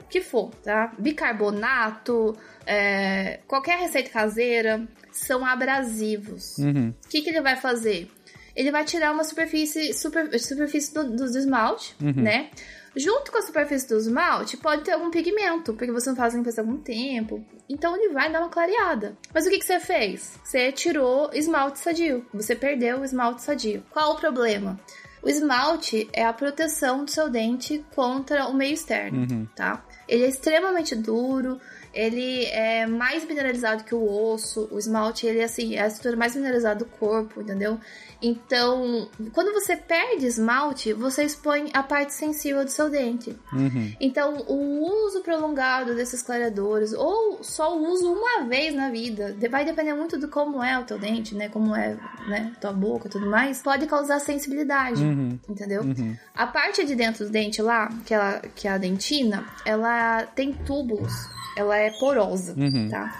o 0.00 0.04
que 0.10 0.20
for, 0.20 0.50
tá? 0.64 0.92
Bicarbonato, 0.98 2.36
é, 2.66 3.38
qualquer 3.46 3.78
receita 3.78 4.10
caseira, 4.10 4.84
são 5.12 5.46
abrasivos. 5.46 6.58
Uhum. 6.58 6.92
O 7.04 7.08
que, 7.08 7.22
que 7.22 7.30
ele 7.30 7.40
vai 7.40 7.54
fazer? 7.54 8.10
Ele 8.56 8.72
vai 8.72 8.84
tirar 8.84 9.12
uma 9.12 9.22
superfície, 9.22 9.92
super, 9.94 10.36
superfície 10.40 10.92
do, 10.92 11.14
do 11.14 11.24
esmalte, 11.24 11.94
né? 12.00 12.50
Junto 12.96 13.32
com 13.32 13.38
a 13.38 13.42
superfície 13.42 13.88
do 13.88 13.96
esmalte, 13.96 14.56
pode 14.56 14.82
ter 14.82 14.92
algum 14.92 15.10
pigmento, 15.10 15.74
porque 15.74 15.90
você 15.90 16.10
não 16.10 16.16
faz 16.16 16.34
limpeza 16.34 16.60
há 16.60 16.64
algum 16.64 16.78
tempo. 16.78 17.44
Então 17.68 17.96
ele 17.96 18.12
vai 18.12 18.30
dar 18.30 18.40
uma 18.40 18.48
clareada. 18.48 19.16
Mas 19.32 19.46
o 19.46 19.50
que, 19.50 19.58
que 19.58 19.64
você 19.64 19.80
fez? 19.80 20.38
Você 20.44 20.70
tirou 20.70 21.30
esmalte 21.32 21.80
sadio. 21.80 22.24
Você 22.32 22.54
perdeu 22.54 23.00
o 23.00 23.04
esmalte 23.04 23.42
sadio. 23.42 23.82
Qual 23.90 24.12
o 24.12 24.20
problema? 24.20 24.78
O 25.24 25.28
esmalte 25.28 26.06
é 26.12 26.24
a 26.24 26.32
proteção 26.34 27.04
do 27.04 27.10
seu 27.10 27.30
dente 27.30 27.82
contra 27.94 28.46
o 28.46 28.52
meio 28.52 28.74
externo, 28.74 29.48
tá? 29.56 29.82
Ele 30.06 30.24
é 30.24 30.28
extremamente 30.28 30.94
duro, 30.94 31.58
ele 31.94 32.44
é 32.46 32.86
mais 32.86 33.24
mineralizado 33.24 33.84
que 33.84 33.94
o 33.94 34.32
osso. 34.32 34.68
O 34.70 34.78
esmalte, 34.78 35.26
ele 35.26 35.42
assim, 35.42 35.76
é 35.76 35.82
a 35.82 35.86
estrutura 35.86 36.16
mais 36.16 36.34
mineralizada 36.34 36.80
do 36.80 36.86
corpo, 36.86 37.40
entendeu? 37.40 37.78
Então, 38.20 39.08
quando 39.32 39.52
você 39.52 39.76
perde 39.76 40.26
esmalte, 40.26 40.92
você 40.94 41.24
expõe 41.24 41.70
a 41.74 41.82
parte 41.82 42.14
sensível 42.14 42.64
do 42.64 42.70
seu 42.70 42.88
dente. 42.88 43.36
Uhum. 43.52 43.92
Então, 44.00 44.44
o 44.48 45.06
uso 45.06 45.20
prolongado 45.20 45.94
desses 45.94 46.22
clareadores, 46.22 46.92
ou 46.94 47.42
só 47.42 47.76
o 47.76 47.86
uso 47.90 48.10
uma 48.10 48.44
vez 48.44 48.74
na 48.74 48.90
vida, 48.90 49.36
vai 49.50 49.64
depender 49.64 49.92
muito 49.92 50.18
do 50.18 50.28
como 50.28 50.62
é 50.62 50.78
o 50.78 50.84
teu 50.84 50.98
dente, 50.98 51.34
né? 51.34 51.48
Como 51.50 51.76
é, 51.76 51.96
né, 52.26 52.52
tua 52.60 52.72
boca 52.72 53.08
e 53.08 53.10
tudo 53.10 53.26
mais, 53.26 53.60
pode 53.62 53.86
causar 53.86 54.18
sensibilidade, 54.20 55.02
Uhum. 55.02 55.38
entendeu? 55.48 55.82
Uhum. 55.82 56.16
A 56.34 56.46
parte 56.46 56.84
de 56.84 56.94
dentro 56.94 57.26
do 57.26 57.30
dente 57.30 57.60
lá, 57.60 57.90
que, 58.06 58.14
ela, 58.14 58.40
que 58.54 58.66
é 58.66 58.70
a 58.72 58.78
dentina, 58.78 59.44
ela 59.66 60.22
tem 60.34 60.52
túbulos, 60.52 61.12
ela 61.56 61.76
é 61.76 61.90
porosa, 61.98 62.54
Uhum. 62.56 62.88
tá? 62.88 63.18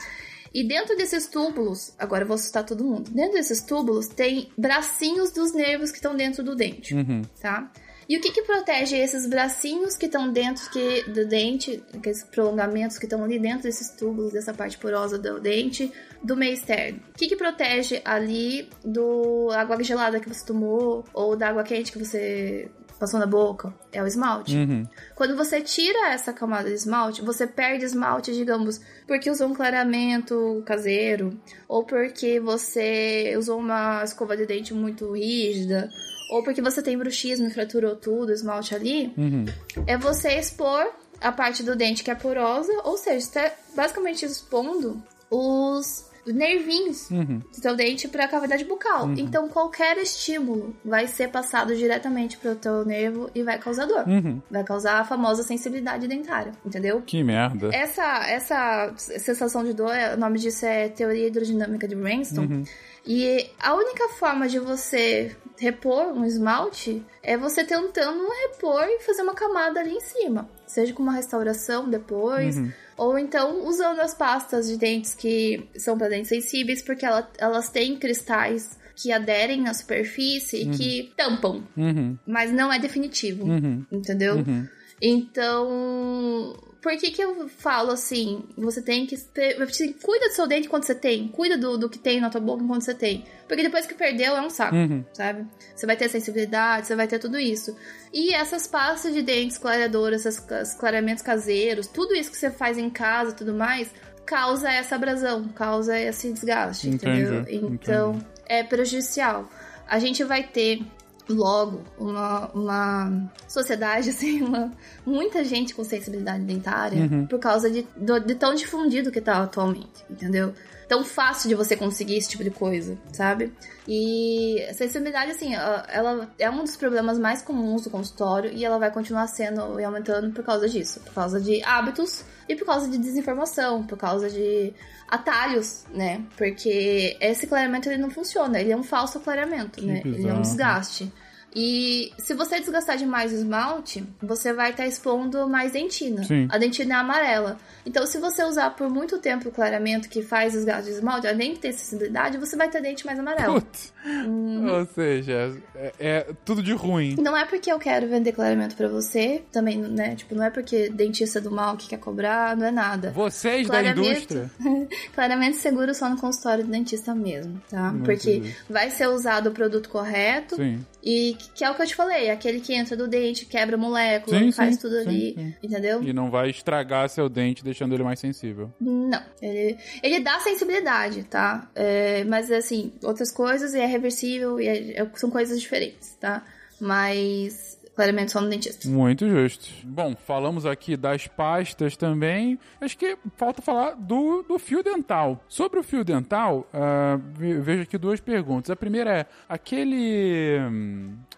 E 0.53 0.63
dentro 0.63 0.97
desses 0.97 1.27
túbulos, 1.27 1.93
agora 1.99 2.23
eu 2.23 2.29
vou 2.29 2.37
assustar 2.37 2.65
todo 2.65 2.85
mundo. 2.85 3.11
Dentro 3.11 3.33
desses 3.35 3.61
túbulos 3.63 4.07
tem 4.07 4.49
bracinhos 4.57 5.33
dos 5.33 5.53
nervos 5.53 5.91
que 5.91 5.97
estão 5.97 6.15
dentro 6.17 6.45
do 6.45 6.55
dente, 6.55 6.95
Uhum. 6.95 7.23
tá? 7.41 7.71
E 8.09 8.19
o 8.19 8.21
que 8.21 8.31
que 8.33 8.43
protege 8.43 8.99
esses 8.99 9.27
bracinhos 9.27 9.97
que 9.97 10.05
estão 10.07 10.31
dentro 10.31 10.69
que, 10.71 11.05
do 11.11 11.27
dente, 11.27 11.83
aqueles 11.95 12.23
prolongamentos 12.23 12.99
que 12.99 13.07
estão 13.07 13.25
ali 13.25 13.39
dentro 13.39 13.63
desses 13.63 13.89
túbulos, 13.97 14.33
dessa 14.35 14.53
parte 14.53 14.77
porosa 14.77 15.19
do 15.19 15.41
dente, 15.41 15.91
do 16.23 16.37
meio 16.37 16.53
externo? 16.53 17.01
O 17.15 17.19
que 17.19 17.27
que 17.29 17.35
protege 17.35 18.03
ali 18.05 18.69
do 18.85 19.49
água 19.53 19.83
gelada 19.83 20.21
que 20.21 20.29
você 20.29 20.45
tomou 20.45 21.03
ou 21.15 21.35
da 21.35 21.49
água 21.49 21.63
quente 21.65 21.91
que 21.93 21.99
você 21.99 22.69
passou 22.99 23.19
na 23.21 23.27
boca? 23.27 23.73
É 23.93 24.03
o 24.03 24.07
esmalte. 24.07 24.57
Uhum. 24.57 24.87
Quando 25.15 25.37
você 25.37 25.61
tira 25.61 26.11
essa 26.11 26.33
camada 26.33 26.69
de 26.69 26.75
esmalte, 26.75 27.23
você 27.23 27.47
perde 27.47 27.85
esmalte, 27.85 28.33
digamos, 28.33 28.81
porque 29.07 29.31
usou 29.31 29.49
um 29.49 29.55
clareamento 29.55 30.63
caseiro, 30.67 31.39
ou 31.69 31.85
porque 31.85 32.41
você 32.41 33.35
usou 33.37 33.59
uma 33.59 34.03
escova 34.05 34.37
de 34.37 34.47
dente 34.47 34.73
muito 34.73 35.13
rígida, 35.13 35.89
ou 36.31 36.43
porque 36.43 36.63
você 36.63 36.83
tem 36.83 36.97
bruxismo 36.97 37.47
e 37.47 37.51
fraturou 37.51 37.97
tudo, 37.97 38.31
o 38.31 38.33
esmalte 38.33 38.75
ali, 38.75 39.13
Uhum. 39.17 39.45
é 39.87 39.97
você 39.99 40.39
expor 40.39 40.87
a 41.21 41.31
parte 41.33 41.63
do 41.63 41.77
dente 41.77 42.03
que 42.03 42.11
é 42.11 42.15
porosa, 42.15 42.73
ou 42.85 42.97
seja, 42.97 43.21
você 43.27 43.33
tá 43.41 43.53
basicamente 43.77 44.25
expondo 44.25 45.03
os 45.31 46.07
nervinhos 46.27 47.11
Uhum. 47.11 47.41
do 47.55 47.61
teu 47.61 47.77
dente 47.77 48.09
para 48.09 48.25
a 48.25 48.29
cavidade 48.29 48.65
bucal. 48.65 49.11
Então 49.13 49.49
qualquer 49.49 49.97
estímulo 49.99 50.75
vai 50.85 51.07
ser 51.07 51.29
passado 51.29 51.75
diretamente 51.77 52.37
pro 52.39 52.55
teu 52.55 52.85
nervo 52.85 53.31
e 53.35 53.43
vai 53.43 53.59
causar 53.59 53.87
dor. 53.87 54.07
Uhum. 54.09 54.41
Vai 54.51 54.65
causar 54.65 55.01
a 55.01 55.05
famosa 55.05 55.43
sensibilidade 55.43 56.07
dentária, 56.09 56.53
entendeu? 56.65 57.03
Que 57.05 57.23
merda. 57.23 57.71
Essa, 57.75 58.27
essa 58.29 58.93
sensação 58.97 59.65
de 59.65 59.73
dor, 59.73 59.93
o 60.15 60.17
nome 60.19 60.39
disso 60.39 60.65
é 60.67 60.89
teoria 60.89 61.27
hidrodinâmica 61.27 61.87
de 61.89 61.95
Brainston. 61.95 62.43
Uhum. 62.43 62.65
E 63.07 63.51
a 63.61 63.75
única 63.75 64.09
forma 64.11 64.49
de 64.49 64.59
você 64.59 65.37
repor 65.59 66.07
um 66.17 66.25
esmalte 66.25 67.05
é 67.23 67.37
você 67.37 67.63
tentando 67.63 68.27
repor 68.43 68.83
e 68.89 69.01
fazer 69.01 69.23
uma 69.23 69.35
camada 69.35 69.79
ali 69.81 69.93
em 69.93 70.01
cima. 70.01 70.49
Seja 70.67 70.93
com 70.95 71.03
uma 71.03 71.13
restauração 71.13 71.89
depois, 71.89 72.57
Uhum. 72.57 72.73
Ou 72.97 73.19
então 73.19 73.67
usando 73.67 74.01
as 74.01 74.15
pastas 74.15 74.67
de 74.69 74.77
dentes 74.77 75.15
que 75.15 75.69
são 75.77 75.97
para 75.99 76.09
dentes 76.09 76.29
sensíveis, 76.29 76.83
porque 76.83 77.05
ela- 77.05 77.29
elas 77.39 77.69
têm 77.71 77.97
cristais 77.99 78.79
que 78.97 79.11
aderem 79.11 79.61
na 79.61 79.75
superfície 79.75 80.63
e 80.63 80.71
que 80.71 81.13
tampam, 81.17 81.65
Uhum. 81.77 82.17
mas 82.27 82.53
não 82.53 82.73
é 82.73 82.79
definitivo, 82.79 83.45
Uhum. 83.45 83.85
entendeu? 83.91 84.37
Uhum. 84.37 84.67
Então, 85.03 86.57
por 86.85 86.95
que 86.99 87.11
que 87.11 87.23
eu 87.25 87.49
falo 87.49 87.93
assim? 87.93 88.45
Você 88.59 88.83
tem 88.83 89.07
que. 89.07 89.15
assim, 89.15 89.93
Cuida 89.95 90.29
do 90.29 90.35
seu 90.35 90.47
dente 90.47 90.69
quando 90.69 90.85
você 90.85 90.95
tem. 90.95 91.29
Cuida 91.29 91.57
do, 91.57 91.79
do 91.79 91.89
que 91.89 91.99
tem 91.99 92.21
na 92.21 92.29
tua 92.29 92.43
boca 92.43 92.63
quando 92.63 92.83
você 92.83 92.93
tem. 92.93 93.25
Porque 93.49 93.63
depois 93.63 93.87
que 93.87 93.95
perdeu 93.95 94.37
é 94.37 94.43
um 94.43 94.51
saco, 94.51 94.77
Uhum. 94.77 95.03
sabe? 95.15 95.47
Você 95.75 95.87
vai 95.87 95.97
ter 95.97 96.11
sensibilidade, 96.11 96.87
você 96.87 96.95
vai 96.95 97.09
ter 97.09 97.19
tudo 97.19 97.39
isso. 97.39 97.75
E 98.13 98.35
essas 98.35 98.67
pastas 98.67 99.15
de 99.15 99.23
dentes 99.23 99.57
clareadoras, 99.57 100.27
esses 100.27 100.75
clareamentos 100.75 101.23
caseiros, 101.23 101.87
tudo 101.87 102.15
isso 102.15 102.31
que 102.31 102.37
você 102.37 102.51
faz 102.51 102.77
em 102.77 102.91
casa 102.91 103.31
e 103.31 103.35
tudo 103.35 103.55
mais, 103.55 103.89
causa 104.27 104.71
essa 104.71 104.97
abrasão, 104.97 105.49
causa 105.49 105.99
esse 105.99 106.31
desgaste, 106.35 106.91
Entendi, 106.91 107.23
entendeu? 107.23 107.45
Então, 107.49 108.27
é 108.45 108.63
prejudicial. 108.63 109.49
A 109.89 109.99
gente 109.99 110.23
vai 110.23 110.43
ter 110.43 110.83
logo 111.29 111.81
uma, 111.99 112.49
uma 112.53 113.31
sociedade, 113.49 114.11
assim, 114.15 114.43
uma, 114.43 114.71
muita 115.07 115.43
gente 115.45 115.75
com 115.75 115.83
sensibilidade 115.85 116.45
dentária 116.45 117.03
Uhum. 117.03 117.27
por 117.27 117.39
causa 117.39 117.71
de, 117.71 117.87
do- 117.97 118.21
de 118.21 118.35
tão 118.35 118.55
difundido 118.55 119.11
que 119.11 119.21
tá 119.21 119.43
atualmente, 119.43 120.05
entendeu? 120.11 120.53
Tão 120.89 121.05
fácil 121.05 121.49
de 121.49 121.55
você 121.55 121.77
conseguir 121.77 122.17
esse 122.17 122.29
tipo 122.29 122.45
de 122.45 122.51
coisa, 122.51 122.97
sabe? 123.13 123.53
E 123.87 124.63
a 124.69 124.75
sensibilidade, 124.75 125.31
assim, 125.31 125.55
ela 125.55 126.31
é 126.39 126.51
um 126.51 126.63
dos 126.65 126.77
problemas 126.77 127.19
mais 127.19 127.43
comuns 127.43 127.83
do 127.83 127.91
consultório 127.91 128.51
e 128.53 128.65
ela 128.65 128.79
vai 128.79 128.91
continuar 128.91 129.27
sendo 129.27 129.79
e 129.79 129.85
aumentando 129.85 130.33
por 130.33 130.45
causa 130.45 130.69
disso, 130.69 131.01
por 131.01 131.15
causa 131.15 131.41
de 131.41 131.63
hábitos 131.63 132.25
e 132.49 132.55
por 132.55 132.67
causa 132.67 132.89
de 132.89 132.99
desinformação, 132.99 133.85
por 133.87 133.99
causa 133.99 134.31
de 134.31 134.73
atalhos, 135.09 135.85
né? 135.93 136.23
Porque 136.37 137.17
esse 137.21 137.47
clareamento 137.47 137.89
ele 137.89 138.01
não 138.01 138.11
funciona, 138.11 138.61
ele 138.61 138.73
é 138.73 138.77
um 138.77 138.83
falso 138.83 139.21
clareamento, 139.21 139.81
que 139.81 139.87
né? 139.87 140.01
Bizarro. 140.03 140.19
Ele 140.19 140.29
é 140.29 140.35
um 140.35 140.43
desgaste. 140.43 141.13
E 141.55 142.13
se 142.19 142.35
você 142.35 142.59
desgastar 142.59 142.97
demais 142.97 143.33
o 143.33 143.37
esmalte, 143.37 144.05
você 144.21 144.53
vai 144.53 144.71
estar 144.71 144.83
tá 144.83 144.89
expondo 144.89 145.49
mais 145.49 145.73
dentina. 145.73 146.25
Sim. 146.25 146.49
A 146.51 146.59
dentina 146.59 146.97
é 146.97 146.99
amarela. 146.99 147.59
Então, 147.87 148.07
se 148.07 148.19
você 148.19 148.43
usar 148.43 148.71
por 148.71 148.91
muito 148.91 149.19
tempo 149.19 149.49
o 149.49 149.53
clareamento 149.53 150.09
que 150.09 150.23
faz 150.23 150.53
desgaste 150.55 150.91
de 150.91 150.97
esmalte, 150.97 151.27
além 151.27 151.55
de 151.55 151.61
ter 151.61 151.73
sensibilidade, 151.73 152.39
você 152.39 152.57
vai 152.57 152.69
ter 152.69 152.81
dente 152.83 153.07
mais 153.07 153.19
amarelo. 153.19 153.55
Putz. 153.55 153.93
Hum. 154.05 154.67
Ou 154.69 154.87
seja, 154.87 155.57
é, 155.75 155.93
é, 155.99 156.27
tudo 156.45 156.63
de 156.63 156.73
ruim. 156.73 157.17
Não 157.21 157.37
é 157.37 157.45
porque 157.45 157.71
eu 157.71 157.79
quero 157.79 158.09
vender 158.09 158.33
clareamento 158.33 158.75
para 158.75 158.89
você, 158.89 159.43
também, 159.53 159.79
né? 159.79 160.17
Tipo, 160.17 160.35
não 160.35 160.45
é 160.45 160.51
porque 160.51 160.89
dentista 160.89 161.41
do 161.41 161.51
mal 161.51 161.77
que 161.77 161.89
quer 161.89 161.99
cobrar, 161.99 162.57
não 162.57 162.67
é 162.67 162.71
nada. 162.71 163.11
Vocês 163.11 163.69
da 163.69 163.83
indústria. 163.83 164.51
clareamento 165.15 165.57
seguro 165.57 165.95
só 165.95 166.09
no 166.09 166.17
consultório 166.17 166.65
do 166.65 166.71
dentista 166.71 167.15
mesmo, 167.15 167.63
tá? 167.71 167.93
Muito 167.93 168.05
porque 168.05 168.55
vai 168.69 168.91
ser 168.91 169.09
usado 169.09 169.51
o 169.51 169.53
produto 169.53 169.89
correto. 169.89 170.57
Sim. 170.57 170.85
E 171.05 171.37
que 171.55 171.63
é 171.63 171.71
o 171.71 171.75
que 171.75 171.83
eu 171.83 171.87
te 171.87 171.95
falei, 171.95 172.31
aquele 172.31 172.61
que 172.61 172.73
entra 172.73 172.97
do 172.97 173.07
dente, 173.07 173.45
quebra 173.45 173.77
molécula, 173.77 174.39
sim, 174.39 174.51
faz 174.51 174.77
sim, 174.77 174.81
tudo 174.81 175.03
sim, 175.03 175.09
ali, 175.09 175.57
entendeu? 175.63 176.03
E 176.03 176.15
não 176.15 176.31
vai 176.31 176.49
estragar 176.49 177.11
seu 177.11 177.29
dente 177.29 177.63
deixando 177.63 177.95
ele 177.95 178.03
mais 178.03 178.19
sensível. 178.19 178.73
Não, 178.81 179.23
ele, 179.43 179.77
ele 180.03 180.21
dá 180.21 180.41
sensibilidade, 180.41 181.25
tá? 181.25 181.71
É, 181.75 182.25
mas 182.25 182.51
assim, 182.51 182.95
outras 183.03 183.31
coisas 183.31 183.75
e 183.75 183.81
é 183.81 183.85
reversível 183.85 184.59
e 184.59 184.67
é, 184.67 185.03
é, 185.03 185.11
são 185.17 185.31
coisas 185.31 185.61
diferentes, 185.61 186.17
tá? 186.19 186.43
Mas 186.81 187.74
claramente 187.95 188.33
só 188.33 188.41
no 188.41 188.49
dentista. 188.49 188.89
Muito 188.89 189.29
justo. 189.29 189.69
Bom, 189.85 190.15
falamos 190.27 190.67
aqui 190.67 190.97
das 190.97 191.27
pastas 191.27 191.97
também. 191.97 192.59
Acho 192.81 192.97
que 192.99 193.17
falta 193.37 193.63
falar 193.63 193.95
do, 193.95 194.43
do 194.43 194.59
fio 194.59 194.83
dental. 194.83 195.43
Sobre 195.49 195.79
o 195.79 195.83
fio 195.83 196.05
dental, 196.05 196.69
uh, 196.73 197.63
vejo 197.63 197.83
aqui 197.83 197.97
duas 197.97 198.21
perguntas. 198.21 198.71
A 198.71 198.77
primeira 198.77 199.21
é: 199.21 199.27
aquele. 199.49 200.59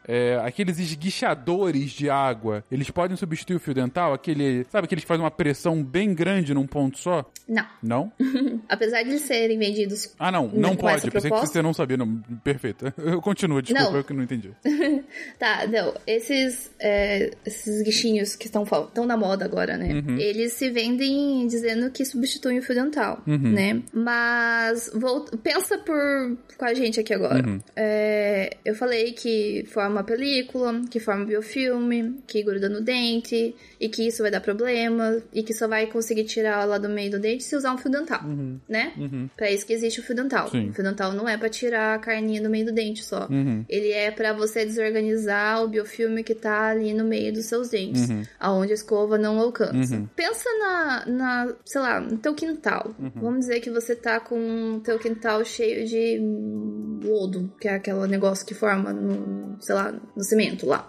É, 0.07 0.40
aqueles 0.44 0.78
esguichadores 0.78 1.90
de 1.90 2.09
água, 2.09 2.64
eles 2.70 2.90
podem 2.90 3.16
substituir 3.16 3.57
o 3.57 3.61
fio 3.61 3.74
dental? 3.74 4.12
Aquele, 4.12 4.64
sabe 4.70 4.84
aqueles 4.84 5.04
que 5.04 5.09
fazem 5.09 5.24
uma 5.24 5.30
pressão 5.30 5.82
bem 5.82 6.14
grande 6.14 6.54
num 6.54 6.66
ponto 6.66 6.98
só? 6.98 7.24
Não. 7.48 7.66
Não? 7.82 8.12
Apesar 8.68 9.02
de 9.02 9.18
serem 9.18 9.59
vendidos. 9.59 10.14
Ah, 10.18 10.30
não, 10.30 10.48
não 10.48 10.76
pode. 10.76 11.11
Pensei 11.11 11.30
que 11.30 11.36
você 11.36 11.62
não 11.62 11.72
sabia. 11.72 11.96
Não. 11.96 12.16
Perfeito. 12.42 12.92
Eu 12.98 13.20
continuo, 13.20 13.62
desculpa, 13.62 13.90
não. 13.90 13.98
eu 13.98 14.04
que 14.04 14.12
não 14.12 14.22
entendi. 14.22 14.50
tá, 15.38 15.66
não. 15.66 15.94
Esses 16.07 16.70
é, 16.78 17.30
esses 17.44 17.82
guichinhos 17.82 18.34
que 18.34 18.46
estão 18.46 18.66
na 19.07 19.16
moda 19.16 19.44
agora, 19.44 19.76
né? 19.76 19.94
Uhum. 19.94 20.18
Eles 20.18 20.52
se 20.52 20.70
vendem 20.70 21.46
dizendo 21.46 21.90
que 21.90 22.04
substituem 22.04 22.59
o 22.59 22.62
fio 22.62 22.74
dental, 22.74 23.22
uhum. 23.26 23.52
né? 23.52 23.82
Mas 23.92 24.90
vou, 24.94 25.24
pensa 25.42 25.78
por 25.78 26.36
com 26.59 26.64
a 26.64 26.74
gente 26.74 26.98
aqui 27.00 27.14
agora. 27.14 27.46
Uhum. 27.46 27.61
É, 27.74 28.57
eu 28.64 28.74
falei 28.74 29.12
que 29.12 29.64
forma 29.68 29.95
película, 30.03 30.82
que 30.90 31.01
forma 31.01 31.24
biofilme, 31.24 32.20
que 32.26 32.42
gruda 32.42 32.68
no 32.68 32.80
dente 32.80 33.55
e 33.80 33.88
que 33.88 34.07
isso 34.07 34.22
vai 34.22 34.30
dar 34.30 34.40
problema 34.40 35.22
e 35.32 35.42
que 35.42 35.53
só 35.53 35.68
vai 35.68 35.86
conseguir 35.86 36.24
tirar 36.24 36.64
lá 36.64 36.78
do 36.78 36.88
meio 36.88 37.11
do 37.11 37.18
dente 37.18 37.44
se 37.44 37.57
usar 37.57 37.72
um 37.72 37.78
fio 37.78 37.90
dental, 37.90 38.22
uhum. 38.24 38.59
né? 38.68 38.92
Uhum. 38.97 39.28
Pra 39.36 39.51
isso 39.51 39.66
que 39.66 39.72
existe 39.72 40.01
o 40.01 40.03
fio 40.03 40.14
dental. 40.14 40.49
Sim. 40.51 40.70
O 40.70 40.72
fio 40.72 40.84
dental 40.84 41.12
não 41.12 41.28
é 41.28 41.36
para 41.36 41.49
tirar 41.49 41.94
a 41.94 41.99
carninha 41.99 42.42
do 42.42 42.51
meio 42.51 42.66
do 42.66 42.72
dente 42.72 43.05
só. 43.05 43.26
Uhum. 43.28 43.64
Ele 43.68 43.90
é 43.90 44.11
para 44.11 44.32
você 44.32 44.64
desorganizar 44.64 45.62
o 45.62 45.68
biofilme 45.68 46.22
que 46.22 46.34
tá 46.34 46.68
ali 46.68 46.92
no 46.94 47.05
meio 47.05 47.32
dos 47.32 47.47
seus 47.47 47.68
dentes, 47.68 48.09
uhum. 48.09 48.22
aonde 48.38 48.72
a 48.72 48.74
escova 48.74 49.18
não 49.18 49.38
alcança. 49.38 49.97
Uhum. 49.97 50.09
Pensa 50.14 50.49
na, 50.59 51.07
na, 51.07 51.55
sei 51.64 51.80
lá, 51.80 52.01
no 52.01 52.18
teu 52.18 52.34
quintal. 52.34 52.94
Uhum. 52.99 53.12
Vamos 53.16 53.40
dizer 53.40 53.61
que 53.61 53.70
você 53.70 53.94
tá 53.94 54.20
com 54.20 54.76
o 54.76 54.80
teu 54.80 54.99
quintal 54.99 55.44
cheio 55.44 55.86
de 55.86 56.18
lodo, 57.05 57.53
que 57.61 57.68
é 57.68 57.74
aquele 57.74 58.07
negócio 58.07 58.47
que 58.47 58.55
forma 58.55 58.92
no, 58.92 59.57
sei 59.61 59.74
lá, 59.74 59.86
no 59.93 60.22
cimento 60.22 60.66
lá. 60.66 60.89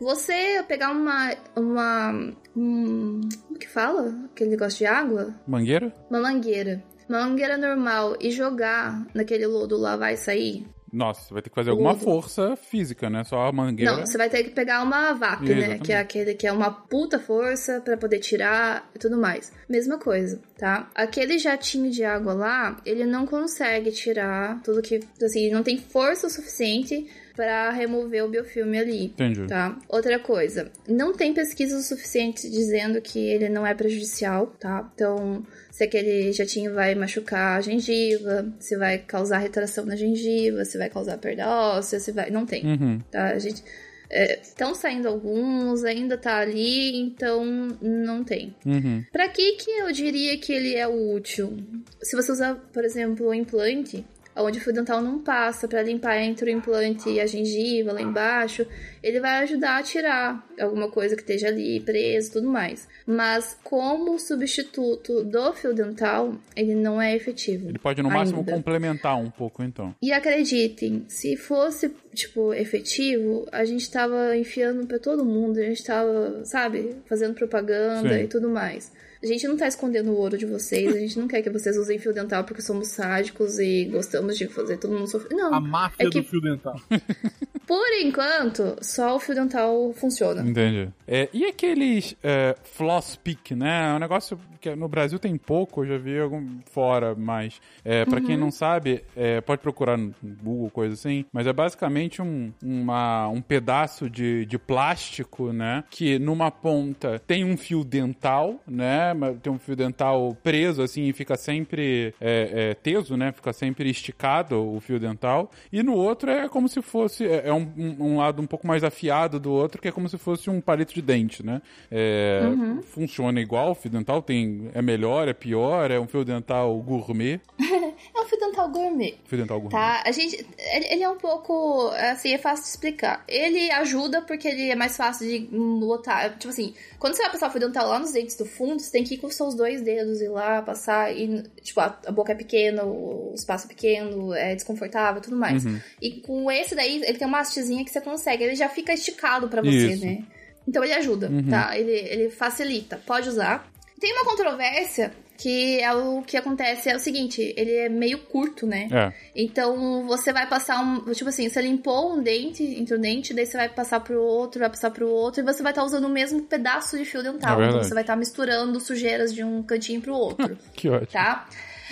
Você 0.00 0.62
pegar 0.68 0.90
uma. 0.90 1.34
uma. 1.56 2.32
Um, 2.54 3.20
como 3.46 3.58
que 3.58 3.68
fala? 3.68 4.14
Aquele 4.32 4.50
negócio 4.50 4.78
de 4.78 4.86
água? 4.86 5.34
Mangueira? 5.46 5.92
Uma 6.10 6.20
mangueira. 6.20 6.82
Uma 7.08 7.26
mangueira 7.26 7.56
normal 7.56 8.16
e 8.20 8.30
jogar 8.30 9.06
naquele 9.14 9.46
lodo 9.46 9.76
lá 9.76 9.96
vai 9.96 10.16
sair? 10.16 10.66
Nossa, 10.92 11.22
você 11.22 11.34
vai 11.34 11.42
ter 11.42 11.50
que 11.50 11.54
fazer 11.54 11.70
alguma 11.70 11.94
força 11.94 12.56
física, 12.56 13.10
né? 13.10 13.24
Só 13.24 13.46
a 13.46 13.52
mangueira. 13.52 13.92
Não, 13.92 14.06
você 14.06 14.16
vai 14.16 14.30
ter 14.30 14.44
que 14.44 14.50
pegar 14.50 14.82
uma 14.82 15.12
VAP, 15.12 15.42
né? 15.42 15.78
Que 15.78 15.92
é 15.92 15.98
aquele 15.98 16.34
que 16.34 16.46
é 16.46 16.52
uma 16.52 16.70
puta 16.70 17.18
força 17.18 17.80
para 17.80 17.96
poder 17.96 18.18
tirar 18.18 18.88
e 18.94 18.98
tudo 18.98 19.18
mais. 19.18 19.52
Mesma 19.68 19.98
coisa, 19.98 20.40
tá? 20.56 20.88
Aquele 20.94 21.38
jatinho 21.38 21.90
de 21.90 22.04
água 22.04 22.34
lá, 22.34 22.76
ele 22.84 23.04
não 23.04 23.26
consegue 23.26 23.90
tirar 23.90 24.62
tudo 24.62 24.80
que. 24.80 25.00
Assim, 25.22 25.50
não 25.50 25.62
tem 25.62 25.76
força 25.76 26.28
o 26.28 26.30
suficiente 26.30 27.06
para 27.36 27.70
remover 27.70 28.24
o 28.24 28.28
biofilme 28.28 28.78
ali. 28.78 29.04
Entendi. 29.04 29.46
Tá? 29.46 29.78
Outra 29.88 30.18
coisa, 30.18 30.72
não 30.88 31.12
tem 31.12 31.34
pesquisa 31.34 31.76
o 31.76 31.82
suficiente 31.82 32.50
dizendo 32.50 33.00
que 33.00 33.18
ele 33.18 33.48
não 33.48 33.66
é 33.66 33.74
prejudicial, 33.74 34.46
tá? 34.58 34.90
Então, 34.94 35.44
se 35.70 35.84
aquele 35.84 36.32
jatinho 36.32 36.74
vai 36.74 36.94
machucar 36.94 37.58
a 37.58 37.60
gengiva, 37.60 38.50
se 38.58 38.76
vai 38.76 38.98
causar 38.98 39.38
retração 39.38 39.84
na 39.84 39.94
gengiva, 39.94 40.64
se 40.64 40.78
vai 40.78 40.88
causar 40.88 41.18
perda 41.18 41.46
óssea, 41.46 42.00
se 42.00 42.10
vai. 42.12 42.30
Não 42.30 42.46
tem. 42.46 42.64
Uhum. 42.64 42.98
Tá? 43.10 43.28
A 43.28 43.38
gente. 43.38 43.62
Estão 44.08 44.70
é, 44.70 44.74
saindo 44.74 45.08
alguns, 45.08 45.82
ainda 45.82 46.16
tá 46.16 46.38
ali, 46.38 46.96
então 46.96 47.44
não 47.82 48.22
tem. 48.22 48.54
Uhum. 48.64 49.04
Para 49.10 49.28
que 49.28 49.52
que 49.56 49.70
eu 49.70 49.90
diria 49.90 50.38
que 50.38 50.52
ele 50.52 50.76
é 50.76 50.86
útil? 50.86 51.56
Se 52.00 52.14
você 52.14 52.30
usar, 52.30 52.54
por 52.72 52.84
exemplo, 52.84 53.26
o 53.26 53.34
implante, 53.34 54.04
onde 54.36 54.58
o 54.58 54.60
fio 54.60 54.72
dental 54.72 55.00
não 55.00 55.18
passa 55.18 55.66
para 55.66 55.82
limpar 55.82 56.18
entre 56.18 56.50
o 56.50 56.52
implante 56.52 57.08
e 57.08 57.20
a 57.20 57.26
gengiva 57.26 57.92
lá 57.92 58.02
embaixo, 58.02 58.66
ele 59.02 59.20
vai 59.20 59.42
ajudar 59.42 59.78
a 59.78 59.82
tirar 59.82 60.46
alguma 60.60 60.90
coisa 60.90 61.14
que 61.16 61.22
esteja 61.22 61.48
ali 61.48 61.80
preso, 61.80 62.32
tudo 62.32 62.48
mais. 62.48 62.88
Mas 63.06 63.58
como 63.62 64.18
substituto 64.18 65.24
do 65.24 65.52
fio 65.52 65.74
dental, 65.74 66.34
ele 66.54 66.74
não 66.74 67.00
é 67.00 67.14
efetivo. 67.14 67.68
Ele 67.68 67.78
pode 67.78 68.02
no 68.02 68.08
ainda. 68.08 68.18
máximo 68.18 68.44
complementar 68.44 69.16
um 69.18 69.30
pouco, 69.30 69.62
então. 69.62 69.94
E 70.02 70.12
acreditem, 70.12 71.04
se 71.08 71.36
fosse 71.36 71.94
tipo 72.14 72.52
efetivo, 72.54 73.46
a 73.52 73.64
gente 73.64 73.90
tava 73.90 74.36
enfiando 74.36 74.86
para 74.86 74.98
todo 74.98 75.24
mundo, 75.24 75.58
a 75.58 75.62
gente 75.62 75.84
tava, 75.84 76.44
sabe, 76.44 76.96
fazendo 77.06 77.34
propaganda 77.34 78.14
Sim. 78.14 78.24
e 78.24 78.26
tudo 78.26 78.48
mais. 78.48 78.90
A 79.26 79.32
gente 79.32 79.48
não 79.48 79.56
tá 79.56 79.66
escondendo 79.66 80.12
o 80.12 80.16
ouro 80.16 80.38
de 80.38 80.46
vocês, 80.46 80.94
a 80.94 80.98
gente 80.98 81.18
não 81.18 81.26
quer 81.26 81.42
que 81.42 81.50
vocês 81.50 81.76
usem 81.76 81.98
fio 81.98 82.14
dental 82.14 82.44
porque 82.44 82.62
somos 82.62 82.88
sádicos 82.88 83.58
e 83.58 83.86
gostamos 83.86 84.38
de 84.38 84.46
fazer 84.46 84.76
todo 84.76 84.94
mundo 84.94 85.08
sofrer. 85.08 85.36
Não. 85.36 85.52
A 85.52 85.60
máfia 85.60 86.06
é 86.06 86.10
que... 86.10 86.20
do 86.20 86.26
fio 86.26 86.40
dental. 86.40 86.80
Por 87.66 87.88
enquanto, 88.00 88.76
só 88.80 89.16
o 89.16 89.18
fio 89.18 89.34
dental 89.34 89.92
funciona. 89.94 90.48
Entendi. 90.48 90.88
É, 91.06 91.28
e 91.32 91.44
aqueles 91.44 92.14
é, 92.22 92.54
floss 92.62 93.16
pick, 93.16 93.50
né? 93.50 93.90
É 93.90 93.94
um 93.94 93.98
negócio 93.98 94.38
que 94.60 94.74
no 94.74 94.88
Brasil 94.88 95.18
tem 95.18 95.36
pouco, 95.36 95.82
eu 95.82 95.88
já 95.88 95.98
vi 95.98 96.18
algum 96.18 96.58
fora, 96.70 97.14
mas 97.14 97.60
é, 97.84 98.04
para 98.04 98.20
uhum. 98.20 98.26
quem 98.26 98.36
não 98.36 98.50
sabe, 98.50 99.04
é, 99.14 99.40
pode 99.40 99.60
procurar 99.62 99.96
no 99.96 100.14
Google, 100.22 100.70
coisa 100.70 100.94
assim, 100.94 101.24
mas 101.32 101.46
é 101.46 101.52
basicamente 101.52 102.20
um, 102.22 102.52
uma, 102.62 103.28
um 103.28 103.40
pedaço 103.40 104.08
de, 104.08 104.44
de 104.46 104.58
plástico, 104.58 105.52
né? 105.52 105.84
Que 105.90 106.18
numa 106.18 106.50
ponta 106.50 107.18
tem 107.26 107.44
um 107.44 107.56
fio 107.56 107.84
dental, 107.84 108.60
né? 108.66 109.14
Tem 109.42 109.52
um 109.52 109.58
fio 109.58 109.76
dental 109.76 110.36
preso, 110.42 110.82
assim, 110.82 111.08
e 111.08 111.12
fica 111.12 111.36
sempre 111.36 112.14
é, 112.20 112.70
é, 112.70 112.74
teso, 112.74 113.16
né? 113.16 113.32
Fica 113.32 113.52
sempre 113.52 113.88
esticado 113.88 114.56
o 114.56 114.80
fio 114.80 114.98
dental. 114.98 115.50
E 115.72 115.82
no 115.82 115.94
outro 115.94 116.30
é 116.30 116.48
como 116.48 116.68
se 116.68 116.82
fosse. 116.82 117.26
É, 117.26 117.48
é 117.48 117.52
um, 117.52 117.72
um, 117.76 118.16
lado 118.18 118.40
um 118.42 118.46
pouco 118.46 118.66
mais 118.66 118.84
afiado 118.84 119.38
do 119.38 119.52
outro, 119.52 119.80
que 119.80 119.88
é 119.88 119.92
como 119.92 120.08
se 120.08 120.18
fosse 120.18 120.50
um 120.50 120.60
palito 120.60 120.94
de 120.94 121.02
dente, 121.02 121.44
né? 121.44 121.60
É, 121.90 122.42
uhum. 122.44 122.82
Funciona 122.82 123.40
igual, 123.40 123.72
o 123.72 123.74
fio 123.74 123.90
dental 123.90 124.22
tem 124.22 124.45
é 124.74 124.82
melhor, 124.82 125.28
é 125.28 125.32
pior? 125.32 125.90
É 125.90 125.98
um 125.98 126.06
fio 126.06 126.24
dental 126.24 126.76
gourmet? 126.80 127.40
é 127.58 128.20
um 128.20 128.24
fio 128.26 128.38
dental 128.38 128.68
gourmet. 128.68 129.18
Fio 129.24 129.38
dental 129.38 129.60
gourmet. 129.60 129.76
Tá, 129.76 130.02
a 130.04 130.12
gente. 130.12 130.36
Ele, 130.58 130.86
ele, 130.90 131.02
é 131.02 131.08
um 131.08 131.16
pouco. 131.16 131.90
Assim, 132.12 132.32
é 132.32 132.38
fácil 132.38 132.64
de 132.64 132.70
explicar. 132.70 133.24
Ele 133.28 133.70
ajuda 133.70 134.22
porque 134.22 134.48
ele 134.48 134.70
é 134.70 134.74
mais 134.74 134.96
fácil 134.96 135.26
de 135.26 135.48
botar. 135.78 136.30
Tipo 136.30 136.48
assim, 136.48 136.74
quando 136.98 137.14
você 137.14 137.22
vai 137.22 137.32
passar 137.32 137.48
o 137.48 137.50
fio 137.50 137.60
dental 137.60 137.88
lá 137.88 137.98
nos 137.98 138.12
dentes 138.12 138.36
do 138.36 138.44
fundo, 138.44 138.80
você 138.80 138.90
tem 138.90 139.04
que 139.04 139.14
ir 139.14 139.18
com 139.18 139.26
os 139.26 139.34
seus 139.34 139.54
dois 139.54 139.82
dedos 139.82 140.20
e 140.20 140.28
lá 140.28 140.62
passar. 140.62 141.14
E, 141.14 141.42
tipo, 141.62 141.80
a, 141.80 141.98
a 142.06 142.12
boca 142.12 142.32
é 142.32 142.34
pequena, 142.34 142.84
o 142.84 143.32
espaço 143.34 143.66
é 143.66 143.68
pequeno, 143.68 144.34
é 144.34 144.54
desconfortável 144.54 145.20
tudo 145.20 145.36
mais. 145.36 145.64
Uhum. 145.64 145.80
E 146.00 146.20
com 146.20 146.50
esse 146.50 146.74
daí, 146.74 147.02
ele 147.04 147.18
tem 147.18 147.26
uma 147.26 147.40
hastezinha 147.40 147.84
que 147.84 147.90
você 147.90 148.00
consegue. 148.00 148.44
Ele 148.44 148.54
já 148.54 148.68
fica 148.68 148.92
esticado 148.92 149.48
para 149.48 149.62
você, 149.62 149.92
Isso. 149.92 150.04
né? 150.04 150.24
Então 150.68 150.82
ele 150.82 150.94
ajuda, 150.94 151.28
uhum. 151.28 151.48
tá? 151.48 151.78
Ele, 151.78 151.92
ele 151.92 152.30
facilita. 152.30 153.00
Pode 153.06 153.28
usar. 153.28 153.70
Tem 154.00 154.12
uma 154.12 154.24
controvérsia 154.24 155.12
que 155.36 155.80
é 155.80 155.92
o 155.92 156.22
que 156.22 156.36
acontece 156.36 156.88
é 156.88 156.96
o 156.96 156.98
seguinte, 156.98 157.54
ele 157.56 157.72
é 157.72 157.88
meio 157.88 158.18
curto, 158.18 158.66
né? 158.66 158.88
É. 158.90 159.12
Então 159.34 160.06
você 160.06 160.32
vai 160.32 160.48
passar 160.48 160.80
um, 160.80 161.12
tipo 161.12 161.28
assim, 161.28 161.48
você 161.48 161.60
limpou 161.60 162.14
um 162.14 162.22
dente 162.22 162.62
entre 162.62 162.94
o 162.94 162.98
dente, 162.98 163.34
daí 163.34 163.46
você 163.46 163.56
vai 163.56 163.68
passar 163.68 164.00
pro 164.00 164.20
outro, 164.22 164.60
vai 164.60 164.70
passar 164.70 164.90
pro 164.90 165.08
outro, 165.08 165.42
e 165.42 165.44
você 165.44 165.62
vai 165.62 165.72
estar 165.72 165.84
usando 165.84 166.06
o 166.06 166.10
mesmo 166.10 166.42
pedaço 166.42 166.96
de 166.96 167.04
fio 167.04 167.22
dental. 167.22 167.62
É 167.62 167.68
então 167.68 167.82
você 167.82 167.94
vai 167.94 168.02
estar 168.02 168.16
misturando 168.16 168.80
sujeiras 168.80 169.32
de 169.32 169.44
um 169.44 169.62
cantinho 169.62 170.00
pro 170.00 170.14
outro, 170.14 170.56
Que 170.74 170.88
ótimo. 170.88 171.08
tá? 171.12 171.46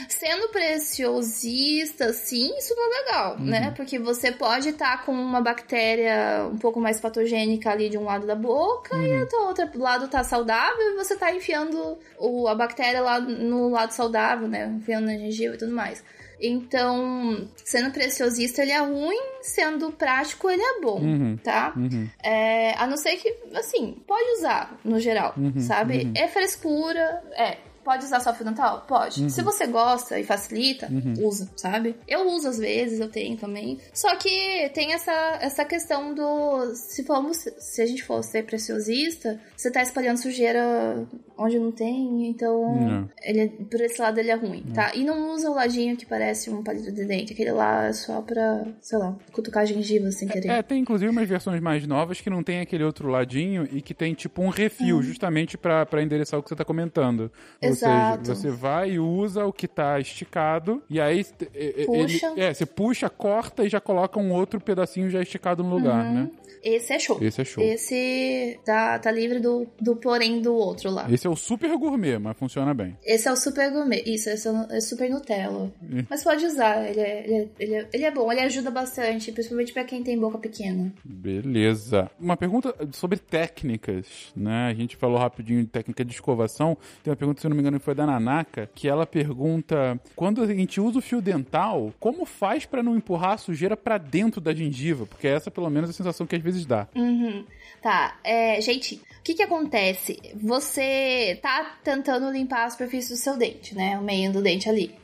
Sendo 0.08 0.48
preciosista, 0.48 2.12
sim, 2.12 2.56
isso 2.58 2.74
não 2.74 2.84
é 2.84 2.98
legal, 3.00 3.38
né? 3.38 3.72
Porque 3.76 3.98
você 3.98 4.32
pode 4.32 4.70
estar 4.70 5.04
com 5.04 5.12
uma 5.12 5.40
bactéria 5.40 6.48
um 6.52 6.58
pouco 6.58 6.80
mais 6.80 7.00
patogênica 7.00 7.70
ali 7.70 7.88
de 7.88 7.98
um 7.98 8.04
lado 8.04 8.26
da 8.26 8.34
boca 8.34 8.96
e 8.96 9.22
o 9.22 9.46
outro 9.46 9.68
lado 9.78 10.08
tá 10.08 10.24
saudável 10.24 10.92
e 10.92 10.96
você 10.96 11.16
tá 11.16 11.32
enfiando 11.34 11.98
o, 12.18 12.48
a 12.48 12.54
bactéria 12.54 13.00
lá 13.00 13.20
no 13.20 13.68
lado 13.68 13.92
saudável, 13.92 14.48
né? 14.48 14.66
Enfiando 14.76 15.06
na 15.06 15.16
gengiva 15.16 15.54
e 15.54 15.58
tudo 15.58 15.72
mais. 15.72 16.02
Então, 16.40 17.48
sendo 17.64 17.90
preciosista, 17.92 18.62
ele 18.62 18.72
é 18.72 18.78
ruim, 18.80 19.18
sendo 19.40 19.92
prático, 19.92 20.50
ele 20.50 20.62
é 20.62 20.80
bom, 20.80 21.00
Uhum. 21.00 21.36
tá? 21.42 21.72
Uhum. 21.76 22.08
É, 22.22 22.74
a 22.76 22.86
não 22.86 22.96
ser 22.96 23.16
que, 23.16 23.34
assim, 23.54 23.96
pode 24.06 24.28
usar 24.38 24.76
no 24.84 24.98
geral, 24.98 25.32
Uhum, 25.36 25.60
sabe? 25.60 26.10
É 26.14 26.26
frescura, 26.28 27.22
é. 27.32 27.56
Pode 27.84 28.04
usar 28.04 28.20
só 28.20 28.32
fio 28.32 28.44
dental? 28.44 28.84
Pode. 28.88 29.22
Uhum. 29.22 29.28
Se 29.28 29.42
você 29.42 29.66
gosta 29.66 30.18
e 30.18 30.24
facilita, 30.24 30.88
usa, 31.20 31.50
sabe? 31.56 31.96
Eu 32.08 32.28
uso 32.28 32.48
às 32.48 32.58
vezes, 32.58 32.98
eu 32.98 33.08
tenho 33.08 33.36
também. 33.36 33.78
Só 33.92 34.16
que 34.16 34.70
tem 34.72 34.92
essa, 34.94 35.12
essa 35.40 35.64
questão 35.64 36.14
do. 36.14 36.74
Se 36.74 37.04
formos. 37.04 37.36
Se 37.58 37.82
a 37.82 37.86
gente 37.86 38.02
for 38.02 38.22
ser 38.24 38.44
preciosista, 38.44 39.38
você 39.56 39.70
tá 39.70 39.82
espalhando 39.82 40.16
sujeira 40.16 41.06
onde 41.36 41.58
não 41.58 41.70
tem, 41.70 42.26
então. 42.28 42.74
Não. 42.74 43.10
Ele, 43.22 43.48
por 43.48 43.80
esse 43.80 44.00
lado 44.00 44.18
ele 44.18 44.30
é 44.30 44.34
ruim, 44.34 44.64
tá? 44.74 44.92
E 44.94 45.04
não 45.04 45.32
usa 45.32 45.50
o 45.50 45.54
ladinho 45.54 45.96
que 45.96 46.06
parece 46.06 46.50
um 46.50 46.62
palito 46.62 46.90
de 46.90 47.04
dente. 47.04 47.32
Aquele 47.32 47.52
lá 47.52 47.86
é 47.86 47.92
só 47.92 48.22
pra, 48.22 48.64
sei 48.80 48.98
lá, 48.98 49.16
cutucar 49.32 49.62
a 49.62 49.66
gengiva 49.66 50.10
sem 50.10 50.26
querer. 50.26 50.48
É, 50.48 50.62
tem 50.62 50.80
inclusive 50.80 51.10
umas 51.10 51.28
versões 51.28 51.60
mais 51.60 51.86
novas 51.86 52.20
que 52.20 52.30
não 52.30 52.42
tem 52.42 52.60
aquele 52.60 52.84
outro 52.84 53.08
ladinho 53.08 53.68
e 53.70 53.82
que 53.82 53.92
tem 53.92 54.14
tipo 54.14 54.42
um 54.42 54.48
refil, 54.48 55.02
justamente 55.02 55.58
pra, 55.58 55.84
pra 55.84 56.02
endereçar 56.02 56.40
o 56.40 56.42
que 56.42 56.48
você 56.48 56.56
tá 56.56 56.64
comentando. 56.64 57.30
Ou 57.62 57.73
Exato. 57.74 58.26
seja, 58.26 58.34
você 58.34 58.50
vai 58.50 58.92
e 58.92 58.98
usa 58.98 59.44
o 59.44 59.52
que 59.52 59.68
tá 59.68 60.00
esticado, 60.00 60.82
e 60.88 61.00
aí 61.00 61.24
Puxa. 61.24 62.26
ele. 62.28 62.40
É, 62.40 62.54
você 62.54 62.66
puxa, 62.66 63.10
corta 63.10 63.64
e 63.64 63.68
já 63.68 63.80
coloca 63.80 64.18
um 64.18 64.32
outro 64.32 64.60
pedacinho 64.60 65.10
já 65.10 65.20
esticado 65.20 65.62
no 65.62 65.70
lugar, 65.70 66.04
né? 66.04 66.30
Esse 66.64 66.92
é 66.94 66.98
show. 66.98 67.18
Esse 67.20 67.40
é 67.42 67.44
show. 67.44 67.62
Esse 67.62 68.58
tá, 68.64 68.98
tá 68.98 69.10
livre 69.10 69.38
do, 69.38 69.66
do 69.80 69.96
porém 69.96 70.40
do 70.40 70.54
outro 70.54 70.90
lá. 70.90 71.06
Esse 71.10 71.26
é 71.26 71.30
o 71.30 71.36
super 71.36 71.76
gourmet, 71.76 72.18
mas 72.18 72.36
funciona 72.38 72.72
bem. 72.72 72.96
Esse 73.04 73.28
é 73.28 73.32
o 73.32 73.36
super 73.36 73.70
gourmet. 73.70 74.02
Isso, 74.06 74.30
esse 74.30 74.48
é 74.48 74.50
o- 74.50 74.66
é 74.72 74.80
super 74.80 75.10
Nutella. 75.10 75.70
Hum. 75.82 76.04
Mas 76.08 76.24
pode 76.24 76.44
usar, 76.46 76.88
ele 76.88 77.00
é, 77.00 77.24
ele, 77.24 77.34
é, 77.34 77.48
ele, 77.58 77.74
é, 77.74 77.88
ele 77.92 78.04
é 78.04 78.10
bom, 78.10 78.32
ele 78.32 78.40
ajuda 78.40 78.70
bastante, 78.70 79.30
principalmente 79.30 79.72
pra 79.72 79.84
quem 79.84 80.02
tem 80.02 80.18
boca 80.18 80.38
pequena. 80.38 80.92
Beleza. 81.04 82.10
Uma 82.20 82.36
pergunta 82.36 82.74
sobre 82.92 83.18
técnicas, 83.18 84.06
né? 84.36 84.68
A 84.70 84.74
gente 84.74 84.96
falou 84.96 85.18
rapidinho 85.18 85.60
de 85.60 85.66
técnica 85.68 86.04
de 86.04 86.12
escovação. 86.12 86.76
Tem 87.02 87.10
uma 87.10 87.16
pergunta, 87.16 87.40
se 87.40 87.46
eu 87.46 87.50
não 87.50 87.56
me 87.56 87.60
engano, 87.62 87.80
foi 87.80 87.94
da 87.94 88.06
Nanaka, 88.06 88.70
que 88.74 88.88
ela 88.88 89.06
pergunta: 89.06 90.00
quando 90.14 90.42
a 90.42 90.46
gente 90.46 90.80
usa 90.80 90.98
o 90.98 91.02
fio 91.02 91.20
dental, 91.20 91.92
como 92.00 92.24
faz 92.24 92.64
pra 92.64 92.82
não 92.82 92.96
empurrar 92.96 93.32
a 93.32 93.38
sujeira 93.38 93.76
pra 93.76 93.98
dentro 93.98 94.40
da 94.40 94.54
gengiva? 94.54 95.06
Porque 95.06 95.26
essa, 95.26 95.50
pelo 95.50 95.68
menos, 95.68 95.88
é 95.88 95.92
a 95.92 95.94
sensação 95.94 96.26
que 96.26 96.36
às 96.36 96.42
vezes 96.42 96.53
dá. 96.62 96.88
Uhum. 96.94 97.44
Tá, 97.82 98.18
é, 98.24 98.60
gente, 98.60 98.96
o 98.96 99.22
que 99.22 99.34
que 99.34 99.42
acontece? 99.42 100.18
Você 100.36 101.38
tá 101.42 101.78
tentando 101.82 102.30
limpar 102.30 102.64
a 102.64 102.70
superfície 102.70 103.10
do 103.10 103.16
seu 103.16 103.36
dente, 103.36 103.74
né? 103.74 103.98
O 103.98 104.02
meio 104.02 104.32
do 104.32 104.42
dente 104.42 104.68
ali. 104.68 104.94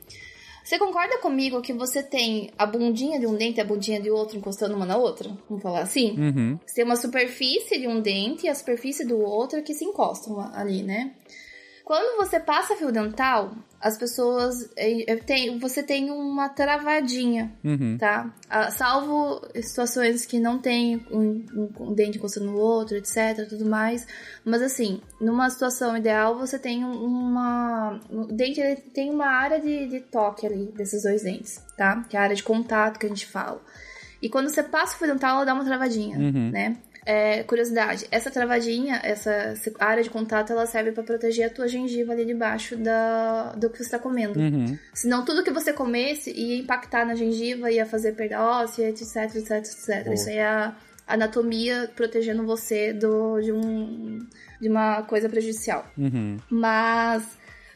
Você 0.63 0.77
concorda 0.77 1.17
comigo 1.17 1.61
que 1.61 1.73
você 1.73 2.01
tem 2.01 2.51
a 2.57 2.65
bundinha 2.65 3.19
de 3.19 3.27
um 3.27 3.35
dente 3.35 3.57
e 3.57 3.61
a 3.61 3.65
bundinha 3.65 3.99
de 3.99 4.09
outro 4.09 4.37
encostando 4.37 4.75
uma 4.75 4.85
na 4.85 4.95
outra? 4.95 5.29
Vamos 5.49 5.61
falar 5.61 5.81
assim? 5.81 6.17
Uhum. 6.17 6.59
Você 6.65 6.75
tem 6.75 6.85
uma 6.85 6.95
superfície 6.95 7.79
de 7.79 7.87
um 7.87 7.99
dente 7.99 8.45
e 8.45 8.49
a 8.49 8.55
superfície 8.55 9.05
do 9.05 9.19
outro 9.19 9.61
que 9.63 9.73
se 9.73 9.83
encostam 9.83 10.39
ali, 10.53 10.81
né? 10.81 11.11
Quando 11.83 12.17
você 12.17 12.39
passa 12.39 12.75
fio 12.75 12.91
dental, 12.91 13.51
as 13.81 13.97
pessoas. 13.97 14.69
é, 14.75 15.11
é, 15.11 15.15
tem, 15.17 15.57
você 15.59 15.81
tem 15.83 16.11
uma 16.11 16.49
travadinha, 16.49 17.51
Uhum. 17.63 17.97
tá? 17.97 18.33
Ah, 18.49 18.69
salvo 18.71 19.41
situações 19.61 20.25
que 20.25 20.39
não 20.39 20.59
tem 20.59 21.05
um, 21.11 21.43
um- 21.55 21.69
um 21.89 21.93
dente 21.93 22.17
encostando 22.17 22.45
no 22.47 22.57
outro, 22.57 22.95
etc, 22.95 23.47
tudo 23.49 23.65
mais. 23.65 24.05
Mas 24.45 24.61
assim, 24.61 25.01
numa 25.19 25.49
situação 25.49 25.97
ideal, 25.97 26.37
você 26.37 26.57
tem 26.59 26.85
um- 26.85 27.03
uma... 27.03 27.99
O 28.09 28.25
dente 28.25 28.59
ele 28.61 28.75
tem 28.77 29.09
uma 29.09 29.25
área 29.27 29.59
de, 29.59 29.87
de 29.87 29.99
toque 30.01 30.45
ali, 30.45 30.71
desses 30.75 31.03
dois 31.03 31.23
dentes, 31.23 31.59
tá? 31.77 32.03
Que 32.09 32.15
é 32.15 32.19
a 32.19 32.23
área 32.23 32.35
de 32.35 32.43
contato 32.43 32.99
que 32.99 33.05
a 33.05 33.09
gente 33.09 33.25
fala. 33.25 33.61
E 34.21 34.29
quando 34.29 34.49
você 34.49 34.61
passa 34.61 34.95
o 34.95 34.97
fio 34.99 35.07
dental, 35.07 35.37
ela 35.37 35.45
dá 35.45 35.53
uma 35.53 35.65
travadinha, 35.65 36.17
Uhum. 36.17 36.51
né? 36.51 36.77
É, 37.05 37.43
curiosidade, 37.43 38.05
essa 38.11 38.29
travadinha, 38.29 38.99
essa, 39.03 39.55
área 39.79 40.03
de 40.03 40.09
contato, 40.09 40.51
ela 40.51 40.65
serve 40.67 40.91
pra 40.91 41.03
proteger 41.03 41.47
a 41.47 41.49
tua 41.49 41.67
gengiva 41.67 42.13
ali 42.13 42.25
debaixo 42.25 42.77
da, 42.77 43.53
do 43.53 43.69
que 43.69 43.83
você 43.83 43.89
tá 43.89 43.99
comendo. 43.99 44.39
Uhum. 44.39 44.77
Senão 44.93 45.25
tudo 45.25 45.43
que 45.43 45.51
você 45.51 45.73
comesse 45.73 46.31
ia 46.31 46.57
impactar 46.57 47.05
na 47.05 47.15
gengiva, 47.15 47.71
ia 47.71 47.85
fazer 47.85 48.13
perda 48.13 48.41
óssea, 48.41 48.89
etc, 48.89 49.35
etc, 49.35 49.51
etc. 49.51 50.13
Isso 50.13 50.29
aí 50.29 50.37
é 50.37 50.45
a 50.45 50.75
anatomia 51.07 51.89
protegendo 51.95 52.45
você 52.45 52.93
do, 52.93 53.41
de, 53.41 53.51
um, 53.51 54.19
de 54.59 54.69
uma 54.69 55.01
coisa 55.03 55.27
prejudicial. 55.27 55.85
Uhum. 55.97 56.37
Mas 56.49 57.23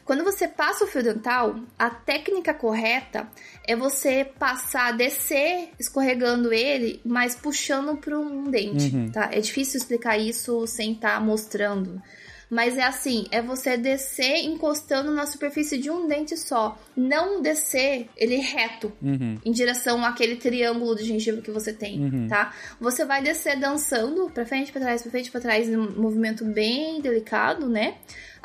quando 0.06 0.24
você 0.24 0.46
passa 0.48 0.84
o 0.84 0.86
fio 0.86 1.02
dental, 1.02 1.56
a 1.78 1.90
técnica 1.90 2.54
correta 2.54 3.28
é 3.66 3.76
você 3.76 4.24
passar, 4.38 4.96
descer 4.96 5.70
escorregando 5.78 6.52
ele, 6.52 7.00
mas 7.04 7.34
puxando 7.34 7.96
para 7.98 8.18
um 8.18 8.44
dente, 8.50 8.94
Uhum. 8.94 9.10
tá? 9.10 9.28
É 9.32 9.40
difícil 9.40 9.78
explicar 9.78 10.16
isso 10.16 10.66
sem 10.66 10.92
estar 10.92 11.20
mostrando. 11.20 12.00
Mas 12.48 12.78
é 12.78 12.84
assim, 12.84 13.26
é 13.32 13.42
você 13.42 13.76
descer 13.76 14.44
encostando 14.44 15.10
na 15.10 15.26
superfície 15.26 15.76
de 15.78 15.90
um 15.90 16.06
dente 16.06 16.36
só. 16.36 16.78
Não 16.96 17.42
descer 17.42 18.08
ele 18.16 18.36
reto 18.36 18.92
Uhum. 19.02 19.36
em 19.44 19.50
direção 19.50 20.04
àquele 20.04 20.36
triângulo 20.36 20.94
de 20.94 21.02
gengiva 21.04 21.42
que 21.42 21.50
você 21.50 21.72
tem, 21.72 22.04
Uhum. 22.04 22.28
tá? 22.28 22.54
Você 22.80 23.04
vai 23.04 23.20
descer 23.20 23.58
dançando 23.58 24.30
pra 24.30 24.46
frente, 24.46 24.70
pra 24.70 24.80
trás, 24.80 25.02
pra 25.02 25.10
frente, 25.10 25.28
pra 25.32 25.40
trás, 25.40 25.66
num 25.68 25.90
movimento 26.00 26.44
bem 26.44 27.00
delicado, 27.00 27.68
né? 27.68 27.96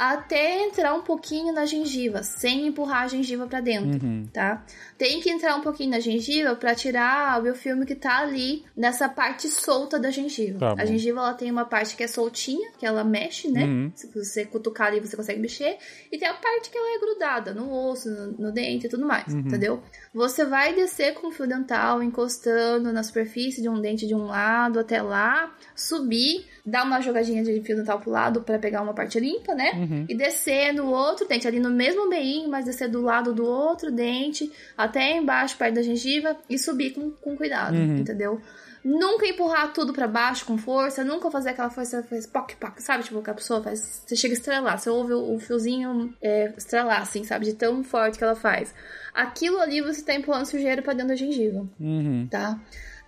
Até 0.04 0.64
entrar 0.66 0.96
um 0.96 1.04
pouquinho 1.04 1.54
na 1.54 1.64
gengiva, 1.64 2.24
sem 2.24 2.66
empurrar 2.66 3.04
a 3.04 3.08
gengiva 3.08 3.46
pra 3.46 3.62
dentro, 3.62 4.04
Uhum. 4.04 4.26
tá? 4.34 4.66
Tem 4.98 5.20
que 5.22 5.30
entrar 5.30 5.56
um 5.56 5.62
pouquinho 5.62 5.92
na 5.92 6.00
gengiva 6.00 6.56
pra 6.56 6.74
tirar 6.74 7.38
o 7.40 7.44
biofilme 7.44 7.86
que 7.86 7.94
tá 7.94 8.18
ali 8.18 8.66
nessa 8.76 9.08
parte 9.08 9.48
solta 9.48 10.00
da 10.00 10.10
gengiva. 10.10 10.58
Tá 10.58 10.74
a 10.82 10.86
gengiva 10.86 11.20
ela 11.20 11.34
tem 11.36 11.52
uma 11.52 11.66
parte 11.66 11.96
que 11.96 12.02
é 12.04 12.08
soltinha, 12.08 12.72
que 12.80 12.86
ela 12.86 13.04
mexe, 13.04 13.48
né? 13.52 13.64
Uhum. 13.66 13.92
Se 13.94 14.08
você 14.08 14.44
cutucar 14.44 14.88
ali, 14.88 15.00
você 15.00 15.16
consegue 15.16 15.40
mexer. 15.40 15.78
E 16.12 16.18
tem 16.18 16.28
a 16.28 16.34
parte 16.34 16.72
que 16.72 16.78
ela 16.80 16.96
é 16.96 17.00
grudada 17.00 17.54
no 17.54 17.72
osso, 17.72 18.10
no, 18.10 18.32
no 18.48 18.52
dente 18.52 18.88
e 18.88 18.90
tudo 18.90 19.06
mais, 19.06 19.32
Uhum. 19.32 19.42
entendeu? 19.42 19.84
Você 20.16 20.46
vai 20.46 20.74
descer 20.74 21.14
com 21.14 21.28
o 21.28 21.32
fio 21.32 21.46
dental, 21.46 22.02
encostando 22.02 22.92
na 22.92 23.04
superfície 23.04 23.62
de 23.62 23.70
um 23.70 23.80
dente 23.80 24.08
de 24.08 24.16
um 24.16 24.26
lado 24.26 24.80
até 24.80 25.00
lá, 25.00 25.56
subir, 25.76 26.48
dar 26.66 26.84
uma 26.86 27.02
jogadinha 27.02 27.44
de 27.44 27.62
fio 27.62 27.76
dental 27.76 28.00
pro 28.00 28.12
lado 28.12 28.42
para 28.42 28.60
pegar 28.60 28.82
uma 28.82 28.94
parte 28.94 29.20
limpa, 29.20 29.54
né? 29.56 29.72
Uhum. 29.74 30.06
E 30.08 30.16
descer 30.16 30.74
no 30.74 30.88
outro 30.88 31.28
dente, 31.28 31.48
ali 31.48 31.60
no 31.60 31.70
mesmo 31.70 32.08
meinho, 32.08 32.50
mas 32.50 32.66
descer 32.66 32.88
do 32.90 33.02
lado 33.02 33.34
do 33.34 33.46
outro 33.46 33.92
dente, 33.92 34.52
até 34.78 35.18
embaixo, 35.18 35.58
perto 35.58 35.76
da 35.76 35.82
gengiva, 35.82 36.36
e 36.50 36.58
subir 36.60 36.92
com, 36.92 37.12
com 37.12 37.36
cuidado, 37.36 37.76
Uhum. 37.76 37.98
entendeu? 37.98 38.42
Nunca 38.84 39.28
empurrar 39.28 39.72
tudo 39.74 39.94
pra 39.94 40.08
baixo 40.08 40.44
com 40.44 40.58
força, 40.58 41.04
nunca 41.04 41.30
fazer 41.30 41.52
aquela 41.52 41.70
força, 41.70 42.02
faz 42.02 42.26
poc, 42.26 42.56
poc, 42.56 42.80
sabe? 42.80 43.04
Tipo, 43.04 43.22
que 43.22 43.30
a 43.30 43.34
pessoa 43.36 43.62
faz. 43.62 44.02
Você 44.08 44.16
chega 44.16 44.34
a 44.34 44.38
estrelar, 44.38 44.80
você 44.80 44.90
ouve 44.90 45.14
o, 45.14 45.36
o 45.36 45.40
fiozinho 45.40 46.12
é, 46.20 46.52
estrelar, 46.58 47.00
assim, 47.02 47.24
sabe? 47.24 47.46
De 47.46 47.54
tão 47.54 47.84
forte 47.84 48.18
que 48.18 48.24
ela 48.24 48.36
faz. 48.36 48.74
Aquilo 49.14 49.60
ali 49.60 49.82
você 49.82 50.02
tá 50.02 50.16
empurrando 50.16 50.48
sujeira 50.48 50.82
pra 50.82 50.94
dentro 50.94 51.10
da 51.10 51.16
gengiva, 51.16 51.64
Uhum. 51.80 52.28
tá? 52.32 52.60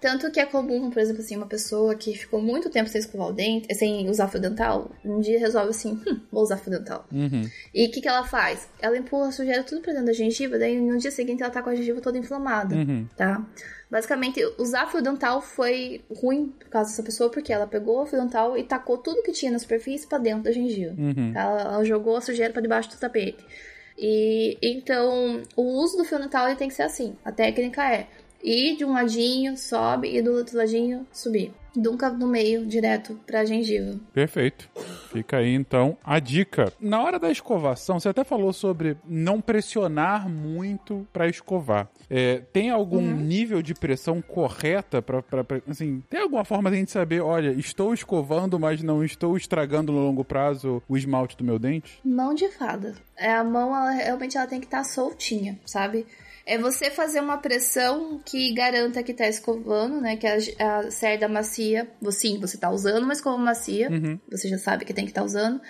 Tanto 0.03 0.29
que 0.31 0.37
é 0.37 0.45
comum, 0.45 0.89
por 0.89 0.99
exemplo, 1.01 1.21
assim, 1.21 1.37
uma 1.37 1.45
pessoa 1.45 1.95
que 1.95 2.13
ficou 2.13 2.41
muito 2.41 2.69
tempo 2.69 2.89
sem 2.89 2.99
escovar 2.99 3.29
o 3.29 3.31
dente, 3.31 3.73
sem 3.73 4.09
usar 4.09 4.27
fio 4.27 4.41
dental, 4.41 4.91
um 5.05 5.21
dia 5.21 5.39
resolve 5.39 5.69
assim, 5.69 5.93
hum, 6.05 6.19
vou 6.29 6.43
usar 6.43 6.57
fio 6.57 6.69
dental. 6.77 7.07
Uhum. 7.09 7.49
E 7.73 7.87
o 7.87 7.89
que, 7.89 8.01
que 8.01 8.07
ela 8.09 8.25
faz? 8.25 8.67
Ela 8.81 8.97
empurra 8.97 9.29
a 9.29 9.31
sujeira 9.31 9.63
tudo 9.63 9.79
pra 9.79 9.93
dentro 9.93 10.07
da 10.07 10.11
gengiva, 10.11 10.59
daí 10.59 10.77
no 10.77 10.97
dia 10.97 11.09
seguinte 11.09 11.41
ela 11.41 11.49
tá 11.49 11.61
com 11.63 11.69
a 11.69 11.75
gengiva 11.75 12.01
toda 12.01 12.17
inflamada, 12.17 12.75
Uhum. 12.75 13.07
tá? 13.15 13.41
Basicamente, 13.89 14.41
usar 14.57 14.87
fio 14.87 15.01
dental 15.01 15.39
foi 15.41 16.01
ruim 16.13 16.47
por 16.59 16.67
causa 16.67 16.89
dessa 16.89 17.03
pessoa, 17.03 17.29
porque 17.29 17.53
ela 17.53 17.65
pegou 17.65 18.01
o 18.01 18.05
fio 18.05 18.19
dental 18.19 18.57
e 18.57 18.63
tacou 18.65 18.97
tudo 18.97 19.23
que 19.23 19.31
tinha 19.31 19.53
na 19.53 19.59
superfície 19.59 20.05
pra 20.05 20.17
dentro 20.17 20.43
da 20.43 20.51
gengiva. 20.51 20.93
Uhum. 20.97 21.31
Ela, 21.33 21.61
ela 21.61 21.83
jogou 21.85 22.17
a 22.17 22.21
sujeira 22.21 22.51
pra 22.51 22.61
debaixo 22.61 22.89
do 22.89 22.97
tapete. 22.97 23.37
E 23.97 24.57
então, 24.61 25.43
o 25.55 25.61
uso 25.81 25.95
do 25.95 26.03
fio 26.03 26.19
dental 26.19 26.47
ele 26.47 26.57
tem 26.57 26.67
que 26.67 26.73
ser 26.73 26.81
assim. 26.83 27.15
A 27.23 27.31
técnica 27.31 27.83
é 27.87 28.07
ir 28.43 28.75
de 28.75 28.85
um 28.85 28.91
ladinho, 28.91 29.57
sobe, 29.57 30.15
e 30.15 30.21
do 30.21 30.33
outro 30.33 30.57
ladinho, 30.57 31.07
subir. 31.11 31.53
Nunca 31.75 32.09
no 32.09 32.27
meio, 32.27 32.65
direto 32.67 33.19
pra 33.25 33.45
gengiva. 33.45 33.99
Perfeito. 34.13 34.69
Fica 35.11 35.37
aí 35.37 35.55
então 35.55 35.97
a 36.03 36.19
dica. 36.19 36.71
Na 36.79 37.01
hora 37.01 37.17
da 37.17 37.31
escovação, 37.31 37.99
você 37.99 38.09
até 38.09 38.23
falou 38.23 38.53
sobre 38.53 38.95
não 39.07 39.41
pressionar 39.41 40.29
muito 40.29 41.07
para 41.11 41.27
escovar. 41.27 41.89
É, 42.07 42.43
tem 42.53 42.69
algum 42.69 42.97
uhum. 42.97 43.15
nível 43.15 43.61
de 43.63 43.73
pressão 43.73 44.21
correta 44.21 45.01
para 45.01 45.23
assim, 45.67 46.03
tem 46.07 46.21
alguma 46.21 46.45
forma 46.45 46.69
de 46.69 46.75
a 46.75 46.79
gente 46.79 46.91
saber, 46.91 47.21
olha, 47.21 47.51
estou 47.53 47.91
escovando, 47.91 48.59
mas 48.59 48.83
não 48.83 49.03
estou 49.03 49.35
estragando 49.35 49.91
no 49.91 49.99
longo 49.99 50.23
prazo 50.23 50.81
o 50.87 50.95
esmalte 50.95 51.35
do 51.35 51.43
meu 51.43 51.57
dente? 51.57 51.99
Mão 52.05 52.35
de 52.35 52.49
fada. 52.49 52.93
É 53.17 53.31
a 53.33 53.43
mão, 53.43 53.75
ela, 53.75 53.91
realmente 53.91 54.37
ela 54.37 54.45
tem 54.45 54.59
que 54.59 54.67
estar 54.67 54.79
tá 54.79 54.83
soltinha, 54.83 55.59
sabe? 55.65 56.05
É 56.45 56.57
você 56.57 56.91
fazer 56.91 57.21
uma 57.21 57.37
pressão 57.37 58.21
que 58.25 58.53
garanta 58.53 59.01
que 59.01 59.13
tá 59.13 59.27
escovando, 59.27 60.01
né? 60.01 60.17
Que 60.17 60.27
a, 60.27 60.37
a 60.79 60.91
cerda 60.91 61.27
macia, 61.27 61.89
sim, 62.11 62.39
você 62.39 62.57
tá 62.57 62.69
usando 62.69 63.03
uma 63.03 63.13
escova 63.13 63.37
macia, 63.37 63.89
uhum. 63.89 64.19
você 64.29 64.49
já 64.49 64.57
sabe 64.57 64.85
que 64.85 64.93
tem 64.93 65.05
que 65.05 65.11
estar 65.11 65.21
tá 65.21 65.25
usando. 65.25 65.61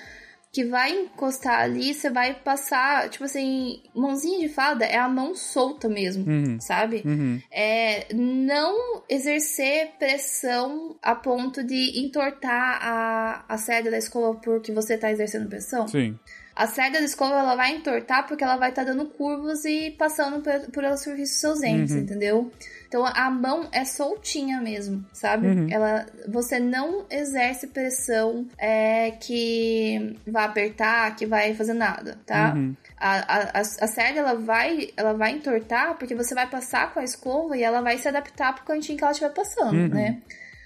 Que 0.52 0.64
vai 0.66 0.92
encostar 0.92 1.62
ali, 1.62 1.96
você 1.96 2.12
vai 2.12 2.36
passar, 2.36 3.10
tipo 3.10 3.24
assim, 3.24 3.82
mãozinha 3.96 4.40
de 4.40 4.54
fada 4.54 4.86
é 4.86 4.98
a 4.98 5.10
mão 5.10 5.34
solta 5.34 5.90
mesmo, 5.90 6.30
uhum. 6.30 6.60
sabe? 6.60 7.02
Uhum. 7.04 7.42
É 7.52 8.14
não 8.14 9.02
exercer 9.10 9.94
pressão 9.98 10.96
a 11.02 11.16
ponto 11.16 11.64
de 11.64 12.06
entortar 12.06 12.80
a, 12.84 13.46
a 13.50 13.58
cerda 13.58 13.90
da 13.90 13.98
escova 13.98 14.40
porque 14.40 14.72
você 14.72 14.96
tá 14.96 15.12
exercendo 15.12 15.50
pressão. 15.50 15.88
Sim. 15.88 16.20
A 16.56 16.68
cerda 16.68 17.00
da 17.00 17.06
escova 17.06 17.36
ela 17.40 17.56
vai 17.56 17.76
entortar 17.76 18.28
porque 18.28 18.44
ela 18.44 18.58
vai 18.58 18.70
estar 18.70 18.86
tá 18.86 18.92
dando 18.92 19.06
curvas 19.06 19.66
e 19.66 19.92
passando 19.92 20.42
por, 20.42 20.72
por 20.72 20.84
ela 20.84 20.96
dos 20.96 21.30
seus 21.32 21.62
dentes, 21.62 21.94
uhum. 21.94 22.02
entendeu? 22.02 22.52
Então 22.88 23.04
a 23.08 23.32
mão 23.32 23.68
é 23.72 23.84
soltinha 23.84 24.62
mesmo, 24.62 25.04
sabe? 25.12 25.48
Uhum. 25.48 25.68
Ela, 25.72 26.06
você 26.28 26.60
não 26.60 27.08
exerce 27.10 27.66
pressão 27.66 28.48
é, 28.56 29.10
que 29.12 30.16
vai 30.28 30.46
apertar, 30.46 31.16
que 31.16 31.26
vai 31.26 31.56
fazer 31.56 31.74
nada, 31.74 32.20
tá? 32.24 32.54
Uhum. 32.56 32.76
A, 32.96 33.16
a, 33.38 33.60
a, 33.60 33.88
cerda 33.88 34.20
ela 34.20 34.36
vai, 34.36 34.92
ela 34.96 35.14
vai 35.14 35.32
entortar 35.32 35.96
porque 35.98 36.14
você 36.14 36.36
vai 36.36 36.48
passar 36.48 36.94
com 36.94 37.00
a 37.00 37.04
escova 37.04 37.58
e 37.58 37.64
ela 37.64 37.82
vai 37.82 37.98
se 37.98 38.08
adaptar 38.08 38.54
pro 38.54 38.64
cantinho 38.64 38.98
que 38.98 39.04
ela 39.04 39.12
estiver 39.12 39.34
passando, 39.34 39.74
uhum. 39.74 39.88
né? 39.88 40.22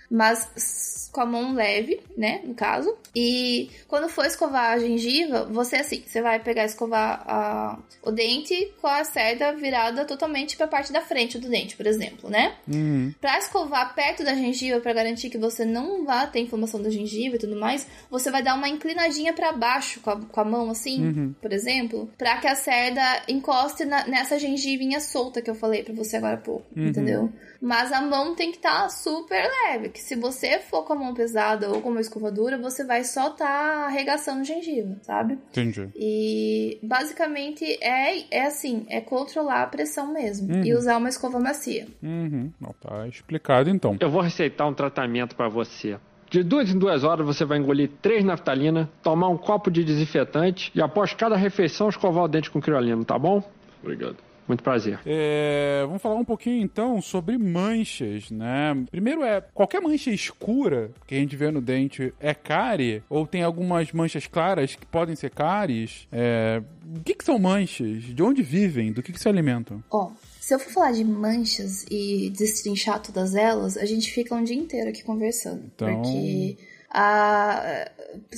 Mas 0.10 1.10
com 1.12 1.22
a 1.22 1.26
mão 1.26 1.54
leve, 1.54 2.00
né, 2.16 2.42
no 2.44 2.54
caso. 2.54 2.96
E 3.16 3.70
quando 3.88 4.08
for 4.08 4.26
escovar 4.26 4.72
a 4.72 4.80
gengiva, 4.80 5.46
você 5.46 5.78
assim, 5.78 6.04
você 6.06 6.22
vai 6.22 6.40
pegar 6.40 6.64
e 6.64 6.68
escovar 6.68 7.24
a, 7.28 7.80
o 8.04 8.12
dente 8.12 8.72
com 8.80 8.88
a 8.88 9.04
cerda 9.04 9.52
virada 9.54 10.06
totalmente 10.06 10.56
para 10.56 10.66
a 10.66 10.70
parte 10.70 10.94
da 10.94 11.02
frente 11.02 11.40
do 11.40 11.50
dente, 11.50 11.76
por 11.76 11.88
exemplo, 11.88 12.30
né? 12.30 12.56
Uhum. 12.68 13.14
Para 13.20 13.38
escovar 13.40 13.96
perto 13.96 14.24
da 14.24 14.36
gengiva 14.36 14.80
para 14.80 14.94
garantir 14.94 15.30
que 15.30 15.38
você 15.38 15.66
não 15.66 16.06
vá 16.06 16.28
ter 16.28 16.40
inflamação 16.40 16.82
da 16.82 16.90
gengiva 16.90 17.36
e 17.36 17.40
tudo 17.40 17.60
mais, 17.60 17.88
você 18.10 18.30
vai 18.30 18.44
dar 18.44 18.56
uma 18.56 18.70
inclinadinha 18.70 19.34
para 19.34 19.52
baixo 19.52 20.00
com 20.02 20.12
a, 20.12 20.22
com 20.22 20.40
a, 20.40 20.46
mão 20.46 20.70
assim, 20.70 21.02
uhum. 21.02 21.36
por 21.42 21.52
exemplo, 21.52 22.10
para 22.18 22.38
que 22.38 22.48
a 22.48 22.56
cerda 22.56 23.24
encoste 23.28 23.86
na, 23.86 24.08
nessa 24.08 24.38
gengivinha 24.38 25.00
solta 25.00 25.42
que 25.42 25.50
eu 25.50 25.56
falei 25.56 25.84
para 25.84 25.94
você 25.94 26.18
agora 26.18 26.36
há 26.36 26.42
pouco, 26.42 26.66
uhum. 26.76 26.88
entendeu? 26.88 27.34
Mas 27.60 27.92
a 27.92 28.02
mão 28.02 28.36
tem 28.36 28.52
que 28.52 28.58
estar 28.58 28.84
tá 28.84 28.90
super 28.90 29.50
leve, 29.64 29.90
que 29.98 30.04
se 30.04 30.16
você 30.16 30.60
for 30.60 30.84
com 30.84 30.94
a 30.94 30.96
mão 30.96 31.14
pesada 31.14 31.70
ou 31.70 31.82
com 31.82 31.90
uma 31.90 32.00
escovadura, 32.00 32.58
você 32.58 32.86
vai 32.86 33.04
só 33.04 33.30
estar 33.30 33.46
tá 33.46 33.86
arregaçando 33.88 34.44
gengiva, 34.44 34.96
sabe? 35.02 35.40
Entendi. 35.50 35.90
E 35.96 36.80
basicamente 36.84 37.66
é, 37.82 38.26
é 38.30 38.46
assim, 38.46 38.86
é 38.90 39.02
controlar 39.02 39.64
a 39.64 39.68
pressão 39.68 40.14
mesmo 40.14 40.54
uhum. 40.54 40.64
e 40.64 40.74
usar 40.74 40.98
uma 40.98 41.10
escova 41.10 41.40
macia. 41.40 41.88
Uhum. 42.02 42.52
Não, 42.62 42.74
tá 42.80 43.08
explicado 43.08 43.70
então. 43.70 43.98
Eu 44.00 44.12
vou 44.12 44.22
receitar 44.22 44.68
um 44.68 44.74
tratamento 44.74 45.36
para 45.36 45.50
você. 45.50 45.98
De 46.30 46.44
duas 46.44 46.70
em 46.70 46.78
duas 46.78 47.04
horas 47.04 47.26
você 47.26 47.46
vai 47.46 47.58
engolir 47.58 47.90
três 48.02 48.24
naftalina, 48.24 48.90
tomar 49.02 49.30
um 49.30 49.38
copo 49.38 49.72
de 49.72 49.84
desinfetante 49.84 50.72
e 50.76 50.82
após 50.82 51.14
cada 51.14 51.36
refeição 51.36 51.90
escovar 51.90 52.26
o 52.26 52.28
dente 52.28 52.52
com 52.52 52.62
criolina, 52.62 53.04
tá 53.04 53.18
bom? 53.18 53.42
Obrigado. 53.82 54.27
Muito 54.48 54.64
prazer. 54.64 55.00
É, 55.06 55.84
vamos 55.86 56.02
falar 56.02 56.16
um 56.16 56.26
pouquinho 56.26 56.64
então 56.64 57.02
sobre 57.02 57.38
manchas, 57.38 58.32
né? 58.32 58.76
Primeiro 58.90 59.24
é, 59.24 59.42
qualquer 59.54 59.82
mancha 59.82 60.10
escura 60.10 60.92
que 61.06 61.16
a 61.16 61.18
gente 61.18 61.36
vê 61.36 61.52
no 61.52 61.62
dente 61.62 62.14
é 62.20 62.34
cárie? 62.34 63.04
Ou 63.10 63.28
tem 63.28 63.44
algumas 63.44 63.92
manchas 63.92 64.26
claras 64.26 64.76
que 64.76 64.86
podem 64.86 65.16
ser 65.16 65.32
cáries? 65.32 66.08
É, 66.12 66.62
o 66.96 67.02
que, 67.02 67.14
que, 67.14 67.26
são 67.26 67.38
manchas? 67.38 68.04
De 68.04 68.24
onde 68.24 68.42
vivem? 68.42 68.94
Do 68.94 69.04
que, 69.04 69.12
que 69.12 69.20
se 69.20 69.28
alimentam? 69.28 69.84
Ó, 69.92 70.12
se 70.40 70.54
eu 70.54 70.60
for 70.60 70.72
falar 70.72 70.94
de 70.94 71.04
manchas 71.04 71.86
e 71.92 72.30
destrinchar 72.30 73.02
todas 73.02 73.36
elas, 73.36 73.76
a 73.76 73.86
gente 73.86 74.10
fica 74.12 74.34
um 74.34 74.44
dia 74.44 74.56
inteiro 74.56 74.90
aqui 74.90 75.04
conversando. 75.04 75.64
Então... 75.76 76.02
Porque 76.02 76.58
a, 76.90 77.90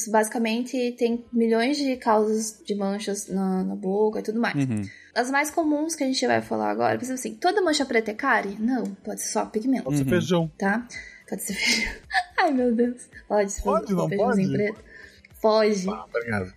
basicamente 0.07 0.91
tem 0.97 1.23
milhões 1.31 1.77
de 1.77 1.95
causas 1.97 2.59
de 2.65 2.75
manchas 2.75 3.27
na, 3.27 3.63
na 3.63 3.75
boca 3.75 4.19
e 4.19 4.23
tudo 4.23 4.39
mais. 4.39 4.55
Uhum. 4.55 4.81
As 5.19 5.29
mais 5.29 5.51
comuns 5.51 5.95
que 5.95 6.03
a 6.03 6.07
gente 6.07 6.25
vai 6.25 6.41
falar 6.41 6.71
agora, 6.71 6.97
por 6.97 7.03
exemplo 7.03 7.19
assim, 7.19 7.35
toda 7.35 7.61
mancha 7.61 7.85
preta 7.85 8.11
é 8.11 8.13
cárie? 8.13 8.55
Não, 8.57 8.85
pode 9.03 9.19
ser 9.19 9.33
só 9.33 9.45
pigmento. 9.45 9.83
Pode 9.83 9.97
ser 9.97 10.03
uhum. 10.03 10.09
feijão. 10.09 10.51
Tá? 10.57 10.87
Pode 11.27 11.41
ser 11.41 11.53
feijão. 11.55 11.93
Ai, 12.39 12.53
meu 12.53 12.73
Deus. 12.73 13.09
Pode 13.27 13.51
ser 13.51 13.61
pode, 13.61 13.93
não 13.93 14.07
feijãozinho 14.07 14.47
pode? 14.47 14.63
preto. 14.63 14.83
Foge. 15.41 15.89
Ah, 15.89 16.05
obrigado. 16.05 16.53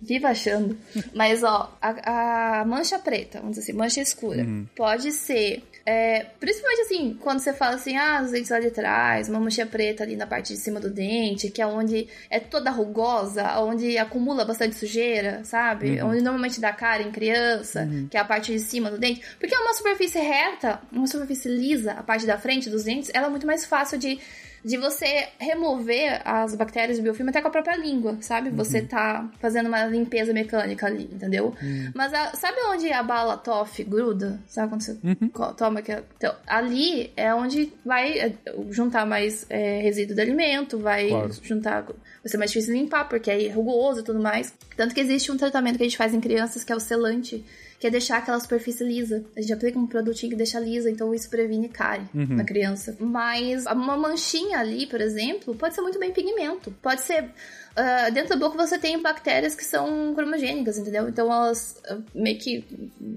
Viva 0.00 0.28
achando. 0.28 0.78
Mas, 1.12 1.42
ó, 1.42 1.76
a, 1.82 2.60
a, 2.60 2.64
mancha 2.64 3.00
preta, 3.00 3.40
vamos 3.40 3.56
dizer 3.56 3.70
assim, 3.70 3.78
mancha 3.78 4.00
escura, 4.00 4.42
uhum. 4.44 4.64
pode 4.76 5.10
ser. 5.10 5.64
É, 5.86 6.26
principalmente 6.40 6.80
assim, 6.80 7.18
quando 7.20 7.40
você 7.40 7.52
fala 7.52 7.74
assim, 7.74 7.94
ah, 7.96 8.22
os 8.24 8.30
dentes 8.30 8.50
lá 8.50 8.58
de 8.58 8.70
trás, 8.70 9.28
uma 9.28 9.38
mancha 9.38 9.66
preta 9.66 10.02
ali 10.02 10.16
na 10.16 10.26
parte 10.26 10.54
de 10.54 10.58
cima 10.58 10.80
do 10.80 10.88
dente, 10.88 11.50
que 11.50 11.60
é 11.60 11.66
onde 11.66 12.08
é 12.30 12.40
toda 12.40 12.70
rugosa, 12.70 13.60
onde 13.60 13.98
acumula 13.98 14.44
bastante 14.44 14.76
sujeira, 14.76 15.44
sabe? 15.44 16.00
Uhum. 16.00 16.10
Onde 16.10 16.22
normalmente 16.22 16.58
dá 16.58 16.72
cara 16.72 17.02
em 17.02 17.10
criança, 17.10 17.82
uhum. 17.82 18.08
que 18.10 18.16
é 18.16 18.20
a 18.20 18.24
parte 18.24 18.52
de 18.52 18.60
cima 18.60 18.90
do 18.90 18.98
dente. 18.98 19.20
Porque 19.38 19.54
é 19.54 19.58
uma 19.58 19.74
superfície 19.74 20.18
reta, 20.18 20.80
uma 20.90 21.06
superfície 21.06 21.48
lisa, 21.48 21.92
a 21.92 22.02
parte 22.02 22.24
da 22.24 22.38
frente 22.38 22.70
dos 22.70 22.84
dentes, 22.84 23.10
ela 23.12 23.26
é 23.26 23.30
muito 23.30 23.46
mais 23.46 23.66
fácil 23.66 23.98
de 23.98 24.18
de 24.64 24.78
você 24.78 25.28
remover 25.38 26.22
as 26.24 26.54
bactérias 26.54 26.96
do 26.96 27.02
biofilme 27.02 27.30
até 27.30 27.42
com 27.42 27.48
a 27.48 27.50
própria 27.50 27.76
língua, 27.76 28.16
sabe? 28.20 28.48
Uhum. 28.48 28.56
Você 28.56 28.80
tá 28.80 29.28
fazendo 29.38 29.66
uma 29.66 29.84
limpeza 29.84 30.32
mecânica 30.32 30.86
ali, 30.86 31.04
entendeu? 31.12 31.54
Uhum. 31.62 31.92
Mas 31.94 32.14
a, 32.14 32.34
sabe 32.34 32.56
onde 32.70 32.90
a 32.90 33.02
bala 33.02 33.36
toff 33.36 33.84
gruda? 33.84 34.40
Sabe 34.48 34.70
quando 34.70 34.80
você 34.80 34.98
uhum. 35.04 35.54
toma 35.54 35.82
que 35.82 35.92
então, 36.16 36.34
ali 36.46 37.12
é 37.14 37.34
onde 37.34 37.72
vai 37.84 38.18
é, 38.18 38.32
juntar 38.70 39.04
mais 39.04 39.44
é, 39.50 39.80
resíduo 39.82 40.14
de 40.14 40.22
alimento, 40.22 40.78
vai 40.78 41.08
claro. 41.08 41.32
juntar 41.42 41.82
vai 41.82 41.94
ser 42.24 42.38
mais 42.38 42.50
difícil 42.50 42.74
limpar 42.74 43.06
porque 43.06 43.30
é 43.30 43.48
rugoso 43.48 44.00
e 44.00 44.02
tudo 44.02 44.20
mais. 44.20 44.54
Tanto 44.76 44.94
que 44.94 45.00
existe 45.00 45.30
um 45.30 45.36
tratamento 45.36 45.76
que 45.76 45.82
a 45.82 45.86
gente 45.86 45.98
faz 45.98 46.14
em 46.14 46.20
crianças 46.20 46.64
que 46.64 46.72
é 46.72 46.76
o 46.76 46.80
selante 46.80 47.44
que 47.84 47.88
é 47.88 47.90
deixar 47.90 48.16
aquela 48.16 48.40
superfície 48.40 48.82
lisa. 48.82 49.22
A 49.36 49.42
gente 49.42 49.52
aplica 49.52 49.78
um 49.78 49.86
produtinho 49.86 50.30
que 50.30 50.36
deixa 50.38 50.58
lisa, 50.58 50.90
então 50.90 51.12
isso 51.12 51.28
previne 51.28 51.68
cárie 51.68 52.06
uhum. 52.14 52.36
na 52.36 52.42
criança. 52.42 52.96
Mas 52.98 53.66
uma 53.66 53.94
manchinha 53.94 54.58
ali, 54.58 54.86
por 54.86 55.02
exemplo, 55.02 55.54
pode 55.54 55.74
ser 55.74 55.82
muito 55.82 55.98
bem 55.98 56.10
pigmento. 56.10 56.74
Pode 56.80 57.02
ser 57.02 57.28
Uh, 57.74 58.12
dentro 58.12 58.28
da 58.30 58.36
boca 58.36 58.56
você 58.56 58.78
tem 58.78 59.02
bactérias 59.02 59.56
que 59.56 59.64
são 59.64 60.14
cromogênicas, 60.14 60.78
entendeu? 60.78 61.08
Então 61.08 61.26
elas 61.26 61.82
uh, 61.90 62.00
meio 62.14 62.38
que 62.38 62.64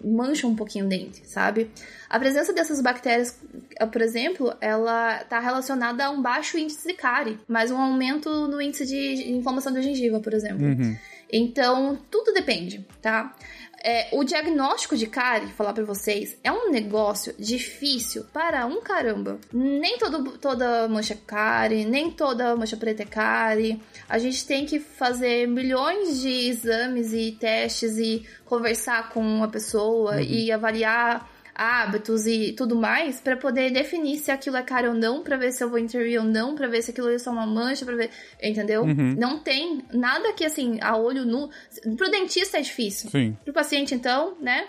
mancham 0.04 0.50
um 0.50 0.56
pouquinho 0.56 0.86
o 0.86 0.90
dente, 0.90 1.22
sabe? 1.28 1.70
A 2.10 2.18
presença 2.18 2.52
dessas 2.52 2.82
bactérias, 2.82 3.40
uh, 3.80 3.86
por 3.86 4.02
exemplo, 4.02 4.52
ela 4.60 5.22
está 5.22 5.40
relacionada 5.40 6.08
a 6.08 6.10
um 6.10 6.24
baixo 6.24 6.58
índice 6.58 6.88
de 6.88 6.96
cárie, 6.96 7.38
mas 7.48 7.70
um 7.70 7.78
aumento 7.78 8.32
no 8.48 8.60
índice 8.60 8.88
de 8.88 9.32
inflamação 9.32 9.72
da 9.72 9.80
gengiva, 9.80 10.20
por 10.20 10.34
exemplo. 10.34 10.66
Uhum. 10.66 10.98
Então, 11.32 11.96
tudo 12.10 12.34
depende, 12.34 12.84
tá? 13.00 13.36
É, 13.90 14.10
o 14.12 14.22
diagnóstico 14.26 14.98
de 14.98 15.08
cárie, 15.08 15.48
falar 15.54 15.72
para 15.72 15.86
vocês, 15.86 16.38
é 16.44 16.52
um 16.52 16.70
negócio 16.70 17.34
difícil 17.40 18.26
para 18.34 18.66
um 18.66 18.82
caramba. 18.82 19.40
Nem 19.54 19.98
todo, 19.98 20.38
toda 20.38 20.90
mancha 20.90 21.14
é 21.14 21.18
cárie, 21.26 21.86
nem 21.86 22.12
toda 22.12 22.54
mancha 22.54 22.76
preta 22.76 23.04
é 23.04 23.06
cárie. 23.06 23.82
A 24.10 24.18
gente 24.18 24.46
tem 24.46 24.66
que 24.66 24.78
fazer 24.78 25.48
milhões 25.48 26.20
de 26.20 26.50
exames 26.50 27.14
e 27.14 27.32
testes 27.32 27.98
e 27.98 28.28
conversar 28.44 29.08
com 29.12 29.42
a 29.42 29.48
pessoa 29.48 30.16
uhum. 30.16 30.22
e 30.22 30.52
avaliar 30.52 31.37
hábitos 31.58 32.28
e 32.28 32.54
tudo 32.54 32.76
mais 32.76 33.20
para 33.20 33.36
poder 33.36 33.72
definir 33.72 34.20
se 34.20 34.30
aquilo 34.30 34.58
é 34.58 34.62
caro 34.62 34.90
ou 34.90 34.94
não, 34.94 35.24
para 35.24 35.36
ver 35.38 35.52
se 35.52 35.64
eu 35.64 35.70
vou 35.70 35.80
intervir 35.80 36.22
ou 36.22 36.26
não, 36.26 36.54
para 36.54 36.68
ver 36.68 36.84
se 36.84 36.92
aquilo 36.92 37.10
é 37.10 37.18
só 37.18 37.32
uma 37.32 37.48
mancha, 37.48 37.84
para 37.84 37.96
ver, 37.96 38.12
entendeu? 38.42 38.84
Uhum. 38.84 39.16
Não 39.18 39.40
tem 39.40 39.84
nada 39.92 40.32
que 40.34 40.46
assim, 40.46 40.78
a 40.82 40.96
olho 40.96 41.26
nu, 41.26 41.50
pro 41.98 42.12
dentista 42.12 42.60
é 42.60 42.62
difícil. 42.62 43.10
Sim. 43.10 43.36
Pro 43.44 43.54
paciente 43.54 43.96
então, 43.96 44.38
né? 44.40 44.68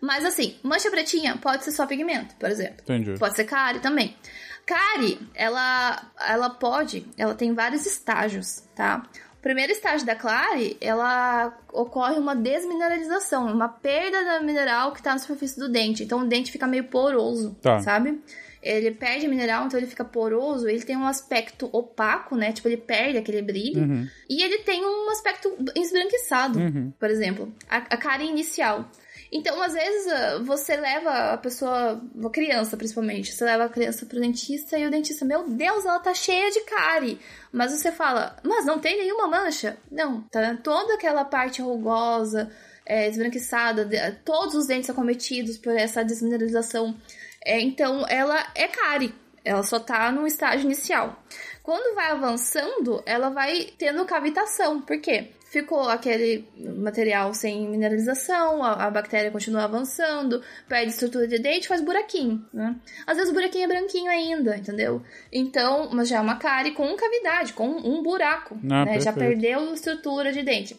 Mas 0.00 0.24
assim, 0.24 0.56
mancha 0.62 0.88
pretinha 0.90 1.36
pode 1.36 1.64
ser 1.64 1.72
só 1.72 1.84
pigmento, 1.84 2.34
por 2.36 2.48
exemplo. 2.48 2.76
Entendi. 2.82 3.18
Pode 3.18 3.34
ser 3.34 3.44
cárie 3.44 3.80
também. 3.80 4.16
Cárie, 4.64 5.18
ela, 5.34 6.12
ela 6.28 6.50
pode, 6.50 7.04
ela 7.18 7.34
tem 7.34 7.52
vários 7.52 7.86
estágios, 7.86 8.62
tá? 8.76 9.02
Primeiro 9.42 9.72
estágio 9.72 10.06
da 10.06 10.14
Clare, 10.14 10.76
ela 10.80 11.56
ocorre 11.72 12.16
uma 12.18 12.34
desmineralização, 12.36 13.46
uma 13.52 13.68
perda 13.68 14.24
da 14.24 14.40
mineral 14.40 14.92
que 14.92 15.02
tá 15.02 15.12
na 15.12 15.18
superfície 15.18 15.58
do 15.58 15.68
dente. 15.68 16.02
Então 16.04 16.20
o 16.20 16.26
dente 16.26 16.52
fica 16.52 16.66
meio 16.66 16.84
poroso, 16.84 17.56
Tá. 17.62 17.80
sabe? 17.80 18.20
Ele 18.62 18.90
perde 18.90 19.26
mineral, 19.26 19.64
então 19.64 19.80
ele 19.80 19.86
fica 19.86 20.04
poroso, 20.04 20.68
ele 20.68 20.82
tem 20.82 20.94
um 20.94 21.06
aspecto 21.06 21.70
opaco, 21.72 22.36
né? 22.36 22.52
Tipo, 22.52 22.68
ele 22.68 22.76
perde 22.76 23.16
aquele 23.16 23.40
brilho. 23.40 23.80
Uhum. 23.82 24.06
E 24.28 24.42
ele 24.42 24.58
tem 24.58 24.84
um 24.84 25.08
aspecto 25.10 25.50
esbranquiçado, 25.74 26.58
Uhum. 26.58 26.92
por 27.00 27.08
exemplo. 27.10 27.50
A, 27.70 27.78
a 27.78 27.96
cara 27.96 28.22
inicial. 28.22 28.84
Então, 29.32 29.62
às 29.62 29.74
vezes, 29.74 30.12
ah, 30.12 30.38
você 30.42 30.76
leva 30.76 31.32
a 31.32 31.36
pessoa, 31.38 32.00
uma 32.14 32.30
criança 32.30 32.76
principalmente, 32.76 33.32
você 33.32 33.44
leva 33.44 33.64
a 33.64 33.68
criança 33.68 34.04
pro 34.04 34.20
dentista 34.20 34.76
e 34.76 34.86
o 34.86 34.90
dentista, 34.90 35.24
meu 35.24 35.48
Deus, 35.48 35.84
ela 35.84 36.00
tá 36.00 36.12
cheia 36.12 36.50
de 36.50 36.60
cárie. 36.62 37.20
Mas 37.52 37.72
você 37.72 37.92
fala, 37.92 38.36
mas 38.42 38.66
não 38.66 38.80
tem 38.80 38.98
nenhuma 38.98 39.28
mancha? 39.28 39.76
Não, 39.90 40.22
tá 40.22 40.56
toda 40.62 40.94
aquela 40.94 41.24
parte 41.24 41.62
rugosa, 41.62 42.50
é, 42.84 43.08
esbranquiçada, 43.08 43.88
todos 44.24 44.56
os 44.56 44.66
dentes 44.66 44.90
acometidos 44.90 45.56
por 45.56 45.76
essa 45.76 46.04
desmineralização. 46.04 46.96
É, 47.44 47.60
então, 47.60 48.04
ela 48.08 48.44
é 48.54 48.66
cárie. 48.66 49.14
Ela 49.44 49.62
só 49.62 49.78
tá 49.78 50.12
no 50.12 50.26
estágio 50.26 50.66
inicial. 50.66 51.22
Quando 51.62 51.94
vai 51.94 52.10
avançando, 52.10 53.02
ela 53.06 53.30
vai 53.30 53.72
tendo 53.78 54.04
cavitação. 54.04 54.82
Por 54.82 55.00
quê? 55.00 55.30
Ficou 55.50 55.88
aquele 55.88 56.46
material 56.76 57.34
sem 57.34 57.68
mineralização, 57.68 58.62
a, 58.62 58.86
a 58.86 58.90
bactéria 58.90 59.32
continua 59.32 59.64
avançando, 59.64 60.40
perde 60.68 60.92
estrutura 60.92 61.26
de 61.26 61.40
dente, 61.40 61.66
faz 61.66 61.80
buraquinho, 61.80 62.44
né? 62.54 62.76
Às 63.04 63.16
vezes 63.16 63.32
o 63.32 63.34
buraquinho 63.34 63.64
é 63.64 63.66
branquinho 63.66 64.08
ainda, 64.10 64.56
entendeu? 64.56 65.02
Então, 65.32 65.90
mas 65.92 66.08
já 66.08 66.18
é 66.18 66.20
uma 66.20 66.36
cárie 66.36 66.70
com 66.70 66.94
cavidade, 66.94 67.52
com 67.52 67.66
um 67.68 68.00
buraco, 68.00 68.56
Ah, 68.70 68.84
né? 68.84 69.00
Já 69.00 69.12
perdeu 69.12 69.74
estrutura 69.74 70.32
de 70.32 70.42
dente. 70.44 70.76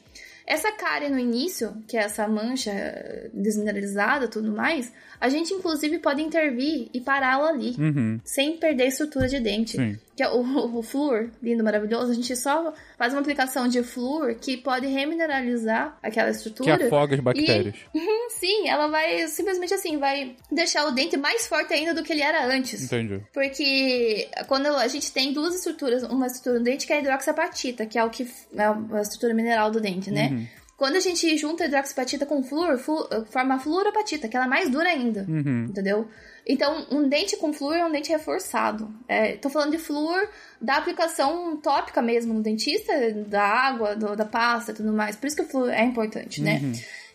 Essa 0.47 0.71
cárie 0.71 1.09
no 1.09 1.19
início, 1.19 1.75
que 1.87 1.95
é 1.97 2.01
essa 2.01 2.27
mancha 2.27 2.71
eh, 2.71 3.29
desmineralizada 3.33 4.25
e 4.25 4.27
tudo 4.29 4.51
mais, 4.51 4.91
a 5.19 5.29
gente 5.29 5.53
inclusive 5.53 5.99
pode 5.99 6.21
intervir 6.21 6.89
e 6.93 6.99
pará-la 6.99 7.49
ali, 7.49 7.75
Uhum. 7.77 8.19
sem 8.23 8.57
perder 8.57 8.87
estrutura 8.87 9.27
de 9.27 9.39
dente. 9.39 9.77
Sim. 9.77 9.97
Que 10.15 10.23
é 10.23 10.29
o, 10.29 10.41
o 10.77 10.83
flúor, 10.83 11.29
lindo, 11.41 11.63
maravilhoso, 11.63 12.11
a 12.11 12.13
gente 12.15 12.35
só 12.35 12.73
faz 12.97 13.13
uma 13.13 13.21
aplicação 13.21 13.67
de 13.67 13.81
flúor 13.81 14.35
que 14.35 14.57
pode 14.57 14.85
remineralizar 14.87 15.97
aquela 16.03 16.29
Que 16.29 16.35
estrutura. 16.37 16.85
afoga 16.87 17.15
as 17.15 17.21
bactérias. 17.21 17.75
Sim, 18.31 18.67
ela 18.67 18.87
vai 18.87 19.27
simplesmente 19.27 19.73
assim, 19.73 19.97
vai 19.97 20.35
deixar 20.51 20.85
o 20.85 20.91
dente 20.91 21.15
mais 21.17 21.47
forte 21.47 21.73
ainda 21.73 21.93
do 21.93 22.03
que 22.03 22.11
ele 22.11 22.21
era 22.21 22.45
antes. 22.45 22.83
Entendi. 22.83 23.21
Porque 23.33 24.27
quando 24.47 24.67
a 24.67 24.87
gente 24.87 25.11
tem 25.11 25.31
duas 25.33 25.55
estruturas, 25.55 26.03
uma 26.03 26.27
estrutura 26.27 26.59
do 26.59 26.63
dente 26.63 26.85
que 26.87 26.93
é 26.93 26.97
a 26.97 26.99
hidroxapatita, 26.99 27.85
que 27.85 27.97
é 27.97 28.03
o 28.03 28.09
que 28.09 28.23
é 28.55 28.63
a 28.63 29.01
estrutura 29.01 29.33
mineral 29.33 29.71
do 29.71 29.79
dente, 29.79 30.09
né? 30.11 30.29
Uhum. 30.31 30.47
Quando 30.77 30.95
a 30.95 30.99
gente 30.99 31.37
junta 31.37 31.63
a 31.63 31.67
hidroxapatita 31.67 32.25
com 32.25 32.41
flúor, 32.43 32.77
flu- 32.79 33.07
forma 33.29 33.55
a 33.55 33.59
fluoropatita, 33.59 34.27
que 34.27 34.35
ela 34.35 34.45
é 34.47 34.49
mais 34.49 34.67
dura 34.69 34.89
ainda, 34.89 35.25
Uhum. 35.29 35.67
entendeu? 35.69 36.07
Então, 36.47 36.87
um 36.91 37.07
dente 37.07 37.37
com 37.37 37.53
flúor 37.53 37.75
é 37.75 37.85
um 37.85 37.91
dente 37.91 38.09
reforçado. 38.09 38.91
É, 39.07 39.33
tô 39.37 39.49
falando 39.49 39.71
de 39.71 39.77
flúor 39.77 40.27
da 40.59 40.75
aplicação 40.77 41.57
tópica 41.57 42.01
mesmo 42.01 42.33
no 42.33 42.41
dentista, 42.41 42.93
da 43.27 43.43
água, 43.43 43.95
do- 43.95 44.15
da 44.15 44.25
pasta 44.25 44.71
e 44.71 44.75
tudo 44.75 44.91
mais. 44.91 45.15
Por 45.15 45.27
isso 45.27 45.35
que 45.35 45.43
o 45.43 45.47
flúor 45.49 45.69
é 45.69 45.83
importante, 45.83 46.41
né? 46.41 46.59
Uhum. 46.63 46.73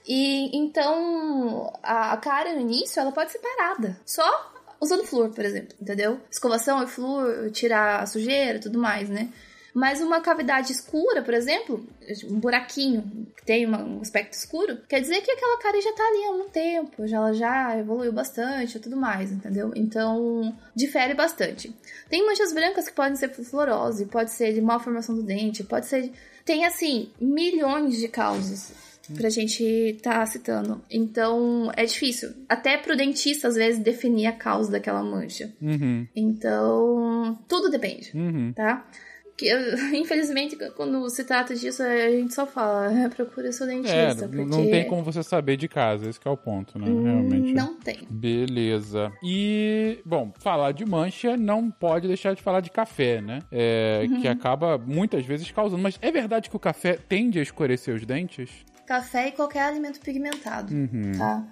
E 0.09 0.57
então 0.57 1.73
a, 1.83 2.13
a 2.13 2.17
cara 2.17 2.53
no 2.55 2.61
início 2.61 3.01
ela 3.01 3.11
pode 3.13 3.33
ser 3.33 3.39
parada. 3.41 4.01
Só 4.07 4.53
usando 4.81 5.05
flúor, 5.05 5.31
por 5.31 5.45
exemplo, 5.45 5.75
entendeu? 5.81 6.21
Escovação 6.31 6.83
e 6.83 6.87
flúor, 6.87 7.51
tirar 7.51 8.03
a 8.03 8.07
sujeira 8.07 8.59
e 8.59 8.61
tudo 8.61 8.79
mais, 8.79 9.09
né? 9.09 9.29
Mas 9.77 10.01
uma 10.01 10.23
cavidade 10.23 10.73
escura, 10.73 11.21
por 11.21 11.35
exemplo, 11.35 11.87
um 12.31 12.41
buraquinho 12.41 13.27
que 13.37 13.45
tem 13.45 13.67
um 13.69 14.01
aspecto 14.01 14.33
escuro, 14.33 14.79
quer 14.89 15.01
dizer 15.01 15.21
que 15.21 15.31
aquela 15.31 15.59
cara 15.59 15.79
já 15.83 15.93
tá 15.93 16.03
ali 16.03 16.25
há 16.25 16.29
algum 16.29 16.49
tempo, 16.49 17.07
já, 17.07 17.19
ela 17.19 17.35
já 17.35 17.79
evoluiu 17.79 18.11
bastante 18.11 18.79
e 18.79 18.81
tudo 18.81 18.97
mais, 18.97 19.31
entendeu? 19.31 19.73
Então, 19.77 20.57
difere 20.75 21.13
bastante. 21.13 21.77
Tem 22.09 22.25
manchas 22.27 22.55
brancas 22.55 22.89
que 22.89 22.95
podem 22.95 23.17
ser 23.17 23.29
por 23.29 23.45
fluorose, 23.45 24.07
pode 24.07 24.31
ser 24.31 24.55
de 24.55 24.63
malformação 24.63 25.15
do 25.15 25.23
dente, 25.23 25.63
pode 25.63 25.85
ser. 25.85 26.11
Tem, 26.43 26.65
assim, 26.65 27.11
milhões 27.21 27.99
de 27.99 28.09
causas 28.09 28.73
pra 29.15 29.29
gente 29.29 29.99
tá 30.03 30.25
citando. 30.25 30.83
Então, 30.91 31.71
é 31.77 31.85
difícil. 31.85 32.31
Até 32.49 32.79
pro 32.79 32.97
dentista, 32.97 33.47
às 33.49 33.57
vezes, 33.57 33.79
definir 33.83 34.27
a 34.27 34.33
causa 34.33 34.71
daquela 34.73 35.03
mancha. 35.03 35.53
Uhum. 35.61 36.07
Então, 36.17 37.39
tudo 37.47 37.69
depende, 37.69 38.11
Uhum. 38.15 38.53
tá? 38.55 38.87
Que, 39.37 39.53
infelizmente, 39.95 40.57
quando 40.75 41.09
se 41.11 41.23
trata 41.25 41.55
disso, 41.55 41.83
a 41.83 42.11
gente 42.11 42.33
só 42.35 42.47
fala, 42.47 42.89
"Ah, 42.89 43.09
procura 43.11 43.53
seu 43.53 43.67
É, 43.67 43.71
dentista. 43.71 44.25
n- 44.27 44.37
porque 44.37 44.45
não 44.51 44.67
tem 44.71 44.89
como 44.89 45.03
você 45.03 45.23
saber 45.23 45.57
de 45.59 45.69
casa, 45.69 46.09
esse 46.09 46.19
que 46.19 46.27
é 46.27 46.31
o 46.31 46.37
ponto, 46.37 46.79
né? 46.79 46.87
Realmente. 46.87 47.53
Não 47.53 47.75
tem. 47.79 47.99
Beleza. 48.09 49.13
E, 49.23 49.99
bom, 50.05 50.33
falar 50.39 50.73
de 50.73 50.85
mancha 50.87 51.37
não 51.37 51.71
pode 51.71 52.09
deixar 52.09 52.35
de 52.35 52.43
falar 52.43 52.61
de 52.61 52.71
café, 52.71 53.21
né? 53.21 53.41
É, 53.53 54.07
Uhum. 54.09 54.21
Que 54.23 54.29
acaba 54.29 54.79
muitas 54.79 55.25
vezes 55.27 55.51
causando. 55.51 55.83
Mas 55.83 55.99
é 56.01 56.11
verdade 56.11 56.49
que 56.49 56.57
o 56.57 56.61
café 56.61 56.95
tende 57.09 57.39
a 57.39 57.43
escurecer 57.43 57.95
os 57.95 58.05
dentes? 58.07 58.51
Café 58.87 59.29
e 59.29 59.33
qualquer 59.33 59.63
alimento 59.63 59.99
pigmentado, 60.01 60.73
Uhum. 60.73 61.13
tá? 61.19 61.45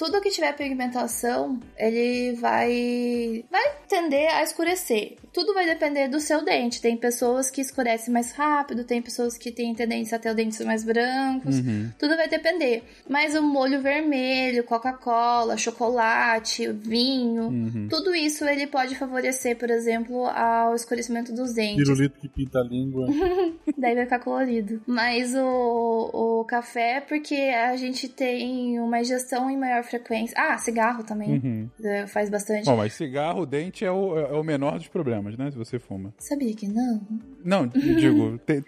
Tudo 0.00 0.18
que 0.22 0.30
tiver 0.30 0.56
pigmentação, 0.56 1.60
ele 1.76 2.32
vai 2.32 3.44
vai 3.50 3.62
tender 3.86 4.34
a 4.34 4.42
escurecer. 4.42 5.18
Tudo 5.30 5.52
vai 5.52 5.66
depender 5.66 6.08
do 6.08 6.18
seu 6.18 6.42
dente. 6.42 6.80
Tem 6.80 6.96
pessoas 6.96 7.50
que 7.50 7.60
escurecem 7.60 8.12
mais 8.12 8.32
rápido, 8.32 8.82
tem 8.82 9.02
pessoas 9.02 9.36
que 9.36 9.52
têm 9.52 9.74
tendência 9.74 10.16
a 10.16 10.18
ter 10.18 10.30
os 10.30 10.34
dentes 10.34 10.58
mais 10.64 10.84
brancos. 10.84 11.56
Uhum. 11.58 11.90
Tudo 11.98 12.16
vai 12.16 12.28
depender. 12.28 12.82
Mas 13.06 13.34
o 13.34 13.42
molho 13.42 13.82
vermelho, 13.82 14.64
Coca-Cola, 14.64 15.58
chocolate, 15.58 16.66
vinho, 16.72 17.48
Uhum. 17.50 17.86
tudo 17.90 18.14
isso 18.14 18.44
ele 18.46 18.66
pode 18.66 18.94
favorecer, 18.94 19.58
por 19.58 19.70
exemplo, 19.70 20.24
ao 20.28 20.74
escurecimento 20.74 21.30
dos 21.32 21.52
dentes. 21.52 21.76
Pirulito 21.76 22.18
que 22.18 22.28
pinta 22.28 22.60
a 22.60 22.64
língua. 22.64 23.06
Daí 23.76 23.94
vai 23.94 24.04
ficar 24.04 24.20
colorido. 24.20 24.80
Mas 24.86 25.34
o, 25.34 26.40
o 26.40 26.44
café, 26.46 26.96
é 26.96 27.00
porque 27.02 27.34
a 27.34 27.76
gente 27.76 28.08
tem 28.08 28.80
uma 28.80 28.98
ingestão 29.00 29.50
em 29.50 29.58
maior 29.58 29.84
frequência. 29.90 30.34
Ah, 30.38 30.56
cigarro 30.56 31.02
também. 31.04 31.32
Uhum. 31.32 31.68
É, 31.84 32.06
Faz 32.06 32.30
bastante. 32.30 32.64
Bom, 32.64 32.76
mas 32.76 32.92
cigarro, 32.94 33.44
dente 33.44 33.84
é 33.84 33.90
o, 33.90 34.18
é 34.18 34.32
o 34.32 34.42
menor 34.42 34.78
dos 34.78 34.88
problemas, 34.88 35.36
né? 35.36 35.50
Se 35.50 35.58
você 35.58 35.78
fuma. 35.78 36.14
Sabia 36.18 36.54
que 36.54 36.66
não? 36.68 37.00
Não, 37.44 37.66
digo. 37.74 38.38
tem- 38.38 38.64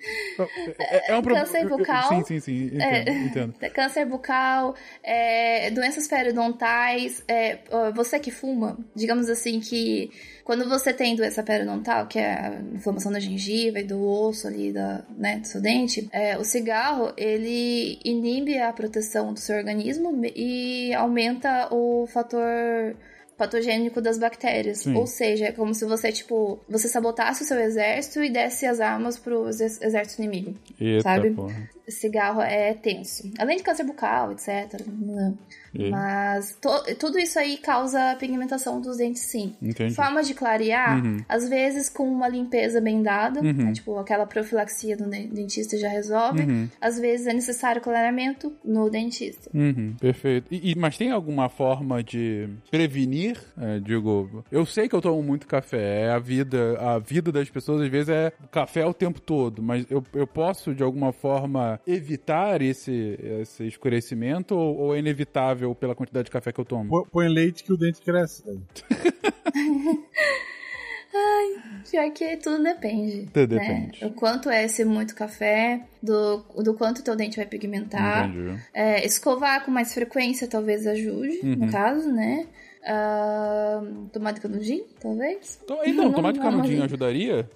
é, 0.78 1.12
é 1.12 1.16
um 1.16 1.22
problema. 1.22 1.46
Câncer 1.46 1.68
bucal. 1.68 2.08
Sim, 2.08 2.24
sim, 2.24 2.40
sim. 2.40 2.64
Entendo. 2.66 2.82
É. 3.08 3.12
entendo. 3.24 3.54
Câncer 3.72 4.04
bucal, 4.06 4.74
é, 5.02 5.70
doenças 5.70 6.06
periodontais. 6.08 7.22
é, 7.28 7.58
você 7.94 8.18
que 8.18 8.30
fuma, 8.30 8.78
digamos 8.94 9.28
assim 9.28 9.60
que 9.60 10.10
quando 10.44 10.68
você 10.68 10.92
tem 10.92 11.14
doença 11.14 11.42
periodontal, 11.42 12.06
que 12.06 12.18
é 12.18 12.32
a 12.32 12.60
inflamação 12.74 13.12
da 13.12 13.20
gengiva 13.20 13.78
e 13.78 13.84
do 13.84 14.02
osso 14.04 14.46
ali 14.46 14.72
da, 14.72 15.04
né, 15.16 15.38
do 15.38 15.46
seu 15.46 15.60
dente, 15.60 16.08
é, 16.12 16.36
o 16.36 16.44
cigarro 16.44 17.12
ele 17.16 17.98
inibe 18.04 18.58
a 18.58 18.72
proteção 18.72 19.32
do 19.32 19.38
seu 19.38 19.56
organismo 19.56 20.20
e 20.34 20.92
aumenta 20.94 21.68
o 21.72 22.06
fator 22.06 22.96
patogênico 23.36 24.00
das 24.00 24.18
bactérias. 24.18 24.78
Sim. 24.80 24.94
Ou 24.94 25.06
seja, 25.06 25.46
é 25.46 25.52
como 25.52 25.74
se 25.74 25.84
você, 25.84 26.12
tipo, 26.12 26.60
você 26.68 26.86
sabotasse 26.88 27.42
o 27.42 27.46
seu 27.46 27.58
exército 27.58 28.22
e 28.22 28.30
desse 28.30 28.66
as 28.66 28.80
armas 28.80 29.18
pro 29.18 29.46
ex- 29.46 29.80
exército 29.82 30.22
inimigo 30.22 30.54
Eita, 30.80 31.02
sabe? 31.02 31.30
porra. 31.30 31.70
Cigarro 31.88 32.40
é 32.40 32.74
tenso. 32.74 33.30
Além 33.38 33.56
de 33.56 33.62
câncer 33.62 33.84
bucal, 33.84 34.32
etc. 34.32 34.80
né? 34.86 35.34
E- 35.74 35.88
Mas 35.90 36.54
to- 36.60 36.94
tudo 36.98 37.18
isso 37.18 37.38
aí 37.38 37.56
causa 37.56 38.14
pigmentação 38.16 38.78
dos 38.80 38.98
dentes, 38.98 39.22
sim. 39.22 39.54
Entendi. 39.62 39.94
Forma 39.94 40.22
de 40.22 40.34
clarear, 40.34 41.02
Uhum. 41.02 41.24
às 41.28 41.48
vezes 41.48 41.88
com 41.88 42.04
uma 42.10 42.28
limpeza 42.28 42.78
bem 42.80 43.02
dada, 43.02 43.40
Uhum. 43.40 43.52
né? 43.52 43.72
tipo 43.72 43.98
aquela 43.98 44.26
profilaxia 44.26 44.96
do 44.96 45.08
de- 45.08 45.28
dentista 45.28 45.78
já 45.78 45.88
resolve. 45.88 46.42
Uhum. 46.42 46.68
Às 46.80 46.98
vezes 46.98 47.26
é 47.26 47.32
necessário 47.32 47.80
clareamento 47.80 48.52
no 48.62 48.90
dentista. 48.90 49.50
Uhum, 49.54 49.94
perfeito. 49.98 50.46
E, 50.50 50.72
e- 50.72 50.74
mas 50.74 50.98
tem 50.98 51.10
alguma 51.10 51.48
forma 51.48 52.02
de 52.02 52.48
prevenir? 52.70 53.38
É, 53.58 53.78
digo, 53.80 54.44
eu 54.52 54.66
sei 54.66 54.88
que 54.88 54.94
eu 54.94 55.00
tomo 55.00 55.22
muito 55.22 55.46
café. 55.46 56.02
É 56.02 56.10
a 56.10 56.18
vida, 56.18 56.78
a 56.78 56.98
vida 56.98 57.32
das 57.32 57.48
pessoas 57.48 57.80
às 57.82 57.88
vezes 57.88 58.08
é 58.10 58.30
café 58.50 58.84
o 58.84 58.92
tempo 58.92 59.20
todo. 59.20 59.62
Mas 59.62 59.86
eu, 59.90 60.04
eu 60.12 60.26
posso 60.26 60.74
de 60.74 60.82
alguma 60.82 61.12
forma 61.12 61.71
evitar 61.86 62.60
esse, 62.62 63.18
esse 63.40 63.66
escurecimento 63.66 64.54
ou, 64.54 64.76
ou 64.78 64.94
é 64.96 64.98
inevitável 64.98 65.74
pela 65.74 65.94
quantidade 65.94 66.26
de 66.26 66.30
café 66.30 66.52
que 66.52 66.60
eu 66.60 66.64
tomo? 66.64 66.88
Põe- 66.88 67.04
Põe 67.10 67.28
leite 67.28 67.64
que 67.64 67.72
o 67.72 67.76
dente 67.76 68.00
cresce. 68.00 68.42
velho. 68.46 68.62
Pior 71.90 72.10
que 72.12 72.36
tudo 72.38 72.62
depende. 72.62 73.28
Tudo 73.32 73.54
né? 73.56 73.60
depende. 73.60 74.04
O 74.04 74.10
quanto 74.12 74.48
é 74.48 74.64
esse 74.64 74.84
muito 74.84 75.14
café, 75.14 75.82
do, 76.02 76.38
do 76.62 76.74
quanto 76.74 77.02
teu 77.02 77.14
dente 77.14 77.36
vai 77.36 77.46
pigmentar. 77.46 78.28
Entendi. 78.30 78.58
É, 78.72 79.04
escovar 79.04 79.64
com 79.64 79.70
mais 79.70 79.92
frequência 79.92 80.48
talvez 80.48 80.86
ajude, 80.86 81.40
Uhum. 81.42 81.56
no 81.56 81.70
caso, 81.72 82.10
né? 82.12 82.46
Tomar 84.12 84.32
de 84.32 84.40
canudinho, 84.40 84.84
talvez. 85.00 85.58
To- 85.66 85.78
Então, 85.84 86.04
Não, 86.06 86.12
tomar 86.12 86.32
de 86.32 86.38
não, 86.40 86.50
canudinho 86.50 86.82
ajudaria? 86.84 87.48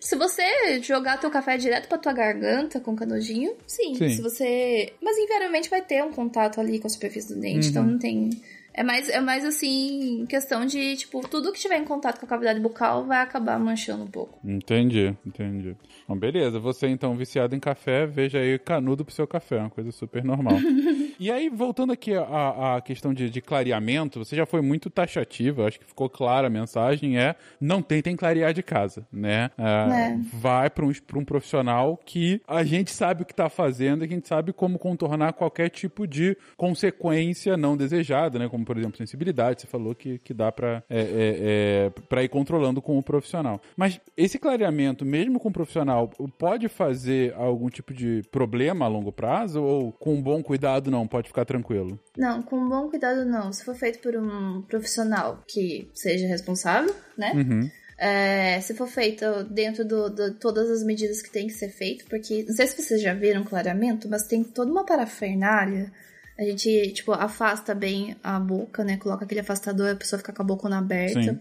Se 0.00 0.16
você 0.16 0.80
jogar 0.82 1.18
teu 1.20 1.30
café 1.30 1.56
direto 1.56 1.88
pra 1.88 1.98
tua 1.98 2.12
garganta 2.12 2.80
com 2.80 2.96
canudinho, 2.96 3.54
sim. 3.66 3.94
Sim. 3.94 4.08
Se 4.10 4.22
você. 4.22 4.92
Mas 5.02 5.18
invariavelmente 5.18 5.68
vai 5.68 5.82
ter 5.82 6.02
um 6.02 6.12
contato 6.12 6.60
ali 6.60 6.78
com 6.78 6.86
a 6.86 6.90
superfície 6.90 7.34
do 7.34 7.40
dente, 7.40 7.68
então 7.68 7.84
não 7.84 7.98
tem. 7.98 8.30
É 8.74 8.82
mais, 8.82 9.08
é 9.08 9.20
mais 9.20 9.44
assim, 9.44 10.24
questão 10.28 10.64
de, 10.64 10.96
tipo, 10.96 11.20
tudo 11.28 11.52
que 11.52 11.60
tiver 11.60 11.76
em 11.76 11.84
contato 11.84 12.18
com 12.18 12.26
a 12.26 12.28
cavidade 12.28 12.60
bucal 12.60 13.04
vai 13.04 13.20
acabar 13.20 13.58
manchando 13.58 14.04
um 14.04 14.10
pouco. 14.10 14.38
Entendi, 14.44 15.14
entendi. 15.26 15.76
Então, 16.04 16.16
beleza. 16.16 16.58
Você, 16.58 16.88
então, 16.88 17.14
viciado 17.14 17.54
em 17.54 17.60
café, 17.60 18.06
veja 18.06 18.38
aí 18.38 18.58
canudo 18.58 19.04
pro 19.04 19.14
seu 19.14 19.26
café. 19.26 19.58
Uma 19.58 19.70
coisa 19.70 19.92
super 19.92 20.24
normal. 20.24 20.56
e 21.20 21.30
aí, 21.30 21.48
voltando 21.48 21.92
aqui 21.92 22.14
à, 22.14 22.76
à 22.76 22.80
questão 22.80 23.12
de, 23.12 23.28
de 23.28 23.40
clareamento, 23.40 24.18
você 24.18 24.34
já 24.34 24.46
foi 24.46 24.62
muito 24.62 24.88
taxativa. 24.88 25.66
Acho 25.66 25.78
que 25.78 25.86
ficou 25.86 26.08
clara 26.08 26.46
a 26.46 26.50
mensagem. 26.50 27.18
É, 27.18 27.36
não 27.60 27.82
tentem 27.82 28.16
clarear 28.16 28.52
de 28.52 28.62
casa, 28.62 29.06
né? 29.12 29.50
É, 29.58 30.12
É. 30.12 30.18
Vai 30.32 30.70
para 30.70 30.84
um, 30.84 30.92
pra 30.92 31.18
um 31.18 31.24
profissional 31.24 31.98
que 32.04 32.40
a 32.46 32.64
gente 32.64 32.90
sabe 32.90 33.22
o 33.22 33.26
que 33.26 33.34
tá 33.34 33.48
fazendo 33.48 34.04
e 34.04 34.08
que 34.08 34.14
a 34.14 34.16
gente 34.16 34.28
sabe 34.28 34.52
como 34.52 34.78
contornar 34.78 35.32
qualquer 35.32 35.68
tipo 35.68 36.06
de 36.06 36.36
consequência 36.56 37.56
não 37.56 37.76
desejada, 37.76 38.38
né? 38.38 38.48
Como, 38.48 38.61
por 38.64 38.76
exemplo, 38.76 38.96
sensibilidade. 38.96 39.62
Você 39.62 39.66
falou 39.66 39.94
que, 39.94 40.18
que 40.18 40.32
dá 40.34 40.50
pra, 40.50 40.82
é, 40.88 41.00
é, 41.00 41.92
é, 42.18 42.24
ir 42.24 42.28
controlando 42.28 42.80
com 42.80 42.98
o 42.98 43.02
profissional. 43.02 43.60
Mas 43.76 44.00
esse 44.16 44.38
clareamento, 44.38 45.04
mesmo 45.04 45.38
com 45.38 45.48
o 45.48 45.52
profissional, 45.52 46.08
pode 46.38 46.68
fazer 46.68 47.34
algum 47.34 47.68
tipo 47.68 47.92
de 47.92 48.22
problema 48.30 48.84
a 48.84 48.88
longo 48.88 49.12
prazo? 49.12 49.62
Ou 49.62 49.92
com 49.92 50.20
bom 50.20 50.42
cuidado, 50.42 50.90
não? 50.90 51.06
Pode 51.06 51.28
ficar 51.28 51.44
tranquilo? 51.44 51.98
Não, 52.16 52.42
com 52.42 52.68
bom 52.68 52.88
cuidado 52.88 53.24
não. 53.24 53.52
Se 53.52 53.64
for 53.64 53.74
feito 53.74 53.98
por 54.00 54.16
um 54.16 54.62
profissional 54.62 55.42
que 55.46 55.90
seja 55.94 56.26
responsável, 56.26 56.94
né? 57.16 57.32
Uhum. 57.34 57.70
É, 57.98 58.60
se 58.60 58.74
for 58.74 58.88
feito 58.88 59.44
dentro 59.44 59.84
de 59.84 60.32
todas 60.40 60.68
as 60.68 60.82
medidas 60.82 61.22
que 61.22 61.30
tem 61.30 61.46
que 61.46 61.52
ser 61.52 61.68
feito, 61.68 62.04
porque 62.06 62.44
não 62.48 62.54
sei 62.54 62.66
se 62.66 62.82
vocês 62.82 63.00
já 63.00 63.14
viram 63.14 63.44
clareamento, 63.44 64.08
mas 64.08 64.26
tem 64.26 64.42
toda 64.42 64.72
uma 64.72 64.84
parafernália. 64.84 65.92
A 66.38 66.42
gente, 66.44 66.92
tipo, 66.92 67.12
afasta 67.12 67.74
bem 67.74 68.16
a 68.22 68.38
boca, 68.40 68.82
né? 68.82 68.96
Coloca 68.96 69.24
aquele 69.24 69.40
afastador, 69.40 69.90
a 69.90 69.96
pessoa 69.96 70.18
fica 70.18 70.32
com 70.32 70.42
a 70.42 70.44
boca 70.44 70.74
aberta. 70.74 71.22
Sim. 71.22 71.40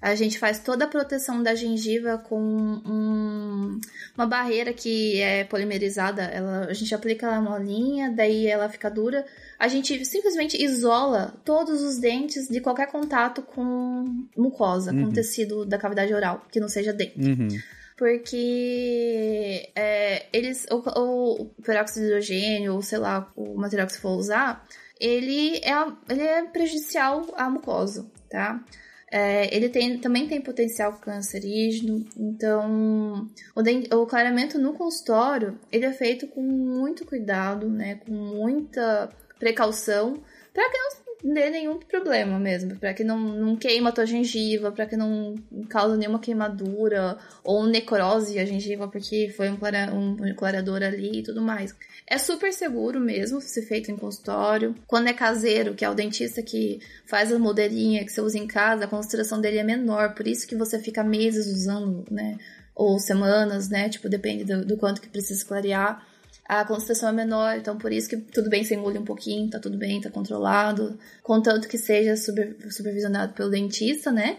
A 0.00 0.16
gente 0.16 0.36
faz 0.36 0.58
toda 0.58 0.84
a 0.84 0.88
proteção 0.88 1.44
da 1.44 1.54
gengiva 1.54 2.18
com 2.18 2.40
um- 2.40 3.80
uma 4.16 4.26
barreira 4.26 4.72
que 4.72 5.20
é 5.20 5.44
polimerizada. 5.44 6.22
Ela, 6.22 6.64
a 6.66 6.72
gente 6.72 6.92
aplica 6.92 7.26
ela 7.26 7.40
molinha, 7.40 8.10
daí 8.10 8.48
ela 8.48 8.68
fica 8.68 8.90
dura. 8.90 9.24
A 9.60 9.68
gente 9.68 10.04
simplesmente 10.04 10.60
isola 10.60 11.34
todos 11.44 11.82
os 11.82 11.98
dentes 11.98 12.48
de 12.48 12.60
qualquer 12.60 12.88
contato 12.90 13.42
com 13.42 14.26
mucosa, 14.36 14.92
com 14.92 15.12
tecido 15.12 15.64
da 15.64 15.78
cavidade 15.78 16.12
oral, 16.12 16.44
que 16.50 16.58
não 16.58 16.68
seja 16.68 16.92
dente. 16.92 17.20
Uhum. 17.20 17.48
Porque 17.96 19.70
é, 19.74 20.26
eles. 20.32 20.66
O, 20.70 20.76
o, 20.98 21.42
o 21.42 21.62
peróxido 21.62 22.00
de 22.00 22.06
hidrogênio, 22.06 22.74
ou 22.74 22.82
sei 22.82 22.98
lá, 22.98 23.30
o 23.36 23.54
material 23.54 23.86
que 23.86 23.92
você 23.94 24.00
for 24.00 24.16
usar, 24.16 24.66
ele 25.00 25.58
é, 25.58 25.72
ele 26.08 26.22
é 26.22 26.42
prejudicial 26.44 27.26
à 27.36 27.48
mucosa, 27.50 28.10
tá? 28.30 28.64
É, 29.10 29.54
ele 29.54 29.68
tem, 29.68 29.98
também 29.98 30.26
tem 30.26 30.40
potencial 30.40 30.94
cancerígeno, 30.94 32.02
então 32.16 33.28
o, 33.54 33.60
den- 33.60 33.86
o 33.92 34.06
clareamento 34.06 34.58
no 34.58 34.72
consultório 34.72 35.58
ele 35.70 35.84
é 35.84 35.92
feito 35.92 36.26
com 36.28 36.40
muito 36.40 37.04
cuidado, 37.04 37.68
né, 37.68 37.96
com 37.96 38.10
muita 38.10 39.10
precaução, 39.38 40.22
para 40.54 40.70
que 40.70 40.78
não 40.78 40.90
dê 41.22 41.50
nenhum 41.50 41.78
problema 41.78 42.38
mesmo, 42.38 42.76
para 42.76 42.92
que 42.92 43.04
não, 43.04 43.18
não 43.18 43.56
queima 43.56 43.90
a 43.90 43.92
tua 43.92 44.04
gengiva, 44.04 44.72
para 44.72 44.86
que 44.86 44.96
não 44.96 45.36
cause 45.68 45.96
nenhuma 45.96 46.18
queimadura 46.18 47.16
ou 47.44 47.64
necrose 47.64 48.38
a 48.38 48.44
gengiva 48.44 48.88
porque 48.88 49.32
foi 49.36 49.48
um, 49.48 49.56
clara, 49.56 49.92
um 49.94 50.16
clareador 50.34 50.82
ali 50.82 51.20
e 51.20 51.22
tudo 51.22 51.40
mais. 51.40 51.74
É 52.06 52.18
super 52.18 52.52
seguro 52.52 52.98
mesmo 52.98 53.40
ser 53.40 53.62
feito 53.62 53.90
em 53.90 53.96
consultório. 53.96 54.74
Quando 54.86 55.08
é 55.08 55.12
caseiro, 55.12 55.74
que 55.74 55.84
é 55.84 55.90
o 55.90 55.94
dentista 55.94 56.42
que 56.42 56.80
faz 57.06 57.32
a 57.32 57.38
modelinha 57.38 58.04
que 58.04 58.10
você 58.10 58.20
usa 58.20 58.38
em 58.38 58.46
casa, 58.46 58.84
a 58.84 58.88
concentração 58.88 59.40
dele 59.40 59.58
é 59.58 59.64
menor, 59.64 60.14
por 60.14 60.26
isso 60.26 60.46
que 60.46 60.56
você 60.56 60.78
fica 60.78 61.04
meses 61.04 61.46
usando, 61.46 62.04
né? 62.10 62.36
Ou 62.74 62.98
semanas, 62.98 63.68
né? 63.68 63.88
Tipo, 63.88 64.08
depende 64.08 64.44
do, 64.44 64.64
do 64.64 64.76
quanto 64.76 65.00
que 65.00 65.08
precisa 65.08 65.44
clarear. 65.44 66.04
A 66.60 66.66
concentração 66.66 67.08
é 67.08 67.12
menor, 67.12 67.56
então 67.56 67.78
por 67.78 67.90
isso 67.90 68.10
que 68.10 68.16
tudo 68.18 68.50
bem 68.50 68.62
você 68.62 68.74
engole 68.74 68.98
um 68.98 69.04
pouquinho, 69.06 69.48
tá 69.48 69.58
tudo 69.58 69.78
bem, 69.78 70.02
tá 70.02 70.10
controlado. 70.10 70.98
Contanto 71.22 71.66
que 71.66 71.78
seja 71.78 72.14
super, 72.14 72.54
supervisionado 72.70 73.32
pelo 73.32 73.48
dentista, 73.50 74.12
né? 74.12 74.38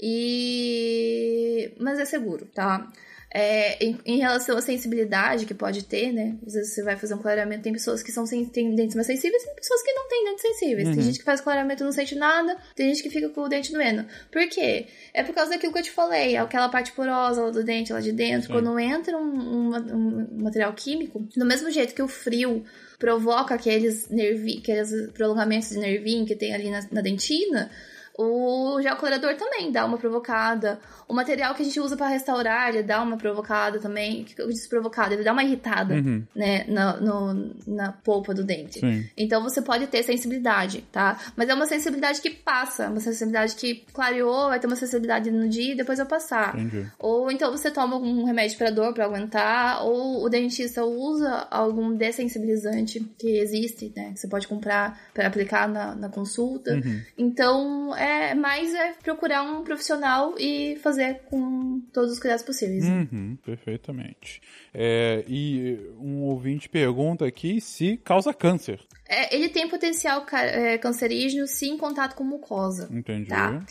E. 0.00 1.72
Mas 1.78 2.00
é 2.00 2.04
seguro, 2.04 2.46
tá? 2.46 2.90
É, 3.38 3.84
em, 3.84 3.98
em 4.06 4.16
relação 4.18 4.56
à 4.56 4.62
sensibilidade 4.62 5.44
que 5.44 5.52
pode 5.52 5.84
ter, 5.84 6.10
né? 6.10 6.36
Às 6.46 6.54
vezes 6.54 6.72
você 6.72 6.82
vai 6.82 6.96
fazer 6.96 7.12
um 7.12 7.18
clareamento, 7.18 7.64
tem 7.64 7.72
pessoas 7.74 8.02
que 8.02 8.10
são 8.10 8.24
têm 8.24 8.74
dentes 8.74 8.94
mais 8.94 9.06
sensíveis 9.06 9.42
e 9.42 9.46
tem 9.46 9.54
pessoas 9.56 9.82
que 9.82 9.92
não 9.92 10.08
têm 10.08 10.24
dentes 10.24 10.40
sensíveis. 10.42 10.88
Tem 10.88 11.02
gente 11.02 11.18
que 11.18 11.24
faz 11.24 11.42
clareamento 11.42 11.82
e 11.82 11.84
não 11.84 11.92
sente 11.92 12.14
nada, 12.14 12.56
tem 12.74 12.88
gente 12.88 13.02
que 13.02 13.10
fica 13.10 13.28
com 13.28 13.42
o 13.42 13.48
dente 13.48 13.70
doendo. 13.72 14.06
Por 14.32 14.48
quê? 14.48 14.86
É 15.12 15.22
por 15.22 15.34
causa 15.34 15.50
daquilo 15.50 15.70
que 15.70 15.78
eu 15.80 15.82
te 15.82 15.90
falei, 15.90 16.34
aquela 16.38 16.70
parte 16.70 16.92
porosa 16.92 17.42
lá 17.42 17.50
do 17.50 17.62
dente, 17.62 17.92
lá 17.92 18.00
de 18.00 18.10
dentro, 18.12 18.46
Sim. 18.46 18.52
quando 18.54 18.78
entra 18.80 19.18
um, 19.18 19.20
um- 19.22 20.28
um 20.32 20.42
material 20.42 20.72
químico, 20.72 21.28
do 21.36 21.44
mesmo 21.44 21.70
jeito 21.70 21.94
que 21.94 22.00
o 22.02 22.08
frio 22.08 22.64
provoca 22.98 23.54
aqueles, 23.54 24.08
nervi, 24.08 24.60
aqueles 24.62 25.10
prolongamentos 25.12 25.68
de 25.68 25.78
nervinho 25.78 26.24
que 26.24 26.34
tem 26.34 26.54
ali 26.54 26.70
na, 26.70 26.80
na 26.90 27.02
dentina, 27.02 27.70
o 28.18 28.80
gel 28.82 28.96
clareador 28.96 29.34
também 29.36 29.70
dá 29.70 29.84
uma 29.84 29.98
provocada. 29.98 30.78
O 31.08 31.14
material 31.14 31.54
que 31.54 31.62
a 31.62 31.64
gente 31.64 31.78
usa 31.78 31.96
para 31.96 32.08
restaurar, 32.08 32.70
ele 32.70 32.82
dá 32.82 33.00
uma 33.02 33.16
provocada 33.16 33.78
também. 33.78 34.22
O 34.22 34.24
que 34.24 34.40
eu 34.40 34.48
disse 34.48 34.68
provocada? 34.68 35.14
Ele 35.14 35.22
dá 35.22 35.32
uma 35.32 35.44
irritada, 35.44 35.94
Uhum. 35.94 36.24
né, 36.34 36.64
na, 36.66 36.96
no- 36.96 37.54
na 37.66 37.92
polpa 37.92 38.34
do 38.34 38.42
dente. 38.42 38.80
Sim. 38.80 39.04
Então 39.16 39.42
você 39.42 39.60
pode 39.62 39.86
ter 39.86 40.02
sensibilidade, 40.02 40.82
tá? 40.90 41.18
Mas 41.36 41.48
é 41.48 41.54
uma 41.54 41.66
sensibilidade 41.66 42.20
que 42.20 42.30
passa, 42.30 42.88
uma 42.88 43.00
sensibilidade 43.00 43.54
que 43.54 43.84
clareou, 43.92 44.48
vai 44.48 44.58
ter 44.58 44.66
uma 44.66 44.76
sensibilidade 44.76 45.30
no 45.30 45.48
dia 45.48 45.72
e 45.72 45.76
depois 45.76 45.98
vai 45.98 46.06
passar. 46.08 46.58
Entendi. 46.58 46.90
Ou 46.98 47.30
então 47.30 47.50
você 47.52 47.70
toma 47.70 47.96
um 47.96 48.24
remédio 48.24 48.56
para 48.58 48.70
dor 48.70 48.92
para 48.94 49.04
aguentar, 49.04 49.84
ou 49.84 50.24
o 50.24 50.28
dentista 50.28 50.84
usa 50.84 51.46
algum 51.50 51.94
dessensibilizante 51.94 53.00
que 53.18 53.38
existe, 53.38 53.92
né? 53.94 54.12
Que 54.12 54.20
você 54.20 54.28
pode 54.28 54.48
comprar 54.48 54.98
para 55.14 55.26
aplicar 55.26 55.68
na, 55.68 55.94
na 55.94 56.08
consulta. 56.08 56.72
Uhum. 56.74 57.00
Então, 57.16 57.94
é 57.96 58.05
mais 58.34 58.74
é 58.74 58.92
procurar 59.02 59.42
um 59.42 59.62
profissional 59.62 60.34
e 60.38 60.76
fazer 60.76 61.22
com 61.26 61.80
todos 61.92 62.12
os 62.12 62.18
cuidados 62.18 62.44
possíveis. 62.44 62.84
Uhum, 62.84 63.36
perfeitamente. 63.44 64.40
É, 64.72 65.24
e 65.26 65.78
um 65.98 66.22
ouvinte 66.22 66.68
pergunta 66.68 67.26
aqui 67.26 67.60
se 67.60 67.96
causa 67.98 68.34
câncer. 68.34 68.80
É, 69.08 69.34
ele 69.34 69.48
tem 69.48 69.68
potencial 69.68 70.26
é, 70.32 70.78
cancerígeno 70.78 71.46
se 71.46 71.66
em 71.66 71.78
contato 71.78 72.14
com 72.14 72.24
mucosa. 72.24 72.88
Entendi. 72.90 73.28
Tá. 73.28 73.64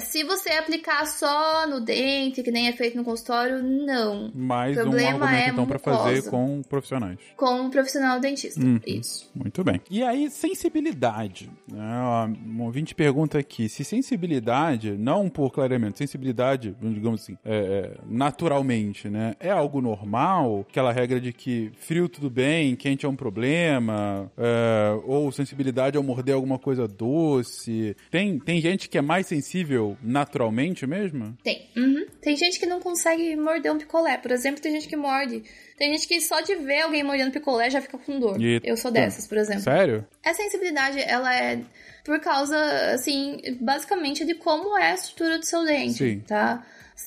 Se 0.00 0.24
você 0.24 0.50
aplicar 0.50 1.06
só 1.06 1.66
no 1.66 1.80
dente, 1.80 2.42
que 2.42 2.50
nem 2.50 2.68
é 2.68 2.72
feito 2.72 2.96
no 2.96 3.04
consultório, 3.04 3.62
não. 3.62 4.30
Mais 4.34 4.76
um 4.76 4.82
Problema 4.82 5.24
argumento 5.26 5.34
é 5.34 5.48
então 5.48 5.66
para 5.66 5.78
fazer 5.78 6.30
com 6.30 6.62
profissionais. 6.62 7.18
Com 7.36 7.62
um 7.62 7.70
profissional 7.70 8.20
dentista. 8.20 8.60
Uhum. 8.60 8.80
Isso. 8.86 9.30
Muito 9.34 9.62
bem. 9.64 9.80
E 9.90 10.02
aí, 10.02 10.30
sensibilidade. 10.30 11.50
né? 11.70 12.36
Um 12.46 12.62
ouvinte 12.62 12.94
pergunta 12.94 13.38
aqui 13.38 13.68
se 13.68 13.84
sensibilidade, 13.84 14.92
não 14.92 15.28
por 15.28 15.50
clareamento, 15.50 15.98
sensibilidade, 15.98 16.74
digamos 16.80 17.22
assim, 17.22 17.36
é, 17.44 17.56
é, 17.56 17.96
naturalmente, 18.08 19.08
né? 19.08 19.34
É 19.38 19.50
algo 19.50 19.80
normal? 19.80 20.66
Aquela 20.68 20.92
regra 20.92 21.20
de 21.20 21.32
que 21.32 21.70
frio 21.76 22.08
tudo 22.08 22.30
bem, 22.30 22.74
quente 22.76 23.06
é 23.06 23.08
um 23.08 23.16
problema, 23.16 24.30
é, 24.36 24.98
ou 25.04 25.30
sensibilidade 25.32 25.96
ao 25.96 26.02
morder 26.02 26.34
alguma 26.34 26.58
coisa 26.58 26.86
doce. 26.88 27.96
Tem, 28.10 28.38
tem 28.38 28.60
gente 28.60 28.88
que 28.88 28.98
é 28.98 29.02
mais 29.02 29.26
sensível 29.26 29.75
naturalmente 30.02 30.86
mesmo? 30.86 31.36
Tem. 31.42 31.68
Uhum. 31.76 32.06
Tem 32.20 32.36
gente 32.36 32.58
que 32.58 32.66
não 32.66 32.80
consegue 32.80 33.34
morder 33.36 33.72
um 33.72 33.78
picolé. 33.78 34.16
Por 34.16 34.30
exemplo, 34.30 34.60
tem 34.60 34.72
gente 34.72 34.88
que 34.88 34.96
morde. 34.96 35.42
Tem 35.76 35.92
gente 35.92 36.08
que 36.08 36.20
só 36.20 36.40
de 36.40 36.54
ver 36.56 36.82
alguém 36.82 37.02
mordendo 37.02 37.32
picolé 37.32 37.68
já 37.70 37.80
fica 37.80 37.98
com 37.98 38.18
dor. 38.18 38.40
Eita. 38.40 38.66
Eu 38.66 38.76
sou 38.76 38.90
dessas, 38.90 39.26
por 39.26 39.38
exemplo. 39.38 39.62
Sério? 39.62 40.06
Essa 40.24 40.42
sensibilidade, 40.42 41.00
ela 41.00 41.34
é 41.34 41.60
por 42.04 42.20
causa, 42.20 42.56
assim, 42.94 43.40
basicamente 43.60 44.24
de 44.24 44.34
como 44.34 44.78
é 44.78 44.92
a 44.92 44.94
estrutura 44.94 45.38
do 45.38 45.44
seu 45.44 45.64
dente, 45.64 45.98
Sim. 45.98 46.20
tá? 46.20 46.64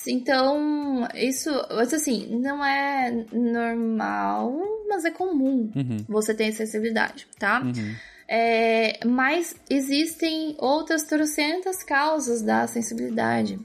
Então, 0.08 1.08
isso, 1.16 1.50
assim, 1.70 2.28
não 2.40 2.64
é 2.64 3.10
normal, 3.32 4.60
mas 4.88 5.06
é 5.06 5.12
comum 5.12 5.72
Uhum. 5.76 5.98
você 6.08 6.34
ter 6.34 6.52
sensibilidade, 6.52 7.28
tá? 7.40 7.62
Uhum. 7.62 7.96
É, 8.32 9.00
mas 9.08 9.56
existem 9.68 10.56
outras 10.60 11.02
trocentas 11.02 11.84
causas 11.84 12.44
da 12.44 12.68
sensibilidade. 12.68 13.60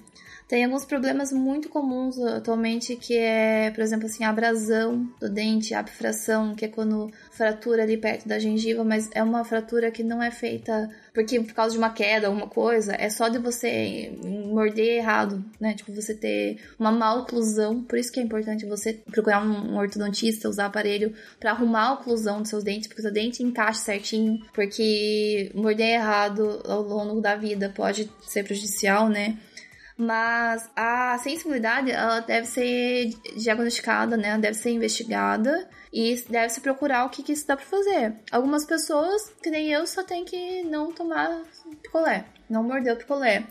Tem 0.49 0.65
alguns 0.65 0.85
problemas 0.85 1.33
muito 1.33 1.69
comuns 1.69 2.19
atualmente, 2.19 2.97
que 2.97 3.17
é, 3.17 3.71
por 3.71 3.83
exemplo, 3.83 4.07
assim, 4.07 4.25
abrasão 4.25 5.09
do 5.21 5.29
dente, 5.29 5.75
abfração, 5.75 6.55
que 6.55 6.67
é 6.67 6.69
quando 6.69 7.11
fratura 7.33 7.83
ali 7.83 7.97
perto 7.97 8.29
da 8.29 8.39
gengiva, 8.39 8.85
mas 8.85 9.09
é 9.15 9.23
uma 9.23 9.45
fratura 9.45 9.91
que 9.91 10.03
não 10.03 10.23
é 10.23 10.31
feita 10.31 10.91
porque 11.15 11.41
por 11.41 11.55
causa 11.55 11.73
de 11.73 11.79
uma 11.79 11.91
queda, 11.91 12.27
alguma 12.27 12.49
coisa, 12.49 12.93
é 12.99 13.09
só 13.09 13.29
de 13.29 13.39
você 13.39 14.13
morder 14.53 14.99
errado, 14.99 15.45
né? 15.61 15.73
Tipo, 15.73 15.95
você 15.95 16.13
ter 16.13 16.59
uma 16.77 16.91
má 16.91 17.15
oclusão, 17.15 17.85
por 17.85 17.97
isso 17.97 18.11
que 18.11 18.19
é 18.19 18.23
importante 18.23 18.67
você 18.67 18.93
procurar 18.93 19.41
um 19.41 19.77
ortodontista, 19.77 20.49
usar 20.49 20.67
aparelho 20.67 21.15
para 21.39 21.53
arrumar 21.53 21.83
a 21.85 21.93
oclusão 21.95 22.41
dos 22.41 22.51
seus 22.51 22.65
dentes, 22.65 22.89
porque 22.89 23.01
o 23.01 23.05
seu 23.05 23.13
dente 23.13 23.45
encaixe 23.45 23.81
certinho, 23.81 24.45
porque 24.53 25.53
morder 25.55 25.95
errado 25.95 26.61
ao 26.67 26.83
longo 26.83 27.21
da 27.21 27.37
vida 27.37 27.73
pode 27.75 28.11
ser 28.23 28.43
prejudicial, 28.43 29.09
né? 29.09 29.39
Mas 29.97 30.69
a 30.75 31.17
sensibilidade 31.19 31.91
ela 31.91 32.21
deve 32.21 32.47
ser 32.47 33.11
diagnosticada, 33.37 34.17
né? 34.17 34.37
Deve 34.39 34.55
ser 34.55 34.71
investigada 34.71 35.69
e 35.93 36.17
deve 36.29 36.49
se 36.49 36.61
procurar 36.61 37.05
o 37.05 37.11
que, 37.11 37.23
que 37.23 37.33
isso 37.33 37.47
dá 37.47 37.57
para 37.57 37.65
fazer. 37.65 38.15
Algumas 38.33 38.65
pessoas, 38.65 39.33
que 39.41 39.51
nem 39.51 39.73
eu, 39.73 39.87
só 39.87 40.03
tem 40.03 40.25
que 40.25 40.65
não 40.65 40.91
tomar 40.91 41.43
picolé, 41.81 42.25
não 42.51 42.65
morder 42.65 42.95
o 42.95 42.97
picolé. 42.97 43.47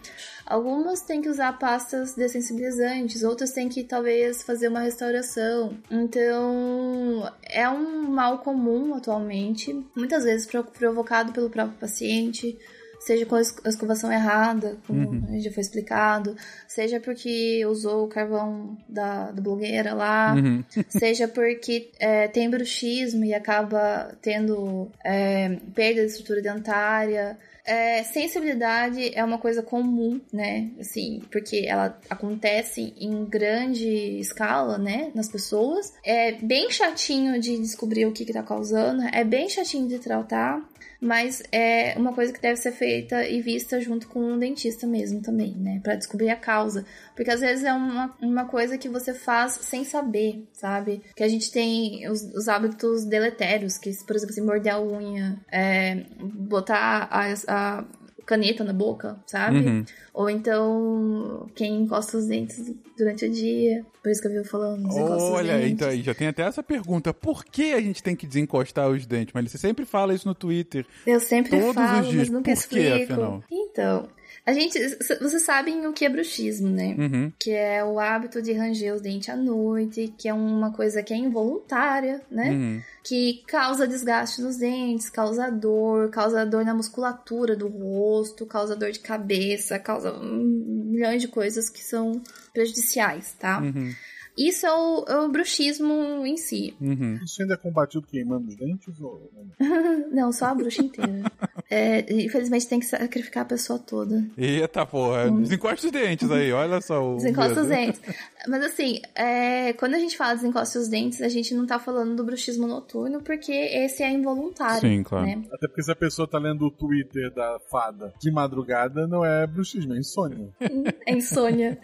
Algumas 0.45 1.01
têm 1.01 1.21
que 1.21 1.29
usar 1.29 1.57
pastas 1.57 2.15
dessensibilizantes, 2.15 3.23
outras 3.23 3.51
têm 3.51 3.69
que 3.69 3.81
talvez 3.81 4.43
fazer 4.43 4.67
uma 4.67 4.81
restauração. 4.81 5.77
Então, 5.89 7.31
é 7.43 7.69
um 7.69 8.09
mal 8.09 8.39
comum 8.39 8.93
atualmente, 8.93 9.73
muitas 9.95 10.25
vezes 10.25 10.45
provocado 10.45 11.31
pelo 11.31 11.49
próprio 11.49 11.79
paciente 11.79 12.59
seja 13.05 13.25
com 13.25 13.35
a 13.35 13.41
escovação 13.41 14.11
errada, 14.11 14.77
como 14.87 15.09
uhum. 15.09 15.39
já 15.39 15.51
foi 15.51 15.61
explicado, 15.61 16.35
seja 16.67 16.99
porque 16.99 17.65
usou 17.65 18.05
o 18.05 18.07
carvão 18.07 18.77
da, 18.87 19.31
da 19.31 19.41
blogueira 19.41 19.93
lá, 19.93 20.33
uhum. 20.33 20.63
seja 20.89 21.27
porque 21.27 21.91
é, 21.99 22.27
tem 22.27 22.49
bruxismo 22.49 23.25
e 23.25 23.33
acaba 23.33 24.15
tendo 24.21 24.89
é, 25.03 25.57
perda 25.75 26.01
de 26.01 26.07
estrutura 26.07 26.41
dentária. 26.41 27.37
É, 27.65 28.03
sensibilidade 28.03 29.17
é 29.17 29.23
uma 29.23 29.37
coisa 29.37 29.63
comum, 29.63 30.19
né? 30.33 30.69
Assim, 30.79 31.21
porque 31.31 31.65
ela 31.65 31.97
acontece 32.09 32.93
em 32.99 33.23
grande 33.23 34.19
escala, 34.19 34.77
né? 34.77 35.11
Nas 35.15 35.29
pessoas. 35.29 35.93
É 36.03 36.33
bem 36.33 36.69
chatinho 36.69 37.39
de 37.39 37.57
descobrir 37.57 38.05
o 38.05 38.11
que, 38.11 38.25
que 38.25 38.33
tá 38.33 38.43
causando, 38.43 39.03
é 39.13 39.23
bem 39.23 39.47
chatinho 39.47 39.87
de 39.87 39.99
tratar 39.99 40.61
mas 41.03 41.43
é 41.51 41.95
uma 41.97 42.13
coisa 42.13 42.31
que 42.31 42.41
deve 42.41 42.55
ser 42.55 42.71
feita 42.71 43.27
e 43.27 43.41
vista 43.41 43.79
junto 43.81 44.07
com 44.07 44.19
um 44.19 44.39
dentista 44.39 44.87
mesmo 44.87 45.21
também, 45.21 45.53
né? 45.55 45.81
Para 45.83 45.95
descobrir 45.95 46.29
a 46.29 46.35
causa. 46.35 46.85
Porque 47.13 47.29
às 47.29 47.41
vezes 47.41 47.65
é 47.65 47.73
uma, 47.73 48.15
uma 48.21 48.45
coisa 48.45 48.77
que 48.77 48.87
você 48.87 49.13
faz 49.13 49.59
sem 49.61 49.83
saber, 49.83 50.47
sabe? 50.53 51.01
Que 51.15 51.23
a 51.23 51.27
gente 51.27 51.51
tem 51.51 52.09
os, 52.09 52.21
os 52.33 52.47
hábitos 52.47 53.03
deletérios, 53.03 53.77
que, 53.77 53.91
por 54.05 54.15
exemplo, 54.15 54.33
se 54.33 54.41
morder 54.41 54.73
a 54.73 54.81
unha, 54.81 55.37
é, 55.51 56.05
botar 56.19 57.09
a, 57.11 57.33
a 57.47 57.85
caneta 58.25 58.63
na 58.63 58.73
boca, 58.73 59.17
sabe? 59.25 59.57
Uhum. 59.57 59.85
Ou 60.13 60.29
então 60.29 61.49
quem 61.55 61.81
encosta 61.81 62.17
os 62.17 62.25
dentes 62.27 62.71
durante 62.97 63.25
o 63.25 63.31
dia. 63.31 63.85
Por 64.01 64.11
isso 64.11 64.21
que 64.21 64.27
eu 64.27 64.43
vi 64.43 64.47
falando. 64.47 64.87
Olha, 64.91 65.67
então 65.67 65.89
aí 65.89 66.01
já 66.01 66.13
tem 66.13 66.27
até 66.27 66.43
essa 66.43 66.63
pergunta: 66.63 67.13
por 67.13 67.45
que 67.45 67.73
a 67.73 67.81
gente 67.81 68.01
tem 68.01 68.15
que 68.15 68.27
desencostar 68.27 68.89
os 68.89 69.05
dentes? 69.05 69.33
Mas 69.33 69.51
você 69.51 69.57
sempre 69.57 69.85
fala 69.85 70.13
isso 70.13 70.27
no 70.27 70.35
Twitter. 70.35 70.85
Eu 71.05 71.19
sempre 71.19 71.51
todos 71.51 71.73
falo, 71.73 72.01
os 72.01 72.07
dias. 72.07 72.15
mas 72.17 72.29
nunca 72.29 72.51
por 72.51 72.57
explico. 72.57 72.97
Quê, 72.97 73.03
afinal? 73.03 73.43
Então. 73.51 74.07
A 74.45 74.51
gente, 74.51 74.77
vocês 75.21 75.43
sabem 75.43 75.87
o 75.87 75.93
que 75.93 76.03
é 76.03 76.09
bruxismo, 76.09 76.69
né? 76.69 76.95
Uhum. 76.99 77.31
Que 77.39 77.51
é 77.51 77.81
o 77.81 77.97
hábito 77.97 78.41
de 78.41 78.51
ranger 78.51 78.93
os 78.93 79.01
dentes 79.01 79.29
à 79.29 79.37
noite, 79.37 80.13
que 80.17 80.27
é 80.27 80.33
uma 80.33 80.73
coisa 80.73 81.01
que 81.01 81.13
é 81.13 81.17
involuntária, 81.17 82.21
né? 82.29 82.49
Uhum. 82.51 82.81
Que 83.01 83.41
causa 83.47 83.87
desgaste 83.87 84.41
nos 84.41 84.57
dentes, 84.57 85.09
causa 85.09 85.49
dor, 85.49 86.09
causa 86.09 86.45
dor 86.45 86.65
na 86.65 86.73
musculatura 86.73 87.55
do 87.55 87.69
rosto, 87.69 88.45
causa 88.45 88.75
dor 88.75 88.91
de 88.91 88.99
cabeça, 88.99 89.79
causa 89.79 90.11
milhões 90.21 91.21
de 91.21 91.29
coisas 91.29 91.69
que 91.69 91.81
são 91.81 92.21
prejudiciais, 92.53 93.33
tá? 93.39 93.61
Uhum. 93.61 93.93
Isso 94.37 94.65
é 94.65 94.73
o, 94.73 95.05
é 95.07 95.17
o, 95.17 95.29
bruxismo 95.29 96.25
em 96.25 96.37
si. 96.37 96.75
Uhum. 96.81 97.19
Isso 97.23 97.41
ainda 97.41 97.53
é 97.53 97.57
combatido 97.57 98.05
queimando 98.07 98.47
os 98.47 98.55
dentes? 98.55 98.99
Ou... 98.99 99.29
não, 100.11 100.31
só 100.31 100.47
a 100.47 100.55
bruxa 100.55 100.81
inteira. 100.81 101.31
é, 101.69 101.99
infelizmente 102.23 102.67
tem 102.67 102.79
que 102.79 102.85
sacrificar 102.85 103.43
a 103.43 103.47
pessoa 103.47 103.77
toda. 103.77 104.25
Eita 104.37 104.85
porra, 104.85 105.29
hum. 105.29 105.41
desencosta 105.41 105.85
os 105.85 105.91
dentes 105.91 106.31
aí, 106.31 106.51
olha 106.51 106.81
só. 106.81 107.13
O 107.13 107.17
desencosta 107.17 107.61
os 107.61 107.67
dentes. 107.67 108.01
Mas 108.47 108.63
assim, 108.63 109.01
é, 109.15 109.73
quando 109.73 109.93
a 109.93 109.99
gente 109.99 110.17
fala 110.17 110.33
desencosta 110.33 110.79
os 110.79 110.87
dentes, 110.87 111.21
a 111.21 111.29
gente 111.29 111.53
não 111.53 111.65
tá 111.65 111.77
falando 111.77 112.15
do 112.15 112.23
bruxismo 112.23 112.67
noturno, 112.67 113.21
porque 113.21 113.51
esse 113.51 114.01
é 114.01 114.11
involuntário. 114.11 114.81
Sim, 114.81 115.03
claro. 115.03 115.25
Né? 115.25 115.43
Até 115.51 115.67
porque 115.67 115.83
se 115.83 115.91
a 115.91 115.95
pessoa 115.95 116.27
tá 116.27 116.39
lendo 116.39 116.65
o 116.65 116.71
Twitter 116.71 117.31
da 117.33 117.59
fada 117.69 118.13
de 118.19 118.31
madrugada, 118.31 119.07
não 119.07 119.23
é 119.23 119.45
bruxismo, 119.45 119.93
é 119.93 119.97
insônia. 119.97 120.49
é 121.05 121.13
insônia. 121.13 121.79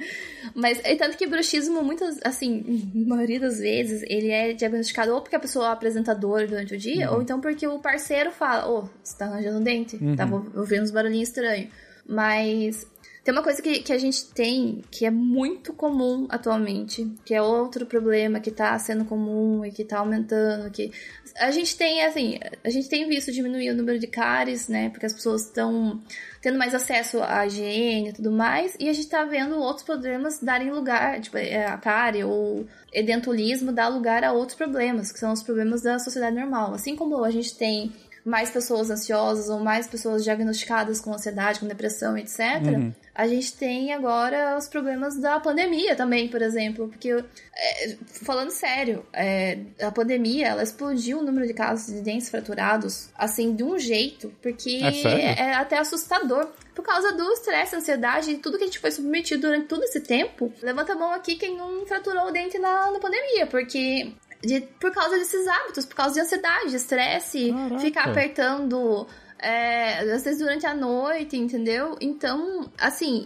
Mas, 0.55 0.79
e 0.83 0.95
tanto 0.95 1.17
que 1.17 1.27
bruxismo, 1.27 1.83
muitas, 1.83 2.19
assim, 2.23 2.38
assim, 2.39 2.91
a 3.05 3.09
maioria 3.09 3.39
das 3.39 3.59
vezes, 3.59 4.01
ele 4.07 4.29
é 4.29 4.53
diagnosticado 4.53 5.13
ou 5.13 5.21
porque 5.21 5.35
a 5.35 5.39
pessoa 5.39 5.67
é 5.67 5.71
apresentadora 5.71 6.47
durante 6.47 6.73
o 6.73 6.77
dia, 6.77 7.09
uhum. 7.09 7.17
ou 7.17 7.21
então 7.21 7.41
porque 7.41 7.67
o 7.67 7.79
parceiro 7.79 8.31
fala, 8.31 8.69
ô, 8.69 8.79
oh, 8.79 8.89
você 9.03 9.17
tá 9.17 9.25
arranjando 9.25 9.63
dente, 9.63 9.97
uhum. 9.97 10.15
tava 10.15 10.45
ouvindo 10.55 10.83
uns 10.83 10.91
barulhinhos 10.91 11.29
estranhos. 11.29 11.69
Mas 12.07 12.87
tem 13.29 13.37
uma 13.37 13.43
coisa 13.43 13.61
que, 13.61 13.81
que 13.81 13.93
a 13.93 13.97
gente 13.99 14.25
tem 14.31 14.81
que 14.89 15.05
é 15.05 15.11
muito 15.11 15.71
comum 15.71 16.25
atualmente, 16.29 17.07
que 17.23 17.35
é 17.35 17.39
outro 17.39 17.85
problema 17.85 18.39
que 18.39 18.49
tá 18.49 18.77
sendo 18.79 19.05
comum 19.05 19.63
e 19.63 19.71
que 19.71 19.83
tá 19.83 19.99
aumentando, 19.99 20.71
que 20.71 20.91
a 21.37 21.51
gente 21.51 21.77
tem, 21.77 22.03
assim, 22.03 22.39
a 22.63 22.71
gente 22.71 22.89
tem 22.89 23.07
visto 23.07 23.31
diminuir 23.31 23.69
o 23.69 23.75
número 23.75 23.99
de 23.99 24.07
cáries, 24.07 24.67
né, 24.67 24.89
porque 24.89 25.05
as 25.05 25.13
pessoas 25.13 25.43
estão 25.43 26.01
tendo 26.41 26.57
mais 26.57 26.73
acesso 26.73 27.21
à 27.21 27.45
higiene 27.45 28.09
e 28.09 28.13
tudo 28.13 28.31
mais, 28.31 28.75
e 28.79 28.89
a 28.89 28.93
gente 28.93 29.07
tá 29.07 29.23
vendo 29.23 29.59
outros 29.59 29.85
problemas 29.85 30.39
darem 30.39 30.71
lugar, 30.71 31.21
tipo, 31.21 31.37
é, 31.37 31.67
a 31.67 31.77
cárie 31.77 32.23
ou 32.23 32.65
edentulismo 32.91 33.71
dá 33.71 33.87
lugar 33.87 34.23
a 34.23 34.31
outros 34.31 34.57
problemas, 34.57 35.11
que 35.11 35.19
são 35.19 35.31
os 35.31 35.43
problemas 35.43 35.83
da 35.83 35.99
sociedade 35.99 36.35
normal. 36.35 36.73
Assim 36.73 36.95
como 36.95 37.23
a 37.23 37.29
gente 37.29 37.55
tem 37.55 37.93
mais 38.25 38.49
pessoas 38.49 38.89
ansiosas 38.89 39.49
ou 39.49 39.59
mais 39.59 39.87
pessoas 39.87 40.23
diagnosticadas 40.23 40.99
com 40.99 41.13
ansiedade, 41.13 41.59
com 41.59 41.67
depressão, 41.67 42.17
etc. 42.17 42.39
Uhum. 42.63 42.93
A 43.19 43.27
gente 43.27 43.51
tem 43.51 43.91
agora 43.91 44.55
os 44.57 44.69
problemas 44.69 45.17
da 45.17 45.41
pandemia 45.41 45.93
também, 45.93 46.29
por 46.29 46.41
exemplo, 46.41 46.87
porque 46.87 47.09
é, 47.11 47.97
falando 48.05 48.49
sério, 48.49 49.05
é, 49.11 49.59
a 49.81 49.91
pandemia 49.91 50.47
ela 50.47 50.63
explodiu 50.63 51.19
o 51.19 51.21
número 51.21 51.45
de 51.45 51.53
casos 51.53 51.93
de 51.93 51.99
dentes 51.99 52.29
fraturados 52.29 53.09
assim 53.13 53.53
de 53.53 53.61
um 53.61 53.77
jeito, 53.77 54.33
porque 54.41 54.79
é, 54.81 55.37
é 55.37 55.53
até 55.53 55.77
assustador 55.77 56.47
por 56.73 56.81
causa 56.81 57.11
do 57.11 57.29
estresse, 57.33 57.75
ansiedade 57.75 58.31
e 58.31 58.37
tudo 58.37 58.57
que 58.57 58.63
a 58.63 58.67
gente 58.67 58.79
foi 58.79 58.91
submetido 58.91 59.41
durante 59.41 59.67
todo 59.67 59.83
esse 59.83 59.99
tempo. 59.99 60.53
Levanta 60.61 60.93
a 60.93 60.95
mão 60.95 61.11
aqui 61.11 61.35
quem 61.35 61.57
não 61.57 61.85
fraturou 61.85 62.27
o 62.27 62.31
dente 62.31 62.57
na, 62.57 62.89
na 62.89 62.99
pandemia, 62.99 63.45
porque 63.47 64.13
de, 64.41 64.61
por 64.79 64.93
causa 64.93 65.17
desses 65.17 65.45
hábitos, 65.45 65.85
por 65.85 65.95
causa 65.95 66.13
de 66.13 66.21
ansiedade, 66.21 66.69
de 66.69 66.77
estresse, 66.77 67.53
ficar 67.81 68.05
apertando. 68.05 69.05
É, 69.41 69.99
às 69.99 70.23
vezes 70.23 70.39
durante 70.39 70.65
a 70.65 70.73
noite, 70.73 71.37
entendeu? 71.37 71.97
Então, 72.01 72.69
assim, 72.77 73.25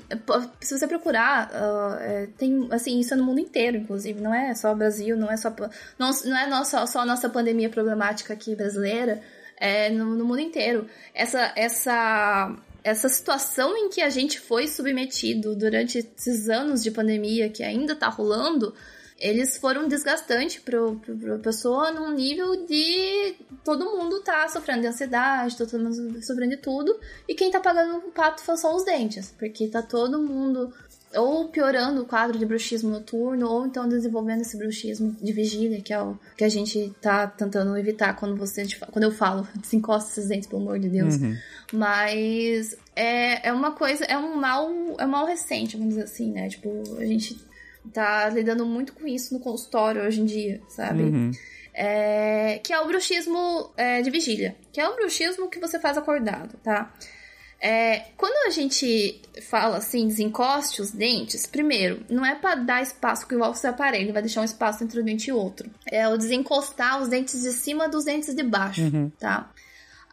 se 0.61 0.77
você 0.77 0.87
procurar, 0.87 1.49
uh, 1.49 1.99
é, 1.99 2.27
tem, 2.37 2.67
assim, 2.69 2.99
isso 2.99 3.15
é 3.15 3.17
no 3.17 3.23
mundo 3.23 3.39
inteiro, 3.39 3.77
inclusive, 3.77 4.21
não 4.21 4.33
é 4.33 4.53
só 4.53 4.75
Brasil, 4.75 5.17
não 5.17 5.31
é 5.31 5.35
só, 5.37 5.49
não, 5.97 6.11
não 6.25 6.37
é 6.37 6.47
nossa, 6.47 6.85
só 6.85 6.99
a 6.99 7.05
nossa 7.05 7.29
pandemia 7.29 7.67
problemática 7.67 8.31
aqui 8.31 8.55
brasileira, 8.55 9.21
é 9.57 9.89
no, 9.89 10.05
no 10.15 10.23
mundo 10.23 10.41
inteiro. 10.41 10.87
Essa, 11.15 11.51
essa, 11.55 12.55
essa 12.83 13.09
situação 13.09 13.75
em 13.75 13.89
que 13.89 14.01
a 14.01 14.09
gente 14.09 14.39
foi 14.39 14.67
submetido 14.67 15.55
durante 15.55 15.97
esses 15.97 16.47
anos 16.47 16.83
de 16.83 16.91
pandemia 16.91 17.49
que 17.49 17.63
ainda 17.63 17.95
tá 17.95 18.07
rolando, 18.07 18.75
eles 19.23 19.57
foram 19.57 19.87
desgastantes 19.87 20.61
para 20.61 20.77
a 21.35 21.39
pessoa 21.39 21.91
num 21.91 22.11
nível 22.11 22.65
de 22.65 23.35
todo 23.63 23.85
mundo 23.85 24.19
tá 24.19 24.49
sofrendo 24.49 24.81
de 24.81 24.87
ansiedade, 24.87 25.55
todo 25.55 25.79
mundo 25.79 26.21
sofrendo 26.21 26.57
de 26.57 26.61
tudo, 26.61 26.93
e 27.25 27.33
quem 27.33 27.49
tá 27.49 27.61
pagando 27.61 27.99
o 27.99 28.11
pato 28.11 28.41
são 28.57 28.75
os 28.75 28.83
dentes, 28.83 29.33
porque 29.39 29.69
tá 29.69 29.81
todo 29.81 30.21
mundo 30.21 30.73
ou 31.15 31.47
piorando 31.47 32.01
o 32.01 32.05
quadro 32.05 32.37
de 32.37 32.45
bruxismo 32.45 32.89
noturno, 32.89 33.47
ou 33.47 33.65
então 33.65 33.87
desenvolvendo 33.87 34.41
esse 34.41 34.57
bruxismo 34.57 35.15
de 35.21 35.31
vigília, 35.31 35.79
que 35.79 35.93
é 35.93 36.01
o 36.01 36.19
que 36.35 36.43
a 36.43 36.49
gente 36.49 36.91
tá 36.99 37.25
tentando 37.25 37.77
evitar 37.77 38.17
quando 38.17 38.35
você 38.35 38.65
quando 38.91 39.05
eu 39.05 39.11
falo, 39.11 39.47
desencosta 39.55 40.11
esses 40.11 40.27
dentes, 40.27 40.49
pelo 40.49 40.63
amor 40.63 40.79
de 40.79 40.89
Deus. 40.89 41.15
Uhum. 41.15 41.37
Mas 41.71 42.75
é, 42.93 43.47
é 43.47 43.53
uma 43.53 43.71
coisa, 43.71 44.03
é 44.03 44.17
um 44.17 44.35
mal, 44.35 44.69
é 44.97 45.05
um 45.05 45.09
mal 45.09 45.25
recente, 45.25 45.77
vamos 45.77 45.93
dizer 45.93 46.05
assim, 46.05 46.31
né? 46.31 46.49
Tipo, 46.49 46.83
a 46.97 47.05
gente 47.05 47.37
tá 47.91 48.29
lidando 48.29 48.65
muito 48.65 48.93
com 48.93 49.07
isso 49.07 49.33
no 49.33 49.39
consultório 49.39 50.03
hoje 50.03 50.21
em 50.21 50.25
dia, 50.25 50.61
sabe? 50.67 51.03
Uhum. 51.03 51.31
É, 51.73 52.59
que 52.63 52.71
é 52.71 52.79
o 52.79 52.87
bruxismo 52.87 53.71
é, 53.75 54.01
de 54.01 54.11
vigília, 54.11 54.55
que 54.71 54.79
é 54.79 54.87
o 54.87 54.95
bruxismo 54.95 55.49
que 55.49 55.59
você 55.59 55.79
faz 55.79 55.97
acordado, 55.97 56.57
tá? 56.63 56.93
É, 57.65 58.07
quando 58.17 58.45
a 58.45 58.49
gente 58.49 59.21
fala 59.49 59.77
assim, 59.77 60.05
desencoste 60.05 60.81
os 60.81 60.91
dentes, 60.91 61.47
primeiro, 61.47 62.03
não 62.09 62.25
é 62.25 62.35
para 62.35 62.55
dar 62.55 62.83
espaço 62.83 63.25
que 63.25 63.33
igual 63.33 63.55
você 63.55 63.67
aparelho, 63.67 64.11
vai 64.11 64.21
deixar 64.21 64.41
um 64.41 64.43
espaço 64.43 64.83
entre 64.83 64.99
um 64.99 65.03
dente 65.03 65.29
e 65.29 65.33
outro. 65.33 65.71
É 65.89 66.05
o 66.09 66.17
desencostar 66.17 67.01
os 67.01 67.07
dentes 67.07 67.41
de 67.41 67.53
cima 67.53 67.87
dos 67.87 68.03
dentes 68.03 68.35
de 68.35 68.43
baixo, 68.43 68.81
uhum. 68.81 69.09
tá? 69.17 69.49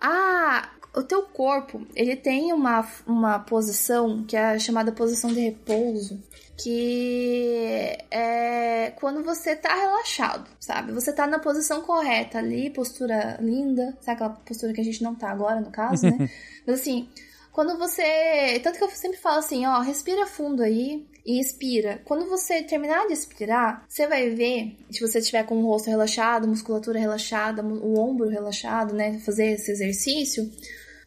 Ah, 0.00 0.70
o 0.94 1.02
teu 1.02 1.22
corpo, 1.22 1.86
ele 1.94 2.16
tem 2.16 2.52
uma, 2.52 2.86
uma 3.06 3.38
posição 3.38 4.24
que 4.24 4.36
é 4.36 4.58
chamada 4.58 4.90
posição 4.90 5.32
de 5.32 5.40
repouso, 5.40 6.20
que 6.62 7.96
é 8.10 8.92
quando 8.96 9.22
você 9.22 9.54
tá 9.54 9.74
relaxado, 9.74 10.50
sabe? 10.58 10.92
Você 10.92 11.12
tá 11.12 11.26
na 11.26 11.38
posição 11.38 11.82
correta 11.82 12.38
ali, 12.38 12.70
postura 12.70 13.38
linda, 13.40 13.96
sabe 14.00 14.16
aquela 14.16 14.30
postura 14.30 14.72
que 14.72 14.80
a 14.80 14.84
gente 14.84 15.02
não 15.02 15.14
tá 15.14 15.30
agora, 15.30 15.60
no 15.60 15.70
caso, 15.70 16.06
né? 16.06 16.28
Mas 16.66 16.80
assim, 16.80 17.08
quando 17.52 17.78
você. 17.78 18.60
Tanto 18.62 18.78
que 18.78 18.84
eu 18.84 18.90
sempre 18.90 19.18
falo 19.18 19.38
assim, 19.38 19.66
ó, 19.66 19.80
respira 19.80 20.26
fundo 20.26 20.62
aí 20.62 21.06
e 21.24 21.40
expira. 21.40 22.00
Quando 22.04 22.26
você 22.28 22.62
terminar 22.62 23.06
de 23.06 23.12
expirar, 23.12 23.84
você 23.88 24.06
vai 24.06 24.30
ver, 24.30 24.76
se 24.90 25.00
você 25.00 25.20
tiver 25.20 25.44
com 25.44 25.56
o 25.62 25.66
rosto 25.66 25.88
relaxado, 25.88 26.48
musculatura 26.48 26.98
relaxada, 26.98 27.62
o 27.62 27.98
ombro 27.98 28.28
relaxado, 28.28 28.94
né? 28.94 29.18
Fazer 29.20 29.52
esse 29.52 29.70
exercício 29.70 30.50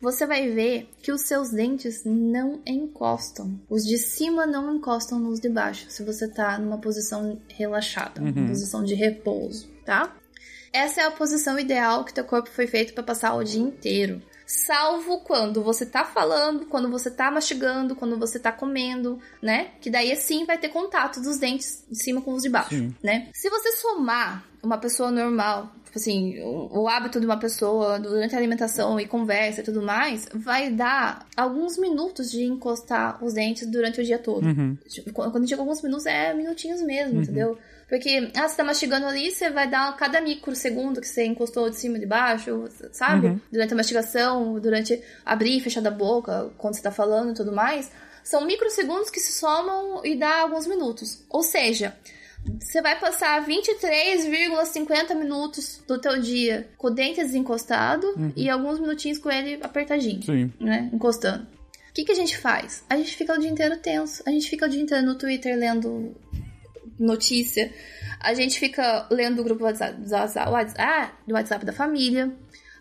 você 0.04 0.26
vai 0.26 0.50
ver 0.50 0.90
que 1.02 1.14
os 1.14 1.22
seus 1.22 1.52
dentes 1.52 2.04
não 2.04 2.62
encostam. 2.68 3.58
Os 3.70 3.86
de 3.86 3.98
cima 3.98 4.46
não 4.46 4.76
encostam 4.76 5.18
nos 5.18 5.40
de 5.40 5.48
baixo, 5.48 5.86
se 5.90 6.04
você 6.04 6.28
tá 6.28 6.60
numa 6.60 6.78
posição 6.78 7.40
relaxada, 7.48 8.22
uhum. 8.22 8.30
uma 8.30 8.48
posição 8.50 8.84
de 8.84 8.96
repouso, 8.96 9.70
tá? 9.86 10.14
Essa 10.74 11.02
é 11.02 11.06
a 11.06 11.12
posição 11.12 11.58
ideal 11.58 12.04
que 12.04 12.14
teu 12.14 12.26
corpo 12.26 12.50
foi 12.50 12.68
feito 12.68 12.94
para 12.94 13.04
passar 13.04 13.34
o 13.34 13.46
dia 13.46 13.62
inteiro. 13.62 14.22
Salvo 14.46 15.20
quando 15.20 15.64
você 15.64 15.86
tá 15.86 16.04
falando, 16.04 16.66
quando 16.66 16.90
você 16.90 17.10
tá 17.10 17.32
mastigando, 17.32 17.96
quando 17.96 18.18
você 18.18 18.40
tá 18.40 18.52
comendo, 18.52 19.20
né? 19.42 19.72
Que 19.82 19.90
daí 19.90 20.16
sim 20.16 20.46
vai 20.46 20.58
ter 20.58 20.70
contato 20.70 21.22
dos 21.22 21.38
dentes 21.38 21.84
de 21.90 22.02
cima 22.02 22.22
com 22.22 22.34
os 22.34 22.44
de 22.44 22.50
baixo, 22.50 22.76
sim. 22.76 22.96
né? 23.02 23.30
Se 23.34 23.50
você 23.50 23.72
somar 23.74 24.44
uma 24.62 24.78
pessoa 24.78 25.12
normal 25.12 25.72
tipo 25.94 26.00
assim, 26.00 26.40
o, 26.42 26.82
o, 26.82 26.88
hábito 26.88 27.20
de 27.20 27.26
uma 27.28 27.38
pessoa 27.38 28.00
durante 28.00 28.34
a 28.34 28.38
alimentação 28.40 29.00
e 29.00 29.06
conversa 29.06 29.62
e 29.62 29.64
tudo 29.64 29.80
mais, 29.80 30.28
vai 30.34 30.72
dar 30.72 31.28
alguns 31.38 31.78
minutos 31.78 32.32
de 32.32 32.44
encostar 32.44 33.24
os 33.24 33.34
dentes 33.34 33.68
durante 33.70 34.02
o 34.02 34.04
dia 34.04 34.18
todo. 34.18 34.44
Uhum. 34.44 34.76
Tipo, 34.88 35.14
quando 35.14 35.46
digo 35.46 35.62
alguns 35.62 35.84
minutos, 35.84 36.08
é 36.08 36.34
minutinhos 36.34 36.82
mesmo, 36.82 37.18
uhum. 37.18 37.22
entendeu? 37.22 37.58
Porque, 37.94 38.32
ah, 38.36 38.50
você 38.50 38.58
tá 38.58 38.64
mastigando 38.64 39.06
ali, 39.06 39.30
você 39.30 39.52
vai 39.52 39.70
dar 39.70 39.96
cada 39.96 40.20
microsegundo 40.20 41.00
que 41.00 41.08
você 41.08 41.26
encostou 41.26 41.70
de 41.70 41.76
cima 41.76 41.98
e 41.98 42.00
de 42.00 42.08
baixo, 42.08 42.68
sabe? 42.92 43.28
Uhum. 43.28 43.42
Durante 43.52 43.72
a 43.72 43.78
mastigação, 43.78 44.60
durante 44.60 45.00
abrir 45.24 45.58
e 45.58 45.62
fechar 45.62 45.80
da 45.80 45.92
boca, 45.92 46.52
quando 46.58 46.74
você 46.74 46.82
tá 46.82 46.90
falando 46.90 47.30
e 47.30 47.34
tudo 47.36 47.52
mais. 47.52 47.92
São 48.24 48.48
microsegundos 48.48 49.12
que 49.12 49.20
se 49.20 49.34
somam 49.34 50.04
e 50.04 50.16
dá 50.16 50.40
alguns 50.40 50.66
minutos. 50.66 51.24
Ou 51.30 51.44
seja, 51.44 51.96
você 52.60 52.82
vai 52.82 53.00
passar 53.00 53.46
23,50 53.46 55.14
minutos 55.14 55.80
do 55.88 56.02
teu 56.02 56.20
dia 56.20 56.68
com 56.80 56.88
o 56.88 56.90
dente 56.90 57.22
desencostado 57.22 58.08
uhum. 58.18 58.34
e 58.36 58.50
alguns 58.50 58.80
minutinhos 58.80 59.20
com 59.20 59.30
ele 59.30 59.60
apertadinho, 59.62 60.24
Sim. 60.24 60.52
né? 60.60 60.90
Encostando. 60.92 61.44
O 61.44 61.94
que, 61.94 62.06
que 62.06 62.12
a 62.12 62.16
gente 62.16 62.40
faz? 62.40 62.84
A 62.90 62.98
gente 62.98 63.16
fica 63.16 63.36
o 63.36 63.38
dia 63.38 63.52
inteiro 63.52 63.78
tenso. 63.78 64.24
A 64.26 64.32
gente 64.32 64.50
fica 64.50 64.66
o 64.66 64.70
dia 64.70 64.82
inteiro 64.82 65.06
no 65.06 65.14
Twitter 65.14 65.56
lendo 65.56 66.16
notícia. 67.00 67.72
A 68.20 68.34
gente 68.34 68.60
fica 68.60 69.08
lendo 69.12 69.40
o 69.40 69.44
grupo 69.44 69.60
do 69.60 69.66
WhatsApp, 69.66 70.00
do 70.00 70.10
WhatsApp, 70.12 70.76
ah, 70.80 71.12
do 71.28 71.34
WhatsApp 71.34 71.66
da 71.66 71.74
família 71.74 72.34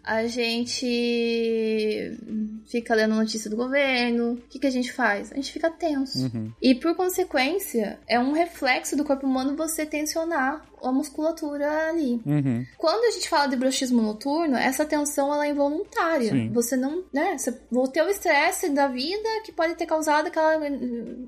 a 0.05 0.27
gente 0.27 0.87
fica 2.66 2.95
lendo 2.95 3.15
notícia 3.15 3.49
do 3.49 3.57
governo. 3.57 4.33
O 4.33 4.37
que, 4.49 4.59
que 4.59 4.66
a 4.66 4.70
gente 4.70 4.93
faz? 4.93 5.31
A 5.33 5.37
gente 5.37 5.53
fica 5.53 5.70
tenso. 5.70 6.27
Uhum. 6.27 6.53
E 6.61 6.74
por 6.74 6.95
consequência, 6.97 7.99
é 8.09 8.19
um 8.19 8.33
reflexo 8.33 8.97
do 8.97 9.05
corpo 9.05 9.27
humano 9.27 9.57
você 9.57 9.87
tensionar 9.87 10.65
a 10.83 10.91
musculatura 10.91 11.89
ali. 11.89 12.20
Uhum. 12.27 12.66
Quando 12.77 13.05
a 13.05 13.11
gente 13.12 13.29
fala 13.29 13.47
de 13.47 13.57
bruxismo 13.57 14.03
noturno, 14.03 14.57
essa 14.57 14.85
tensão 14.85 15.33
ela 15.33 15.47
é 15.47 15.51
involuntária. 15.51 16.31
Sim. 16.31 16.51
Você 16.53 16.77
não, 16.77 17.05
né? 17.12 17.39
Você 17.39 17.53
ter 17.93 18.03
o 18.03 18.09
estresse 18.09 18.70
da 18.70 18.89
vida 18.89 19.29
que 19.45 19.53
pode 19.53 19.74
ter 19.77 19.87
causado 19.87 20.27
aquela 20.27 20.55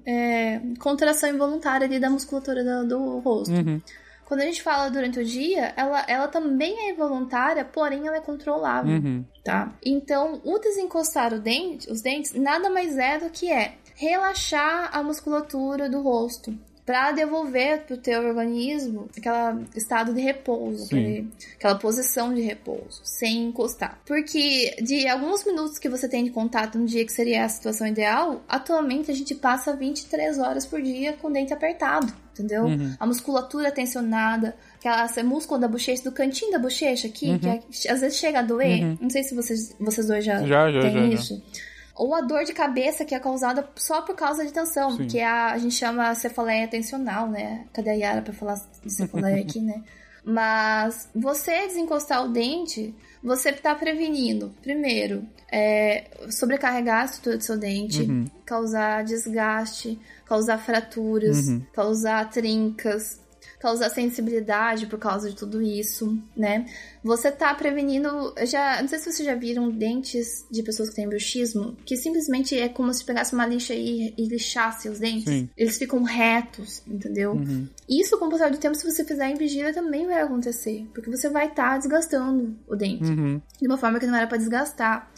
é, 0.04 0.60
contração 0.80 1.28
involuntária 1.30 1.86
ali 1.86 2.00
da 2.00 2.10
musculatura 2.10 2.64
do, 2.64 2.88
do 2.88 3.18
rosto. 3.20 3.52
Uhum. 3.52 3.80
Quando 4.24 4.40
a 4.40 4.44
gente 4.44 4.62
fala 4.62 4.90
durante 4.90 5.18
o 5.18 5.24
dia, 5.24 5.72
ela, 5.76 6.04
ela 6.08 6.28
também 6.28 6.78
é 6.80 6.90
involuntária, 6.90 7.64
porém 7.64 8.06
ela 8.06 8.16
é 8.16 8.20
controlável, 8.20 8.96
uhum. 8.96 9.24
tá? 9.44 9.72
Então, 9.84 10.40
o 10.44 10.58
desencostar 10.58 11.34
o 11.34 11.38
dente, 11.38 11.90
os 11.90 12.00
dentes 12.00 12.32
nada 12.32 12.70
mais 12.70 12.96
é 12.96 13.18
do 13.18 13.30
que 13.30 13.52
é 13.52 13.76
relaxar 13.96 14.90
a 14.92 15.02
musculatura 15.02 15.88
do 15.88 16.00
rosto 16.02 16.56
para 16.84 17.12
devolver 17.12 17.82
pro 17.86 17.96
teu 17.96 18.22
organismo 18.22 19.08
aquele 19.16 19.64
estado 19.74 20.12
de 20.12 20.20
repouso, 20.20 20.84
aquele, 20.86 21.28
aquela 21.56 21.76
posição 21.76 22.34
de 22.34 22.42
repouso, 22.42 23.00
sem 23.02 23.44
encostar. 23.44 23.98
Porque 24.04 24.76
de 24.82 25.08
alguns 25.08 25.44
minutos 25.46 25.78
que 25.78 25.88
você 25.88 26.06
tem 26.08 26.24
de 26.24 26.30
contato 26.30 26.78
no 26.78 26.84
dia 26.84 27.04
que 27.04 27.12
seria 27.12 27.44
a 27.44 27.48
situação 27.48 27.86
ideal, 27.86 28.44
atualmente 28.46 29.10
a 29.10 29.14
gente 29.14 29.34
passa 29.34 29.74
23 29.74 30.38
horas 30.38 30.66
por 30.66 30.82
dia 30.82 31.14
com 31.14 31.28
o 31.28 31.32
dente 31.32 31.54
apertado, 31.54 32.12
entendeu? 32.32 32.64
Uhum. 32.64 32.94
A 33.00 33.06
musculatura 33.06 33.72
tensionada, 33.72 34.54
aquela 34.76 35.08
músculo 35.24 35.58
da 35.58 35.68
bochecha, 35.68 36.02
do 36.02 36.12
cantinho 36.12 36.52
da 36.52 36.58
bochecha 36.58 37.08
aqui, 37.08 37.30
uhum. 37.30 37.38
que 37.38 37.48
é, 37.48 37.62
às 37.90 38.02
vezes 38.02 38.18
chega 38.18 38.40
a 38.40 38.42
doer. 38.42 38.82
Uhum. 38.82 38.98
Não 39.00 39.10
sei 39.10 39.22
se 39.22 39.34
vocês, 39.34 39.74
vocês 39.80 40.06
dois 40.06 40.22
já, 40.22 40.46
já, 40.46 40.70
já 40.70 40.80
têm 40.82 40.92
já, 40.92 41.14
isso. 41.14 41.42
Já. 41.50 41.73
Ou 41.94 42.14
a 42.14 42.20
dor 42.20 42.44
de 42.44 42.52
cabeça 42.52 43.04
que 43.04 43.14
é 43.14 43.20
causada 43.20 43.68
só 43.76 44.02
por 44.02 44.16
causa 44.16 44.44
de 44.44 44.52
tensão, 44.52 44.96
Sim. 44.96 45.06
que 45.06 45.18
é 45.18 45.26
a, 45.26 45.52
a 45.52 45.58
gente 45.58 45.74
chama 45.74 46.14
cefaleia 46.14 46.66
tensional, 46.66 47.28
né? 47.28 47.66
Cadê 47.72 47.90
a 47.90 47.94
Yara 47.94 48.22
pra 48.22 48.32
falar 48.32 48.60
de 48.82 48.92
cefaleia 48.92 49.40
aqui, 49.40 49.60
né? 49.60 49.82
Mas 50.24 51.08
você 51.14 51.66
desencostar 51.66 52.24
o 52.24 52.28
dente, 52.28 52.94
você 53.22 53.52
tá 53.52 53.74
prevenindo, 53.74 54.52
primeiro, 54.62 55.24
é, 55.52 56.06
sobrecarregar 56.30 57.02
a 57.02 57.04
estrutura 57.04 57.36
do 57.36 57.44
seu 57.44 57.58
dente, 57.58 58.02
uhum. 58.02 58.24
causar 58.44 59.04
desgaste, 59.04 59.98
causar 60.24 60.58
fraturas, 60.58 61.48
uhum. 61.48 61.62
causar 61.72 62.28
trincas, 62.30 63.20
causar 63.64 63.88
sensibilidade 63.88 64.86
por 64.86 64.98
causa 64.98 65.30
de 65.30 65.34
tudo 65.34 65.62
isso, 65.62 66.18
né? 66.36 66.66
Você 67.02 67.32
tá 67.32 67.54
prevenindo. 67.54 68.34
Já, 68.44 68.82
não 68.82 68.88
sei 68.88 68.98
se 68.98 69.10
vocês 69.10 69.26
já 69.26 69.34
viram 69.34 69.70
dentes 69.70 70.46
de 70.50 70.62
pessoas 70.62 70.90
que 70.90 70.96
têm 70.96 71.08
bruxismo, 71.08 71.74
que 71.82 71.96
simplesmente 71.96 72.58
é 72.58 72.68
como 72.68 72.92
se 72.92 73.02
pegasse 73.02 73.32
uma 73.32 73.46
lixa 73.46 73.72
e, 73.72 74.12
e 74.18 74.28
lixasse 74.28 74.86
os 74.90 74.98
dentes. 74.98 75.24
Sim. 75.24 75.48
Eles 75.56 75.78
ficam 75.78 76.02
retos, 76.02 76.82
entendeu? 76.86 77.32
Uhum. 77.32 77.66
Isso, 77.88 78.18
com 78.18 78.26
o 78.26 78.30
passar 78.30 78.50
do 78.50 78.58
tempo, 78.58 78.74
se 78.74 78.84
você 78.84 79.02
fizer 79.02 79.30
em 79.30 79.36
vigília, 79.36 79.72
também 79.72 80.06
vai 80.06 80.20
acontecer. 80.20 80.86
Porque 80.92 81.10
você 81.10 81.30
vai 81.30 81.46
estar 81.46 81.70
tá 81.70 81.78
desgastando 81.78 82.54
o 82.68 82.76
dente. 82.76 83.04
Uhum. 83.04 83.40
De 83.58 83.66
uma 83.66 83.78
forma 83.78 83.98
que 83.98 84.06
não 84.06 84.14
era 84.14 84.26
para 84.26 84.36
desgastar. 84.36 85.10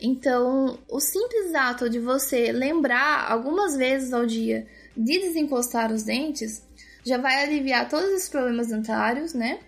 Então, 0.00 0.78
o 0.88 1.00
simples 1.00 1.52
ato 1.52 1.90
de 1.90 1.98
você 1.98 2.52
lembrar 2.52 3.28
algumas 3.28 3.76
vezes 3.76 4.12
ao 4.12 4.24
dia 4.24 4.68
de 4.96 5.18
desencostar 5.18 5.92
os 5.92 6.04
dentes 6.04 6.67
já 7.08 7.18
vai 7.18 7.42
aliviar 7.42 7.88
todos 7.88 8.08
esses 8.10 8.28
problemas 8.28 8.68
dentários, 8.68 9.34
né? 9.34 9.58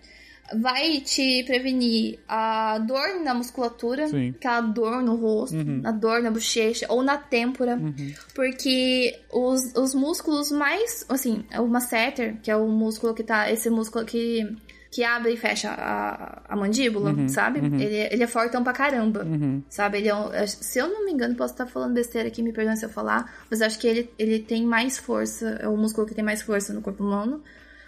Vai 0.60 1.00
te 1.00 1.44
prevenir 1.44 2.18
a 2.28 2.78
dor 2.78 3.20
na 3.22 3.32
musculatura, 3.32 4.08
Sim. 4.08 4.30
aquela 4.30 4.60
dor 4.60 5.00
no 5.00 5.14
rosto, 5.14 5.56
uhum. 5.56 5.80
a 5.84 5.92
dor 5.92 6.22
na 6.22 6.30
bochecha 6.30 6.86
ou 6.88 7.04
na 7.04 7.16
têmpora, 7.16 7.76
uhum. 7.76 8.12
porque 8.34 9.16
os, 9.32 9.72
os 9.76 9.94
músculos 9.94 10.50
mais, 10.50 11.06
assim, 11.08 11.44
o 11.56 11.66
masseter, 11.68 12.36
que 12.42 12.50
é 12.50 12.56
o 12.56 12.66
músculo 12.66 13.14
que 13.14 13.22
tá, 13.22 13.50
esse 13.50 13.70
músculo 13.70 14.04
que 14.04 14.56
que 14.90 15.04
abre 15.04 15.32
e 15.32 15.36
fecha 15.36 15.70
a, 15.70 16.42
a 16.48 16.56
mandíbula, 16.56 17.12
uhum, 17.12 17.28
sabe? 17.28 17.60
Uhum. 17.60 17.78
Ele, 17.78 18.08
ele 18.10 18.22
é 18.24 18.26
fortão 18.26 18.64
pra 18.64 18.72
caramba, 18.72 19.24
uhum. 19.24 19.62
sabe? 19.68 19.98
Ele 19.98 20.08
é 20.08 20.14
um, 20.14 20.28
se 20.46 20.80
eu 20.80 20.88
não 20.88 21.04
me 21.04 21.12
engano, 21.12 21.36
posso 21.36 21.54
estar 21.54 21.66
falando 21.66 21.94
besteira 21.94 22.26
aqui, 22.26 22.42
me 22.42 22.52
perdoe 22.52 22.76
se 22.76 22.84
eu 22.84 22.88
falar, 22.88 23.32
mas 23.48 23.62
acho 23.62 23.78
que 23.78 23.86
ele, 23.86 24.10
ele 24.18 24.40
tem 24.40 24.66
mais 24.66 24.98
força, 24.98 25.58
é 25.60 25.68
o 25.68 25.76
músculo 25.76 26.06
que 26.08 26.14
tem 26.14 26.24
mais 26.24 26.42
força 26.42 26.72
no 26.72 26.82
corpo 26.82 27.04
humano. 27.04 27.42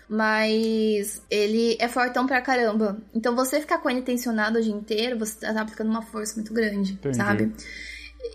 Mas 0.09 1.23
ele 1.31 1.75
é 1.81 1.89
fortão 1.89 2.27
pra 2.27 2.43
caramba. 2.43 3.01
Então 3.15 3.35
você 3.35 3.61
ficar 3.61 3.79
com 3.79 3.89
ele 3.89 4.03
tensionado 4.03 4.59
o 4.59 4.63
dia 4.63 4.73
inteiro, 4.73 5.19
você 5.19 5.39
tá 5.39 5.59
aplicando 5.59 5.89
uma 5.89 6.03
força 6.03 6.35
muito 6.35 6.53
grande, 6.53 6.93
Entendi. 6.93 7.17
sabe? 7.17 7.53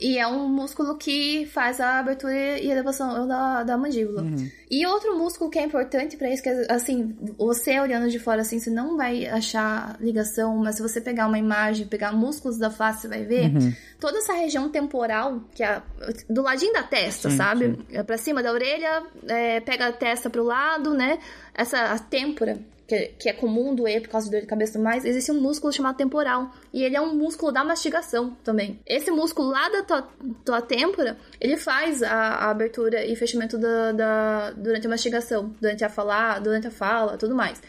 E 0.02 0.18
é 0.18 0.28
um 0.28 0.48
músculo 0.50 0.98
que 0.98 1.46
faz 1.48 1.80
a 1.80 2.00
abertura 2.00 2.60
e 2.60 2.70
elevação 2.70 3.28
da, 3.28 3.64
da 3.64 3.78
mandíbula. 3.78 4.22
Uhum. 4.22 4.50
E 4.70 4.86
outro 4.86 5.18
músculo 5.18 5.50
que 5.50 5.58
é 5.58 5.64
importante 5.64 6.18
para 6.18 6.30
isso, 6.30 6.44
que 6.44 6.50
assim, 6.70 7.16
você 7.38 7.80
olhando 7.80 8.10
de 8.10 8.20
fora 8.20 8.42
assim, 8.42 8.60
você 8.60 8.70
não 8.70 8.98
vai 8.98 9.26
achar 9.28 9.96
ligação, 10.00 10.58
mas 10.58 10.76
se 10.76 10.82
você 10.82 11.00
pegar 11.00 11.28
uma 11.28 11.40
imagem, 11.40 11.88
pegar 11.88 12.12
músculos 12.12 12.58
da 12.58 12.70
face, 12.70 13.02
você 13.02 13.08
vai 13.08 13.24
ver 13.24 13.46
uhum. 13.56 13.74
toda 14.00 14.18
essa 14.18 14.34
região 14.34 14.70
temporal, 14.70 15.42
que 15.56 15.64
é 15.64 15.82
do 16.30 16.42
ladinho 16.42 16.74
da 16.74 16.84
testa, 16.84 17.30
sim, 17.30 17.38
sabe? 17.38 17.66
Sim. 17.68 17.86
É 17.92 18.04
pra 18.04 18.18
cima 18.18 18.44
da 18.44 18.52
orelha, 18.52 19.04
é, 19.28 19.62
pega 19.62 19.88
a 19.88 19.94
testa 19.94 20.30
pro 20.30 20.44
lado, 20.44 20.94
né? 20.94 21.18
Essa 21.56 21.94
a 21.94 22.00
têmpora 22.00 22.60
que, 22.88 23.10
que 23.20 23.30
é 23.30 23.34
comum 23.34 23.76
doer 23.76 24.02
por 24.02 24.10
causa 24.10 24.28
de 24.28 24.32
dor 24.32 24.42
de 24.42 24.48
cabeça 24.48 24.78
e 24.78 24.82
mais, 24.82 25.04
existe 25.04 25.32
um 25.32 25.42
músculo 25.42 25.74
chamado 25.74 25.98
temporal. 25.98 26.52
E 26.74 26.84
ele 26.84 26.96
é 26.96 27.02
um 27.02 27.14
músculo 27.14 27.52
da 27.52 27.64
mastigação 27.64 28.36
também. 28.44 28.80
Esse 28.86 29.12
músculo 29.12 29.50
lá 29.50 29.70
da 29.70 29.84
tua, 29.84 30.10
tua 30.46 30.62
têmpora, 30.62 31.18
ele 31.40 31.58
faz 31.58 32.02
a, 32.02 32.14
a 32.14 32.50
abertura 32.50 33.06
e 33.06 33.16
fechamento 33.16 33.58
da, 33.58 33.92
da, 33.92 34.52
durante 34.52 34.88
a 34.88 34.90
mastigação, 34.90 35.54
durante 35.60 35.84
a 35.84 35.90
falar, 35.90 36.40
durante 36.40 36.68
a 36.68 36.72
fala, 36.72 37.18
tudo 37.18 37.36
mais. 37.36 37.62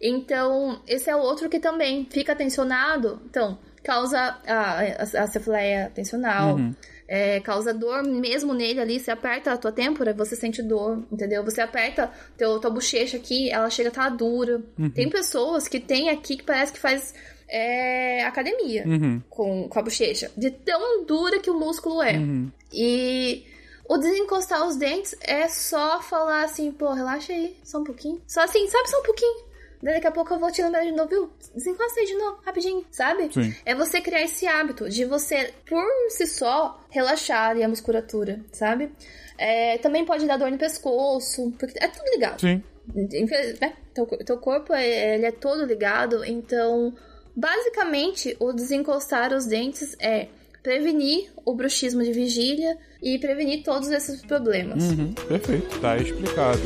Então, 0.00 0.80
esse 0.86 1.08
é 1.08 1.16
outro 1.16 1.48
que 1.48 1.58
também 1.58 2.06
fica 2.10 2.36
tensionado. 2.36 3.20
Então, 3.24 3.58
causa 3.82 4.18
a, 4.46 4.80
a, 4.80 5.02
a 5.02 5.26
cefaleia 5.26 5.90
tensional. 5.94 6.56
Uhum 6.56 6.74
é, 7.08 7.40
causa 7.40 7.72
dor 7.72 8.04
mesmo 8.04 8.52
nele 8.52 8.80
ali. 8.80 9.00
Você 9.00 9.10
aperta 9.10 9.52
a 9.52 9.56
tua 9.56 9.72
têmpora, 9.72 10.12
você 10.12 10.36
sente 10.36 10.62
dor, 10.62 11.02
entendeu? 11.10 11.42
Você 11.42 11.62
aperta 11.62 12.12
teu, 12.36 12.60
tua 12.60 12.70
bochecha 12.70 13.16
aqui, 13.16 13.50
ela 13.50 13.70
chega 13.70 13.88
a 13.88 13.90
estar 13.90 14.10
tá 14.10 14.10
dura. 14.10 14.62
Uhum. 14.78 14.90
Tem 14.90 15.08
pessoas 15.08 15.66
que 15.66 15.80
tem 15.80 16.10
aqui 16.10 16.36
que 16.36 16.44
parece 16.44 16.72
que 16.72 16.78
faz 16.78 17.14
é, 17.48 18.22
academia 18.24 18.84
uhum. 18.86 19.22
com, 19.30 19.68
com 19.68 19.78
a 19.78 19.82
bochecha. 19.82 20.30
De 20.36 20.50
tão 20.50 21.06
dura 21.06 21.40
que 21.40 21.50
o 21.50 21.58
músculo 21.58 22.02
é. 22.02 22.18
Uhum. 22.18 22.52
E 22.70 23.46
o 23.88 23.96
desencostar 23.96 24.68
os 24.68 24.76
dentes 24.76 25.16
é 25.22 25.48
só 25.48 26.02
falar 26.02 26.44
assim, 26.44 26.70
pô, 26.70 26.92
relaxa 26.92 27.32
aí, 27.32 27.56
só 27.64 27.78
um 27.78 27.84
pouquinho. 27.84 28.20
Só 28.26 28.42
assim, 28.42 28.68
sabe, 28.68 28.90
só 28.90 29.00
um 29.00 29.04
pouquinho. 29.04 29.47
Daqui 29.82 30.06
a 30.06 30.10
pouco 30.10 30.34
eu 30.34 30.38
vou 30.38 30.50
te 30.50 30.62
lembrar 30.62 30.84
de 30.84 30.92
novo, 30.92 31.08
viu? 31.08 31.30
Desencosta 31.54 32.00
aí 32.00 32.06
de 32.06 32.14
novo, 32.14 32.38
rapidinho, 32.44 32.84
sabe? 32.90 33.32
Sim. 33.32 33.54
É 33.64 33.74
você 33.74 34.00
criar 34.00 34.22
esse 34.22 34.46
hábito 34.46 34.88
de 34.88 35.04
você, 35.04 35.52
por 35.66 35.86
si 36.10 36.26
só, 36.26 36.84
relaxar 36.90 37.50
ali 37.50 37.62
a 37.62 37.68
musculatura, 37.68 38.40
sabe? 38.52 38.90
É, 39.36 39.78
também 39.78 40.04
pode 40.04 40.26
dar 40.26 40.36
dor 40.36 40.50
no 40.50 40.58
pescoço, 40.58 41.52
porque 41.58 41.78
é 41.78 41.86
tudo 41.86 42.10
ligado. 42.10 42.40
Sim. 42.40 42.62
Né? 42.92 43.74
Teu, 43.94 44.06
teu 44.06 44.38
corpo 44.38 44.72
é, 44.72 45.14
ele 45.14 45.26
é 45.26 45.32
todo 45.32 45.64
ligado, 45.64 46.24
então, 46.24 46.92
basicamente, 47.36 48.36
o 48.40 48.52
desencostar 48.52 49.32
os 49.32 49.46
dentes 49.46 49.94
é 50.00 50.28
prevenir 50.62 51.30
o 51.44 51.54
bruxismo 51.54 52.02
de 52.02 52.12
vigília 52.12 52.76
e 53.00 53.18
prevenir 53.18 53.62
todos 53.62 53.88
esses 53.90 54.22
problemas. 54.22 54.82
Uhum, 54.82 55.12
perfeito, 55.12 55.80
tá 55.80 55.96
explicado. 55.96 56.60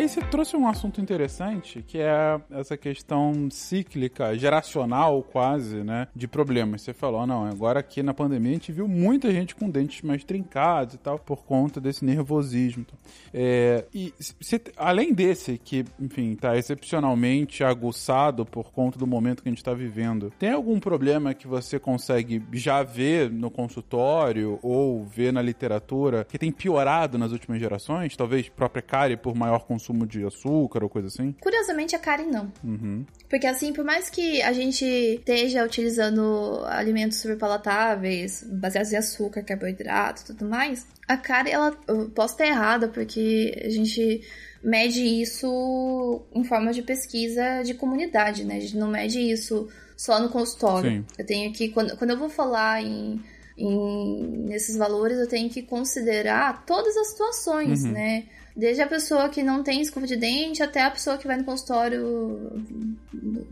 Aí 0.00 0.08
você 0.08 0.20
trouxe 0.22 0.56
um 0.56 0.66
assunto 0.66 1.00
interessante, 1.00 1.82
que 1.82 1.98
é 1.98 2.40
essa 2.50 2.76
questão 2.76 3.48
cíclica, 3.50 4.36
geracional 4.36 5.22
quase, 5.22 5.82
né, 5.82 6.08
de 6.14 6.26
problemas. 6.26 6.82
Você 6.82 6.92
falou, 6.92 7.26
não, 7.26 7.44
agora 7.44 7.80
aqui 7.80 8.02
na 8.02 8.14
pandemia 8.14 8.50
a 8.50 8.54
gente 8.54 8.72
viu 8.72 8.88
muita 8.88 9.30
gente 9.30 9.54
com 9.54 9.68
dentes 9.68 10.02
mais 10.02 10.24
trincados 10.24 10.94
e 10.94 10.98
tal, 10.98 11.18
por 11.18 11.44
conta 11.44 11.80
desse 11.80 12.04
nervosismo. 12.04 12.86
É, 13.32 13.84
e 13.94 14.12
além 14.76 15.12
desse, 15.12 15.58
que, 15.58 15.84
enfim, 16.00 16.34
tá 16.34 16.56
excepcionalmente 16.56 17.62
aguçado 17.62 18.46
por 18.46 18.72
conta 18.72 18.98
do 18.98 19.06
momento 19.06 19.42
que 19.42 19.48
a 19.48 19.52
gente 19.52 19.58
está 19.58 19.74
vivendo, 19.74 20.32
tem 20.38 20.50
algum 20.50 20.80
problema 20.80 21.34
que 21.34 21.46
você 21.46 21.78
consegue 21.78 22.42
já 22.52 22.82
ver 22.82 23.30
no 23.30 23.50
consultório 23.50 24.58
ou 24.62 25.04
ver 25.04 25.32
na 25.32 25.42
literatura 25.42 26.24
que 26.24 26.38
tem 26.38 26.50
piorado 26.50 27.18
nas 27.18 27.32
últimas 27.32 27.60
gerações? 27.60 28.16
Talvez 28.16 28.48
própria 28.48 28.82
cárie 28.82 29.16
por 29.16 29.34
maior 29.34 29.50
maior 29.50 29.66
consumo 29.90 30.06
de 30.06 30.24
açúcar 30.24 30.82
ou 30.82 30.88
coisa 30.88 31.08
assim? 31.08 31.34
Curiosamente, 31.40 31.94
a 31.94 31.98
Karen 31.98 32.26
não. 32.26 32.52
Uhum. 32.62 33.04
Porque 33.28 33.46
assim, 33.46 33.72
por 33.72 33.84
mais 33.84 34.08
que 34.08 34.40
a 34.42 34.52
gente 34.52 34.84
esteja 34.84 35.64
utilizando 35.64 36.62
alimentos 36.66 37.18
super 37.18 37.36
palatáveis, 37.36 38.44
baseados 38.46 38.92
em 38.92 38.96
açúcar, 38.96 39.42
carboidrato 39.42 40.22
e 40.22 40.24
tudo 40.26 40.44
mais, 40.46 40.86
a 41.06 41.16
Karen, 41.16 41.50
ela, 41.50 41.76
eu 41.88 42.08
posso 42.10 42.34
estar 42.34 42.46
errada, 42.46 42.88
porque 42.88 43.60
a 43.64 43.70
gente 43.70 44.22
mede 44.62 45.02
isso 45.02 46.22
em 46.32 46.44
forma 46.44 46.72
de 46.72 46.82
pesquisa 46.82 47.62
de 47.62 47.74
comunidade, 47.74 48.44
né? 48.44 48.56
A 48.56 48.60
gente 48.60 48.76
não 48.76 48.88
mede 48.88 49.18
isso 49.20 49.68
só 49.96 50.20
no 50.20 50.28
consultório. 50.28 50.90
Sim. 50.90 51.04
Eu 51.18 51.26
tenho 51.26 51.52
que, 51.52 51.68
quando, 51.68 51.96
quando 51.96 52.10
eu 52.10 52.18
vou 52.18 52.28
falar 52.28 52.82
em, 52.82 53.20
em, 53.56 54.46
nesses 54.46 54.76
valores, 54.76 55.18
eu 55.18 55.28
tenho 55.28 55.48
que 55.50 55.62
considerar 55.62 56.64
todas 56.66 56.96
as 56.96 57.08
situações, 57.08 57.84
uhum. 57.84 57.92
né? 57.92 58.24
Desde 58.56 58.82
a 58.82 58.86
pessoa 58.86 59.28
que 59.28 59.42
não 59.42 59.62
tem 59.62 59.80
escova 59.80 60.06
de 60.06 60.16
dente 60.16 60.62
até 60.62 60.82
a 60.82 60.90
pessoa 60.90 61.16
que 61.16 61.26
vai 61.26 61.36
no 61.36 61.44
consultório 61.44 62.62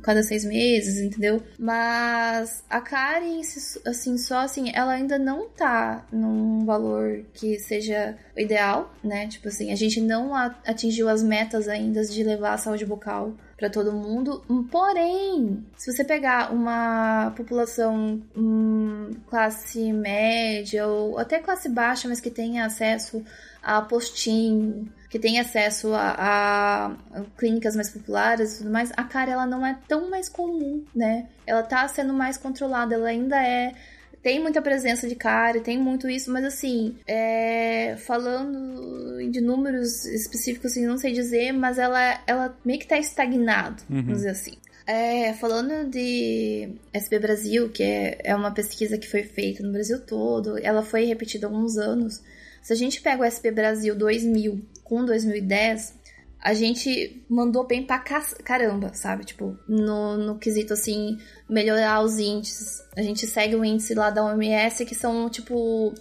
cada 0.02 0.22
seis 0.22 0.44
meses, 0.44 0.98
entendeu? 0.98 1.42
Mas 1.58 2.64
a 2.68 2.80
Karen, 2.80 3.40
assim, 3.86 4.18
só 4.18 4.40
assim, 4.40 4.70
ela 4.74 4.92
ainda 4.92 5.18
não 5.18 5.48
tá 5.48 6.06
num 6.12 6.64
valor 6.64 7.24
que 7.34 7.58
seja 7.58 8.16
ideal, 8.36 8.92
né? 9.02 9.26
Tipo 9.28 9.48
assim, 9.48 9.72
a 9.72 9.76
gente 9.76 10.00
não 10.00 10.34
atingiu 10.34 11.08
as 11.08 11.22
metas 11.22 11.68
ainda 11.68 12.02
de 12.04 12.22
levar 12.22 12.54
a 12.54 12.58
saúde 12.58 12.86
bucal 12.86 13.34
para 13.56 13.68
todo 13.68 13.92
mundo. 13.92 14.42
Porém, 14.70 15.66
se 15.76 15.92
você 15.92 16.04
pegar 16.04 16.52
uma 16.52 17.32
população 17.36 18.22
hum, 18.36 19.10
classe 19.28 19.92
média 19.92 20.86
ou 20.86 21.18
até 21.18 21.40
classe 21.40 21.68
baixa, 21.68 22.08
mas 22.08 22.20
que 22.20 22.30
tenha 22.30 22.64
acesso 22.64 23.22
a 23.68 23.82
postinho, 23.82 24.90
que 25.10 25.18
tem 25.18 25.38
acesso 25.38 25.92
a, 25.92 26.96
a, 27.12 27.22
clínicas 27.36 27.76
mais 27.76 27.90
populares 27.90 28.54
e 28.54 28.58
tudo 28.58 28.70
mais, 28.70 28.90
a 28.96 29.04
cara 29.04 29.30
ela 29.30 29.46
não 29.46 29.64
é 29.64 29.78
tão 29.86 30.08
mais 30.08 30.26
comum, 30.26 30.82
né? 30.94 31.26
Ela 31.46 31.62
tá 31.62 31.86
sendo 31.86 32.14
mais 32.14 32.38
controlada, 32.38 32.94
ela 32.94 33.08
ainda 33.08 33.36
é 33.36 33.74
tem 34.22 34.40
muita 34.40 34.60
presença 34.60 35.06
de 35.06 35.14
cara, 35.14 35.60
tem 35.60 35.78
muito 35.78 36.08
isso, 36.08 36.32
mas 36.32 36.44
assim, 36.44 36.96
é, 37.06 37.94
falando 37.98 39.30
de 39.30 39.40
números 39.40 40.04
específicos, 40.06 40.72
assim, 40.72 40.86
não 40.86 40.98
sei 40.98 41.12
dizer, 41.12 41.52
mas 41.52 41.78
ela, 41.78 42.20
ela 42.26 42.58
meio 42.64 42.80
que 42.80 42.86
tá 42.86 42.98
estagnado, 42.98 43.82
uhum. 43.88 44.02
vamos 44.02 44.16
dizer 44.16 44.30
assim. 44.30 44.54
É, 44.86 45.34
falando 45.34 45.88
de 45.90 46.70
SB 46.92 47.18
Brasil, 47.18 47.68
que 47.68 47.82
é, 47.82 48.18
é 48.24 48.34
uma 48.34 48.50
pesquisa 48.50 48.96
que 48.96 49.06
foi 49.06 49.22
feita 49.22 49.62
no 49.62 49.72
Brasil 49.72 50.00
todo, 50.00 50.58
ela 50.58 50.82
foi 50.82 51.04
repetida 51.04 51.46
há 51.46 51.50
alguns 51.50 51.76
anos. 51.76 52.22
Se 52.68 52.74
a 52.74 52.76
gente 52.76 53.00
pega 53.00 53.22
o 53.22 53.24
SP 53.24 53.48
Brasil 53.50 53.96
2000 53.96 54.60
com 54.84 55.02
2010, 55.02 55.94
a 56.38 56.52
gente 56.52 57.24
mandou 57.26 57.66
bem 57.66 57.82
pra 57.82 57.98
caramba, 57.98 58.92
sabe? 58.92 59.24
Tipo, 59.24 59.58
no, 59.66 60.18
no 60.18 60.38
quesito 60.38 60.74
assim, 60.74 61.16
melhorar 61.48 62.02
os 62.02 62.18
índices. 62.18 62.82
A 62.94 63.00
gente 63.00 63.26
segue 63.26 63.56
o 63.56 63.64
índice 63.64 63.94
lá 63.94 64.10
da 64.10 64.22
OMS, 64.22 64.84
que 64.84 64.94
são, 64.94 65.30
tipo, 65.30 65.94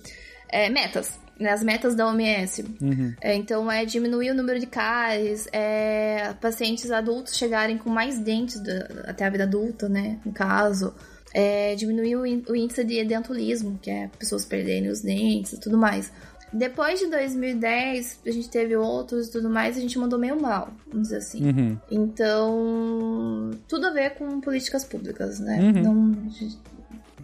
é, 0.49 0.69
metas. 0.69 1.17
Né, 1.39 1.51
as 1.51 1.63
metas 1.63 1.95
da 1.95 2.05
OMS. 2.05 2.65
Uhum. 2.81 3.15
É, 3.21 3.33
então, 3.33 3.71
é 3.71 3.85
diminuir 3.85 4.31
o 4.31 4.35
número 4.35 4.59
de 4.59 4.67
cáries, 4.67 5.47
é, 5.53 6.33
pacientes 6.41 6.91
adultos 6.91 7.37
chegarem 7.37 7.77
com 7.77 7.89
mais 7.89 8.19
dentes 8.19 8.61
até 9.05 9.23
a 9.23 9.29
vida 9.29 9.45
adulta, 9.45 9.87
né? 9.87 10.19
No 10.25 10.33
caso. 10.33 10.93
É, 11.33 11.75
diminuir 11.75 12.17
o, 12.17 12.21
o 12.51 12.55
índice 12.57 12.83
de 12.83 12.99
edentulismo, 12.99 13.79
que 13.81 13.89
é 13.89 14.09
pessoas 14.19 14.43
perderem 14.43 14.89
os 14.89 14.99
dentes 14.99 15.53
e 15.53 15.59
tudo 15.61 15.77
mais. 15.77 16.11
Depois 16.51 16.99
de 16.99 17.07
2010, 17.07 18.21
a 18.25 18.31
gente 18.31 18.49
teve 18.49 18.75
outros 18.75 19.27
e 19.27 19.31
tudo 19.31 19.49
mais, 19.49 19.77
a 19.77 19.81
gente 19.81 19.99
mandou 19.99 20.17
meio 20.17 20.41
mal, 20.41 20.69
vamos 20.87 21.09
dizer 21.09 21.17
assim. 21.17 21.49
Uhum. 21.49 21.77
Então, 21.91 23.51
tudo 23.67 23.87
a 23.87 23.91
ver 23.91 24.11
com 24.11 24.39
políticas 24.39 24.85
públicas, 24.85 25.39
né? 25.39 25.59
Uhum. 25.59 25.83
Não, 25.83 26.31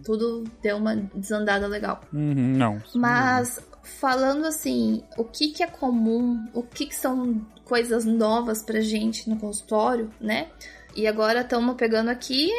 tudo 0.03 0.43
deu 0.61 0.77
uma 0.77 0.95
desandada 1.15 1.67
legal. 1.67 2.01
Uhum, 2.11 2.53
não. 2.57 2.81
Mas, 2.93 3.61
falando 3.81 4.45
assim, 4.45 5.03
o 5.17 5.23
que 5.23 5.49
que 5.49 5.63
é 5.63 5.67
comum, 5.67 6.45
o 6.53 6.61
que 6.61 6.85
que 6.87 6.95
são 6.95 7.41
coisas 7.63 8.03
novas 8.03 8.61
pra 8.61 8.81
gente 8.81 9.29
no 9.29 9.37
consultório, 9.37 10.09
né? 10.19 10.47
E 10.95 11.07
agora 11.07 11.41
estamos 11.41 11.75
pegando 11.75 12.09
aqui 12.09 12.51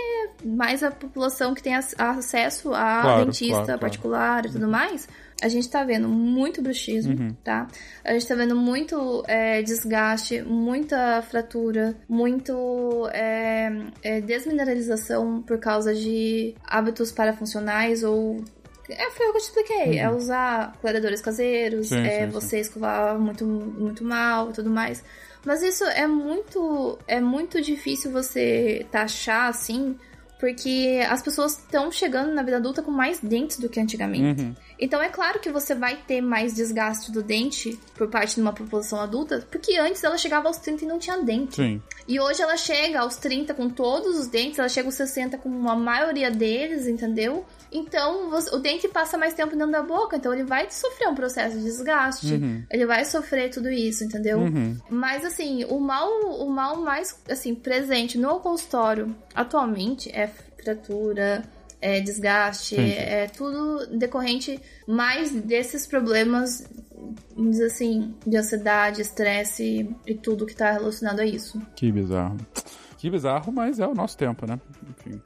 mais 0.45 0.83
a 0.83 0.91
população 0.91 1.55
que 1.55 1.63
tem 1.63 1.75
acesso 1.75 2.75
a 2.75 3.03
claro, 3.03 3.25
dentista 3.27 3.65
claro, 3.65 3.81
particular 3.81 4.43
claro. 4.43 4.49
e 4.49 4.53
tudo 4.53 4.67
mais 4.67 5.09
a 5.43 5.49
gente 5.49 5.69
tá 5.69 5.85
vendo 5.85 6.09
muito 6.09 6.63
bruxismo, 6.63 7.15
uhum. 7.19 7.37
tá? 7.43 7.67
A 8.05 8.13
gente 8.13 8.27
tá 8.27 8.35
vendo 8.35 8.57
muito 8.57 9.23
é, 9.27 9.63
desgaste, 9.63 10.43
muita 10.43 11.21
fratura, 11.23 11.97
muito 12.09 13.09
é, 13.13 13.71
é, 14.03 14.21
desmineralização 14.21 15.43
por 15.43 15.59
causa 15.59 15.95
de 15.95 16.55
hábitos 16.65 17.13
parafuncionais 17.13 18.03
ou 18.03 18.43
é, 18.89 19.11
foi 19.11 19.29
o 19.29 19.33
que 19.33 19.39
eu 19.39 19.41
te 19.41 19.45
expliquei. 19.45 19.99
É 19.99 20.09
uhum. 20.09 20.15
É 20.15 20.17
usar 20.17 20.77
clareadores 20.81 21.21
caseiros, 21.21 21.89
sim, 21.89 21.99
é 21.99 22.27
sim, 22.27 22.31
você 22.31 22.57
sim. 22.57 22.59
escovar 22.59 23.19
muito, 23.19 23.45
muito 23.47 24.05
mal 24.05 24.51
e 24.51 24.53
tudo 24.53 24.71
mais. 24.71 25.03
Mas 25.45 25.63
isso 25.63 25.85
é 25.85 26.07
muito, 26.07 26.99
é 27.07 27.21
muito 27.21 27.61
difícil 27.61 28.11
você 28.11 28.87
taxar 28.91 29.49
assim, 29.49 29.97
porque 30.41 31.03
as 31.09 31.23
pessoas 31.23 31.59
estão 31.59 31.91
chegando 31.91 32.33
na 32.33 32.43
vida 32.43 32.57
adulta 32.57 32.83
com 32.83 32.91
mais 32.91 33.21
dentes 33.21 33.59
do 33.59 33.69
que 33.69 33.79
antigamente. 33.79 34.43
Uhum. 34.43 34.55
Então 34.85 35.03
é 35.03 35.09
claro 35.09 35.41
que 35.41 35.51
você 35.51 35.75
vai 35.75 35.97
ter 35.97 36.21
mais 36.21 36.53
desgaste 36.53 37.11
do 37.11 37.23
dente 37.23 37.81
por 37.95 38.07
parte 38.07 38.35
de 38.35 38.43
uma 38.43 38.53
população 38.53 39.01
adulta, 39.01 39.43
porque 39.51 39.79
antes 39.79 40.05
ela 40.05 40.19
chegava 40.19 40.47
aos 40.47 40.59
30 40.59 40.85
e 40.85 40.87
não 40.87 40.99
tinha 40.99 41.17
dente. 41.23 41.57
Sim. 41.57 41.83
E 42.07 42.21
hoje 42.21 42.43
ela 42.43 42.55
chega 42.59 43.01
aos 43.01 43.17
30 43.17 43.55
com 43.55 43.71
todos 43.71 44.19
os 44.19 44.27
dentes, 44.27 44.59
ela 44.59 44.69
chega 44.69 44.87
aos 44.87 44.95
60 44.95 45.39
com 45.39 45.71
a 45.71 45.75
maioria 45.75 46.31
deles, 46.31 46.87
entendeu? 46.87 47.47
Então, 47.73 48.29
o 48.53 48.59
dente 48.59 48.87
passa 48.87 49.17
mais 49.17 49.33
tempo 49.33 49.57
dentro 49.57 49.73
da 49.73 49.83
boca, 49.83 50.17
então 50.17 50.35
ele 50.35 50.45
vai 50.45 50.71
sofrer 50.71 51.09
um 51.09 51.15
processo 51.15 51.57
de 51.57 51.65
desgaste, 51.65 52.35
uhum. 52.35 52.63
ele 52.71 52.85
vai 52.85 53.07
sofrer 53.07 53.49
tudo 53.49 53.71
isso, 53.71 54.05
entendeu? 54.05 54.39
Uhum. 54.39 54.77
Mas 54.91 55.25
assim, 55.25 55.65
o 55.65 55.81
mal, 55.81 56.11
o 56.11 56.51
mal 56.51 56.77
mais 56.77 57.19
assim 57.27 57.55
presente 57.55 58.19
no 58.19 58.39
consultório 58.39 59.17
atualmente 59.35 60.11
é 60.15 60.27
fratura, 60.63 61.43
é 61.85 62.01
desgaste, 62.01 62.77
é 62.77 63.27
tudo 63.27 63.87
decorrente 63.99 64.59
mais 64.89 65.31
desses 65.31 65.87
problemas, 65.87 66.67
vamos 67.37 67.53
dizer 67.53 67.67
assim, 67.67 68.15
de 68.27 68.39
ansiedade, 68.39 69.03
estresse 69.03 69.95
e 70.07 70.15
tudo 70.15 70.47
que 70.47 70.57
tá 70.57 70.73
relacionado 70.73 71.21
a 71.21 71.27
isso. 71.27 71.61
Que 71.77 71.93
bizarro. 71.93 72.39
Que 72.97 73.11
bizarro, 73.11 73.53
mas 73.53 73.79
é 73.79 73.87
o 73.87 73.95
nosso 73.95 74.17
tempo, 74.17 74.47
né? 74.47 74.59
Enfim. 74.89 75.21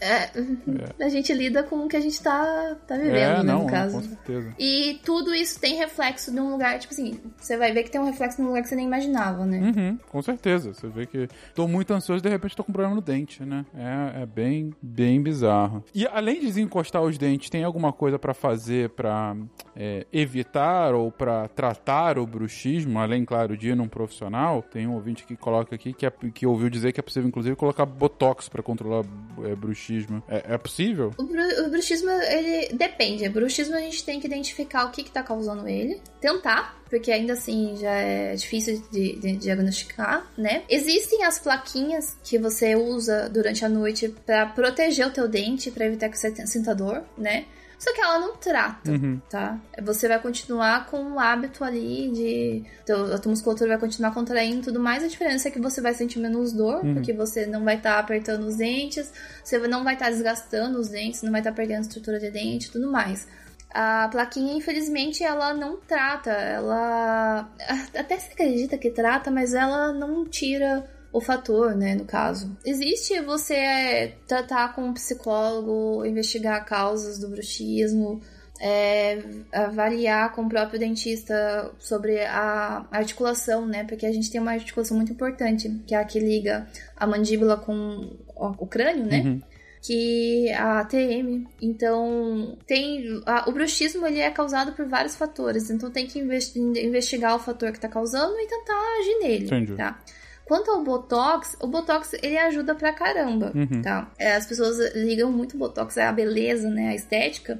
É, 0.00 0.24
é, 0.24 1.04
a 1.04 1.08
gente 1.08 1.32
lida 1.32 1.62
com 1.62 1.84
o 1.84 1.88
que 1.88 1.96
a 1.96 2.00
gente 2.00 2.22
tá, 2.22 2.76
tá 2.86 2.96
vivendo, 2.96 3.16
é, 3.16 3.36
né, 3.38 3.42
não, 3.42 3.62
no 3.62 3.66
caso. 3.66 3.96
Com 3.96 4.02
certeza. 4.02 4.54
E 4.58 5.00
tudo 5.04 5.34
isso 5.34 5.60
tem 5.60 5.76
reflexo 5.76 6.32
num 6.32 6.50
lugar, 6.50 6.78
tipo 6.78 6.92
assim, 6.92 7.20
você 7.36 7.56
vai 7.56 7.72
ver 7.72 7.84
que 7.84 7.90
tem 7.90 8.00
um 8.00 8.04
reflexo 8.04 8.40
num 8.40 8.48
lugar 8.48 8.62
que 8.62 8.68
você 8.68 8.76
nem 8.76 8.86
imaginava, 8.86 9.46
né? 9.46 9.58
Uhum, 9.58 9.98
com 10.10 10.22
certeza. 10.22 10.74
Você 10.74 10.88
vê 10.88 11.06
que 11.06 11.28
tô 11.54 11.66
muito 11.66 11.92
ansioso 11.92 12.20
e 12.20 12.22
de 12.22 12.28
repente 12.28 12.56
tô 12.56 12.64
com 12.64 12.70
um 12.70 12.74
problema 12.74 12.94
no 12.94 13.00
dente, 13.00 13.44
né? 13.44 13.64
É, 13.74 14.22
é 14.22 14.26
bem, 14.26 14.72
bem 14.82 15.22
bizarro. 15.22 15.84
E 15.94 16.06
além 16.06 16.40
de 16.40 16.46
desencostar 16.46 17.02
os 17.02 17.16
dentes, 17.16 17.50
tem 17.50 17.64
alguma 17.64 17.92
coisa 17.92 18.18
para 18.18 18.34
fazer 18.34 18.90
para 18.90 19.36
é, 19.76 20.06
evitar 20.12 20.94
ou 20.94 21.10
para 21.10 21.48
tratar 21.48 22.18
o 22.18 22.26
bruxismo, 22.26 22.98
além, 22.98 23.24
claro, 23.24 23.56
de 23.56 23.68
ir 23.68 23.76
num 23.76 23.88
profissional? 23.88 24.62
Tem 24.62 24.86
um 24.86 24.94
ouvinte 24.94 25.24
que 25.24 25.36
coloca 25.36 25.74
aqui 25.74 25.92
que, 25.92 26.06
é, 26.06 26.12
que 26.32 26.46
ouviu 26.46 26.68
dizer 26.68 26.92
que 26.92 27.00
é 27.00 27.02
possível, 27.02 27.28
inclusive, 27.28 27.56
colocar 27.56 27.86
botox 27.86 28.48
para 28.48 28.62
controlar 28.62 29.04
é, 29.44 29.54
bruxismo 29.54 29.83
bruxismo. 29.84 30.22
É, 30.28 30.54
é 30.54 30.58
possível? 30.58 31.12
O, 31.18 31.22
bru 31.22 31.42
o, 31.64 31.70
bruxismo, 31.70 32.10
ele 32.10 32.74
depende. 32.74 33.26
O 33.26 33.30
bruxismo 33.30 33.76
a 33.76 33.80
gente 33.80 34.04
tem 34.04 34.18
que 34.18 34.26
identificar 34.26 34.84
o 34.86 34.90
que, 34.90 35.04
que 35.04 35.10
tá 35.10 35.22
causando 35.22 35.68
ele, 35.68 36.00
tentar, 36.20 36.80
porque 36.88 37.10
ainda 37.10 37.34
assim 37.34 37.76
já 37.76 37.92
é 37.92 38.34
difícil 38.34 38.82
de, 38.90 39.16
de 39.16 39.36
diagnosticar, 39.36 40.26
né? 40.36 40.62
Existem 40.68 41.24
as 41.24 41.38
plaquinhas 41.38 42.16
que 42.24 42.38
você 42.38 42.74
usa 42.74 43.28
durante 43.28 43.64
a 43.64 43.68
noite 43.68 44.08
para 44.24 44.46
proteger 44.46 45.06
o 45.06 45.10
teu 45.10 45.28
dente, 45.28 45.70
para 45.70 45.86
evitar 45.86 46.08
que 46.08 46.18
você 46.18 46.34
sinta 46.46 46.74
dor, 46.74 47.02
né? 47.16 47.44
Só 47.84 47.92
que 47.92 48.00
ela 48.00 48.18
não 48.18 48.34
trata, 48.34 48.92
uhum. 48.92 49.20
tá? 49.28 49.60
Você 49.82 50.08
vai 50.08 50.18
continuar 50.18 50.86
com 50.86 51.12
o 51.12 51.20
hábito 51.20 51.62
ali 51.62 52.10
de. 52.10 52.64
a 53.12 53.18
tua 53.18 53.28
musculatura 53.28 53.68
vai 53.68 53.78
continuar 53.78 54.14
contraindo 54.14 54.62
tudo 54.62 54.80
mais. 54.80 55.04
A 55.04 55.06
diferença 55.06 55.48
é 55.48 55.50
que 55.50 55.60
você 55.60 55.82
vai 55.82 55.92
sentir 55.92 56.18
menos 56.18 56.54
dor, 56.54 56.82
uhum. 56.82 56.94
porque 56.94 57.12
você 57.12 57.44
não 57.44 57.62
vai 57.62 57.76
estar 57.76 57.92
tá 57.92 57.98
apertando 57.98 58.44
os 58.44 58.56
dentes, 58.56 59.12
você 59.44 59.58
não 59.68 59.84
vai 59.84 59.92
estar 59.92 60.06
tá 60.06 60.10
desgastando 60.12 60.78
os 60.78 60.88
dentes, 60.88 61.20
não 61.20 61.30
vai 61.30 61.42
estar 61.42 61.50
tá 61.50 61.56
perdendo 61.56 61.82
estrutura 61.82 62.18
de 62.18 62.30
dente 62.30 62.68
e 62.68 62.70
tudo 62.70 62.90
mais. 62.90 63.28
A 63.68 64.08
plaquinha, 64.08 64.54
infelizmente, 64.54 65.22
ela 65.22 65.52
não 65.52 65.76
trata, 65.76 66.30
ela. 66.30 67.50
Até 67.94 68.18
se 68.18 68.32
acredita 68.32 68.78
que 68.78 68.88
trata, 68.88 69.30
mas 69.30 69.52
ela 69.52 69.92
não 69.92 70.24
tira 70.24 70.88
o 71.14 71.20
fator, 71.20 71.76
né, 71.76 71.94
no 71.94 72.04
caso. 72.04 72.50
Existe 72.66 73.20
você 73.20 73.54
é, 73.54 74.16
tratar 74.26 74.74
com 74.74 74.82
um 74.82 74.92
psicólogo, 74.92 76.04
investigar 76.04 76.66
causas 76.66 77.20
do 77.20 77.28
bruxismo, 77.28 78.20
é, 78.60 79.22
avaliar 79.52 80.32
com 80.32 80.42
o 80.42 80.48
próprio 80.48 80.76
dentista 80.76 81.70
sobre 81.78 82.20
a 82.24 82.84
articulação, 82.90 83.64
né? 83.64 83.84
Porque 83.84 84.04
a 84.04 84.12
gente 84.12 84.28
tem 84.28 84.40
uma 84.40 84.50
articulação 84.50 84.96
muito 84.96 85.12
importante, 85.12 85.70
que 85.86 85.94
é 85.94 85.98
a 85.98 86.04
que 86.04 86.18
liga 86.18 86.66
a 86.96 87.06
mandíbula 87.06 87.58
com 87.58 88.16
o 88.36 88.66
crânio, 88.66 89.06
né? 89.06 89.22
Uhum. 89.24 89.42
Que 89.82 90.48
é 90.48 90.56
a 90.56 90.80
ATM. 90.80 91.46
Então, 91.62 92.58
tem. 92.66 93.22
A, 93.24 93.48
o 93.48 93.52
bruxismo 93.52 94.04
ele 94.04 94.18
é 94.18 94.30
causado 94.32 94.72
por 94.72 94.86
vários 94.86 95.14
fatores. 95.14 95.70
Então 95.70 95.92
tem 95.92 96.08
que 96.08 96.18
investigar 96.18 97.36
o 97.36 97.38
fator 97.38 97.70
que 97.70 97.78
está 97.78 97.88
causando 97.88 98.34
e 98.36 98.48
tentar 98.48 98.98
agir 98.98 99.18
nele. 99.20 99.44
Entendi. 99.44 99.74
Tá? 99.74 100.00
Quanto 100.44 100.70
ao 100.70 100.82
Botox, 100.82 101.56
o 101.60 101.66
Botox 101.66 102.12
ele 102.22 102.36
ajuda 102.36 102.74
pra 102.74 102.92
caramba, 102.92 103.52
uhum. 103.54 103.80
tá? 103.80 104.12
É, 104.18 104.34
as 104.34 104.46
pessoas 104.46 104.94
ligam 104.94 105.32
muito 105.32 105.54
o 105.54 105.58
Botox 105.58 105.96
à 105.96 106.12
beleza, 106.12 106.68
né, 106.68 106.88
à 106.88 106.94
estética, 106.94 107.58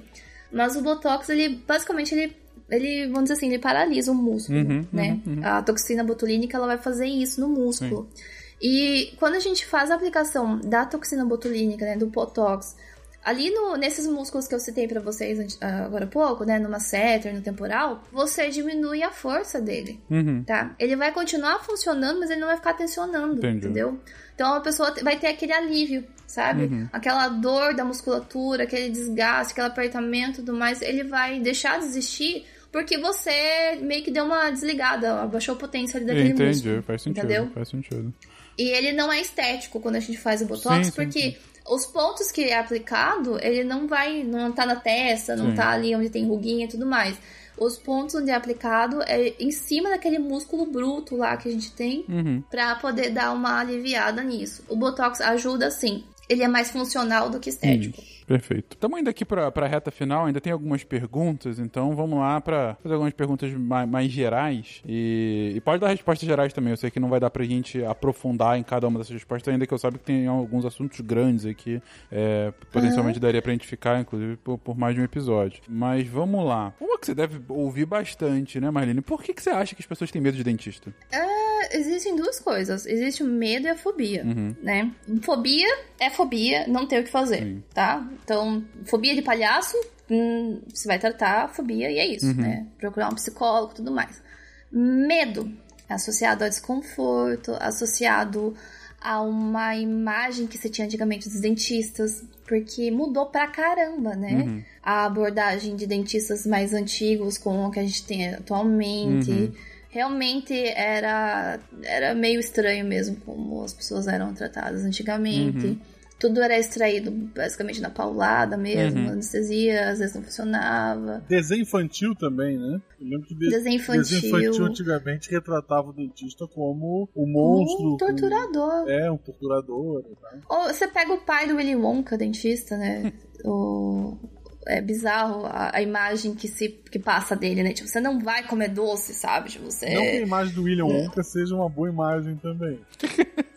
mas 0.52 0.76
o 0.76 0.82
Botox, 0.82 1.28
ele, 1.30 1.62
basicamente, 1.66 2.14
ele, 2.14 2.36
ele 2.70 3.06
vamos 3.06 3.24
dizer 3.24 3.34
assim, 3.34 3.48
ele 3.48 3.58
paralisa 3.58 4.12
o 4.12 4.14
músculo, 4.14 4.58
uhum, 4.58 4.86
né? 4.92 5.20
Uhum, 5.26 5.36
uhum. 5.36 5.46
a 5.46 5.62
toxina 5.62 6.04
botulínica, 6.04 6.56
ela 6.56 6.66
vai 6.66 6.78
fazer 6.78 7.06
isso 7.06 7.40
no 7.40 7.48
músculo. 7.48 8.08
Sim. 8.14 8.24
E 8.62 9.14
quando 9.18 9.34
a 9.34 9.40
gente 9.40 9.66
faz 9.66 9.90
a 9.90 9.94
aplicação 9.94 10.58
da 10.60 10.84
toxina 10.84 11.24
botulínica, 11.24 11.84
né, 11.84 11.96
do 11.96 12.06
Botox, 12.06 12.76
Ali 13.24 13.50
no, 13.50 13.74
nesses 13.76 14.06
músculos 14.06 14.46
que 14.46 14.54
eu 14.54 14.60
citei 14.60 14.86
para 14.86 15.00
vocês 15.00 15.58
agora 15.60 16.04
há 16.04 16.08
pouco, 16.08 16.44
né? 16.44 16.58
No 16.58 16.68
masseter, 16.68 17.32
no 17.32 17.40
temporal, 17.40 18.02
você 18.12 18.50
diminui 18.50 19.02
a 19.02 19.10
força 19.10 19.60
dele, 19.60 19.98
uhum. 20.10 20.44
tá? 20.44 20.74
Ele 20.78 20.94
vai 20.94 21.10
continuar 21.10 21.60
funcionando, 21.60 22.20
mas 22.20 22.28
ele 22.28 22.40
não 22.40 22.48
vai 22.48 22.56
ficar 22.56 22.74
tensionando, 22.74 23.38
Entendi. 23.38 23.58
entendeu? 23.58 23.98
Então 24.34 24.54
a 24.54 24.60
pessoa 24.60 24.94
vai 25.02 25.18
ter 25.18 25.28
aquele 25.28 25.52
alívio, 25.52 26.04
sabe? 26.26 26.64
Uhum. 26.64 26.88
Aquela 26.92 27.28
dor 27.28 27.74
da 27.74 27.84
musculatura, 27.84 28.64
aquele 28.64 28.90
desgaste, 28.90 29.52
aquele 29.52 29.68
apertamento 29.68 30.40
e 30.40 30.44
tudo 30.44 30.52
mais, 30.52 30.82
ele 30.82 31.04
vai 31.04 31.40
deixar 31.40 31.78
de 31.78 31.86
existir 31.86 32.44
porque 32.70 32.98
você 32.98 33.78
meio 33.80 34.02
que 34.02 34.10
deu 34.10 34.24
uma 34.24 34.50
desligada, 34.50 35.22
abaixou 35.22 35.54
a 35.54 35.58
potência 35.58 35.96
ali 35.96 36.06
daquele 36.06 36.30
Entendi, 36.30 36.48
músculo. 36.48 36.82
faz 36.82 37.02
sentido, 37.02 37.24
entendeu? 37.24 37.50
faz 37.54 37.68
sentido. 37.68 38.12
E 38.58 38.68
ele 38.68 38.92
não 38.92 39.12
é 39.12 39.20
estético 39.20 39.80
quando 39.80 39.96
a 39.96 40.00
gente 40.00 40.18
faz 40.18 40.42
o 40.42 40.46
Botox, 40.46 40.86
sim, 40.86 40.92
porque... 40.92 41.20
Sim, 41.20 41.30
sim 41.30 41.53
os 41.68 41.86
pontos 41.86 42.30
que 42.30 42.44
é 42.44 42.58
aplicado, 42.58 43.38
ele 43.40 43.64
não 43.64 43.86
vai, 43.86 44.22
não 44.22 44.52
tá 44.52 44.66
na 44.66 44.76
testa, 44.76 45.34
não 45.34 45.50
Sim. 45.50 45.56
tá 45.56 45.70
ali 45.70 45.94
onde 45.96 46.10
tem 46.10 46.26
ruguinha 46.26 46.66
e 46.66 46.68
tudo 46.68 46.86
mais. 46.86 47.16
Os 47.56 47.78
pontos 47.78 48.14
onde 48.16 48.30
é 48.30 48.34
aplicado 48.34 49.00
é 49.02 49.34
em 49.38 49.50
cima 49.50 49.88
daquele 49.90 50.18
músculo 50.18 50.66
bruto 50.66 51.16
lá 51.16 51.36
que 51.36 51.48
a 51.48 51.52
gente 51.52 51.72
tem, 51.72 52.04
uhum. 52.08 52.42
para 52.50 52.74
poder 52.76 53.10
dar 53.10 53.32
uma 53.32 53.60
aliviada 53.60 54.22
nisso. 54.22 54.64
O 54.68 54.76
Botox 54.76 55.20
ajuda 55.20 55.70
sim. 55.70 56.04
Ele 56.28 56.42
é 56.42 56.48
mais 56.48 56.70
funcional 56.70 57.30
do 57.30 57.38
que 57.38 57.50
estético. 57.50 58.00
Isso. 58.00 58.23
Perfeito. 58.26 58.74
Estamos 58.74 58.98
indo 58.98 59.10
aqui 59.10 59.24
para 59.24 59.52
a 59.54 59.66
reta 59.66 59.90
final, 59.90 60.26
ainda 60.26 60.40
tem 60.40 60.52
algumas 60.52 60.82
perguntas, 60.82 61.58
então 61.58 61.94
vamos 61.94 62.18
lá 62.18 62.40
para 62.40 62.76
fazer 62.82 62.94
algumas 62.94 63.12
perguntas 63.12 63.52
mais, 63.52 63.88
mais 63.88 64.10
gerais. 64.10 64.82
E, 64.86 65.52
e, 65.54 65.60
pode 65.60 65.80
dar 65.80 65.88
respostas 65.88 66.26
gerais 66.26 66.52
também. 66.52 66.70
Eu 66.70 66.76
sei 66.76 66.90
que 66.90 66.98
não 66.98 67.08
vai 67.08 67.20
dar 67.20 67.30
para 67.30 67.42
a 67.42 67.46
gente 67.46 67.84
aprofundar 67.84 68.58
em 68.58 68.62
cada 68.62 68.88
uma 68.88 68.98
dessas 68.98 69.12
respostas, 69.12 69.52
ainda 69.52 69.66
que 69.66 69.74
eu 69.74 69.78
saiba 69.78 69.98
que 69.98 70.04
tem 70.04 70.26
alguns 70.26 70.64
assuntos 70.64 71.00
grandes 71.00 71.44
aqui. 71.44 71.82
É, 72.10 72.52
potencialmente 72.72 73.18
uhum. 73.18 73.22
daria 73.22 73.42
para 73.42 73.50
a 73.50 73.54
gente 73.54 73.66
ficar, 73.66 74.00
inclusive, 74.00 74.36
por, 74.36 74.58
por, 74.58 74.76
mais 74.76 74.94
de 74.94 75.00
um 75.00 75.04
episódio. 75.04 75.62
Mas 75.68 76.06
vamos 76.06 76.44
lá. 76.44 76.72
Uma 76.80 76.98
que 76.98 77.06
você 77.06 77.14
deve 77.14 77.40
ouvir 77.48 77.84
bastante, 77.84 78.58
né, 78.58 78.70
Marlene? 78.70 79.02
Por 79.02 79.22
que, 79.22 79.34
que 79.34 79.42
você 79.42 79.50
acha 79.50 79.74
que 79.74 79.82
as 79.82 79.86
pessoas 79.86 80.10
têm 80.10 80.22
medo 80.22 80.36
de 80.36 80.44
dentista? 80.44 80.94
É, 81.12 81.78
existem 81.78 82.16
duas 82.16 82.40
coisas. 82.40 82.86
Existe 82.86 83.22
o 83.22 83.26
medo 83.26 83.66
e 83.66 83.70
a 83.70 83.76
fobia, 83.76 84.24
uhum. 84.24 84.54
né? 84.62 84.92
Fobia 85.22 85.68
é 86.00 86.10
fobia, 86.10 86.66
não 86.66 86.86
tem 86.86 87.00
o 87.00 87.04
que 87.04 87.10
fazer, 87.10 87.42
Sim. 87.42 87.62
tá? 87.72 88.06
Então, 88.22 88.64
fobia 88.84 89.14
de 89.14 89.22
palhaço, 89.22 89.76
hum, 90.10 90.60
você 90.72 90.86
vai 90.86 90.98
tratar 90.98 91.44
a 91.44 91.48
fobia 91.48 91.90
e 91.90 91.98
é 91.98 92.06
isso, 92.06 92.26
uhum. 92.26 92.34
né? 92.34 92.66
Procurar 92.78 93.08
um 93.08 93.14
psicólogo 93.14 93.72
e 93.72 93.76
tudo 93.76 93.90
mais. 93.90 94.22
Medo 94.70 95.50
é 95.88 95.94
associado 95.94 96.44
ao 96.44 96.50
desconforto, 96.50 97.56
associado 97.60 98.54
a 99.00 99.20
uma 99.20 99.76
imagem 99.76 100.46
que 100.46 100.56
você 100.56 100.68
tinha 100.68 100.86
antigamente 100.86 101.28
dos 101.28 101.40
dentistas, 101.40 102.24
porque 102.46 102.90
mudou 102.90 103.26
pra 103.26 103.46
caramba, 103.46 104.14
né? 104.14 104.32
Uhum. 104.32 104.62
A 104.82 105.04
abordagem 105.04 105.76
de 105.76 105.86
dentistas 105.86 106.46
mais 106.46 106.72
antigos 106.72 107.36
com 107.36 107.66
o 107.66 107.70
que 107.70 107.80
a 107.80 107.82
gente 107.82 108.04
tem 108.04 108.34
atualmente. 108.34 109.30
Uhum. 109.30 109.52
Realmente 109.90 110.54
era, 110.54 111.60
era 111.82 112.14
meio 112.14 112.40
estranho 112.40 112.84
mesmo 112.84 113.16
como 113.16 113.62
as 113.62 113.72
pessoas 113.72 114.08
eram 114.08 114.34
tratadas 114.34 114.82
antigamente. 114.82 115.66
Uhum 115.66 115.93
tudo 116.24 116.40
era 116.40 116.58
extraído 116.58 117.10
basicamente 117.10 117.82
na 117.82 117.90
paulada 117.90 118.56
mesmo, 118.56 118.98
uhum. 118.98 119.10
anestesia 119.10 119.90
às 119.90 119.98
vezes 119.98 120.14
não 120.14 120.22
funcionava. 120.22 121.22
Desenho 121.28 121.60
infantil 121.60 122.14
também, 122.14 122.56
né? 122.56 122.80
Eu 122.98 123.06
lembro 123.06 123.26
que 123.26 123.34
de... 123.34 123.50
desenho 123.50 123.76
infantil. 123.76 124.02
Desenho 124.02 124.26
infantil 124.26 124.64
antigamente 124.64 125.30
retratava 125.30 125.90
o 125.90 125.92
dentista 125.92 126.46
como 126.46 127.10
o 127.14 127.26
monstro. 127.26 127.92
Um 127.92 127.96
torturador. 127.98 128.88
É, 128.88 129.10
um 129.10 129.18
torturador. 129.18 130.02
Tá? 130.18 130.38
Ou 130.48 130.72
você 130.72 130.88
pega 130.88 131.12
o 131.12 131.20
pai 131.20 131.46
do 131.46 131.56
Willy 131.56 131.76
Wonka, 131.76 132.16
dentista, 132.16 132.78
né? 132.78 133.12
o 133.44 134.16
é 134.66 134.80
bizarro 134.80 135.46
a, 135.46 135.76
a, 135.76 135.82
imagem 135.82 136.34
que 136.34 136.48
se 136.48 136.68
que 136.68 136.98
passa 136.98 137.36
dele, 137.36 137.62
né? 137.62 137.72
Tipo, 137.72 137.88
você 137.88 138.00
não 138.00 138.20
vai 138.20 138.46
comer 138.46 138.68
doce, 138.68 139.14
sabe? 139.14 139.50
Tipo, 139.50 139.66
você... 139.66 139.94
Não 139.94 140.02
que 140.02 140.08
a 140.08 140.20
imagem 140.20 140.54
do 140.54 140.62
William 140.62 140.86
é. 140.86 141.02
Wonka 141.02 141.22
seja 141.22 141.54
uma 141.54 141.68
boa 141.68 141.88
imagem 141.88 142.36
também. 142.36 142.78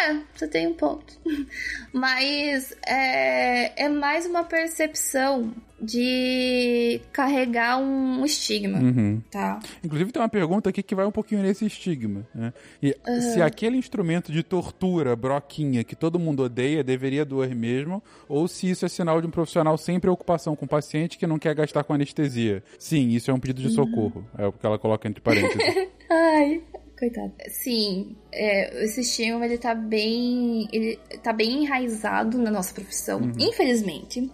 É, 0.00 0.20
você 0.34 0.48
tem 0.48 0.66
um 0.68 0.74
ponto. 0.74 1.18
Mas 1.92 2.76
é, 2.86 3.84
é 3.84 3.88
mais 3.88 4.26
uma 4.26 4.44
percepção 4.44 5.52
de 5.82 7.00
carregar 7.12 7.78
um 7.78 8.24
estigma, 8.24 8.78
Uhum. 8.78 9.20
tá? 9.30 9.58
Inclusive 9.82 10.12
tem 10.12 10.22
uma 10.22 10.28
pergunta 10.28 10.70
aqui 10.70 10.82
que 10.82 10.94
vai 10.94 11.04
um 11.04 11.10
pouquinho 11.10 11.42
nesse 11.42 11.66
estigma, 11.66 12.26
né? 12.34 12.52
E 12.82 12.94
se 13.32 13.42
aquele 13.42 13.76
instrumento 13.76 14.30
de 14.30 14.42
tortura, 14.42 15.16
broquinha, 15.16 15.82
que 15.82 15.96
todo 15.96 16.18
mundo 16.18 16.44
odeia, 16.44 16.84
deveria 16.84 17.24
doer 17.24 17.54
mesmo, 17.54 18.02
ou 18.28 18.46
se 18.46 18.70
isso 18.70 18.86
é 18.86 18.88
sinal 18.88 19.20
de 19.20 19.26
um 19.26 19.30
profissional 19.30 19.76
sem 19.76 19.98
preocupação 19.98 20.54
com 20.54 20.64
o 20.64 20.68
paciente 20.68 21.18
que 21.18 21.26
não 21.26 21.38
quer 21.38 21.54
gastar 21.54 21.82
com 21.84 21.92
anestesia. 21.92 22.62
Sim, 22.78 23.08
isso 23.10 23.30
é 23.30 23.34
um 23.34 23.40
pedido 23.40 23.62
de 23.62 23.74
socorro. 23.74 24.24
É 24.38 24.46
o 24.46 24.52
que 24.52 24.64
ela 24.64 24.78
coloca 24.78 25.08
entre 25.08 25.20
parênteses. 25.20 25.58
Ai, 26.08 26.62
coitado. 26.98 27.32
Sim, 27.48 28.14
é, 28.30 28.84
esse 28.84 29.00
estigma 29.00 29.44
ele 29.44 29.58
tá 29.58 29.74
bem. 29.74 30.68
Ele 30.72 30.98
tá 31.22 31.32
bem 31.32 31.64
enraizado 31.64 32.38
na 32.38 32.50
nossa 32.50 32.72
profissão, 32.72 33.32
infelizmente. 33.38 34.30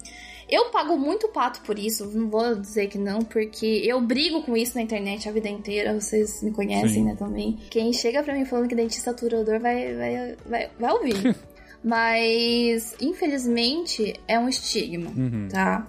Eu 0.49 0.71
pago 0.71 0.97
muito 0.97 1.29
pato 1.29 1.61
por 1.61 1.79
isso, 1.79 2.07
não 2.07 2.29
vou 2.31 2.55
dizer 2.55 2.89
que 2.89 2.97
não, 2.97 3.21
porque 3.21 3.83
eu 3.85 4.01
brigo 4.01 4.43
com 4.43 4.57
isso 4.57 4.75
na 4.75 4.83
internet 4.83 5.29
a 5.29 5.33
vida 5.33 5.49
inteira, 5.49 5.93
vocês 5.93 6.43
me 6.43 6.51
conhecem, 6.51 6.89
Sim. 6.89 7.05
né, 7.05 7.17
também. 7.19 7.59
Quem 7.71 7.93
chega 7.93 8.23
pra 8.23 8.35
mim 8.35 8.45
falando 8.47 8.69
que 8.69 8.75
dentista 8.75 9.11
aturador 9.11 9.61
vai, 9.61 9.95
vai, 9.95 10.37
vai, 10.47 10.71
vai 10.79 10.93
ouvir. 10.93 11.37
Mas, 11.85 12.97
infelizmente, 13.01 14.15
é 14.27 14.39
um 14.39 14.49
estigma, 14.49 15.13
tá? 15.49 15.87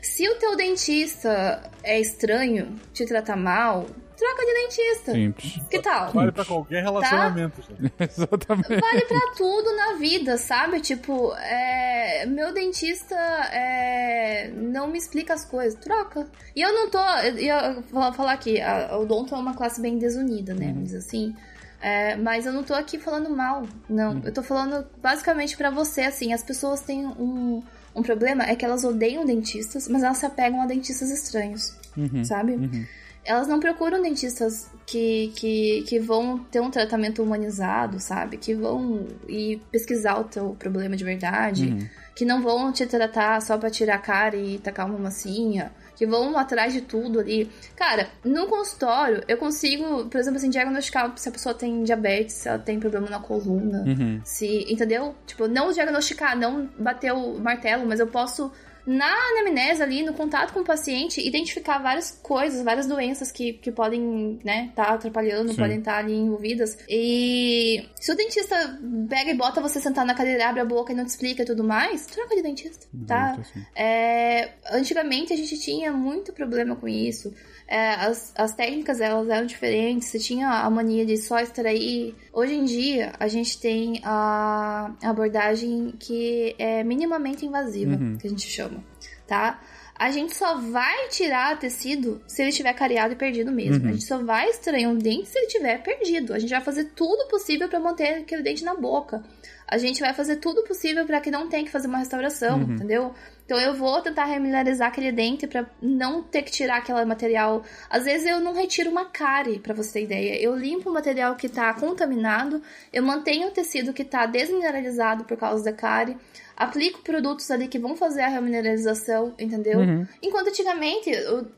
Se 0.00 0.26
o 0.28 0.36
teu 0.36 0.56
dentista 0.56 1.70
é 1.82 2.00
estranho, 2.00 2.76
te 2.94 3.04
trata 3.04 3.36
mal, 3.36 3.86
troca 4.16 4.46
de 4.46 4.54
dentista. 4.54 5.12
Simples. 5.12 5.60
Que 5.70 5.78
tal? 5.80 6.10
Vale 6.12 6.32
pra 6.32 6.44
qualquer 6.44 6.82
relacionamento. 6.82 7.62
gente. 7.62 7.92
Exatamente. 8.00 8.80
Vale 8.80 9.00
pra 9.02 9.20
tudo 9.36 9.76
na 9.76 9.94
vida, 9.94 10.36
sabe? 10.38 10.80
Tipo, 10.80 11.34
é, 11.34 12.26
meu 12.26 12.52
dentista 12.52 13.14
é, 13.14 14.50
não 14.54 14.88
me 14.88 14.98
explica 14.98 15.34
as 15.34 15.44
coisas. 15.44 15.78
Troca. 15.78 16.26
E 16.54 16.62
eu 16.62 16.72
não 16.72 16.90
tô. 16.90 16.98
Eu, 16.98 17.82
vou 17.90 18.12
falar 18.12 18.32
aqui, 18.32 18.60
a, 18.60 18.96
o 18.96 19.02
odonto 19.02 19.34
é 19.34 19.38
uma 19.38 19.54
classe 19.54 19.80
bem 19.80 19.98
desunida, 19.98 20.54
né? 20.54 20.72
Dizer 20.76 20.98
assim. 20.98 21.34
É, 21.80 22.16
mas 22.16 22.46
eu 22.46 22.52
não 22.52 22.64
tô 22.64 22.74
aqui 22.74 22.98
falando 22.98 23.30
mal, 23.30 23.64
não. 23.88 24.20
Eu 24.24 24.32
tô 24.32 24.42
falando 24.42 24.86
basicamente 25.00 25.56
pra 25.56 25.70
você, 25.70 26.02
assim, 26.02 26.32
as 26.32 26.42
pessoas 26.42 26.80
têm 26.80 27.06
um, 27.06 27.62
um 27.94 28.02
problema, 28.02 28.44
é 28.44 28.56
que 28.56 28.64
elas 28.64 28.82
odeiam 28.82 29.24
dentistas, 29.24 29.86
mas 29.86 30.02
elas 30.02 30.16
se 30.16 30.26
apegam 30.26 30.60
a 30.62 30.66
dentistas 30.66 31.10
estranhos, 31.10 31.76
sabe? 32.24 32.86
Elas 33.26 33.48
não 33.48 33.58
procuram 33.60 34.00
dentistas 34.00 34.70
que, 34.86 35.32
que, 35.34 35.84
que 35.86 35.98
vão 35.98 36.38
ter 36.38 36.60
um 36.60 36.70
tratamento 36.70 37.22
humanizado, 37.22 37.98
sabe? 37.98 38.36
Que 38.36 38.54
vão 38.54 39.06
ir 39.28 39.60
pesquisar 39.70 40.20
o 40.20 40.24
teu 40.24 40.56
problema 40.58 40.96
de 40.96 41.04
verdade. 41.04 41.90
Que 42.14 42.24
não 42.24 42.40
vão 42.40 42.72
te 42.72 42.86
tratar 42.86 43.42
só 43.42 43.58
pra 43.58 43.68
tirar 43.68 43.96
a 43.96 43.98
cara 43.98 44.36
e 44.36 44.58
tacar 44.58 44.86
uma 44.86 44.98
massinha. 44.98 45.72
Que 45.96 46.06
vão 46.06 46.38
atrás 46.38 46.72
de 46.72 46.82
tudo 46.82 47.18
ali. 47.18 47.50
Cara, 47.74 48.08
no 48.24 48.46
consultório, 48.46 49.22
eu 49.26 49.36
consigo, 49.38 50.06
por 50.06 50.18
exemplo, 50.18 50.38
assim, 50.38 50.50
diagnosticar 50.50 51.12
se 51.16 51.28
a 51.28 51.32
pessoa 51.32 51.54
tem 51.54 51.82
diabetes, 51.82 52.36
se 52.36 52.48
ela 52.48 52.58
tem 52.58 52.78
problema 52.78 53.08
na 53.10 53.18
coluna. 53.18 53.82
Se, 54.24 54.66
entendeu? 54.70 55.14
Tipo, 55.26 55.48
não 55.48 55.72
diagnosticar, 55.72 56.38
não 56.38 56.68
bater 56.78 57.12
o 57.12 57.38
martelo, 57.38 57.86
mas 57.86 57.98
eu 57.98 58.06
posso 58.06 58.52
na 58.86 59.12
anamnese 59.30 59.82
ali, 59.82 60.02
no 60.02 60.14
contato 60.14 60.52
com 60.52 60.60
o 60.60 60.64
paciente, 60.64 61.26
identificar 61.26 61.78
várias 61.78 62.12
coisas, 62.22 62.62
várias 62.62 62.86
doenças 62.86 63.32
que, 63.32 63.54
que 63.54 63.72
podem, 63.72 64.38
né, 64.44 64.70
tá 64.76 64.94
atrapalhando, 64.94 65.50
Sim. 65.50 65.56
podem 65.56 65.78
estar 65.78 65.98
ali 65.98 66.14
envolvidas. 66.14 66.78
E 66.88 67.88
se 68.00 68.12
o 68.12 68.16
dentista 68.16 68.78
pega 69.08 69.30
e 69.30 69.34
bota 69.34 69.60
você 69.60 69.80
sentar 69.80 70.06
na 70.06 70.14
cadeira, 70.14 70.48
abre 70.48 70.60
a 70.60 70.64
boca 70.64 70.92
e 70.92 70.96
não 70.96 71.04
te 71.04 71.08
explica 71.08 71.42
e 71.42 71.46
tudo 71.46 71.64
mais, 71.64 72.06
troca 72.06 72.36
de 72.36 72.42
dentista, 72.42 72.86
tá? 73.06 73.34
Muito 73.34 73.40
assim. 73.40 73.66
É, 73.74 74.50
antigamente 74.70 75.32
a 75.32 75.36
gente 75.36 75.58
tinha 75.58 75.92
muito 75.92 76.32
problema 76.32 76.76
com 76.76 76.86
isso. 76.86 77.34
É, 77.68 77.94
as, 77.94 78.32
as 78.36 78.54
técnicas 78.54 79.00
elas 79.00 79.28
eram 79.28 79.44
diferentes, 79.44 80.08
você 80.08 80.20
tinha 80.20 80.48
a 80.48 80.70
mania 80.70 81.04
de 81.04 81.16
só 81.16 81.38
extrair. 81.40 82.14
Hoje 82.32 82.54
em 82.54 82.64
dia 82.64 83.12
a 83.18 83.26
gente 83.26 83.58
tem 83.58 84.00
a 84.04 84.92
abordagem 85.02 85.92
que 85.98 86.54
é 86.58 86.84
minimamente 86.84 87.44
invasiva, 87.44 87.96
que 88.20 88.26
a 88.26 88.30
gente 88.30 88.48
chama, 88.48 88.84
tá? 89.26 89.60
A 89.98 90.10
gente 90.10 90.34
só 90.34 90.58
vai 90.58 91.08
tirar 91.08 91.58
tecido 91.58 92.20
se 92.26 92.42
ele 92.42 92.50
estiver 92.50 92.72
cariado 92.74 93.14
e 93.14 93.16
perdido 93.16 93.50
mesmo. 93.50 93.88
A 93.88 93.92
gente 93.92 94.04
só 94.04 94.22
vai 94.22 94.50
extrair 94.50 94.86
um 94.86 94.96
dente 94.96 95.26
se 95.28 95.38
ele 95.38 95.46
estiver 95.46 95.82
perdido. 95.82 96.34
A 96.34 96.38
gente 96.38 96.50
vai 96.50 96.60
fazer 96.60 96.84
tudo 96.94 97.26
possível 97.28 97.66
para 97.66 97.80
manter 97.80 98.18
aquele 98.18 98.42
dente 98.42 98.62
na 98.62 98.74
boca. 98.74 99.24
A 99.66 99.78
gente 99.78 100.00
vai 100.00 100.12
fazer 100.12 100.36
tudo 100.36 100.62
possível 100.64 101.06
para 101.06 101.20
que 101.20 101.30
não 101.30 101.48
tenha 101.48 101.64
que 101.64 101.70
fazer 101.70 101.88
uma 101.88 101.98
restauração, 101.98 102.60
entendeu? 102.62 103.14
Então 103.46 103.58
eu 103.60 103.74
vou 103.74 104.02
tentar 104.02 104.24
remineralizar 104.24 104.88
aquele 104.88 105.12
dente 105.12 105.46
para 105.46 105.64
não 105.80 106.20
ter 106.20 106.42
que 106.42 106.50
tirar 106.50 106.78
aquele 106.78 107.04
material. 107.04 107.62
Às 107.88 108.04
vezes 108.04 108.26
eu 108.26 108.40
não 108.40 108.52
retiro 108.52 108.90
uma 108.90 109.04
cárie, 109.04 109.60
para 109.60 109.72
você 109.72 109.92
ter 109.92 110.02
ideia. 110.02 110.42
Eu 110.42 110.54
limpo 110.56 110.90
o 110.90 110.92
material 110.92 111.36
que 111.36 111.48
tá 111.48 111.72
contaminado, 111.72 112.60
eu 112.92 113.04
mantenho 113.04 113.48
o 113.48 113.50
tecido 113.52 113.92
que 113.92 114.04
tá 114.04 114.26
desmineralizado 114.26 115.24
por 115.24 115.36
causa 115.36 115.64
da 115.64 115.72
cárie, 115.72 116.16
aplico 116.56 117.02
produtos 117.02 117.48
ali 117.50 117.68
que 117.68 117.78
vão 117.78 117.96
fazer 117.96 118.22
a 118.22 118.28
remineralização, 118.28 119.32
entendeu? 119.38 119.80
Enquanto 120.20 120.48
antigamente 120.48 121.10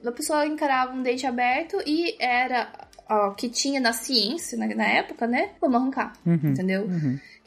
a 0.04 0.12
pessoa 0.12 0.46
encarava 0.46 0.92
um 0.92 1.02
dente 1.02 1.26
aberto 1.26 1.78
e 1.86 2.16
era 2.20 2.70
o 3.10 3.30
que 3.34 3.48
tinha 3.48 3.80
na 3.80 3.94
ciência 3.94 4.58
na, 4.58 4.66
na 4.66 4.86
época, 4.86 5.26
né? 5.26 5.52
Vamos 5.60 5.80
arrancar, 5.80 6.12
entendeu? 6.50 6.86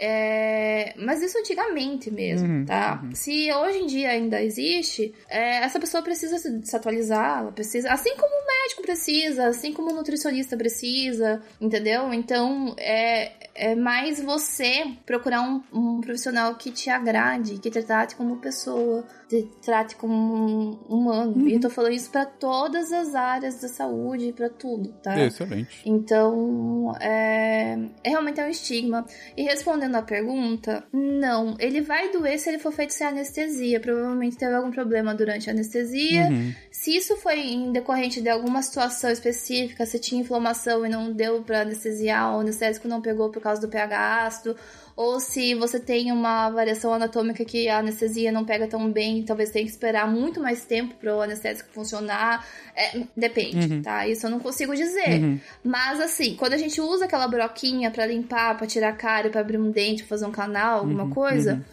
É, 0.03 0.95
mas 0.97 1.21
isso 1.21 1.37
antigamente 1.37 2.09
mesmo, 2.09 2.65
tá? 2.65 3.03
Se 3.13 3.53
hoje 3.53 3.77
em 3.77 3.85
dia 3.85 4.09
ainda 4.09 4.41
existe, 4.41 5.13
é, 5.29 5.57
essa 5.57 5.79
pessoa 5.79 6.01
precisa 6.01 6.39
se, 6.39 6.65
se 6.65 6.75
atualizar, 6.75 7.41
ela 7.41 7.51
precisa, 7.51 7.91
assim 7.91 8.15
como 8.17 8.33
o 8.33 8.47
médico 8.47 8.81
precisa, 8.81 9.45
assim 9.45 9.71
como 9.71 9.91
o 9.91 9.93
nutricionista 9.93 10.57
precisa, 10.57 11.39
entendeu? 11.61 12.11
Então 12.11 12.73
é, 12.79 13.31
é 13.53 13.75
mais 13.75 14.19
você 14.19 14.85
procurar 15.05 15.43
um, 15.43 15.61
um 15.71 16.01
profissional 16.01 16.55
que 16.55 16.71
te 16.71 16.89
agrade, 16.89 17.59
que 17.59 17.69
te 17.69 17.83
trate 17.83 18.15
como 18.15 18.37
pessoa, 18.37 19.05
te 19.31 19.49
trate 19.61 19.95
como 19.95 20.13
um 20.13 20.71
humano. 20.89 21.47
E 21.47 21.53
eu 21.53 21.59
tô 21.59 21.69
falando 21.69 21.93
isso 21.93 22.11
pra 22.11 22.25
todas 22.25 22.91
as 22.91 23.15
áreas 23.15 23.61
da 23.61 23.69
saúde, 23.69 24.33
pra 24.33 24.49
tudo, 24.49 24.91
tá? 25.01 25.17
Excelente. 25.19 25.81
Então, 25.85 26.93
é, 26.99 27.77
é 28.03 28.09
realmente 28.09 28.41
é 28.41 28.45
um 28.45 28.49
estigma. 28.49 29.05
E 29.37 29.43
respondendo 29.43 29.95
a 29.95 30.01
pergunta, 30.01 30.83
não. 30.91 31.55
Ele 31.59 31.79
vai 31.79 32.11
doer 32.11 32.37
se 32.37 32.49
ele 32.49 32.59
for 32.59 32.73
feito 32.73 32.93
sem 32.93 33.07
anestesia. 33.07 33.79
Provavelmente 33.79 34.37
teve 34.37 34.53
algum 34.53 34.71
problema 34.71 35.15
durante 35.15 35.49
a 35.49 35.53
anestesia. 35.53 36.27
Se 36.69 36.95
isso 36.95 37.15
foi 37.15 37.39
em 37.39 37.71
decorrente 37.71 38.21
de 38.21 38.29
alguma 38.29 38.61
situação 38.61 39.09
específica, 39.09 39.85
se 39.85 39.99
tinha 39.99 40.21
inflamação 40.21 40.85
e 40.85 40.89
não 40.89 41.13
deu 41.13 41.41
pra 41.41 41.61
anestesiar, 41.61 42.31
ou 42.31 42.37
o 42.37 42.41
anestésico 42.41 42.87
não 42.87 43.01
pegou 43.01 43.29
por 43.29 43.41
causa 43.41 43.61
do 43.61 43.69
pH 43.69 44.25
ácido, 44.25 44.55
ou 45.01 45.19
se 45.19 45.55
você 45.55 45.79
tem 45.79 46.11
uma 46.11 46.51
variação 46.51 46.93
anatômica 46.93 47.43
que 47.43 47.67
a 47.67 47.79
anestesia 47.79 48.31
não 48.31 48.45
pega 48.45 48.67
tão 48.67 48.91
bem, 48.91 49.23
talvez 49.23 49.49
tenha 49.49 49.65
que 49.65 49.71
esperar 49.71 50.07
muito 50.07 50.39
mais 50.39 50.63
tempo 50.63 50.93
para 50.93 51.15
o 51.15 51.21
anestésico 51.21 51.69
funcionar. 51.73 52.45
É, 52.75 53.01
depende, 53.17 53.81
tá? 53.81 54.07
Isso 54.07 54.27
eu 54.27 54.29
não 54.29 54.39
consigo 54.39 54.75
dizer. 54.75 55.41
Mas 55.63 55.99
assim, 55.99 56.35
quando 56.35 56.53
a 56.53 56.57
gente 56.57 56.79
usa 56.79 57.05
aquela 57.05 57.27
broquinha 57.27 57.89
para 57.89 58.05
limpar, 58.05 58.55
para 58.55 58.67
tirar 58.67 58.89
a 58.89 58.93
cara, 58.93 59.31
para 59.31 59.41
abrir 59.41 59.57
um 59.57 59.71
dente, 59.71 60.03
pra 60.03 60.09
fazer 60.09 60.25
um 60.25 60.31
canal, 60.31 60.79
alguma 60.79 61.09
coisa, 61.09 61.65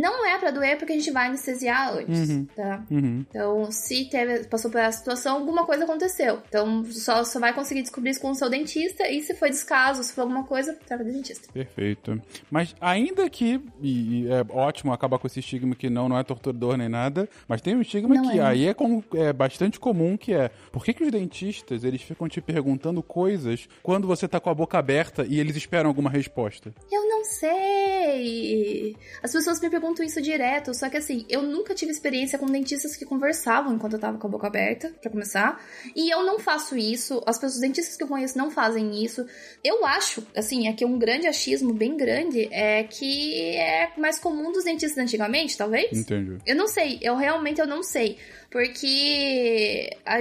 não 0.00 0.26
é 0.26 0.38
para 0.38 0.50
doer 0.50 0.76
porque 0.78 0.92
a 0.92 0.96
gente 0.96 1.10
vai 1.10 1.26
anestesiar 1.28 1.94
antes, 1.96 2.46
tá? 2.54 2.84
Então, 2.90 3.70
se 3.70 4.04
teve, 4.10 4.44
passou 4.44 4.70
por 4.70 4.78
essa 4.80 4.98
situação, 4.98 5.36
alguma 5.36 5.64
coisa 5.64 5.84
aconteceu. 5.84 6.40
Então, 6.48 6.84
só, 6.86 7.24
só 7.24 7.38
vai 7.40 7.52
conseguir 7.54 7.82
descobrir 7.82 8.10
isso 8.10 8.20
com 8.20 8.30
o 8.30 8.34
seu 8.34 8.48
dentista. 8.50 9.08
E 9.08 9.22
se 9.22 9.34
foi 9.34 9.50
descaso, 9.50 10.02
se 10.02 10.12
foi 10.12 10.22
alguma 10.22 10.44
coisa, 10.44 10.74
trava 10.86 11.04
de 11.04 11.12
dentista. 11.12 11.48
Perfeito. 11.52 12.20
Mas 12.50 12.74
ainda 12.80 13.28
que, 13.30 13.60
e, 13.80 14.22
e 14.24 14.28
é 14.30 14.44
ótimo 14.50 14.92
acabar 14.92 15.18
com 15.18 15.26
esse 15.26 15.40
estigma 15.40 15.74
que 15.74 15.88
não, 15.90 16.08
não 16.08 16.18
é 16.18 16.24
torturador 16.24 16.76
nem 16.76 16.88
nada, 16.88 17.28
mas 17.48 17.60
tem 17.60 17.74
um 17.76 17.80
estigma 17.80 18.14
Não 18.14 18.30
que 18.30 18.38
é. 18.38 18.42
aí 18.42 18.66
é, 18.66 18.74
com- 18.74 19.02
é 19.14 19.32
bastante 19.32 19.78
comum, 19.80 20.16
que 20.16 20.32
é, 20.32 20.50
por 20.72 20.84
que, 20.84 20.92
que 20.92 21.04
os 21.04 21.10
dentistas, 21.10 21.84
eles 21.84 22.02
ficam 22.02 22.28
te 22.28 22.40
perguntando 22.40 23.02
coisas 23.02 23.68
quando 23.82 24.06
você 24.06 24.26
tá 24.28 24.38
com 24.40 24.50
a 24.50 24.54
boca 24.54 24.78
aberta 24.78 25.24
e 25.28 25.38
eles 25.40 25.56
esperam 25.56 25.88
alguma 25.88 26.10
resposta? 26.10 26.72
Eu 26.90 27.08
não 27.08 27.24
sei. 27.24 28.96
As 29.22 29.32
pessoas 29.32 29.60
me 29.60 29.70
perguntam 29.70 29.85
isso 30.02 30.20
direto, 30.20 30.74
só 30.74 30.88
que 30.88 30.96
assim, 30.96 31.24
eu 31.28 31.42
nunca 31.42 31.74
tive 31.74 31.90
experiência 31.90 32.38
com 32.38 32.46
dentistas 32.46 32.96
que 32.96 33.04
conversavam 33.04 33.74
enquanto 33.74 33.94
eu 33.94 33.98
tava 33.98 34.18
com 34.18 34.26
a 34.26 34.30
boca 34.30 34.46
aberta, 34.46 34.92
pra 35.00 35.10
começar. 35.10 35.60
E 35.94 36.12
eu 36.12 36.24
não 36.24 36.38
faço 36.38 36.76
isso, 36.76 37.22
as 37.26 37.36
pessoas, 37.36 37.54
os 37.54 37.60
dentistas 37.60 37.96
que 37.96 38.02
eu 38.02 38.08
conheço 38.08 38.36
não 38.36 38.50
fazem 38.50 39.04
isso. 39.04 39.26
Eu 39.62 39.84
acho, 39.84 40.26
assim, 40.34 40.68
aqui 40.68 40.84
um 40.84 40.98
grande 40.98 41.26
achismo 41.26 41.72
bem 41.72 41.96
grande 41.96 42.48
é 42.52 42.84
que 42.84 43.56
é 43.56 43.92
mais 43.96 44.18
comum 44.18 44.52
dos 44.52 44.64
dentistas 44.64 44.98
antigamente, 44.98 45.56
talvez? 45.56 45.92
Entendi. 45.92 46.38
Eu 46.46 46.56
não 46.56 46.68
sei, 46.68 46.98
eu 47.02 47.16
realmente 47.16 47.60
eu 47.60 47.66
não 47.66 47.82
sei. 47.82 48.18
Porque 48.56 49.90
a, 50.04 50.16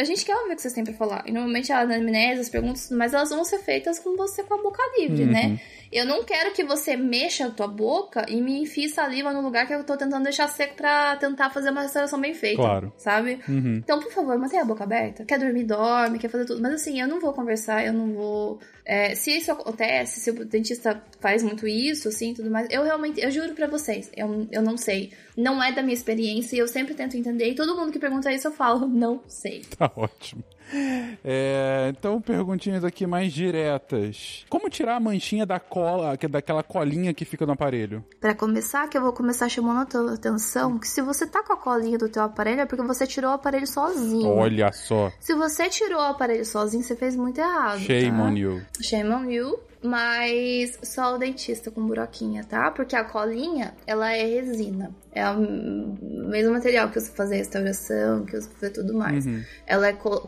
a 0.00 0.04
gente 0.04 0.24
quer 0.24 0.36
ouvir 0.36 0.52
o 0.52 0.56
que 0.56 0.62
vocês 0.62 0.74
têm 0.74 0.84
pra 0.84 0.94
falar. 0.94 1.24
E 1.26 1.32
normalmente 1.32 1.72
a 1.72 1.80
anamnese, 1.80 2.40
as 2.40 2.48
perguntas, 2.48 2.90
mas 2.90 3.12
elas 3.12 3.30
vão 3.30 3.44
ser 3.44 3.58
feitas 3.58 3.98
com 3.98 4.16
você 4.16 4.42
com 4.42 4.54
a 4.54 4.62
boca 4.62 4.82
livre, 4.98 5.24
Uhum. 5.24 5.30
né? 5.32 5.60
Eu 5.90 6.04
não 6.04 6.22
quero 6.22 6.52
que 6.52 6.62
você 6.62 6.96
mexa 6.98 7.46
a 7.46 7.50
tua 7.50 7.66
boca 7.66 8.26
e 8.28 8.42
me 8.42 8.60
enfie 8.60 8.90
saliva 8.90 9.32
no 9.32 9.40
lugar 9.40 9.66
que 9.66 9.72
eu 9.72 9.82
tô 9.84 9.96
tentando 9.96 10.22
deixar 10.22 10.46
seco 10.46 10.74
pra 10.74 11.16
tentar 11.16 11.48
fazer 11.48 11.70
uma 11.70 11.80
restauração 11.80 12.20
bem 12.20 12.34
feita. 12.34 12.60
Claro. 12.60 12.92
Sabe? 12.98 13.38
Uhum. 13.48 13.76
Então, 13.82 13.98
por 13.98 14.12
favor, 14.12 14.38
mantenha 14.38 14.62
a 14.62 14.66
boca 14.66 14.84
aberta. 14.84 15.24
Quer 15.24 15.38
dormir, 15.38 15.64
dorme, 15.64 16.18
quer 16.18 16.28
fazer 16.28 16.44
tudo. 16.44 16.60
Mas 16.60 16.74
assim, 16.74 17.00
eu 17.00 17.08
não 17.08 17.18
vou 17.18 17.32
conversar, 17.32 17.86
eu 17.86 17.94
não 17.94 18.12
vou. 18.12 18.60
é, 18.84 19.14
se 19.14 19.30
isso 19.38 19.50
acontece, 19.50 20.20
se 20.20 20.30
o 20.30 20.44
dentista 20.44 21.02
faz 21.20 21.42
muito 21.42 21.66
isso, 21.66 22.08
assim, 22.08 22.34
tudo 22.34 22.50
mais, 22.50 22.68
eu 22.70 22.82
realmente, 22.84 23.18
eu 23.22 23.30
juro 23.30 23.54
pra 23.54 23.66
vocês, 23.66 24.10
eu, 24.14 24.46
eu 24.52 24.60
não 24.60 24.76
sei. 24.76 25.10
Não 25.38 25.62
é 25.62 25.72
da 25.72 25.82
minha 25.82 25.94
experiência 25.94 26.54
e 26.54 26.58
eu 26.58 26.68
sempre 26.68 26.92
tento 26.94 27.16
entender. 27.16 27.47
E 27.48 27.54
todo 27.54 27.76
mundo 27.76 27.92
que 27.92 27.98
pergunta 27.98 28.32
isso, 28.32 28.48
eu 28.48 28.52
falo, 28.52 28.86
não 28.86 29.20
sei. 29.26 29.62
Tá 29.76 29.90
ótimo. 29.96 30.42
É, 31.24 31.92
então, 31.96 32.20
perguntinhas 32.20 32.84
aqui 32.84 33.06
mais 33.06 33.32
diretas. 33.32 34.44
Como 34.48 34.68
tirar 34.70 34.96
a 34.96 35.00
manchinha 35.00 35.44
da 35.46 35.58
cola, 35.58 36.16
que- 36.16 36.28
daquela 36.28 36.62
colinha 36.62 37.12
que 37.14 37.24
fica 37.24 37.46
no 37.46 37.52
aparelho? 37.52 38.04
Pra 38.20 38.34
começar, 38.34 38.88
que 38.88 38.96
eu 38.96 39.02
vou 39.02 39.12
começar 39.12 39.48
chamando 39.48 39.80
a 39.80 39.86
tua 39.86 40.14
atenção, 40.14 40.78
que 40.78 40.86
se 40.88 41.00
você 41.02 41.26
tá 41.26 41.42
com 41.42 41.52
a 41.52 41.56
colinha 41.56 41.98
do 41.98 42.08
teu 42.08 42.22
aparelho, 42.22 42.60
é 42.60 42.66
porque 42.66 42.82
você 42.86 43.06
tirou 43.06 43.30
o 43.30 43.34
aparelho 43.34 43.66
sozinho. 43.66 44.28
Olha 44.28 44.72
só. 44.72 45.10
Se 45.20 45.34
você 45.34 45.68
tirou 45.68 45.98
o 45.98 46.02
aparelho 46.04 46.44
sozinho, 46.44 46.82
você 46.82 46.96
fez 46.96 47.16
muito 47.16 47.38
errado. 47.40 47.78
Shame 47.80 48.10
tá? 48.10 48.22
on 48.22 48.36
you. 48.36 48.62
Shame 48.80 49.10
on 49.10 49.24
you. 49.30 49.58
Mas 49.80 50.76
só 50.82 51.14
o 51.14 51.18
dentista 51.18 51.70
com 51.70 51.86
buraquinha, 51.86 52.42
tá? 52.42 52.68
Porque 52.72 52.96
a 52.96 53.04
colinha, 53.04 53.72
ela 53.86 54.12
é 54.12 54.24
resina. 54.24 54.90
É 55.12 55.28
o 55.30 55.38
mesmo 56.28 56.52
material 56.52 56.88
que 56.90 56.98
usa 56.98 57.06
pra 57.08 57.16
fazer 57.16 57.36
restauração, 57.36 58.24
que 58.24 58.36
usa 58.36 58.48
pra 58.48 58.58
fazer 58.58 58.72
tudo 58.72 58.92
mais. 58.94 59.24
Uhum. 59.24 59.40
Ela 59.66 59.86
é 59.88 59.92
co- 59.92 60.22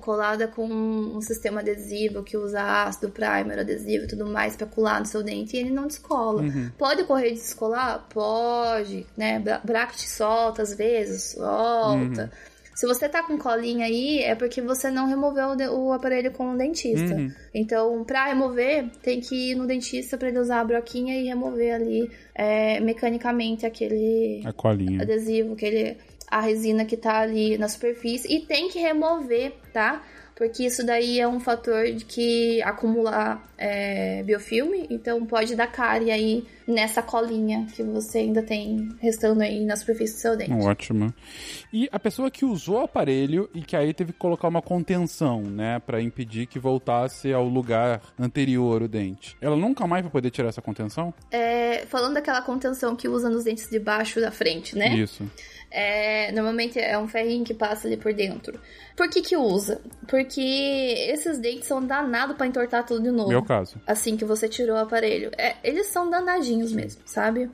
com 0.49 0.67
um 0.67 1.21
sistema 1.21 1.61
adesivo 1.61 2.23
que 2.23 2.37
usa 2.37 2.61
ácido, 2.85 3.11
primer, 3.11 3.59
adesivo 3.59 4.05
e 4.05 4.09
tudo 4.09 4.27
mais 4.27 4.57
pra 4.57 4.67
colar 4.67 5.01
no 5.01 5.07
seu 5.07 5.23
dente 5.23 5.57
e 5.57 5.61
ele 5.61 5.71
não 5.71 5.87
descola. 5.87 6.43
Uhum. 6.43 6.71
Pode 6.79 7.05
correr 7.05 7.31
de 7.31 7.37
descolar? 7.41 8.07
Pode, 8.13 9.07
né? 9.17 9.39
Bra- 9.39 9.61
Bracket 9.65 10.01
solta 10.07 10.63
às 10.63 10.75
vezes, 10.75 11.33
solta. 11.37 12.31
Se 12.75 12.87
você 12.87 13.11
tá 13.11 13.23
com 13.23 13.37
colinha 13.37 13.85
aí, 13.85 14.21
é 14.21 14.35
porque 14.35 14.63
você 14.63 14.91
não 14.91 15.07
removeu 15.07 15.49
o 15.75 15.93
aparelho 15.93 16.31
com 16.33 16.53
o 16.55 16.57
dentista. 16.57 17.15
Uhum. 17.15 17.31
Então, 17.53 18.03
pra 18.05 18.25
remover, 18.29 18.89
tem 19.03 19.21
que 19.21 19.51
ir 19.51 19.55
no 19.55 19.67
dentista 19.67 20.17
pra 20.17 20.29
ele 20.29 20.39
usar 20.39 20.61
a 20.61 20.65
broquinha 20.65 21.15
e 21.21 21.27
remover 21.27 21.75
ali 21.75 22.11
é, 22.35 22.81
mecanicamente 22.81 23.67
aquele 23.67 24.41
A 24.47 24.53
colinha. 24.55 25.03
adesivo, 25.03 25.53
aquele, 25.53 25.99
a 26.27 26.41
resina 26.41 26.87
que 26.87 26.97
tá 26.97 27.19
ali 27.21 27.59
na 27.59 27.69
superfície. 27.69 28.33
E 28.35 28.41
tem 28.47 28.71
que 28.71 28.79
remover, 28.79 29.53
tá? 29.75 30.03
Porque 30.41 30.65
isso 30.65 30.87
daí 30.87 31.21
é 31.21 31.29
um 31.29 31.39
fator 31.39 31.85
de 31.93 32.03
que 32.03 32.63
acumular 32.63 33.47
é, 33.59 34.23
biofilme, 34.23 34.87
então 34.89 35.27
pode 35.27 35.55
dar 35.55 35.67
cárie 35.67 36.11
aí 36.11 36.47
nessa 36.67 37.03
colinha 37.03 37.67
que 37.75 37.83
você 37.83 38.21
ainda 38.21 38.43
tem 38.43 38.89
restando 39.03 39.43
aí 39.43 39.67
na 39.67 39.77
superfície 39.77 40.15
do 40.15 40.21
seu 40.21 40.37
dente. 40.39 40.53
Ótimo. 40.53 41.13
E 41.71 41.91
a 41.93 41.99
pessoa 41.99 42.31
que 42.31 42.47
usou 42.47 42.77
o 42.77 42.85
aparelho 42.85 43.51
e 43.55 43.61
que 43.61 43.77
aí 43.77 43.93
teve 43.93 44.15
que 44.15 44.19
colocar 44.19 44.49
uma 44.49 44.63
contenção, 44.63 45.43
né, 45.43 45.79
Pra 45.79 46.01
impedir 46.01 46.47
que 46.47 46.59
voltasse 46.59 47.31
ao 47.35 47.45
lugar 47.45 48.01
anterior 48.19 48.81
o 48.81 48.89
dente. 48.89 49.37
Ela 49.43 49.57
nunca 49.57 49.87
mais 49.87 50.03
vai 50.03 50.11
poder 50.11 50.31
tirar 50.31 50.49
essa 50.49 50.63
contenção? 50.63 51.13
É, 51.31 51.85
falando 51.85 52.15
daquela 52.15 52.41
contenção 52.41 52.97
que 52.97 53.09
usa 53.09 53.29
nos 53.29 53.45
dentes 53.45 53.69
de 53.69 53.79
baixo 53.79 54.23
da 54.23 54.31
frente, 54.31 54.75
né? 54.75 54.89
Isso. 54.95 55.29
É, 55.71 56.33
normalmente 56.33 56.79
é 56.79 56.99
um 56.99 57.07
ferrinho 57.07 57.45
que 57.45 57.55
passa 57.55 57.87
ali 57.87 57.97
por 57.97 58.13
dentro. 58.13 58.61
Por 58.97 59.09
que 59.09 59.23
que 59.23 59.37
usa? 59.37 59.81
Porque 60.09 60.41
esses 61.09 61.39
dentes 61.39 61.67
são 61.67 61.85
danados 61.85 62.37
pra 62.37 62.47
entortar 62.47 62.85
tudo 62.85 63.03
de 63.03 63.11
novo. 63.11 63.29
Meu 63.29 63.43
caso. 63.43 63.81
Assim 63.87 64.17
que 64.17 64.25
você 64.25 64.49
tirou 64.49 64.77
o 64.77 64.81
aparelho. 64.81 65.31
É, 65.39 65.57
eles 65.63 65.87
são 65.87 66.11
danadinhos 66.11 66.73
mesmo, 66.73 67.03
sabe? 67.05 67.49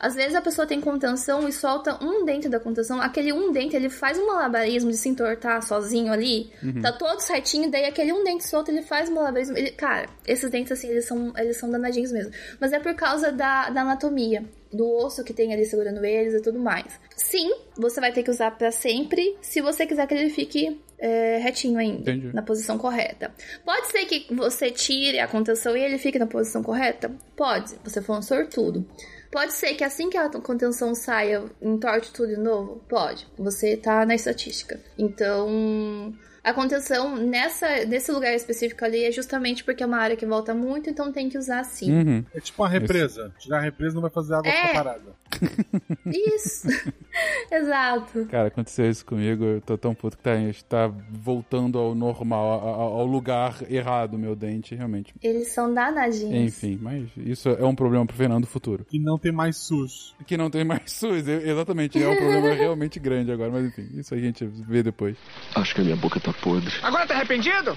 Às 0.00 0.14
vezes 0.14 0.34
a 0.34 0.40
pessoa 0.40 0.66
tem 0.66 0.80
contenção 0.80 1.46
e 1.46 1.52
solta 1.52 2.02
um 2.02 2.24
dente 2.24 2.48
da 2.48 2.58
contenção. 2.58 3.00
Aquele 3.00 3.32
um 3.32 3.52
dente, 3.52 3.76
ele 3.76 3.90
faz 3.90 4.18
um 4.18 4.26
malabarismo 4.26 4.90
de 4.90 4.96
se 4.96 5.08
entortar 5.10 5.62
sozinho 5.62 6.10
ali. 6.10 6.50
Tá 6.80 6.90
todo 6.90 7.20
certinho, 7.20 7.70
daí 7.70 7.84
aquele 7.84 8.12
um 8.12 8.24
dente 8.24 8.48
solto, 8.48 8.70
ele 8.70 8.80
faz 8.80 9.10
um 9.10 9.14
malabarismo. 9.14 9.58
Ele, 9.58 9.70
cara, 9.72 10.08
esses 10.26 10.50
dentes, 10.50 10.72
assim, 10.72 10.88
eles 10.88 11.04
são, 11.04 11.32
eles 11.36 11.58
são 11.58 11.70
danadinhos 11.70 12.10
mesmo. 12.10 12.32
Mas 12.58 12.72
é 12.72 12.80
por 12.80 12.94
causa 12.94 13.30
da, 13.30 13.68
da 13.68 13.82
anatomia. 13.82 14.42
Do 14.72 14.88
osso 14.88 15.24
que 15.24 15.34
tem 15.34 15.52
ali 15.52 15.66
segurando 15.66 16.04
eles 16.04 16.32
e 16.32 16.40
tudo 16.40 16.58
mais. 16.58 16.86
Sim, 17.16 17.52
você 17.76 18.00
vai 18.00 18.12
ter 18.12 18.22
que 18.22 18.30
usar 18.30 18.52
pra 18.52 18.70
sempre, 18.70 19.36
se 19.40 19.60
você 19.60 19.84
quiser 19.84 20.06
que 20.06 20.14
ele 20.14 20.30
fique 20.30 20.80
é, 20.96 21.38
retinho 21.38 21.76
ainda. 21.76 22.12
Entendi. 22.12 22.32
Na 22.32 22.40
posição 22.40 22.78
correta. 22.78 23.34
Pode 23.64 23.88
ser 23.88 24.04
que 24.06 24.32
você 24.32 24.70
tire 24.70 25.18
a 25.18 25.26
contenção 25.26 25.76
e 25.76 25.80
ele 25.82 25.98
fique 25.98 26.20
na 26.20 26.26
posição 26.26 26.62
correta? 26.62 27.10
Pode, 27.36 27.74
você 27.82 28.00
for 28.00 28.18
um 28.18 28.22
sortudo. 28.22 28.86
Pode 29.30 29.52
ser 29.52 29.74
que 29.74 29.84
assim 29.84 30.10
que 30.10 30.16
a 30.16 30.28
contenção 30.28 30.94
saia, 30.94 31.44
entorte 31.62 32.12
tudo 32.12 32.34
de 32.34 32.40
novo? 32.40 32.82
Pode. 32.88 33.26
Você 33.38 33.76
tá 33.76 34.04
na 34.04 34.14
estatística. 34.14 34.80
Então, 34.98 36.12
a 36.42 36.52
contenção 36.52 37.16
nessa, 37.16 37.84
nesse 37.84 38.10
lugar 38.10 38.34
específico 38.34 38.84
ali 38.84 39.04
é 39.04 39.12
justamente 39.12 39.62
porque 39.62 39.82
é 39.82 39.86
uma 39.86 39.98
área 39.98 40.16
que 40.16 40.26
volta 40.26 40.54
muito, 40.54 40.88
então 40.88 41.12
tem 41.12 41.28
que 41.28 41.38
usar 41.38 41.60
assim. 41.60 41.92
Uhum. 41.92 42.24
É 42.34 42.40
tipo 42.40 42.62
uma 42.62 42.68
represa. 42.68 43.32
Tirar 43.38 43.58
a 43.58 43.62
represa 43.62 43.94
não 43.94 44.02
vai 44.02 44.10
fazer 44.10 44.34
água 44.34 44.50
É. 44.50 44.68
ficar 44.68 44.72
parada. 44.72 45.14
Isso. 46.06 46.68
Exato. 47.50 48.26
Cara, 48.26 48.48
aconteceu 48.48 48.88
isso 48.88 49.04
comigo, 49.04 49.44
eu 49.44 49.60
tô 49.60 49.76
tão 49.76 49.94
puto 49.94 50.16
que 50.16 50.22
tá, 50.22 50.32
tá 50.68 50.94
voltando 51.10 51.78
ao 51.78 51.94
normal, 51.94 52.60
ao, 52.60 52.98
ao 52.98 53.06
lugar 53.06 53.56
errado 53.68 54.18
meu 54.18 54.36
dente, 54.36 54.74
realmente. 54.74 55.14
Eles 55.22 55.48
são 55.48 55.72
danadinhos. 55.72 56.34
Enfim, 56.34 56.78
mas 56.80 57.08
isso 57.16 57.48
é 57.48 57.64
um 57.64 57.74
problema 57.74 58.06
pro 58.06 58.16
Fernando 58.16 58.46
futuro. 58.46 58.86
E 58.92 58.98
não 58.98 59.18
tem 59.18 59.32
mais 59.32 59.56
SUS. 59.56 60.14
Que 60.26 60.36
não 60.36 60.50
tem 60.50 60.64
mais 60.64 60.92
SUS, 60.92 61.26
exatamente, 61.26 62.02
é 62.02 62.08
um 62.08 62.16
problema 62.16 62.52
realmente 62.54 62.98
grande 63.00 63.32
agora, 63.32 63.50
mas 63.50 63.66
enfim, 63.66 63.88
isso 63.94 64.14
a 64.14 64.18
gente 64.18 64.44
vê 64.46 64.82
depois. 64.82 65.16
Acho 65.54 65.74
que 65.74 65.80
a 65.80 65.84
minha 65.84 65.96
boca 65.96 66.20
tá 66.20 66.32
podre. 66.32 66.72
Agora 66.82 67.06
tá 67.06 67.14
arrependido? 67.14 67.76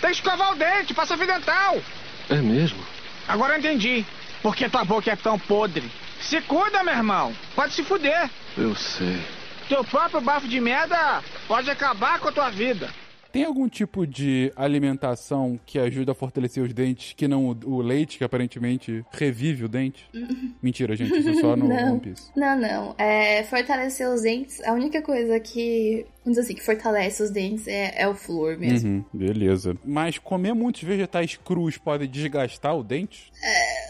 Tem 0.00 0.10
que 0.10 0.16
escovar 0.16 0.52
o 0.52 0.58
dente, 0.58 0.92
passa 0.94 1.16
fio 1.16 1.26
dental. 1.26 1.80
É 2.28 2.40
mesmo? 2.40 2.82
Agora 3.28 3.54
eu 3.54 3.58
entendi. 3.60 4.04
Por 4.42 4.56
que 4.56 4.68
tua 4.68 4.84
boca 4.84 5.10
é 5.10 5.16
tão 5.16 5.38
podre? 5.38 5.90
Se 6.20 6.40
cuida, 6.42 6.82
meu 6.82 6.94
irmão. 6.94 7.32
Pode 7.54 7.72
se 7.74 7.84
fuder. 7.84 8.28
Eu 8.56 8.74
sei. 8.74 9.22
Teu 9.68 9.84
próprio 9.84 10.20
bafo 10.20 10.48
de 10.48 10.60
merda 10.60 11.22
pode 11.46 11.70
acabar 11.70 12.18
com 12.18 12.28
a 12.28 12.32
tua 12.32 12.50
vida. 12.50 12.90
Tem 13.32 13.44
algum 13.44 13.68
tipo 13.68 14.06
de 14.06 14.52
alimentação 14.54 15.58
que 15.64 15.78
ajuda 15.78 16.12
a 16.12 16.14
fortalecer 16.14 16.62
os 16.62 16.72
dentes 16.74 17.14
que 17.14 17.26
não 17.26 17.46
o, 17.46 17.76
o 17.76 17.80
leite, 17.80 18.18
que 18.18 18.24
aparentemente 18.24 19.04
revive 19.10 19.64
o 19.64 19.68
dente? 19.68 20.06
Mentira, 20.62 20.94
gente, 20.94 21.18
isso 21.18 21.30
é 21.30 21.34
só 21.34 21.56
no 21.56 21.66
Não. 21.72 21.92
One 21.92 22.00
Piece. 22.00 22.30
Não, 22.36 22.58
não. 22.58 22.94
É, 22.98 23.42
fortalecer 23.44 24.08
os 24.08 24.22
dentes, 24.22 24.62
a 24.64 24.72
única 24.72 25.00
coisa 25.00 25.40
que, 25.40 26.04
vamos 26.24 26.38
dizer 26.38 26.40
assim, 26.42 26.54
que 26.54 26.64
fortalece 26.64 27.22
os 27.22 27.30
dentes 27.30 27.66
é, 27.66 28.02
é 28.02 28.06
o 28.06 28.14
flúor 28.14 28.58
mesmo. 28.58 28.90
Uhum, 28.90 29.04
beleza. 29.12 29.74
Mas 29.84 30.18
comer 30.18 30.54
muitos 30.54 30.82
vegetais 30.82 31.36
crus 31.36 31.78
pode 31.78 32.06
desgastar 32.06 32.76
o 32.76 32.82
dente? 32.82 33.32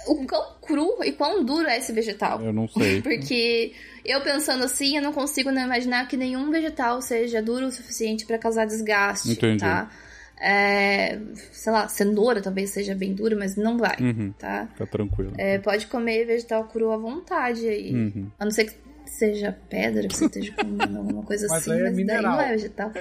O 0.07 0.25
quão 0.27 0.53
cru 0.63 1.05
e 1.05 1.13
quão 1.13 1.45
duro 1.45 1.67
é 1.67 1.79
esse 1.79 1.93
vegetal? 1.93 2.41
Eu 2.41 2.53
não 2.53 2.69
sei. 2.69 3.03
Porque 3.03 3.73
eu 4.05 4.21
pensando 4.23 4.65
assim, 4.65 4.97
eu 4.97 5.03
não 5.03 5.13
consigo 5.13 5.51
não 5.51 5.63
imaginar 5.63 6.07
que 6.09 6.17
nenhum 6.17 6.51
vegetal 6.51 7.01
seja 7.03 7.41
duro 7.43 7.67
o 7.67 7.71
suficiente 7.73 8.27
pra 8.27 8.39
causar 8.39 8.65
desgaste, 8.67 9.31
Entendi. 9.31 9.61
tá? 9.61 9.91
É, 10.45 11.21
sei 11.53 11.73
lá, 11.73 11.87
cenoura 11.87 12.43
talvez 12.43 12.71
seja 12.71 12.97
bem 12.97 13.15
dura, 13.15 13.37
mas 13.37 13.55
não 13.55 13.79
vai, 13.79 13.97
Uhum. 14.01 14.33
tá? 14.37 14.67
Fica 14.73 14.87
tranquilo. 14.89 15.33
É, 15.39 15.59
pode 15.59 15.87
comer 15.87 16.25
vegetal 16.27 16.65
cru 16.65 16.91
à 16.91 16.97
vontade 16.97 17.69
aí. 17.69 17.95
Uhum. 17.95 18.29
A 18.41 18.45
não 18.45 18.51
ser 18.51 18.65
que 18.65 18.75
seja 19.13 19.53
pedra, 19.69 20.09
que 20.09 20.17
você 20.17 20.27
esteja 20.27 20.53
comendo 20.55 20.99
alguma 20.99 21.23
coisa 21.23 21.47
Mas 21.51 21.63
assim, 21.69 21.71
é 21.71 21.75
mas 21.75 21.85
daí 21.85 21.95
mineral. 21.97 22.33
não 22.37 22.41
é 22.41 22.49
vegetal. 22.51 22.93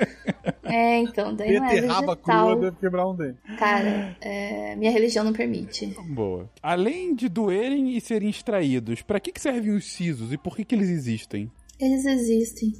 É, 0.64 0.98
então, 1.00 1.36
daí 1.36 1.58
não 1.60 1.66
é 1.66 1.74
Beterraba 1.76 2.16
crua 2.16 2.36
vegetal. 2.46 2.60
deve 2.60 2.76
quebrar 2.78 3.08
um 3.10 3.16
dente. 3.16 3.38
Cara, 3.58 4.16
é, 4.22 4.76
minha 4.76 4.92
religião 4.92 5.24
não 5.26 5.34
permite. 5.34 5.88
Boa. 6.10 6.50
Além 6.62 7.16
de 7.16 7.28
doerem 7.30 7.96
e 7.98 8.02
serem 8.02 8.30
extraídos, 8.30 9.02
pra 9.02 9.20
que, 9.20 9.32
que 9.32 9.42
servem 9.42 9.72
os 9.74 9.86
sisos 9.92 10.32
e 10.32 10.38
por 10.38 10.56
que, 10.56 10.64
que 10.66 10.76
eles 10.76 10.90
existem? 10.90 11.52
Eles 11.80 12.06
existem. 12.06 12.74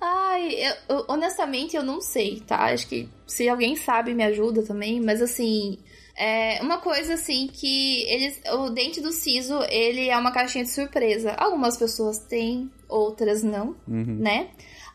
Ai, 0.00 0.54
eu- 0.54 0.96
eu- 0.96 1.04
honestamente 1.08 1.76
eu 1.76 1.82
não 1.82 2.00
sei, 2.00 2.40
tá? 2.40 2.72
Acho 2.72 2.88
que 2.88 3.08
se 3.26 3.48
alguém 3.48 3.76
sabe 3.76 4.14
me 4.14 4.22
ajuda 4.24 4.62
também, 4.62 5.00
mas 5.00 5.20
assim, 5.20 5.78
é 6.18 6.58
uma 6.62 6.78
coisa 6.78 7.14
assim 7.14 7.46
que 7.52 8.02
eles, 8.04 8.40
o 8.52 8.70
dente 8.70 9.00
do 9.00 9.12
siso, 9.12 9.58
ele 9.68 10.08
é 10.08 10.16
uma 10.16 10.32
caixinha 10.32 10.64
de 10.64 10.70
surpresa. 10.70 11.32
Algumas 11.36 11.76
pessoas 11.76 12.18
têm, 12.18 12.70
outras 12.88 13.42
não, 13.42 13.76
Uhum. 13.86 14.16
né? 14.20 14.48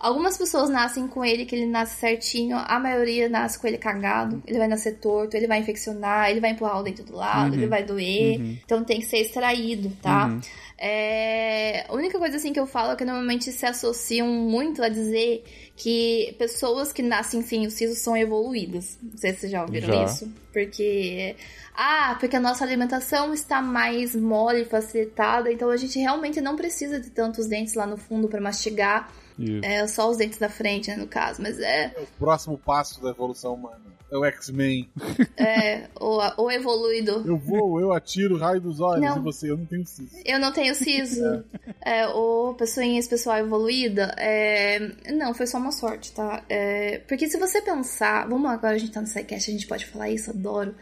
Algumas 0.04 0.36
pessoas 0.38 0.68
nascem 0.70 1.08
com 1.08 1.24
ele, 1.24 1.46
que 1.46 1.56
ele 1.56 1.68
nasce 1.68 2.00
certinho, 2.00 2.58
a 2.58 2.80
maioria 2.80 3.30
nasce 3.30 3.60
com 3.60 3.68
ele 3.68 3.78
cagado, 3.78 4.42
ele 4.48 4.58
vai 4.58 4.68
nascer 4.68 4.98
torto, 4.98 5.38
ele 5.38 5.46
vai 5.46 5.60
infeccionar, 5.60 6.30
ele 6.32 6.40
vai 6.40 6.52
empurrar 6.52 6.80
o 6.80 6.84
dente 6.84 7.04
do 7.04 7.16
lado, 7.16 7.50
Uhum. 7.50 7.60
ele 7.60 7.68
vai 7.68 7.84
doer, 7.84 8.40
Uhum. 8.40 8.58
então 8.66 8.84
tem 8.84 9.00
que 9.00 9.06
ser 9.06 9.18
extraído, 9.20 9.92
tá? 10.02 10.26
Uhum. 10.26 10.42
É, 10.84 11.86
a 11.88 11.94
única 11.94 12.18
coisa 12.18 12.38
assim 12.38 12.52
que 12.52 12.60
eu 12.60 12.66
falo 12.66 12.94
é 12.94 12.96
que 12.96 13.06
normalmente 13.06 13.52
se 13.52 13.66
associam 13.68 14.28
muito 14.28 14.82
a 14.84 14.90
dizer 14.90 15.44
que 15.76 16.36
pessoas 16.40 16.92
que 16.92 17.04
nascem 17.04 17.44
sem 17.44 17.68
o 17.68 17.72
siso 17.72 17.96
são 17.96 18.18
evoluídas. 18.18 18.98
Não 19.02 19.16
sei 19.16 19.34
se 19.34 19.42
vocês 19.42 19.52
já 19.52 19.62
ouviram 19.62 19.88
Já. 19.88 20.04
isso. 20.06 20.28
Porque. 20.52 21.36
Ah, 21.76 22.18
porque 22.20 22.36
a 22.36 22.40
nossa 22.40 22.64
alimentação 22.66 23.32
está 23.34 23.62
mais 23.62 24.16
mole, 24.16 24.66
facilitada, 24.66 25.52
então 25.52 25.70
a 25.70 25.78
gente 25.78 25.98
realmente 26.00 26.42
não 26.42 26.56
precisa 26.56 27.00
de 27.00 27.10
tantos 27.12 27.48
dentes 27.48 27.76
lá 27.76 27.86
no 27.86 27.96
fundo 27.98 28.28
para 28.28 28.42
mastigar. 28.42 29.10
Isso. 29.44 29.66
É, 29.66 29.88
só 29.88 30.10
os 30.10 30.18
dentes 30.18 30.38
da 30.40 30.50
frente, 30.50 30.90
né, 30.90 30.96
no 30.98 31.08
caso. 31.08 31.42
Mas 31.42 31.60
é, 31.60 31.94
É 31.96 32.00
o 32.02 32.08
próximo 32.20 32.58
passo 32.58 33.02
da 33.02 33.10
evolução 33.10 33.54
humana. 33.56 33.80
É 34.12 34.18
o 34.18 34.26
X-Men. 34.26 34.90
é 35.38 35.88
o, 35.98 36.20
o 36.44 36.52
evoluído. 36.52 37.24
Eu 37.26 37.38
vou, 37.38 37.80
eu 37.80 37.94
atiro 37.94 38.36
o 38.36 38.38
raio 38.38 38.60
dos 38.60 38.82
olhos 38.82 39.06
Não. 39.06 39.18
e 39.18 39.22
você, 39.22 39.50
eu 39.50 39.58
não 39.58 39.66
tenho 39.66 39.86
siso. 39.86 40.18
Eu 40.26 40.38
não 40.40 40.52
tenho 40.52 40.76
siso. 40.76 41.44
É, 41.84 42.08
o 42.10 42.54
pessoinha 42.54 43.00
especial 43.00 43.38
evoluída. 43.38 44.14
é, 44.20 44.80
Não, 45.14 45.34
foi 45.34 45.48
só 45.48 45.58
uma 45.58 45.72
sorte, 45.72 46.12
tá? 46.12 46.44
É, 46.48 47.00
Porque 47.08 47.28
se 47.28 47.38
você 47.40 47.60
pensar. 47.62 48.28
Vamos 48.30 48.52
agora, 48.52 48.76
a 48.76 48.78
gente 48.78 48.92
tá 48.92 49.02
no 49.02 49.08
SciCast, 49.08 49.50
a 49.50 49.54
gente 49.54 49.66
pode 49.68 49.86
falar 49.88 50.10
isso, 50.10 50.30
adoro. 50.30 50.76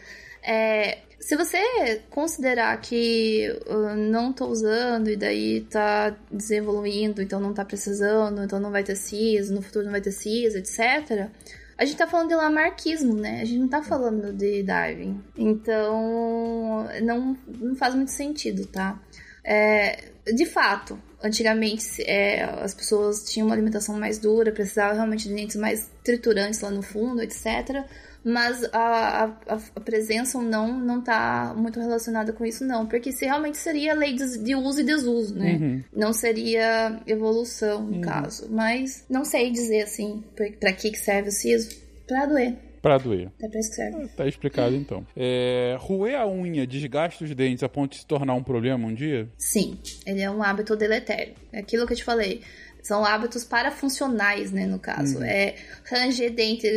É, 0.44 0.98
Se 1.20 1.36
você 1.36 2.02
considerar 2.10 2.80
que 2.80 3.50
uh, 3.68 3.96
não 3.96 4.32
tô 4.32 4.48
usando 4.48 5.10
e 5.10 5.18
daí 5.18 5.62
tá 5.62 6.16
desevoluindo, 6.32 7.22
então 7.22 7.40
não 7.40 7.54
tá 7.54 7.66
precisando, 7.66 8.44
então 8.44 8.60
não 8.60 8.72
vai 8.72 8.84
ter 8.84 8.96
siso, 8.96 9.54
no 9.54 9.62
futuro 9.62 9.86
não 9.86 9.92
vai 9.92 10.02
ter 10.02 10.12
siso, 10.12 10.58
etc. 10.58 11.30
A 11.78 11.86
gente 11.86 11.98
tá 11.98 12.08
falando 12.08 12.30
de 12.30 12.36
lamarquismo, 12.36 13.14
né? 13.14 13.42
A 13.42 13.46
gente 13.46 13.60
não 13.60 13.68
tá 13.70 13.82
falando 13.82 14.34
de 14.34 14.64
Darwin. 14.64 15.22
Então, 15.38 16.88
não, 17.02 17.38
não 17.48 17.76
faz 17.76 17.96
muito 17.96 18.12
sentido, 18.12 18.66
tá? 18.66 19.00
É, 19.44 20.12
de 20.26 20.46
fato, 20.46 21.00
antigamente 21.24 22.02
é, 22.04 22.44
as 22.44 22.74
pessoas 22.74 23.24
tinham 23.24 23.48
uma 23.48 23.56
alimentação 23.56 23.98
mais 23.98 24.18
dura, 24.20 24.52
precisavam 24.52 24.96
realmente 24.96 25.28
de 25.28 25.34
dentes 25.34 25.56
mais 25.56 25.90
triturantes 26.04 26.62
lá 26.62 26.70
no 26.70 26.82
fundo, 26.82 27.22
etc. 27.22 27.86
Mas 28.30 28.64
a, 28.72 29.26
a, 29.48 29.60
a 29.76 29.80
presença 29.80 30.38
ou 30.38 30.44
não 30.44 30.80
não 30.80 31.02
tá 31.02 31.54
muito 31.58 31.80
relacionada 31.80 32.32
com 32.32 32.46
isso, 32.46 32.64
não. 32.64 32.86
Porque 32.86 33.12
se 33.12 33.26
realmente 33.26 33.58
seria 33.58 33.94
lei 33.94 34.14
de, 34.14 34.56
uso 34.56 34.82
e 34.82 34.84
desuso, 34.84 35.36
né? 35.36 35.54
Uhum. 35.54 35.84
Não 35.92 36.14
seria 36.14 37.02
evolução, 37.08 37.82
no 37.84 38.02
caso. 38.02 38.48
Mas 38.52 39.06
não 39.10 39.26
sei 39.26 39.50
dizer 39.52 39.82
assim, 39.82 40.24
pra, 40.36 40.48
pra 40.60 40.74
que 40.74 40.92
que 40.92 41.00
serve 41.00 41.30
o 41.30 41.32
siso. 41.32 41.76
Pra 42.08 42.26
doer. 42.26 42.56
Pra 42.82 42.98
doer. 42.98 43.30
É 43.42 43.48
pra 43.48 43.60
isso 43.60 43.70
que 43.70 43.76
serve. 43.76 44.08
Tá 44.10 44.28
explicado 44.28 44.76
então. 44.76 45.06
É, 45.16 45.76
roer 45.80 46.18
a 46.18 46.28
unha 46.28 46.66
desgasta 46.66 47.24
os 47.24 47.36
dentes 47.36 47.64
a 47.64 47.70
ponto 47.70 47.92
de 47.92 47.98
se 48.00 48.06
tornar 48.06 48.34
um 48.36 48.44
problema 48.44 48.88
um 48.88 48.94
dia? 48.94 49.28
Sim, 49.38 49.78
ele 50.06 50.22
é 50.22 50.32
um 50.32 50.42
hábito 50.42 50.76
deletério. 50.76 51.34
É 51.52 51.60
aquilo 51.60 51.86
que 51.86 51.94
eu 51.94 51.98
te 51.98 52.04
falei. 52.04 52.42
São 52.90 53.06
hábitos 53.06 53.44
parafuncionais, 53.44 54.52
né, 54.52 54.66
no 54.66 54.80
caso. 54.80 55.24
É 55.24 55.54
ranger 55.84 56.34
dente, 56.34 56.68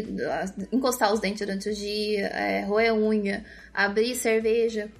encostar 0.71 1.11
os 1.11 1.21
dentes 1.21 1.41
durante 1.41 1.71
o 1.71 1.75
dia, 1.75 2.27
é, 2.27 2.61
roer 2.67 2.93
unha, 2.93 3.43
abrir 3.73 4.15
cerveja, 4.15 4.91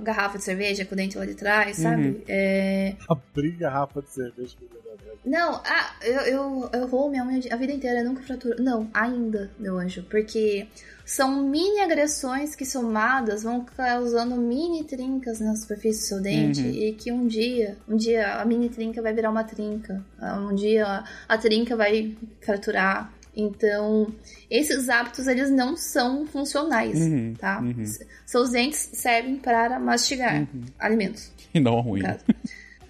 garrafa 0.00 0.38
de 0.38 0.44
cerveja 0.44 0.84
com 0.84 0.94
o 0.94 0.96
dente 0.96 1.18
lá 1.18 1.26
de 1.26 1.34
trás, 1.34 1.76
sabe? 1.76 2.22
É, 2.28 2.94
Abrir 3.08 3.56
garrafa 3.56 4.00
de 4.00 4.10
cerveja 4.10 4.56
com 4.60 4.64
o 4.64 4.68
dedo 4.68 4.92
aberto. 4.92 5.18
Não, 5.24 5.60
ah, 5.64 5.92
eu, 6.02 6.20
eu, 6.20 6.70
eu 6.72 6.86
roo 6.86 7.10
minha 7.10 7.24
unha 7.24 7.40
a 7.50 7.56
vida 7.56 7.72
inteira, 7.72 7.98
eu 8.02 8.04
nunca 8.04 8.22
fraturo. 8.22 8.62
Não, 8.62 8.88
ainda, 8.94 9.50
meu 9.58 9.76
anjo, 9.76 10.04
porque 10.04 10.68
são 11.12 11.42
mini 11.42 11.80
agressões 11.80 12.54
que 12.54 12.64
somadas 12.64 13.42
vão 13.42 13.64
causando 13.64 14.36
mini 14.36 14.84
trincas 14.84 15.40
na 15.40 15.56
superfície 15.56 16.00
do 16.02 16.06
seu 16.06 16.20
dente 16.22 16.60
Uhum. 16.62 16.70
e 16.70 16.92
que 16.92 17.10
um 17.10 17.26
dia, 17.26 17.76
um 17.88 17.96
dia 17.96 18.34
a 18.40 18.44
mini 18.44 18.68
trinca 18.68 19.02
vai 19.02 19.12
virar 19.12 19.30
uma 19.30 19.42
trinca, 19.42 20.04
um 20.48 20.54
dia 20.54 20.86
a, 20.86 21.04
a 21.28 21.36
trinca 21.36 21.74
vai 21.76 22.16
fraturar. 22.40 23.12
Então, 23.36 24.12
esses 24.50 24.88
hábitos 24.88 25.26
eles 25.26 25.50
não 25.50 25.76
são 25.76 26.26
funcionais, 26.26 26.98
Uhum, 27.00 27.34
tá? 27.38 27.60
uhum. 27.60 27.84
Seus 28.26 28.50
dentes 28.50 28.90
servem 28.92 29.36
para 29.36 29.78
mastigar 29.80 30.46
alimentos 30.78 31.32
E 31.54 31.58
não 31.60 31.82
caso. 32.00 32.24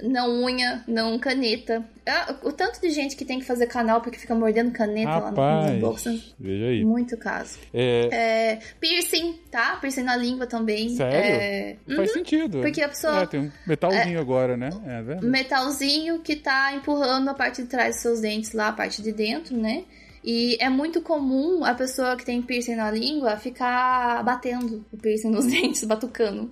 Não 0.02 0.42
unha, 0.44 0.82
não 0.88 1.18
caneta. 1.18 1.84
Ah, 2.06 2.34
O 2.42 2.50
tanto 2.52 2.80
de 2.80 2.90
gente 2.90 3.14
que 3.16 3.24
tem 3.24 3.38
que 3.38 3.44
fazer 3.44 3.66
canal 3.66 4.00
porque 4.00 4.18
fica 4.18 4.34
mordendo 4.34 4.72
caneta 4.72 5.10
lá 5.10 5.18
no, 5.20 5.26
Rapaz, 5.26 5.80
bolso. 5.80 6.34
veja 6.38 6.66
aí. 6.66 6.84
Muito 6.84 7.16
caso. 7.16 7.58
É, 7.72 8.08
É, 8.12 8.58
piercing, 8.80 9.38
tá? 9.50 9.76
Piercing 9.76 10.02
na 10.02 10.16
língua 10.16 10.46
também. 10.46 10.88
Sério? 10.96 11.86
É, 11.90 11.96
Faz 11.96 12.12
sentido. 12.12 12.60
Porque 12.60 12.82
a 12.82 12.88
pessoa- 12.88 13.22
É, 13.22 13.26
tem 13.26 13.40
um 13.40 13.50
metalzinho 13.66 14.20
agora, 14.20 14.56
né? 14.56 14.70
É 14.86 15.02
verdade. 15.02 15.26
metalzinho 15.26 16.20
que 16.20 16.36
tá 16.36 16.72
empurrando 16.74 17.28
a 17.28 17.34
parte 17.34 17.62
de 17.62 17.68
trás 17.68 17.96
dos 17.96 18.02
seus 18.02 18.20
dentes 18.20 18.52
lá, 18.52 18.68
a 18.68 18.72
parte 18.72 19.02
de 19.02 19.12
dentro, 19.12 19.56
né? 19.56 19.84
E 20.22 20.56
é 20.60 20.68
muito 20.68 21.00
comum 21.00 21.64
a 21.64 21.72
pessoa 21.74 22.14
que 22.16 22.24
tem 22.26 22.42
piercing 22.42 22.74
na 22.74 22.90
língua 22.90 23.36
ficar 23.38 24.22
batendo 24.22 24.84
o 24.92 24.96
piercing 24.98 25.30
nos 25.30 25.46
dentes, 25.48 25.82
batucando. 25.84 26.50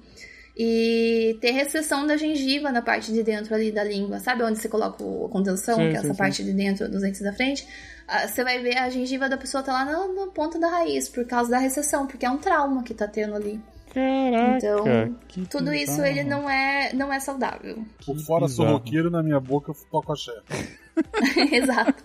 E 0.61 1.39
ter 1.41 1.53
recessão 1.53 2.05
da 2.05 2.17
gengiva 2.17 2.73
na 2.73 2.83
parte 2.83 3.13
de 3.13 3.23
dentro 3.23 3.55
ali 3.55 3.71
da 3.71 3.85
língua. 3.85 4.19
Sabe 4.19 4.43
onde 4.43 4.59
você 4.59 4.69
coloca 4.69 5.05
o- 5.05 5.27
a 5.27 5.29
contenção, 5.29 5.77
Sim, 5.77 5.83
que 5.91 5.97
é 5.97 6.01
sim, 6.01 6.07
essa 6.07 6.15
sim. 6.15 6.19
parte 6.19 6.43
de 6.43 6.53
dentro 6.53 6.91
dos 6.91 7.03
dentes 7.03 7.21
da 7.21 7.33
frente? 7.33 7.65
Ah, 8.09 8.27
Você 8.27 8.43
vai 8.43 8.59
ver 8.61 8.77
a 8.77 8.91
gengiva 8.91 9.29
da 9.29 9.37
pessoa 9.37 9.63
tá 9.63 9.73
lá 9.73 9.85
na, 9.85 10.09
na 10.09 10.27
ponta 10.33 10.59
da 10.59 10.69
raiz, 10.69 11.09
por 11.09 11.25
causa 11.27 11.49
da 11.51 11.59
recessão, 11.59 12.09
porque 12.09 12.27
é 12.27 12.31
um 12.31 12.39
trauma 12.39 12.83
que 12.83 12.93
tá 12.93 13.07
tendo 13.07 13.37
ali. 13.37 13.61
Caraca, 13.95 14.57
Então, 14.57 15.17
que 15.29 15.47
Tudo 15.47 15.73
isso 15.73 15.93
bizarro. 15.93 16.07
ele 16.09 16.25
não 16.25 16.51
é, 16.51 16.93
não 16.93 17.13
é 17.13 17.21
saudável. 17.21 17.85
Por 18.05 18.19
fora 18.19 18.49
sou 18.49 18.65
bizarro. 18.65 18.79
roqueiro, 18.79 19.11
na 19.11 19.23
minha 19.23 19.39
boca 19.41 19.71
eu 19.71 19.77
toco 19.91 20.13
a 20.13 20.17
chefe. 20.17 20.79
Exato. 21.55 22.03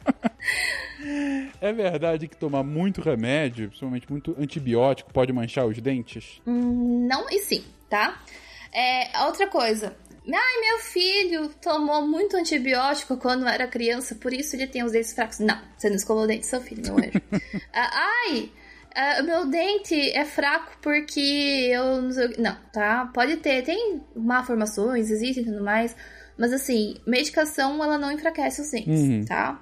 É 1.60 1.74
verdade 1.74 2.28
que 2.28 2.38
tomar 2.38 2.64
muito 2.64 3.02
remédio, 3.02 3.68
principalmente 3.68 4.10
muito 4.10 4.36
antibiótico, 4.40 5.12
pode 5.12 5.34
manchar 5.34 5.66
os 5.66 5.80
dentes? 5.82 6.40
Hum, 6.46 7.08
Não 7.10 7.28
e 7.30 7.40
sim, 7.40 7.64
tá? 7.90 8.22
É, 8.74 9.10
outra 9.26 9.48
coisa. 9.48 9.95
Ai, 10.26 10.62
meu 10.62 10.80
filho 10.80 11.50
tomou 11.62 12.08
muito 12.08 12.38
antibiótico 12.38 13.18
quando 13.18 13.45
era 13.45 13.68
criança, 13.68 14.16
por 14.16 14.34
isso 14.34 14.56
ele 14.56 14.68
tem 14.68 14.84
os 14.84 14.94
dentes 14.94 15.14
fracos. 15.14 15.40
Não, 15.40 15.60
você 15.78 15.90
não 15.90 15.98
escovou 15.98 16.24
o 16.24 16.28
dente 16.28 16.41
do 16.41 16.45
seu 16.45 16.62
filho, 16.62 16.82
meu 16.82 16.95
anjo. 16.98 17.22
Ah, 17.74 18.10
Ai, 18.26 18.52
ah, 18.95 19.22
meu 19.24 19.45
dente 19.48 19.95
é 20.12 20.24
fraco 20.24 20.78
porque 20.82 21.70
eu 21.74 22.02
não 22.04 22.12
sei 22.12 22.26
o 22.28 22.30
que. 22.30 22.41
Não, 22.41 22.56
tá? 22.72 23.10
Pode 23.14 23.38
ter, 23.38 23.64
tem 23.64 24.02
malformações, 24.16 25.10
existem 25.12 25.44
e 25.44 25.45
tudo 25.48 25.64
mais. 25.64 25.95
Mas 26.38 26.54
assim, 26.54 26.95
medicação 27.06 27.84
ela 27.84 27.98
não 27.98 28.12
enfraquece 28.12 28.62
os 28.62 28.72
dentes, 28.72 29.02
Uhum. 29.02 29.26
tá? 29.26 29.62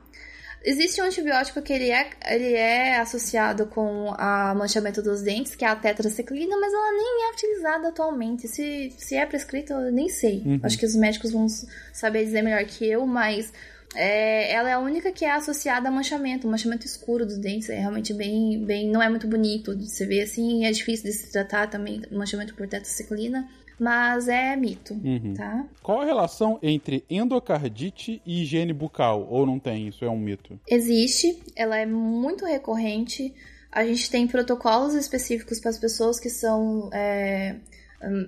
Existe 0.64 1.02
um 1.02 1.06
antibiótico 1.06 1.62
que 1.62 1.74
ele 1.74 1.90
é, 1.90 2.10
ele 2.30 2.54
é 2.54 3.00
associado 3.00 3.66
com 3.66 4.10
o 4.10 4.56
manchamento 4.56 5.02
dos 5.02 5.22
dentes, 5.22 5.56
que 5.56 5.66
é 5.66 5.68
a 5.68 5.76
tetraciclina, 5.76 6.56
mas 6.60 6.72
ela 6.72 6.92
nem 6.92 7.26
é 7.26 7.32
utilizada 7.34 7.88
atualmente. 7.88 8.48
Se, 8.48 8.94
se 8.96 9.16
é 9.16 9.26
prescrita, 9.26 9.74
eu 9.74 9.92
nem 9.92 10.08
sei. 10.08 10.44
Uhum. 10.46 10.60
Acho 10.62 10.78
que 10.78 10.86
os 10.86 10.96
médicos 10.96 11.32
vão 11.32 11.48
saber 11.92 12.26
dizer 12.26 12.44
melhor 12.44 12.64
que 12.66 12.88
eu, 12.88 13.08
mas 13.08 13.52
é, 13.96 14.54
ela 14.54 14.70
é 14.70 14.74
a 14.74 14.80
única 14.80 15.12
que 15.12 15.26
é 15.26 15.32
associada 15.32 15.90
a 15.90 15.92
manchamento, 15.92 16.48
manchamento 16.48 16.86
escuro 16.86 17.26
dos 17.26 17.38
dentes. 17.38 17.70
É 17.70 17.80
realmente 17.80 18.14
bem, 18.14 18.64
bem. 18.64 18.88
Não 18.88 19.02
é 19.02 19.10
muito 19.10 19.28
bonito 19.28 19.76
de 19.76 19.90
se 19.90 20.06
ver 20.06 20.22
assim, 20.22 20.66
é 20.66 20.72
difícil 20.72 21.06
de 21.06 21.14
se 21.14 21.32
tratar 21.32 21.68
também, 21.68 22.02
manchamento 22.12 22.54
por 22.54 22.68
tetraciclina. 22.68 23.50
Mas 23.80 24.28
é 24.28 24.56
mito, 24.56 24.94
Uhum. 24.94 25.34
tá? 25.36 25.66
Qual 25.82 26.02
a 26.02 26.06
relação 26.06 26.60
entre 26.62 27.04
endocardite 27.10 28.22
e 28.26 28.44
higiene 28.44 28.74
bucal? 28.74 29.28
Ou 29.30 29.46
não 29.46 29.58
tem? 29.60 29.88
Isso 29.88 30.06
é 30.06 30.10
um 30.10 30.20
mito? 30.20 30.60
Existe, 30.68 31.42
ela 31.56 31.78
é 31.78 31.86
muito 31.86 32.46
recorrente. 32.46 33.34
A 33.72 33.84
gente 33.86 34.10
tem 34.10 34.28
protocolos 34.28 34.94
específicos 34.94 35.60
para 35.60 35.70
as 35.72 35.78
pessoas 35.80 36.20
que 36.20 36.30
são 36.30 36.90
é, 36.94 37.56
hum, 38.04 38.28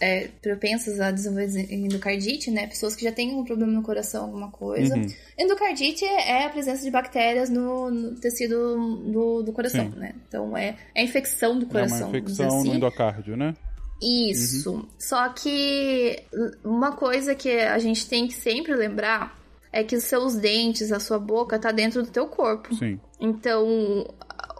é, 0.00 0.28
propensas 0.40 0.98
a 0.98 1.10
desenvolver 1.10 1.72
endocardite, 1.72 2.50
né? 2.50 2.66
Pessoas 2.66 2.96
que 2.96 3.04
já 3.04 3.12
têm 3.12 3.34
um 3.34 3.44
problema 3.44 3.70
no 3.72 3.82
coração, 3.82 4.24
alguma 4.24 4.50
coisa. 4.50 4.96
Uhum. 4.96 5.06
Endocardite 5.38 6.04
é 6.04 6.46
a 6.46 6.48
presença 6.48 6.82
de 6.82 6.90
bactérias 6.90 7.50
no, 7.50 7.90
no 7.90 8.14
tecido 8.18 8.76
do, 9.12 9.42
do 9.42 9.52
coração, 9.52 9.92
Sim. 9.92 9.98
né? 9.98 10.14
Então 10.26 10.56
é, 10.56 10.76
é 10.94 11.02
a 11.02 11.04
infecção 11.04 11.58
do 11.58 11.66
coração. 11.66 11.98
é 11.98 12.04
uma 12.04 12.18
infecção 12.18 12.58
assim. 12.58 12.68
no 12.70 12.74
endocárdio, 12.74 13.36
né? 13.36 13.54
Isso. 14.02 14.86
Só 14.98 15.28
que 15.28 16.22
uma 16.64 16.92
coisa 16.92 17.34
que 17.34 17.50
a 17.60 17.78
gente 17.78 18.08
tem 18.08 18.26
que 18.26 18.34
sempre 18.34 18.74
lembrar 18.74 19.38
é 19.72 19.82
que 19.82 19.96
os 19.96 20.04
seus 20.04 20.34
dentes, 20.34 20.92
a 20.92 21.00
sua 21.00 21.18
boca, 21.18 21.58
tá 21.58 21.70
dentro 21.72 22.02
do 22.02 22.10
teu 22.10 22.26
corpo. 22.26 22.74
Sim. 22.74 23.00
Então, 23.20 23.66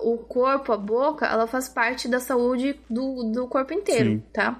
o 0.01 0.17
corpo, 0.17 0.73
a 0.73 0.77
boca, 0.77 1.27
ela 1.27 1.47
faz 1.47 1.69
parte 1.69 2.09
da 2.09 2.21
saúde 2.21 2.79
do, 2.89 3.25
do 3.33 3.47
corpo 3.47 3.75
inteiro, 3.75 4.11
Sim. 4.13 4.23
tá? 4.33 4.59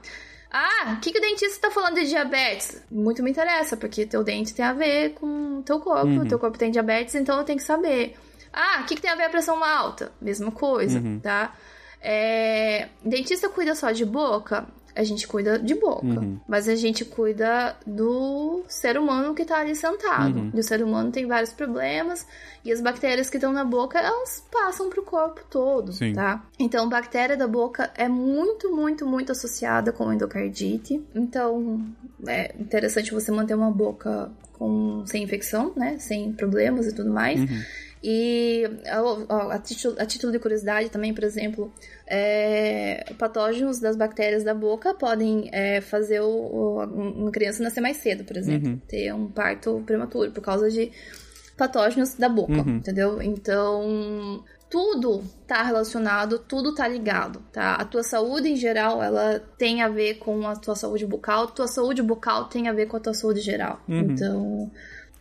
Ah, 0.51 0.95
o 0.97 1.01
que, 1.01 1.11
que 1.11 1.19
o 1.19 1.23
dentista 1.23 1.69
tá 1.69 1.71
falando 1.75 1.95
de 1.95 2.07
diabetes? 2.09 2.83
Muito 2.91 3.23
me 3.23 3.31
interessa, 3.31 3.75
porque 3.75 4.05
teu 4.05 4.23
dente 4.23 4.53
tem 4.53 4.65
a 4.65 4.75
ver 4.75 5.15
com 5.15 5.61
o 5.61 5.63
teu 5.63 5.81
corpo. 5.81 6.07
Uhum. 6.09 6.29
Teu 6.29 6.39
corpo 6.39 6.59
tem 6.59 6.71
diabetes, 6.71 7.15
então 7.15 7.39
eu 7.39 7.45
tenho 7.45 7.59
que 7.59 7.65
saber. 7.65 8.15
Ah, 8.53 8.81
o 8.83 8.87
que, 8.87 8.97
que 8.97 9.01
tem 9.01 9.11
a 9.11 9.15
ver 9.15 9.25
a 9.25 9.31
pressão 9.31 9.65
alta? 9.65 10.13
Mesma 10.21 10.51
coisa, 10.53 10.99
Uhum. 10.99 11.19
tá? 11.21 11.55
É, 12.03 12.89
dentista 13.05 13.49
cuida 13.49 13.75
só 13.75 13.93
de 13.93 14.05
boca? 14.05 14.67
A 14.95 15.05
gente 15.05 15.27
cuida 15.27 15.59
de 15.59 15.75
boca. 15.75 16.05
Uhum. 16.05 16.39
Mas 16.47 16.69
a 16.69 16.75
gente 16.75 17.03
cuida 17.03 17.75
do 17.87 18.63
ser 18.69 18.99
humano 18.99 19.35
que 19.35 19.45
tá 19.45 19.61
ali 19.61 19.75
sentado. 19.75 20.39
Uhum. 20.39 20.51
E 20.53 20.61
o 20.61 20.63
ser 20.63 20.83
humano 20.83 21.11
tem 21.11 21.27
vários 21.27 21.51
problemas. 21.53 22.27
E 22.63 22.71
as 22.71 22.81
bactérias 22.81 23.31
que 23.31 23.39
estão 23.39 23.53
na 23.53 23.65
boca, 23.65 23.99
elas 23.99 24.47
passam 24.53 24.91
pro 24.91 25.03
corpo 25.03 25.41
todo, 25.49 25.93
Sim. 25.93 26.13
tá? 26.13 26.45
Então, 26.59 26.89
bactéria 26.91 27.39
da 27.39 27.49
boca 27.49 27.91
é 27.95 28.07
muito, 28.07 28.75
muito, 28.75 29.07
muito 29.07 29.33
associada 29.33 29.93
com 29.93 30.13
endocardite. 30.13 31.03
Então, 31.15 31.87
é 32.27 32.55
interessante 32.61 33.15
você 33.15 33.33
manter 33.33 33.55
uma 33.55 33.71
boca 33.71 34.31
com, 34.59 35.05
sem 35.07 35.23
infecção, 35.23 35.73
né? 35.75 35.97
Sem 35.99 36.33
problemas 36.33 36.87
e 36.87 36.95
tudo 36.95 37.11
mais. 37.11 37.41
E 38.05 38.65
ó, 39.29 39.51
a, 39.51 39.59
título, 39.59 39.95
a 39.99 40.05
título 40.05 40.33
de 40.33 40.39
curiosidade 40.41 40.91
também, 40.91 41.15
por 41.15 41.23
exemplo, 41.23 41.73
é, 42.07 43.05
patógenos 43.19 43.79
das 43.79 43.97
bactérias 43.97 44.43
da 44.43 44.55
boca 44.55 44.93
podem 44.95 45.49
é, 45.53 45.81
fazer 45.81 46.21
o, 46.21 46.27
o- 46.27 46.85
uma 46.85 47.31
criança 47.31 47.63
nascer 47.63 47.81
mais 47.81 47.99
cedo, 47.99 48.25
por 48.25 48.37
exemplo. 48.37 48.71
Uhum. 48.71 48.81
Ter 48.89 49.13
um 49.15 49.29
parto 49.31 49.83
prematuro 49.87 50.31
por 50.33 50.43
causa 50.43 50.69
de 50.71 50.91
patógenos 51.57 52.15
da 52.15 52.29
boca, 52.29 52.53
Uhum. 52.55 52.77
entendeu? 52.79 53.23
Então, 53.23 54.43
tudo 54.69 55.23
tá 55.47 55.63
relacionado, 55.63 56.39
tudo 56.39 56.75
tá 56.75 56.89
ligado, 56.89 57.41
tá? 57.53 57.75
A 57.75 57.85
tua 57.85 58.03
saúde 58.03 58.49
em 58.49 58.57
geral, 58.57 59.03
ela 59.03 59.39
tem 59.59 59.83
a 59.83 59.89
ver 59.89 60.15
com 60.15 60.47
a 60.49 60.57
tua 60.57 60.75
saúde 60.75 61.07
bucal, 61.07 61.47
tua 61.49 61.69
saúde 61.69 62.03
bucal 62.03 62.47
tem 62.47 62.69
a 62.69 62.73
ver 62.73 62.87
com 62.87 62.97
a 62.97 63.01
tua 63.01 63.15
saúde 63.15 63.41
geral. 63.41 63.81
Uhum. 63.89 63.99
Então, 64.01 64.71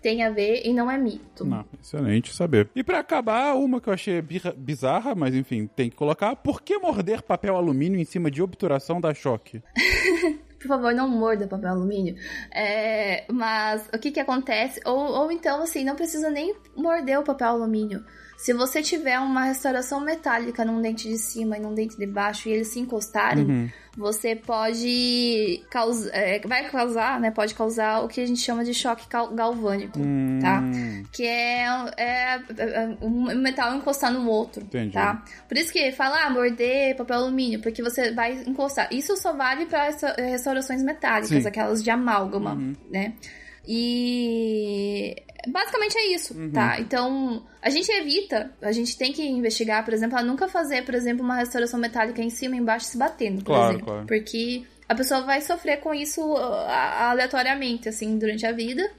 tem 0.02 0.24
a 0.24 0.30
ver 0.30 0.64
e 0.66 0.74
não 0.74 0.90
é 0.90 0.98
mito. 0.98 1.46
Não, 1.46 1.66
excelente 1.82 2.34
saber. 2.34 2.70
E 2.76 2.84
pra 2.84 3.00
acabar, 3.00 3.54
uma 3.56 3.80
que 3.80 3.88
eu 3.88 3.94
achei 3.94 4.22
bizarra, 4.58 5.14
mas 5.16 5.36
enfim, 5.36 5.68
tem 5.68 5.90
que 5.90 5.96
colocar. 5.96 6.36
Por 6.36 6.62
que 6.62 6.78
morder 6.78 7.22
papel 7.22 7.56
alumínio 7.56 8.00
em 8.00 8.06
cima 8.06 8.32
de 8.32 8.42
obturação 8.42 9.00
da 9.00 9.14
choque? 9.14 9.62
Por 10.62 10.68
favor, 10.68 10.94
não 10.94 11.10
morda 11.10 11.48
papel 11.48 11.72
alumínio. 11.72 12.16
É, 12.54 13.26
mas 13.32 13.90
o 13.92 13.98
que 13.98 14.12
que 14.12 14.20
acontece? 14.20 14.80
Ou, 14.86 14.96
ou 14.96 15.32
então, 15.32 15.64
assim, 15.64 15.84
não 15.84 15.96
precisa 15.96 16.30
nem 16.30 16.56
morder 16.78 17.18
o 17.20 17.24
papel 17.24 17.48
alumínio. 17.48 18.04
Se 18.38 18.54
você 18.54 18.82
tiver 18.82 19.20
uma 19.20 19.46
restauração 19.46 20.00
metálica 20.00 20.64
num 20.64 20.80
dente 20.80 21.08
de 21.10 21.18
cima 21.18 21.58
e 21.58 21.60
num 21.60 21.74
dente 21.74 21.98
de 21.98 22.06
baixo 22.06 22.48
e 22.48 22.52
eles 22.52 22.68
se 22.68 22.80
encostarem, 22.80 23.44
Uhum. 23.44 23.70
Você 23.98 24.36
pode 24.36 25.62
causar, 25.70 26.12
vai 26.46 26.70
causar, 26.70 27.20
né? 27.20 27.30
Pode 27.32 27.54
causar 27.54 28.00
o 28.04 28.08
que 28.08 28.22
a 28.22 28.26
gente 28.26 28.40
chama 28.40 28.64
de 28.64 28.74
choque 28.74 29.06
gal- 29.10 29.34
galvânico, 29.34 30.00
tá? 30.42 30.60
Hum, 30.62 31.04
Que 31.12 31.26
é, 31.26 31.66
é, 31.98 32.34
é 32.58 32.98
um 33.02 33.36
metal 33.36 33.76
encostar 33.76 34.12
no 34.14 34.28
outro, 34.30 34.64
Entendi. 34.64 34.94
tá? 34.94 35.24
Por 35.48 35.58
isso 35.58 35.74
que 35.74 35.92
fala, 35.92 36.24
ah, 36.26 36.30
morder 36.30 36.96
papel 36.96 37.18
alumínio, 37.18 37.62
porque 37.62 37.84
você 37.84 38.12
vai 38.14 38.34
encostar. 38.48 38.88
Isso 38.94 39.16
só 39.18 39.34
vale 39.34 39.66
para 39.66 39.90
restaurações 40.18 40.82
metálicas, 40.82 41.30
Sim. 41.30 41.40
Uhum. 41.42 41.48
aquelas 41.48 41.84
de 41.84 41.90
amálgama, 41.90 42.56
né? 42.90 43.14
E 43.68 45.16
basicamente 45.48 45.98
é 45.98 46.14
isso, 46.14 46.34
Uhum. 46.38 46.52
tá? 46.52 46.80
Então, 46.80 47.44
a 47.62 47.70
gente 47.70 47.90
evita, 47.92 48.52
a 48.62 48.72
gente 48.72 48.98
tem 48.98 49.12
que 49.14 49.24
investigar, 49.26 49.84
por 49.86 49.94
exemplo, 49.94 50.18
a 50.18 50.24
nunca 50.24 50.48
fazer, 50.48 50.84
por 50.86 50.94
exemplo, 50.96 51.24
uma 51.24 51.36
restauração 51.36 51.80
metálica 51.80 52.22
em 52.22 52.30
cima 52.30 52.56
e 52.56 52.60
embaixo 52.60 52.86
se 52.86 52.98
batendo, 52.98 53.38
por 53.44 53.54
Claro, 53.54 53.72
exemplo. 53.74 53.86
claro. 53.86 54.06
Porque 54.08 54.64
a 54.88 54.96
pessoa 54.96 55.22
vai 55.22 55.42
sofrer 55.42 55.78
com 55.80 55.94
isso 55.94 56.22
ah, 56.38 57.10
aleatoriamente, 57.12 57.88
assim, 57.90 58.18
durante 58.18 58.46
a 58.46 58.52
vida. 58.52 58.90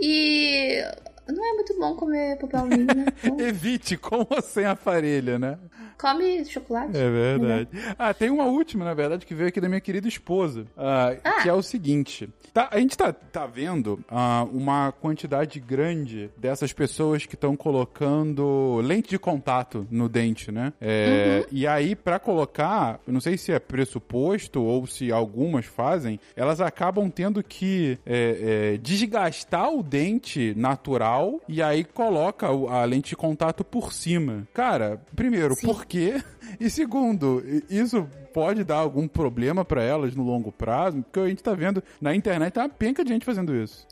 E 0.00 0.82
não 1.28 1.44
é 1.44 1.54
muito 1.54 1.78
bom 1.78 1.94
comer 1.94 2.38
papel 2.38 2.60
alumínio, 2.60 2.94
né? 2.94 3.06
Então, 3.22 3.40
Evite 3.46 3.96
com 3.96 4.26
ou 4.28 4.42
sem 4.42 4.64
aparelho, 4.64 5.38
né? 5.38 5.58
come 6.00 6.44
chocolate. 6.44 6.96
É 6.96 7.10
verdade. 7.10 7.68
Ah, 7.98 8.14
tem 8.14 8.30
uma 8.30 8.44
última, 8.44 8.84
na 8.84 8.94
verdade, 8.94 9.26
que 9.26 9.34
veio 9.34 9.48
aqui 9.48 9.60
da 9.60 9.68
minha 9.68 9.80
querida 9.80 10.06
esposa. 10.06 10.64
ah, 10.76 11.16
Ah. 11.24 11.42
Que 11.42 11.48
é 11.48 11.52
o 11.52 11.62
seguinte. 11.62 12.28
Tá, 12.54 12.68
a 12.70 12.78
gente 12.78 12.96
tá, 12.96 13.12
tá 13.12 13.46
vendo 13.46 14.00
ah, 14.08 14.46
uma 14.52 14.92
quantidade 14.92 15.58
grande 15.60 16.30
dessas 16.36 16.72
pessoas 16.72 17.26
que 17.26 17.34
estão 17.34 17.56
colocando 17.56 18.80
lente 18.82 19.10
de 19.10 19.18
contato 19.18 19.86
no 19.90 20.08
dente, 20.08 20.52
né? 20.52 20.72
É, 20.80 21.44
E 21.50 21.66
aí, 21.66 21.94
pra 21.96 22.18
colocar, 22.18 23.00
não 23.06 23.20
sei 23.20 23.36
se 23.36 23.52
é 23.52 23.58
pressuposto 23.58 24.62
ou 24.62 24.86
se 24.86 25.10
algumas 25.12 25.66
fazem, 25.66 26.20
elas 26.36 26.60
acabam 26.60 27.10
tendo 27.10 27.42
que 27.42 27.98
é, 28.06 28.74
é, 28.74 28.76
desgastar 28.78 29.72
o 29.72 29.82
dente 29.82 30.54
natural 30.56 31.17
e 31.48 31.62
aí 31.62 31.84
coloca 31.84 32.46
a 32.46 32.84
lente 32.84 33.10
de 33.10 33.16
contato 33.16 33.64
por 33.64 33.92
cima. 33.92 34.46
Cara, 34.52 35.00
primeiro, 35.14 35.54
Sim. 35.54 35.66
por 35.66 35.84
quê? 35.86 36.22
E 36.58 36.70
segundo, 36.70 37.42
isso 37.68 38.08
pode 38.32 38.64
dar 38.64 38.76
algum 38.76 39.06
problema 39.06 39.64
pra 39.64 39.82
elas 39.82 40.14
no 40.14 40.22
longo 40.22 40.50
prazo? 40.50 41.02
Porque 41.02 41.20
a 41.20 41.28
gente 41.28 41.42
tá 41.42 41.54
vendo 41.54 41.82
na 42.00 42.14
internet 42.14 42.54
tá 42.54 42.62
uma 42.62 42.68
penca 42.68 43.04
de 43.04 43.12
gente 43.12 43.24
fazendo 43.24 43.54
isso. 43.54 43.86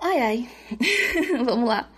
Ai, 0.00 0.20
ai. 0.20 0.48
Vamos 1.44 1.68
lá. 1.68 1.88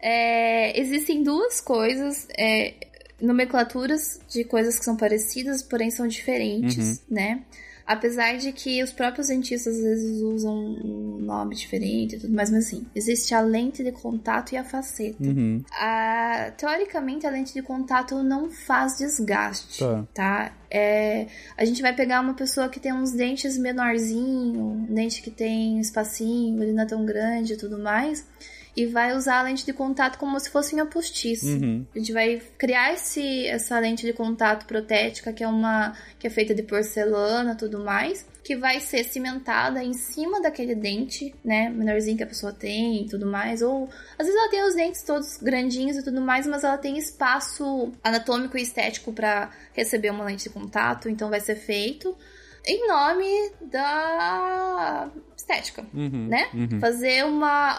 É, 0.00 0.78
existem 0.78 1.22
duas 1.22 1.60
coisas, 1.60 2.28
é, 2.38 2.74
nomenclaturas 3.20 4.20
de 4.28 4.44
coisas 4.44 4.78
que 4.78 4.84
são 4.84 4.96
parecidas, 4.96 5.62
porém 5.62 5.90
são 5.90 6.06
diferentes, 6.06 7.02
né? 7.10 7.42
Apesar 7.86 8.38
de 8.38 8.50
que 8.52 8.82
os 8.82 8.92
próprios 8.92 9.28
dentistas 9.28 9.74
às 9.76 9.82
vezes 9.82 10.20
usam 10.22 10.54
um 10.56 11.18
nome 11.20 11.54
diferente 11.54 12.16
e 12.16 12.18
tudo 12.18 12.32
mais, 12.34 12.50
mas 12.50 12.66
assim, 12.66 12.86
existe 12.94 13.34
a 13.34 13.40
lente 13.42 13.84
de 13.84 13.92
contato 13.92 14.52
e 14.52 14.56
a 14.56 14.64
faceta. 14.64 15.22
Uhum. 15.22 15.62
A- 15.72 16.50
teoricamente, 16.56 17.26
a 17.26 17.30
lente 17.30 17.52
de 17.52 17.60
contato 17.62 18.22
não 18.22 18.50
faz 18.50 18.96
desgaste, 18.98 19.78
Tá. 19.80 20.06
tá? 20.14 20.52
É, 20.70 21.26
a 21.56 21.64
gente 21.64 21.82
vai 21.82 21.94
pegar 21.94 22.20
uma 22.20 22.34
pessoa 22.34 22.68
que 22.68 22.80
tem 22.80 22.92
uns 22.92 23.12
dentes 23.12 23.56
menorzinho, 23.58 24.60
um 24.60 24.86
dente 24.94 25.22
que 25.22 25.30
tem 25.30 25.78
espacinho, 25.78 26.62
ele 26.62 26.72
não 26.72 26.82
é 26.82 26.86
tão 26.86 27.04
grande 27.04 27.52
e 27.52 27.56
tudo 27.56 27.78
mais, 27.78 28.26
e 28.76 28.86
vai 28.86 29.14
usar 29.16 29.38
a 29.38 29.42
lente 29.42 29.64
de 29.64 29.72
contato 29.72 30.18
como 30.18 30.38
se 30.40 30.50
fosse 30.50 30.74
uma 30.74 30.86
postiça. 30.86 31.46
Uhum. 31.46 31.86
A 31.94 31.98
gente 31.98 32.12
vai 32.12 32.42
criar 32.58 32.92
esse, 32.92 33.46
essa 33.46 33.78
lente 33.78 34.04
de 34.04 34.12
contato 34.12 34.66
protética, 34.66 35.32
que 35.32 35.44
é 35.44 35.48
uma 35.48 35.96
que 36.18 36.26
é 36.26 36.30
feita 36.30 36.54
de 36.54 36.62
porcelana 36.62 37.52
e 37.52 37.56
tudo 37.56 37.78
mais, 37.78 38.26
que 38.42 38.56
vai 38.56 38.80
ser 38.80 39.04
cimentada 39.04 39.82
em 39.82 39.92
cima 39.92 40.40
daquele 40.40 40.74
dente, 40.74 41.34
né, 41.44 41.68
menorzinho 41.70 42.16
que 42.16 42.22
a 42.22 42.26
pessoa 42.26 42.52
tem 42.52 43.02
e 43.02 43.06
tudo 43.06 43.26
mais, 43.26 43.62
ou 43.62 43.88
às 44.18 44.26
vezes 44.26 44.40
ela 44.40 44.50
tem 44.50 44.62
os 44.64 44.74
dentes 44.74 45.02
todos 45.02 45.36
grandinhos 45.38 45.96
e 45.96 46.02
tudo 46.02 46.20
mais, 46.20 46.46
mas 46.46 46.64
ela 46.64 46.76
tem 46.76 46.98
espaço 46.98 47.92
anatômico 48.02 48.58
e 48.58 48.62
estético 48.62 49.12
para 49.12 49.50
receber 49.72 50.10
uma 50.10 50.24
lente 50.24 50.44
de 50.44 50.50
contato, 50.50 51.08
então 51.08 51.30
vai 51.30 51.40
ser 51.40 51.56
feito 51.56 52.16
em 52.66 52.88
nome 52.88 53.50
da 53.70 55.10
estética 55.36 55.84
Uhum. 55.92 56.28
né? 56.28 56.48
Uhum. 56.54 56.80
Fazer 56.80 57.24
uma 57.24 57.72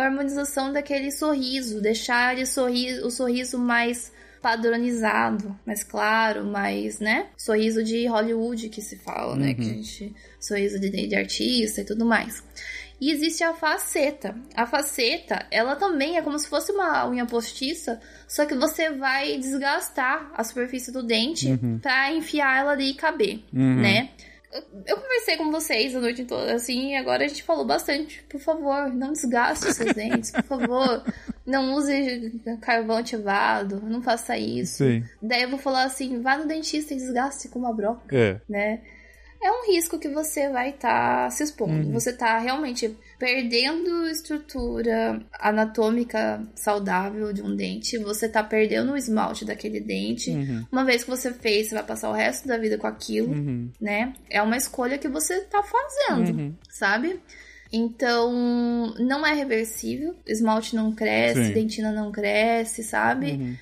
harmonização 0.00 0.72
daquele 0.72 1.10
sorriso, 1.10 1.80
deixar 1.80 2.34
ele 2.34 2.46
sorri 2.46 2.92
o 3.00 3.10
sorriso 3.10 3.58
mais 3.58 4.12
padronizado, 4.40 5.58
mais 5.66 5.82
claro, 5.82 6.44
mais, 6.44 7.00
né? 7.00 7.26
Sorriso 7.36 7.82
de 7.82 8.06
Hollywood 8.06 8.68
que 8.68 8.80
se 8.80 8.96
fala, 8.98 9.34
né? 9.36 9.54
Que 9.54 9.62
a 9.62 9.64
gente 9.64 10.14
sorriso 10.40 10.78
de, 10.78 10.88
de 11.08 11.16
artista 11.16 11.80
e 11.80 11.84
tudo 11.84 12.04
mais. 12.04 12.42
E 13.00 13.12
existe 13.12 13.44
a 13.44 13.54
faceta. 13.54 14.34
A 14.56 14.66
faceta, 14.66 15.46
ela 15.52 15.76
também 15.76 16.16
é 16.16 16.22
como 16.22 16.38
se 16.38 16.48
fosse 16.48 16.72
uma 16.72 17.08
unha 17.08 17.26
postiça, 17.26 18.00
só 18.26 18.44
que 18.44 18.54
você 18.54 18.90
vai 18.90 19.38
desgastar 19.38 20.30
a 20.34 20.42
superfície 20.42 20.92
do 20.92 21.02
dente 21.02 21.48
pra 21.80 22.12
enfiar 22.12 22.58
ela 22.60 22.72
ali 22.72 22.90
e 22.90 22.94
caber, 22.94 23.44
Uhum. 23.52 23.80
né? 23.80 24.10
Eu- 24.86 24.96
conversei 24.96 25.36
com 25.36 25.50
vocês 25.50 25.94
a 25.94 26.00
noite 26.00 26.24
toda, 26.24 26.54
assim, 26.54 26.92
e 26.92 26.96
agora 26.96 27.24
a 27.24 27.28
gente 27.28 27.42
falou 27.42 27.64
bastante. 27.64 28.22
Por 28.28 28.40
favor, 28.40 28.88
não 28.92 29.12
desgaste 29.12 29.66
os 29.66 29.76
seus 29.76 29.92
dentes. 29.94 30.30
Por 30.30 30.44
favor, 30.44 31.04
não 31.46 31.74
use 31.74 32.40
carvão 32.60 32.96
ativado. 32.98 33.80
Não 33.82 34.02
faça 34.02 34.36
isso. 34.38 34.84
Sim. 34.84 35.02
Daí 35.22 35.42
eu 35.42 35.50
vou 35.50 35.58
falar 35.58 35.84
assim, 35.84 36.20
vá 36.22 36.36
no 36.38 36.46
dentista 36.46 36.94
e 36.94 36.96
desgaste 36.96 37.48
com 37.48 37.58
uma 37.58 37.72
broca, 37.72 38.16
É. 38.16 38.40
né? 38.48 38.80
É 39.40 39.50
um 39.52 39.66
risco 39.72 39.98
que 40.00 40.08
você 40.08 40.48
vai 40.48 40.70
estar 40.70 41.30
se 41.30 41.44
expondo. 41.44 41.92
Você 41.92 42.12
tá 42.12 42.38
realmente 42.38 42.96
perdendo 43.18 44.06
estrutura 44.06 45.20
anatômica 45.40 46.42
saudável 46.54 47.32
de 47.32 47.42
um 47.42 47.54
dente. 47.56 47.98
Você 47.98 48.28
tá 48.28 48.42
perdendo 48.42 48.92
o 48.92 48.96
esmalte 48.96 49.44
daquele 49.44 49.80
dente. 49.80 50.30
Uma 50.70 50.84
vez 50.84 51.02
que 51.04 51.10
você 51.10 51.32
fez, 51.32 51.68
você 51.68 51.74
vai 51.74 51.84
passar 51.84 52.10
o 52.10 52.14
resto 52.14 52.46
da 52.46 52.56
vida 52.56 52.78
com 52.78 52.86
aquilo 52.86 53.32
Uhum. 53.32 53.70
né? 53.80 54.12
É 54.30 54.40
uma 54.40 54.56
escolha 54.56 54.98
que 54.98 55.08
você 55.08 55.40
tá 55.42 55.62
fazendo, 55.62 56.38
Uhum. 56.38 56.54
sabe? 56.70 57.20
Então, 57.72 58.94
não 58.98 59.26
é 59.26 59.34
reversível. 59.34 60.14
Esmalte 60.26 60.74
não 60.74 60.92
cresce, 60.92 61.44
Sim. 61.48 61.52
dentina 61.52 61.92
não 61.92 62.10
cresce, 62.10 62.82
sabe? 62.82 63.32
Uhum. 63.32 63.56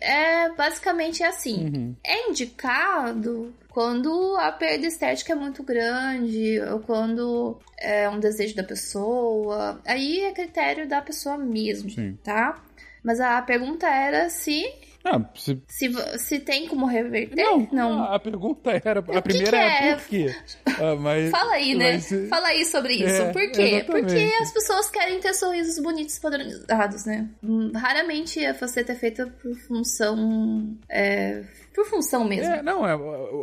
É 0.00 0.50
basicamente 0.50 1.22
assim. 1.22 1.64
Uhum. 1.64 1.96
É 2.04 2.28
indicado 2.28 3.54
quando 3.68 4.36
a 4.38 4.50
perda 4.50 4.86
estética 4.86 5.32
é 5.32 5.36
muito 5.36 5.62
grande, 5.62 6.60
ou 6.72 6.80
quando 6.80 7.58
é 7.78 8.08
um 8.08 8.18
desejo 8.18 8.54
da 8.56 8.64
pessoa. 8.64 9.80
Aí 9.86 10.20
é 10.24 10.32
critério 10.32 10.88
da 10.88 11.00
pessoa 11.00 11.36
mesmo, 11.36 11.90
Sim. 11.90 12.18
tá? 12.22 12.62
Mas 13.02 13.20
a 13.20 13.40
pergunta 13.42 13.86
era 13.86 14.28
se 14.28 14.64
Ah, 15.04 15.20
se... 15.34 15.62
se, 15.68 16.18
se 16.18 16.40
tem 16.40 16.66
como 16.66 16.84
reverter. 16.86 17.36
Não, 17.72 18.02
a 18.02 18.18
pergunta 18.18 18.70
era. 18.84 19.02
que 19.02 19.16
A 19.16 19.22
primeira 19.22 19.50
que 19.50 19.56
é 19.56 19.88
é? 19.90 19.94
por 19.96 20.04
quê? 20.06 20.34
Ah, 20.80 20.94
mas, 20.94 21.30
Fala 21.30 21.54
aí, 21.54 21.74
né? 21.74 21.94
mas 21.94 22.28
Fala 22.28 22.48
aí 22.48 22.64
sobre 22.64 22.94
isso. 22.94 23.22
É, 23.22 23.32
Por 23.32 23.50
quê? 23.50 23.62
exatamente. 23.62 23.86
Porque 23.86 24.32
as 24.40 24.52
pessoas 24.52 24.88
querem 24.90 25.18
ter 25.18 25.34
sorrisos 25.34 25.82
bonitos 25.82 26.18
padronizados, 26.20 27.04
né? 27.04 27.28
Raramente 27.74 28.44
a 28.46 28.54
faceta 28.54 28.92
é 28.92 28.94
feita 28.94 29.26
por 29.42 29.56
função. 29.56 30.76
É, 30.88 31.42
por 31.74 31.84
função 31.86 32.24
mesmo. 32.24 32.52
É, 32.52 32.62
não, 32.62 32.86
é, 32.86 32.96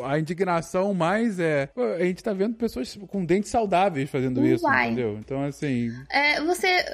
a 0.05 0.17
indignação 0.19 0.93
mais 0.93 1.39
é. 1.39 1.69
A 1.99 2.03
gente 2.03 2.23
tá 2.23 2.31
vendo 2.31 2.55
pessoas 2.55 2.97
com 3.07 3.25
dentes 3.25 3.49
saudáveis 3.49 4.09
fazendo 4.09 4.45
isso, 4.45 4.63
Uai. 4.65 4.87
entendeu? 4.87 5.17
Então, 5.19 5.43
assim. 5.43 5.91
É, 6.09 6.41
você 6.41 6.85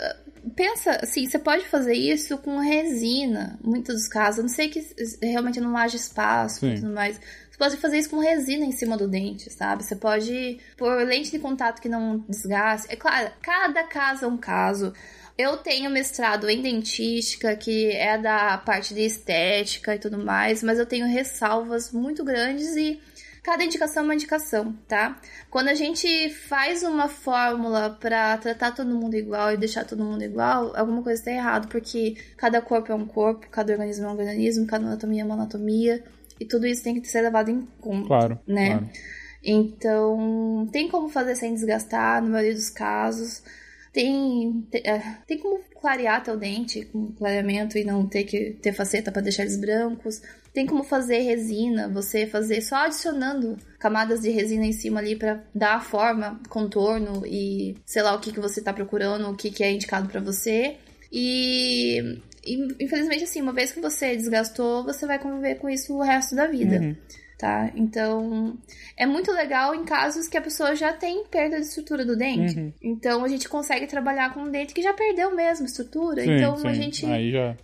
pensa 0.56 0.92
assim, 1.02 1.28
você 1.28 1.40
pode 1.40 1.66
fazer 1.66 1.94
isso 1.94 2.38
com 2.38 2.58
resina, 2.58 3.60
muitos 3.64 3.96
dos 3.96 4.08
casos. 4.08 4.42
Não 4.42 4.50
sei 4.50 4.70
que 4.70 4.86
realmente 5.22 5.60
não 5.60 5.78
haja 5.78 5.96
espaço 5.96 6.66
e 6.66 6.76
tudo 6.76 6.94
mais. 6.94 7.20
Você 7.50 7.58
pode 7.58 7.78
fazer 7.78 8.00
isso 8.00 8.10
com 8.10 8.20
resina 8.20 8.66
em 8.66 8.72
cima 8.72 8.98
do 8.98 9.08
dente, 9.08 9.52
sabe? 9.52 9.84
Você 9.84 9.96
pode 9.96 10.60
pôr 10.78 11.06
lente 11.06 11.32
de 11.32 11.40
contato 11.40 11.82
que 11.82 11.90
não 11.90 12.20
desgaste. 12.28 12.88
É 12.92 12.96
claro, 12.96 13.32
cada 13.42 13.84
caso 13.84 14.26
é 14.26 14.28
um 14.28 14.38
caso. 14.38 14.94
Eu 15.38 15.58
tenho 15.58 15.90
mestrado 15.90 16.50
em 16.50 16.62
dentística, 16.62 17.56
que 17.56 17.92
é 17.92 18.18
da 18.18 18.58
parte 18.58 18.94
de 18.94 19.02
estética 19.02 19.96
e 19.96 20.00
tudo 20.00 20.18
mais, 20.18 20.62
mas 20.62 20.78
eu 20.78 20.86
tenho 20.86 21.08
ressalvas 21.08 21.92
muito 21.92 22.24
grandes 22.24 22.76
e 22.76 23.00
cada 23.44 23.64
indicação 23.64 24.04
é 24.04 24.06
uma 24.06 24.16
indicação, 24.16 24.74
tá? 24.88 25.20
Quando 25.50 25.70
a 25.70 25.74
gente 25.74 26.30
faz 26.30 26.84
uma 26.84 27.08
fórmula 27.08 27.90
pra 28.00 28.38
tratar 28.38 28.72
todo 28.72 28.96
mundo 28.96 29.16
igual 29.16 29.52
e 29.54 29.58
deixar 29.58 29.84
todo 29.86 30.04
mundo 30.04 30.24
igual, 30.24 30.72
alguma 30.76 31.02
coisa 31.02 31.24
tá 31.24 31.32
errado, 31.32 31.68
porque 31.68 32.16
cada 32.38 32.62
corpo 32.62 32.92
é 32.92 32.96
um 32.96 33.06
corpo, 33.06 33.48
cada 33.50 33.74
organismo 33.74 34.06
é 34.06 34.08
um 34.10 34.12
organismo, 34.12 34.68
cada 34.68 34.86
anatomia 34.86 35.22
é 35.22 35.26
uma 35.26 35.34
anatomia, 35.36 36.04
e 36.40 36.46
tudo 36.46 36.66
isso 36.68 36.84
tem 36.84 37.00
que 37.00 37.08
ser 37.08 37.22
levado 37.22 37.50
em 37.50 37.68
conta, 37.80 38.08
Claro. 38.08 38.40
né? 38.48 38.70
claro. 38.78 38.90
Então, 39.44 40.68
tem 40.72 40.88
como 40.90 41.10
fazer 41.10 41.36
sem 41.36 41.54
desgastar, 41.54 42.22
na 42.22 42.30
maioria 42.30 42.54
dos 42.54 42.70
casos. 42.70 43.44
Tem, 43.94 44.66
te- 44.72 44.88
é, 44.88 45.00
tem 45.28 45.38
como 45.40 45.60
clarear 45.82 46.24
teu 46.24 46.38
dente 46.38 46.86
com 46.86 47.12
clareamento 47.12 47.78
e 47.78 47.84
não 47.84 48.06
ter 48.06 48.24
que 48.24 48.52
ter 48.62 48.72
faceta 48.72 49.12
para 49.12 49.24
deixar 49.24 49.42
eles 49.42 49.60
brancos. 49.60 50.22
Tem 50.54 50.68
como 50.68 50.84
fazer 50.84 51.20
resina, 51.20 51.90
você 51.90 52.28
fazer 52.28 52.62
só 52.62 52.76
adicionando 52.86 53.58
camadas 53.80 54.22
de 54.22 54.30
resina 54.30 54.66
em 54.66 54.72
cima 54.72 55.00
ali 55.00 55.16
para 55.16 55.44
dar 55.56 55.76
a 55.76 55.82
forma, 55.82 56.40
contorno 56.50 57.26
e 57.26 57.76
sei 57.86 58.04
lá 58.04 58.14
o 58.14 58.20
que, 58.20 58.32
que 58.32 58.40
você 58.40 58.62
tá 58.62 58.72
procurando, 58.72 59.28
o 59.28 59.36
que, 59.36 59.50
que 59.50 59.64
é 59.64 59.72
indicado 59.72 60.08
para 60.08 60.22
você. 60.22 60.76
E, 61.12 62.20
infelizmente, 62.80 63.24
assim, 63.24 63.42
uma 63.42 63.52
vez 63.52 63.72
que 63.72 63.82
você 63.82 64.16
desgastou, 64.16 64.84
você 64.84 65.06
vai 65.08 65.18
conviver 65.20 65.56
com 65.56 65.70
isso 65.70 65.96
o 65.96 66.02
resto 66.02 66.36
da 66.36 66.48
vida 66.48 66.80
Uhum. 66.80 66.96
Tá? 67.42 67.72
Então, 67.76 68.56
é 68.96 69.08
muito 69.08 69.32
legal 69.32 69.74
em 69.74 69.84
casos 69.84 70.28
que 70.28 70.38
a 70.38 70.42
pessoa 70.42 70.76
já 70.76 70.94
tem 70.94 71.26
perda 71.26 71.60
de 71.60 71.66
estrutura 71.66 72.06
do 72.06 72.16
dente. 72.16 72.60
Uhum. 72.60 72.72
Então, 72.80 73.24
a 73.24 73.28
gente 73.28 73.50
consegue 73.50 73.88
trabalhar 73.88 74.32
com 74.32 74.42
um 74.42 74.52
dente 74.52 74.76
que 74.76 74.82
já 74.82 74.94
perdeu 74.94 75.36
mesmo 75.36 75.66
estrutura. 75.66 76.24
Sim, 76.24 76.34
então, 76.38 76.56
sim. 76.58 76.68
a 76.68 76.74
gente 76.74 77.06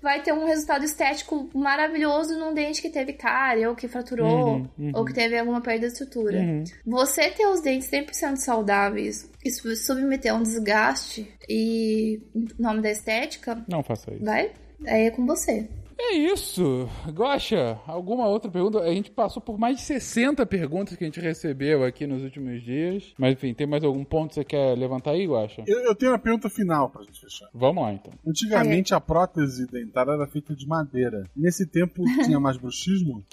vai 0.01 0.23
ter 0.23 0.33
um 0.33 0.47
resultado 0.47 0.83
estético 0.83 1.47
maravilhoso 1.53 2.39
num 2.39 2.55
dente 2.55 2.81
que 2.81 2.89
teve 2.89 3.13
cárie, 3.13 3.67
ou 3.67 3.75
que 3.75 3.87
fraturou, 3.87 4.55
Uhum, 4.55 4.69
uhum. 4.79 4.91
ou 4.95 5.05
que 5.05 5.13
teve 5.13 5.37
alguma 5.37 5.61
perda 5.61 5.85
de 5.85 5.93
estrutura. 5.93 6.39
Uhum. 6.39 6.63
Você 6.87 7.29
ter 7.29 7.45
os 7.45 7.61
dentes 7.61 7.87
100% 7.87 8.37
saudáveis 8.37 9.29
e 9.45 9.51
submeter 9.75 10.33
a 10.33 10.35
um 10.35 10.41
desgaste 10.41 11.31
e 11.47 12.19
em 12.35 12.47
nome 12.57 12.81
da 12.81 12.89
estética, 12.89 13.63
Não 13.69 13.83
faça 13.83 14.11
isso. 14.11 14.25
vai, 14.25 14.49
aí 14.87 15.05
é 15.05 15.11
com 15.11 15.23
você. 15.27 15.67
É 15.99 16.13
isso. 16.15 16.87
Gosha, 17.13 17.79
alguma 17.87 18.27
outra 18.27 18.51
pergunta? 18.51 18.79
A 18.79 18.93
gente 18.93 19.09
passou 19.09 19.41
por 19.41 19.57
mais 19.57 19.77
de 19.77 19.83
60 19.83 20.45
perguntas 20.45 20.95
que 20.95 21.03
a 21.03 21.07
gente 21.07 21.19
recebeu 21.19 21.83
aqui 21.83 22.05
nos 22.05 22.23
últimos 22.23 22.61
dias. 22.63 23.13
Mas 23.17 23.33
enfim, 23.33 23.53
tem 23.53 23.65
mais 23.65 23.83
algum 23.83 24.05
ponto 24.05 24.29
que 24.29 24.35
você 24.35 24.43
quer 24.43 24.77
levantar 24.77 25.11
aí, 25.11 25.25
Gosha? 25.25 25.63
Eu, 25.65 25.79
eu 25.79 25.95
tenho 25.95 26.11
uma 26.11 26.19
pergunta 26.19 26.49
final 26.49 26.89
pra 26.89 27.03
gente 27.03 27.19
fechar. 27.19 27.49
Vamos 27.53 27.83
lá, 27.83 27.91
então. 27.93 28.13
Antigamente 28.25 28.93
a 28.93 29.01
prótese 29.01 29.65
dentária 29.65 30.11
era 30.11 30.27
feita 30.27 30.55
de 30.55 30.67
madeira. 30.67 31.23
Nesse 31.35 31.65
tempo 31.65 32.03
tinha 32.23 32.39
mais 32.39 32.57
bruxismo? 32.57 33.25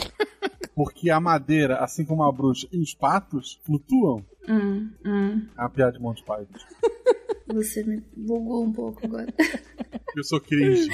Porque 0.75 1.11
a 1.11 1.21
madeira, 1.21 1.77
assim 1.77 2.05
como 2.05 2.25
a 2.25 2.33
bruxa 2.33 2.67
e 2.73 2.79
os 2.81 2.95
patos, 2.95 3.61
flutuam. 3.65 4.25
Hum, 4.49 4.91
hum. 5.05 5.47
É 5.57 5.61
uma 5.61 5.71
piada 5.71 5.93
de 5.93 6.01
Monty 6.01 6.25
Python. 6.25 6.59
Você 7.47 7.83
me 7.85 8.03
bugou 8.17 8.65
um 8.65 8.73
pouco 8.73 9.05
agora. 9.05 9.27
Eu 10.17 10.25
sou 10.25 10.41
cringe. 10.41 10.89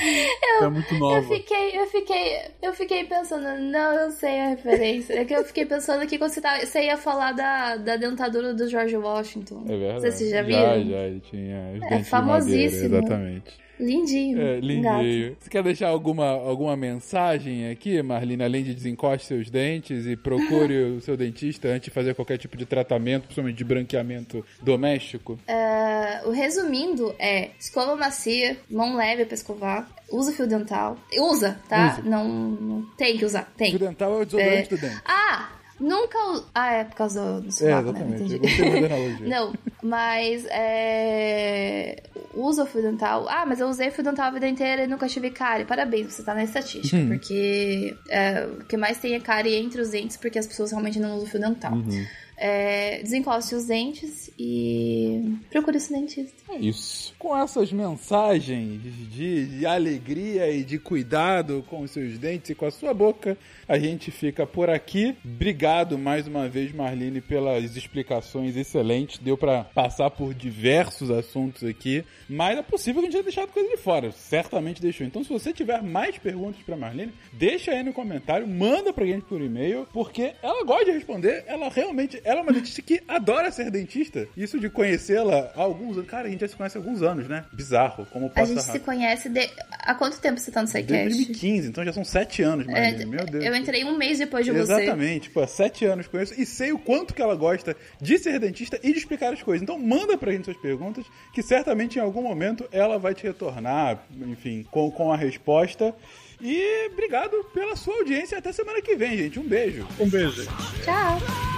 Eu, 0.60 0.66
é 0.66 0.70
muito 0.70 0.94
Eu 0.94 0.98
nova. 0.98 1.28
fiquei, 1.28 1.78
eu 1.78 1.86
fiquei, 1.86 2.38
eu 2.60 2.72
fiquei 2.72 3.04
pensando, 3.04 3.44
não, 3.60 3.92
eu 3.94 4.10
sei 4.10 4.40
a 4.40 4.48
referência. 4.48 5.14
É 5.14 5.24
que 5.24 5.34
eu 5.34 5.44
fiquei 5.44 5.64
pensando 5.64 6.06
que 6.06 6.18
você, 6.18 6.40
tá, 6.40 6.58
você 6.58 6.84
ia 6.86 6.96
falar 6.96 7.32
da, 7.32 7.76
da 7.76 7.96
dentadura 7.96 8.52
do 8.52 8.66
George 8.68 8.96
Washington. 8.96 9.64
É 9.68 9.76
verdade. 9.78 10.00
Vocês 10.10 10.30
já 10.30 10.38
Já, 10.38 10.42
viram? 10.42 10.90
já, 10.90 10.98
ele 11.06 11.20
tinha 11.20 11.56
É 11.90 12.02
famosíssimo. 12.04 12.90
madeira, 12.90 12.98
exatamente. 12.98 13.58
Lindinho. 13.80 14.40
É, 14.40 14.60
lindinho. 14.60 15.36
Você 15.40 15.48
quer 15.48 15.62
deixar 15.62 15.88
alguma, 15.88 16.26
alguma 16.26 16.76
mensagem 16.76 17.70
aqui, 17.70 18.02
Marlene? 18.02 18.44
Além 18.44 18.62
de 18.62 18.74
desencoste 18.74 19.26
seus 19.26 19.50
dentes 19.50 20.06
e 20.06 20.16
procure 20.16 20.82
o 20.82 21.00
seu 21.00 21.16
dentista 21.16 21.68
antes 21.68 21.86
de 21.86 21.90
fazer 21.90 22.14
qualquer 22.14 22.36
tipo 22.36 22.56
de 22.56 22.66
tratamento, 22.66 23.22
principalmente 23.22 23.56
de 23.56 23.64
branqueamento 23.64 24.44
doméstico? 24.60 25.38
É, 25.48 26.22
o 26.26 26.30
resumindo 26.30 27.14
é 27.18 27.50
escova 27.58 27.96
macia, 27.96 28.56
mão 28.70 28.96
leve 28.96 29.24
pra 29.24 29.34
escovar, 29.34 29.88
usa 30.10 30.32
fio 30.32 30.46
dental. 30.46 30.98
Usa, 31.18 31.58
tá? 31.68 32.00
Não, 32.04 32.28
não 32.28 32.82
tem 32.96 33.16
que 33.16 33.24
usar, 33.24 33.50
tem. 33.56 33.74
O 33.74 33.78
dental 33.78 34.12
é 34.12 34.22
o 34.22 34.24
desodorante 34.24 34.68
do 34.68 34.78
dente. 34.78 35.00
Ah, 35.04 35.48
nunca. 35.80 36.18
Ah, 36.54 36.72
é 36.74 36.84
por 36.84 36.94
causa 36.94 37.40
do 37.40 37.48
É, 37.48 37.50
sovaco, 37.50 37.92
né? 37.92 38.16
exatamente. 38.16 38.62
Analogia. 38.86 39.26
Não, 39.28 39.52
mas 39.82 40.46
é. 40.50 42.02
Usa 42.34 42.62
o 42.62 42.66
fio 42.66 42.82
dental. 42.82 43.26
Ah, 43.28 43.44
mas 43.46 43.58
eu 43.60 43.68
usei 43.68 43.90
fio 43.90 44.04
dental 44.04 44.26
a 44.26 44.30
vida 44.30 44.46
inteira 44.48 44.84
e 44.84 44.86
nunca 44.86 45.08
tive 45.08 45.30
cárie. 45.30 45.64
Parabéns, 45.64 46.12
você 46.12 46.22
tá 46.22 46.34
na 46.34 46.44
estatística. 46.44 46.96
Uhum. 46.96 47.08
Porque 47.08 47.96
é, 48.08 48.46
o 48.46 48.64
que 48.64 48.76
mais 48.76 48.98
tem 48.98 49.14
é 49.14 49.20
cárie 49.20 49.56
entre 49.56 49.80
os 49.80 49.90
dentes, 49.90 50.16
porque 50.16 50.38
as 50.38 50.46
pessoas 50.46 50.70
realmente 50.70 51.00
não 51.00 51.16
usam 51.16 51.26
fio 51.26 51.40
dental. 51.40 51.72
Uhum. 51.72 52.06
É, 52.36 53.02
desencoste 53.02 53.54
os 53.54 53.66
dentes 53.66 54.30
e 54.38 55.36
procure 55.50 55.76
esse 55.76 55.92
dentista. 55.92 56.34
É 56.50 56.56
isso. 56.58 57.09
Com 57.20 57.36
essas 57.36 57.70
mensagens 57.70 58.80
de, 59.10 59.58
de 59.58 59.66
alegria 59.66 60.50
e 60.50 60.64
de 60.64 60.78
cuidado 60.78 61.62
com 61.68 61.82
os 61.82 61.90
seus 61.90 62.18
dentes 62.18 62.48
e 62.48 62.54
com 62.54 62.64
a 62.64 62.70
sua 62.70 62.94
boca, 62.94 63.36
a 63.68 63.78
gente 63.78 64.10
fica 64.10 64.46
por 64.46 64.70
aqui. 64.70 65.14
Obrigado 65.22 65.98
mais 65.98 66.26
uma 66.26 66.48
vez, 66.48 66.72
Marlene, 66.72 67.20
pelas 67.20 67.76
explicações 67.76 68.56
excelentes. 68.56 69.18
Deu 69.18 69.36
pra 69.36 69.64
passar 69.64 70.08
por 70.08 70.32
diversos 70.32 71.10
assuntos 71.10 71.62
aqui, 71.62 72.02
mas 72.26 72.56
é 72.56 72.62
possível 72.62 73.02
que 73.02 73.08
a 73.08 73.10
gente 73.10 73.12
tenha 73.12 73.24
deixado 73.24 73.52
coisa 73.52 73.68
de 73.68 73.76
fora. 73.76 74.10
Certamente 74.12 74.80
deixou. 74.80 75.06
Então, 75.06 75.22
se 75.22 75.28
você 75.28 75.52
tiver 75.52 75.82
mais 75.82 76.16
perguntas 76.16 76.62
pra 76.62 76.74
Marlene, 76.74 77.12
deixa 77.34 77.72
aí 77.72 77.82
no 77.82 77.92
comentário, 77.92 78.48
manda 78.48 78.94
pra 78.94 79.04
gente 79.04 79.26
por 79.26 79.42
e-mail, 79.42 79.86
porque 79.92 80.32
ela 80.42 80.64
gosta 80.64 80.86
de 80.86 80.92
responder. 80.92 81.44
Ela 81.46 81.68
realmente, 81.68 82.18
ela 82.24 82.40
é 82.40 82.42
uma 82.42 82.52
dentista 82.52 82.80
que 82.80 83.02
adora 83.06 83.52
ser 83.52 83.70
dentista. 83.70 84.26
Isso 84.34 84.58
de 84.58 84.70
conhecê-la 84.70 85.52
há 85.54 85.60
alguns 85.60 85.98
anos. 85.98 86.08
Cara, 86.08 86.26
a 86.26 86.30
gente 86.30 86.40
já 86.40 86.48
se 86.48 86.56
conhece 86.56 86.78
há 86.78 86.80
alguns 86.80 87.02
anos, 87.02 87.09
né? 87.14 87.44
Bizarro, 87.52 88.06
como 88.06 88.26
A 88.26 88.30
passa 88.30 88.46
gente 88.48 88.60
se 88.62 88.66
rápido. 88.68 88.84
conhece 88.84 89.28
de... 89.28 89.48
Há 89.70 89.94
quanto 89.94 90.18
tempo 90.20 90.38
você 90.38 90.50
tá 90.50 90.60
no 90.62 90.66
Desde 90.68 90.86
SciCast? 90.92 91.16
2015, 91.16 91.68
então 91.68 91.84
já 91.84 91.92
são 91.92 92.04
sete 92.04 92.42
anos, 92.42 92.66
É. 92.68 93.04
Meu 93.04 93.24
Deus. 93.26 93.44
eu 93.44 93.54
entrei 93.54 93.84
um 93.84 93.96
mês 93.96 94.18
depois 94.18 94.44
de 94.44 94.52
você. 94.52 94.60
Exatamente, 94.72 95.30
pô, 95.30 95.40
há 95.40 95.46
sete 95.46 95.84
anos 95.84 96.06
conheço 96.06 96.40
e 96.40 96.44
sei 96.46 96.72
o 96.72 96.78
quanto 96.78 97.12
que 97.14 97.22
ela 97.22 97.34
gosta 97.34 97.76
de 98.00 98.18
ser 98.18 98.38
dentista 98.38 98.78
e 98.82 98.92
de 98.92 98.98
explicar 98.98 99.32
as 99.32 99.42
coisas. 99.42 99.62
Então 99.62 99.78
manda 99.78 100.16
pra 100.16 100.32
gente 100.32 100.44
suas 100.44 100.56
perguntas, 100.56 101.04
que 101.34 101.42
certamente 101.42 101.96
em 101.96 102.02
algum 102.02 102.22
momento 102.22 102.68
ela 102.72 102.98
vai 102.98 103.14
te 103.14 103.24
retornar, 103.24 104.02
enfim, 104.26 104.64
com, 104.70 104.90
com 104.90 105.12
a 105.12 105.16
resposta. 105.16 105.94
E 106.40 106.88
obrigado 106.92 107.44
pela 107.52 107.76
sua 107.76 107.94
audiência. 107.96 108.38
Até 108.38 108.50
semana 108.52 108.80
que 108.80 108.96
vem, 108.96 109.16
gente. 109.16 109.38
Um 109.38 109.42
beijo. 109.46 109.86
Um 109.98 110.08
beijo, 110.08 110.42
gente. 110.42 110.82
Tchau. 110.84 111.49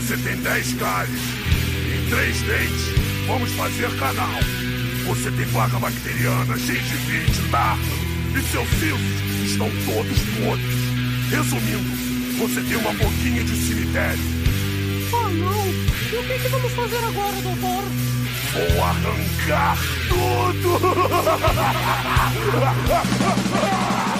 Você 0.00 0.16
tem 0.16 0.36
10 0.36 0.74
cáries 0.74 1.20
e 1.86 2.08
3 2.08 2.42
dentes. 2.42 3.26
Vamos 3.26 3.50
fazer 3.52 3.90
canal. 3.98 4.40
Você 5.06 5.30
tem 5.30 5.46
placa 5.48 5.78
bacteriana, 5.78 6.56
gengivite, 6.56 7.40
tartaro 7.50 7.80
e 8.34 8.42
seus 8.50 8.68
sisos 8.70 9.50
estão 9.50 9.68
todos 9.84 10.18
podres. 10.42 10.90
Resumindo, 11.30 11.90
Você 12.38 12.62
tem 12.62 12.76
uma 12.76 12.92
boquinha 12.94 13.44
de 13.44 13.56
cemitério. 13.56 14.24
Oh, 15.12 15.28
não! 15.28 15.68
E 15.68 16.16
o 16.16 16.22
que, 16.24 16.38
que 16.38 16.48
vamos 16.48 16.72
fazer 16.72 17.04
agora, 17.04 17.36
doutor? 17.42 17.84
Vou 18.52 18.82
arrancar 18.82 19.78
tudo! 20.08 20.80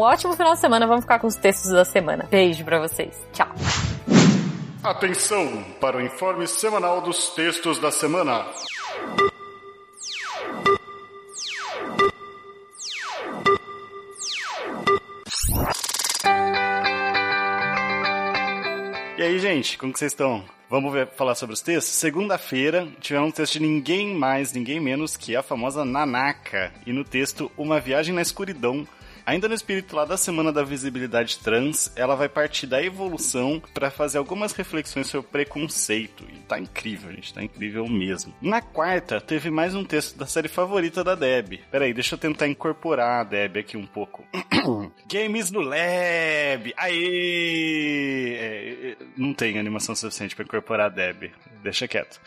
ótimo 0.01 0.33
final 0.35 0.53
de 0.53 0.59
semana. 0.59 0.87
Vamos 0.87 1.03
ficar 1.03 1.19
com 1.19 1.27
os 1.27 1.35
textos 1.35 1.71
da 1.71 1.85
semana. 1.85 2.27
Beijo 2.29 2.63
para 2.65 2.79
vocês. 2.79 3.15
Tchau. 3.33 3.49
Atenção 4.83 5.63
para 5.79 5.97
o 5.97 6.01
informe 6.01 6.47
semanal 6.47 7.01
dos 7.01 7.29
textos 7.29 7.77
da 7.77 7.91
semana. 7.91 8.45
E 19.21 19.23
aí, 19.23 19.37
gente, 19.37 19.77
como 19.77 19.93
que 19.93 19.99
vocês 19.99 20.13
estão? 20.13 20.43
Vamos 20.67 20.91
ver, 20.91 21.09
falar 21.09 21.35
sobre 21.35 21.53
os 21.53 21.61
textos? 21.61 21.93
Segunda-feira, 21.93 22.87
tivemos 22.99 23.29
um 23.29 23.31
texto 23.31 23.53
de 23.53 23.59
ninguém 23.59 24.15
mais, 24.15 24.51
ninguém 24.51 24.79
menos 24.79 25.15
que 25.15 25.35
a 25.35 25.43
famosa 25.43 25.85
Nanaka. 25.85 26.71
E 26.87 26.91
no 26.91 27.03
texto, 27.03 27.51
Uma 27.55 27.79
Viagem 27.79 28.15
na 28.15 28.21
Escuridão, 28.23 28.87
Ainda 29.31 29.47
no 29.47 29.53
espírito 29.53 29.95
lá 29.95 30.03
da 30.03 30.17
Semana 30.17 30.51
da 30.51 30.61
Visibilidade 30.61 31.39
Trans, 31.39 31.89
ela 31.95 32.15
vai 32.15 32.27
partir 32.27 32.67
da 32.67 32.83
evolução 32.83 33.63
para 33.73 33.89
fazer 33.89 34.17
algumas 34.17 34.51
reflexões 34.51 35.07
sobre 35.07 35.25
o 35.25 35.29
preconceito. 35.29 36.25
E 36.29 36.39
tá 36.39 36.59
incrível, 36.59 37.09
gente, 37.13 37.33
tá 37.33 37.41
incrível 37.41 37.87
mesmo. 37.87 38.35
Na 38.41 38.61
quarta, 38.61 39.21
teve 39.21 39.49
mais 39.49 39.73
um 39.73 39.85
texto 39.85 40.17
da 40.17 40.25
série 40.25 40.49
favorita 40.49 41.01
da 41.01 41.15
Deb. 41.15 41.61
Peraí, 41.71 41.93
deixa 41.93 42.15
eu 42.15 42.19
tentar 42.19 42.49
incorporar 42.49 43.21
a 43.21 43.23
Deb 43.23 43.55
aqui 43.55 43.77
um 43.77 43.87
pouco. 43.87 44.21
Games 45.07 45.49
no 45.49 45.61
Lab! 45.61 46.73
Aê! 46.75 48.35
É, 48.35 48.89
é, 48.89 48.97
não 49.15 49.33
tem 49.33 49.57
animação 49.57 49.95
suficiente 49.95 50.35
para 50.35 50.43
incorporar 50.43 50.87
a 50.87 50.89
Deb. 50.89 51.31
Deixa 51.63 51.87
quieto. 51.87 52.19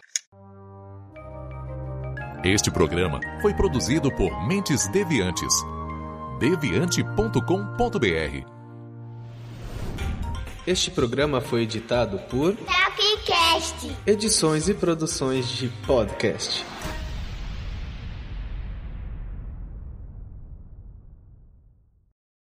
Este 2.44 2.72
programa 2.72 3.20
foi 3.40 3.54
produzido 3.54 4.12
por 4.12 4.48
Mentes 4.48 4.88
Deviantes. 4.88 5.54
deviante.com.br. 6.40 8.48
Este 10.66 10.90
programa 10.90 11.40
foi 11.40 11.62
editado 11.62 12.18
por 12.28 12.56
Tapcast. 12.56 13.96
Edições 14.08 14.68
e 14.68 14.74
produções 14.74 15.48
de 15.48 15.68
podcast. 15.86 16.66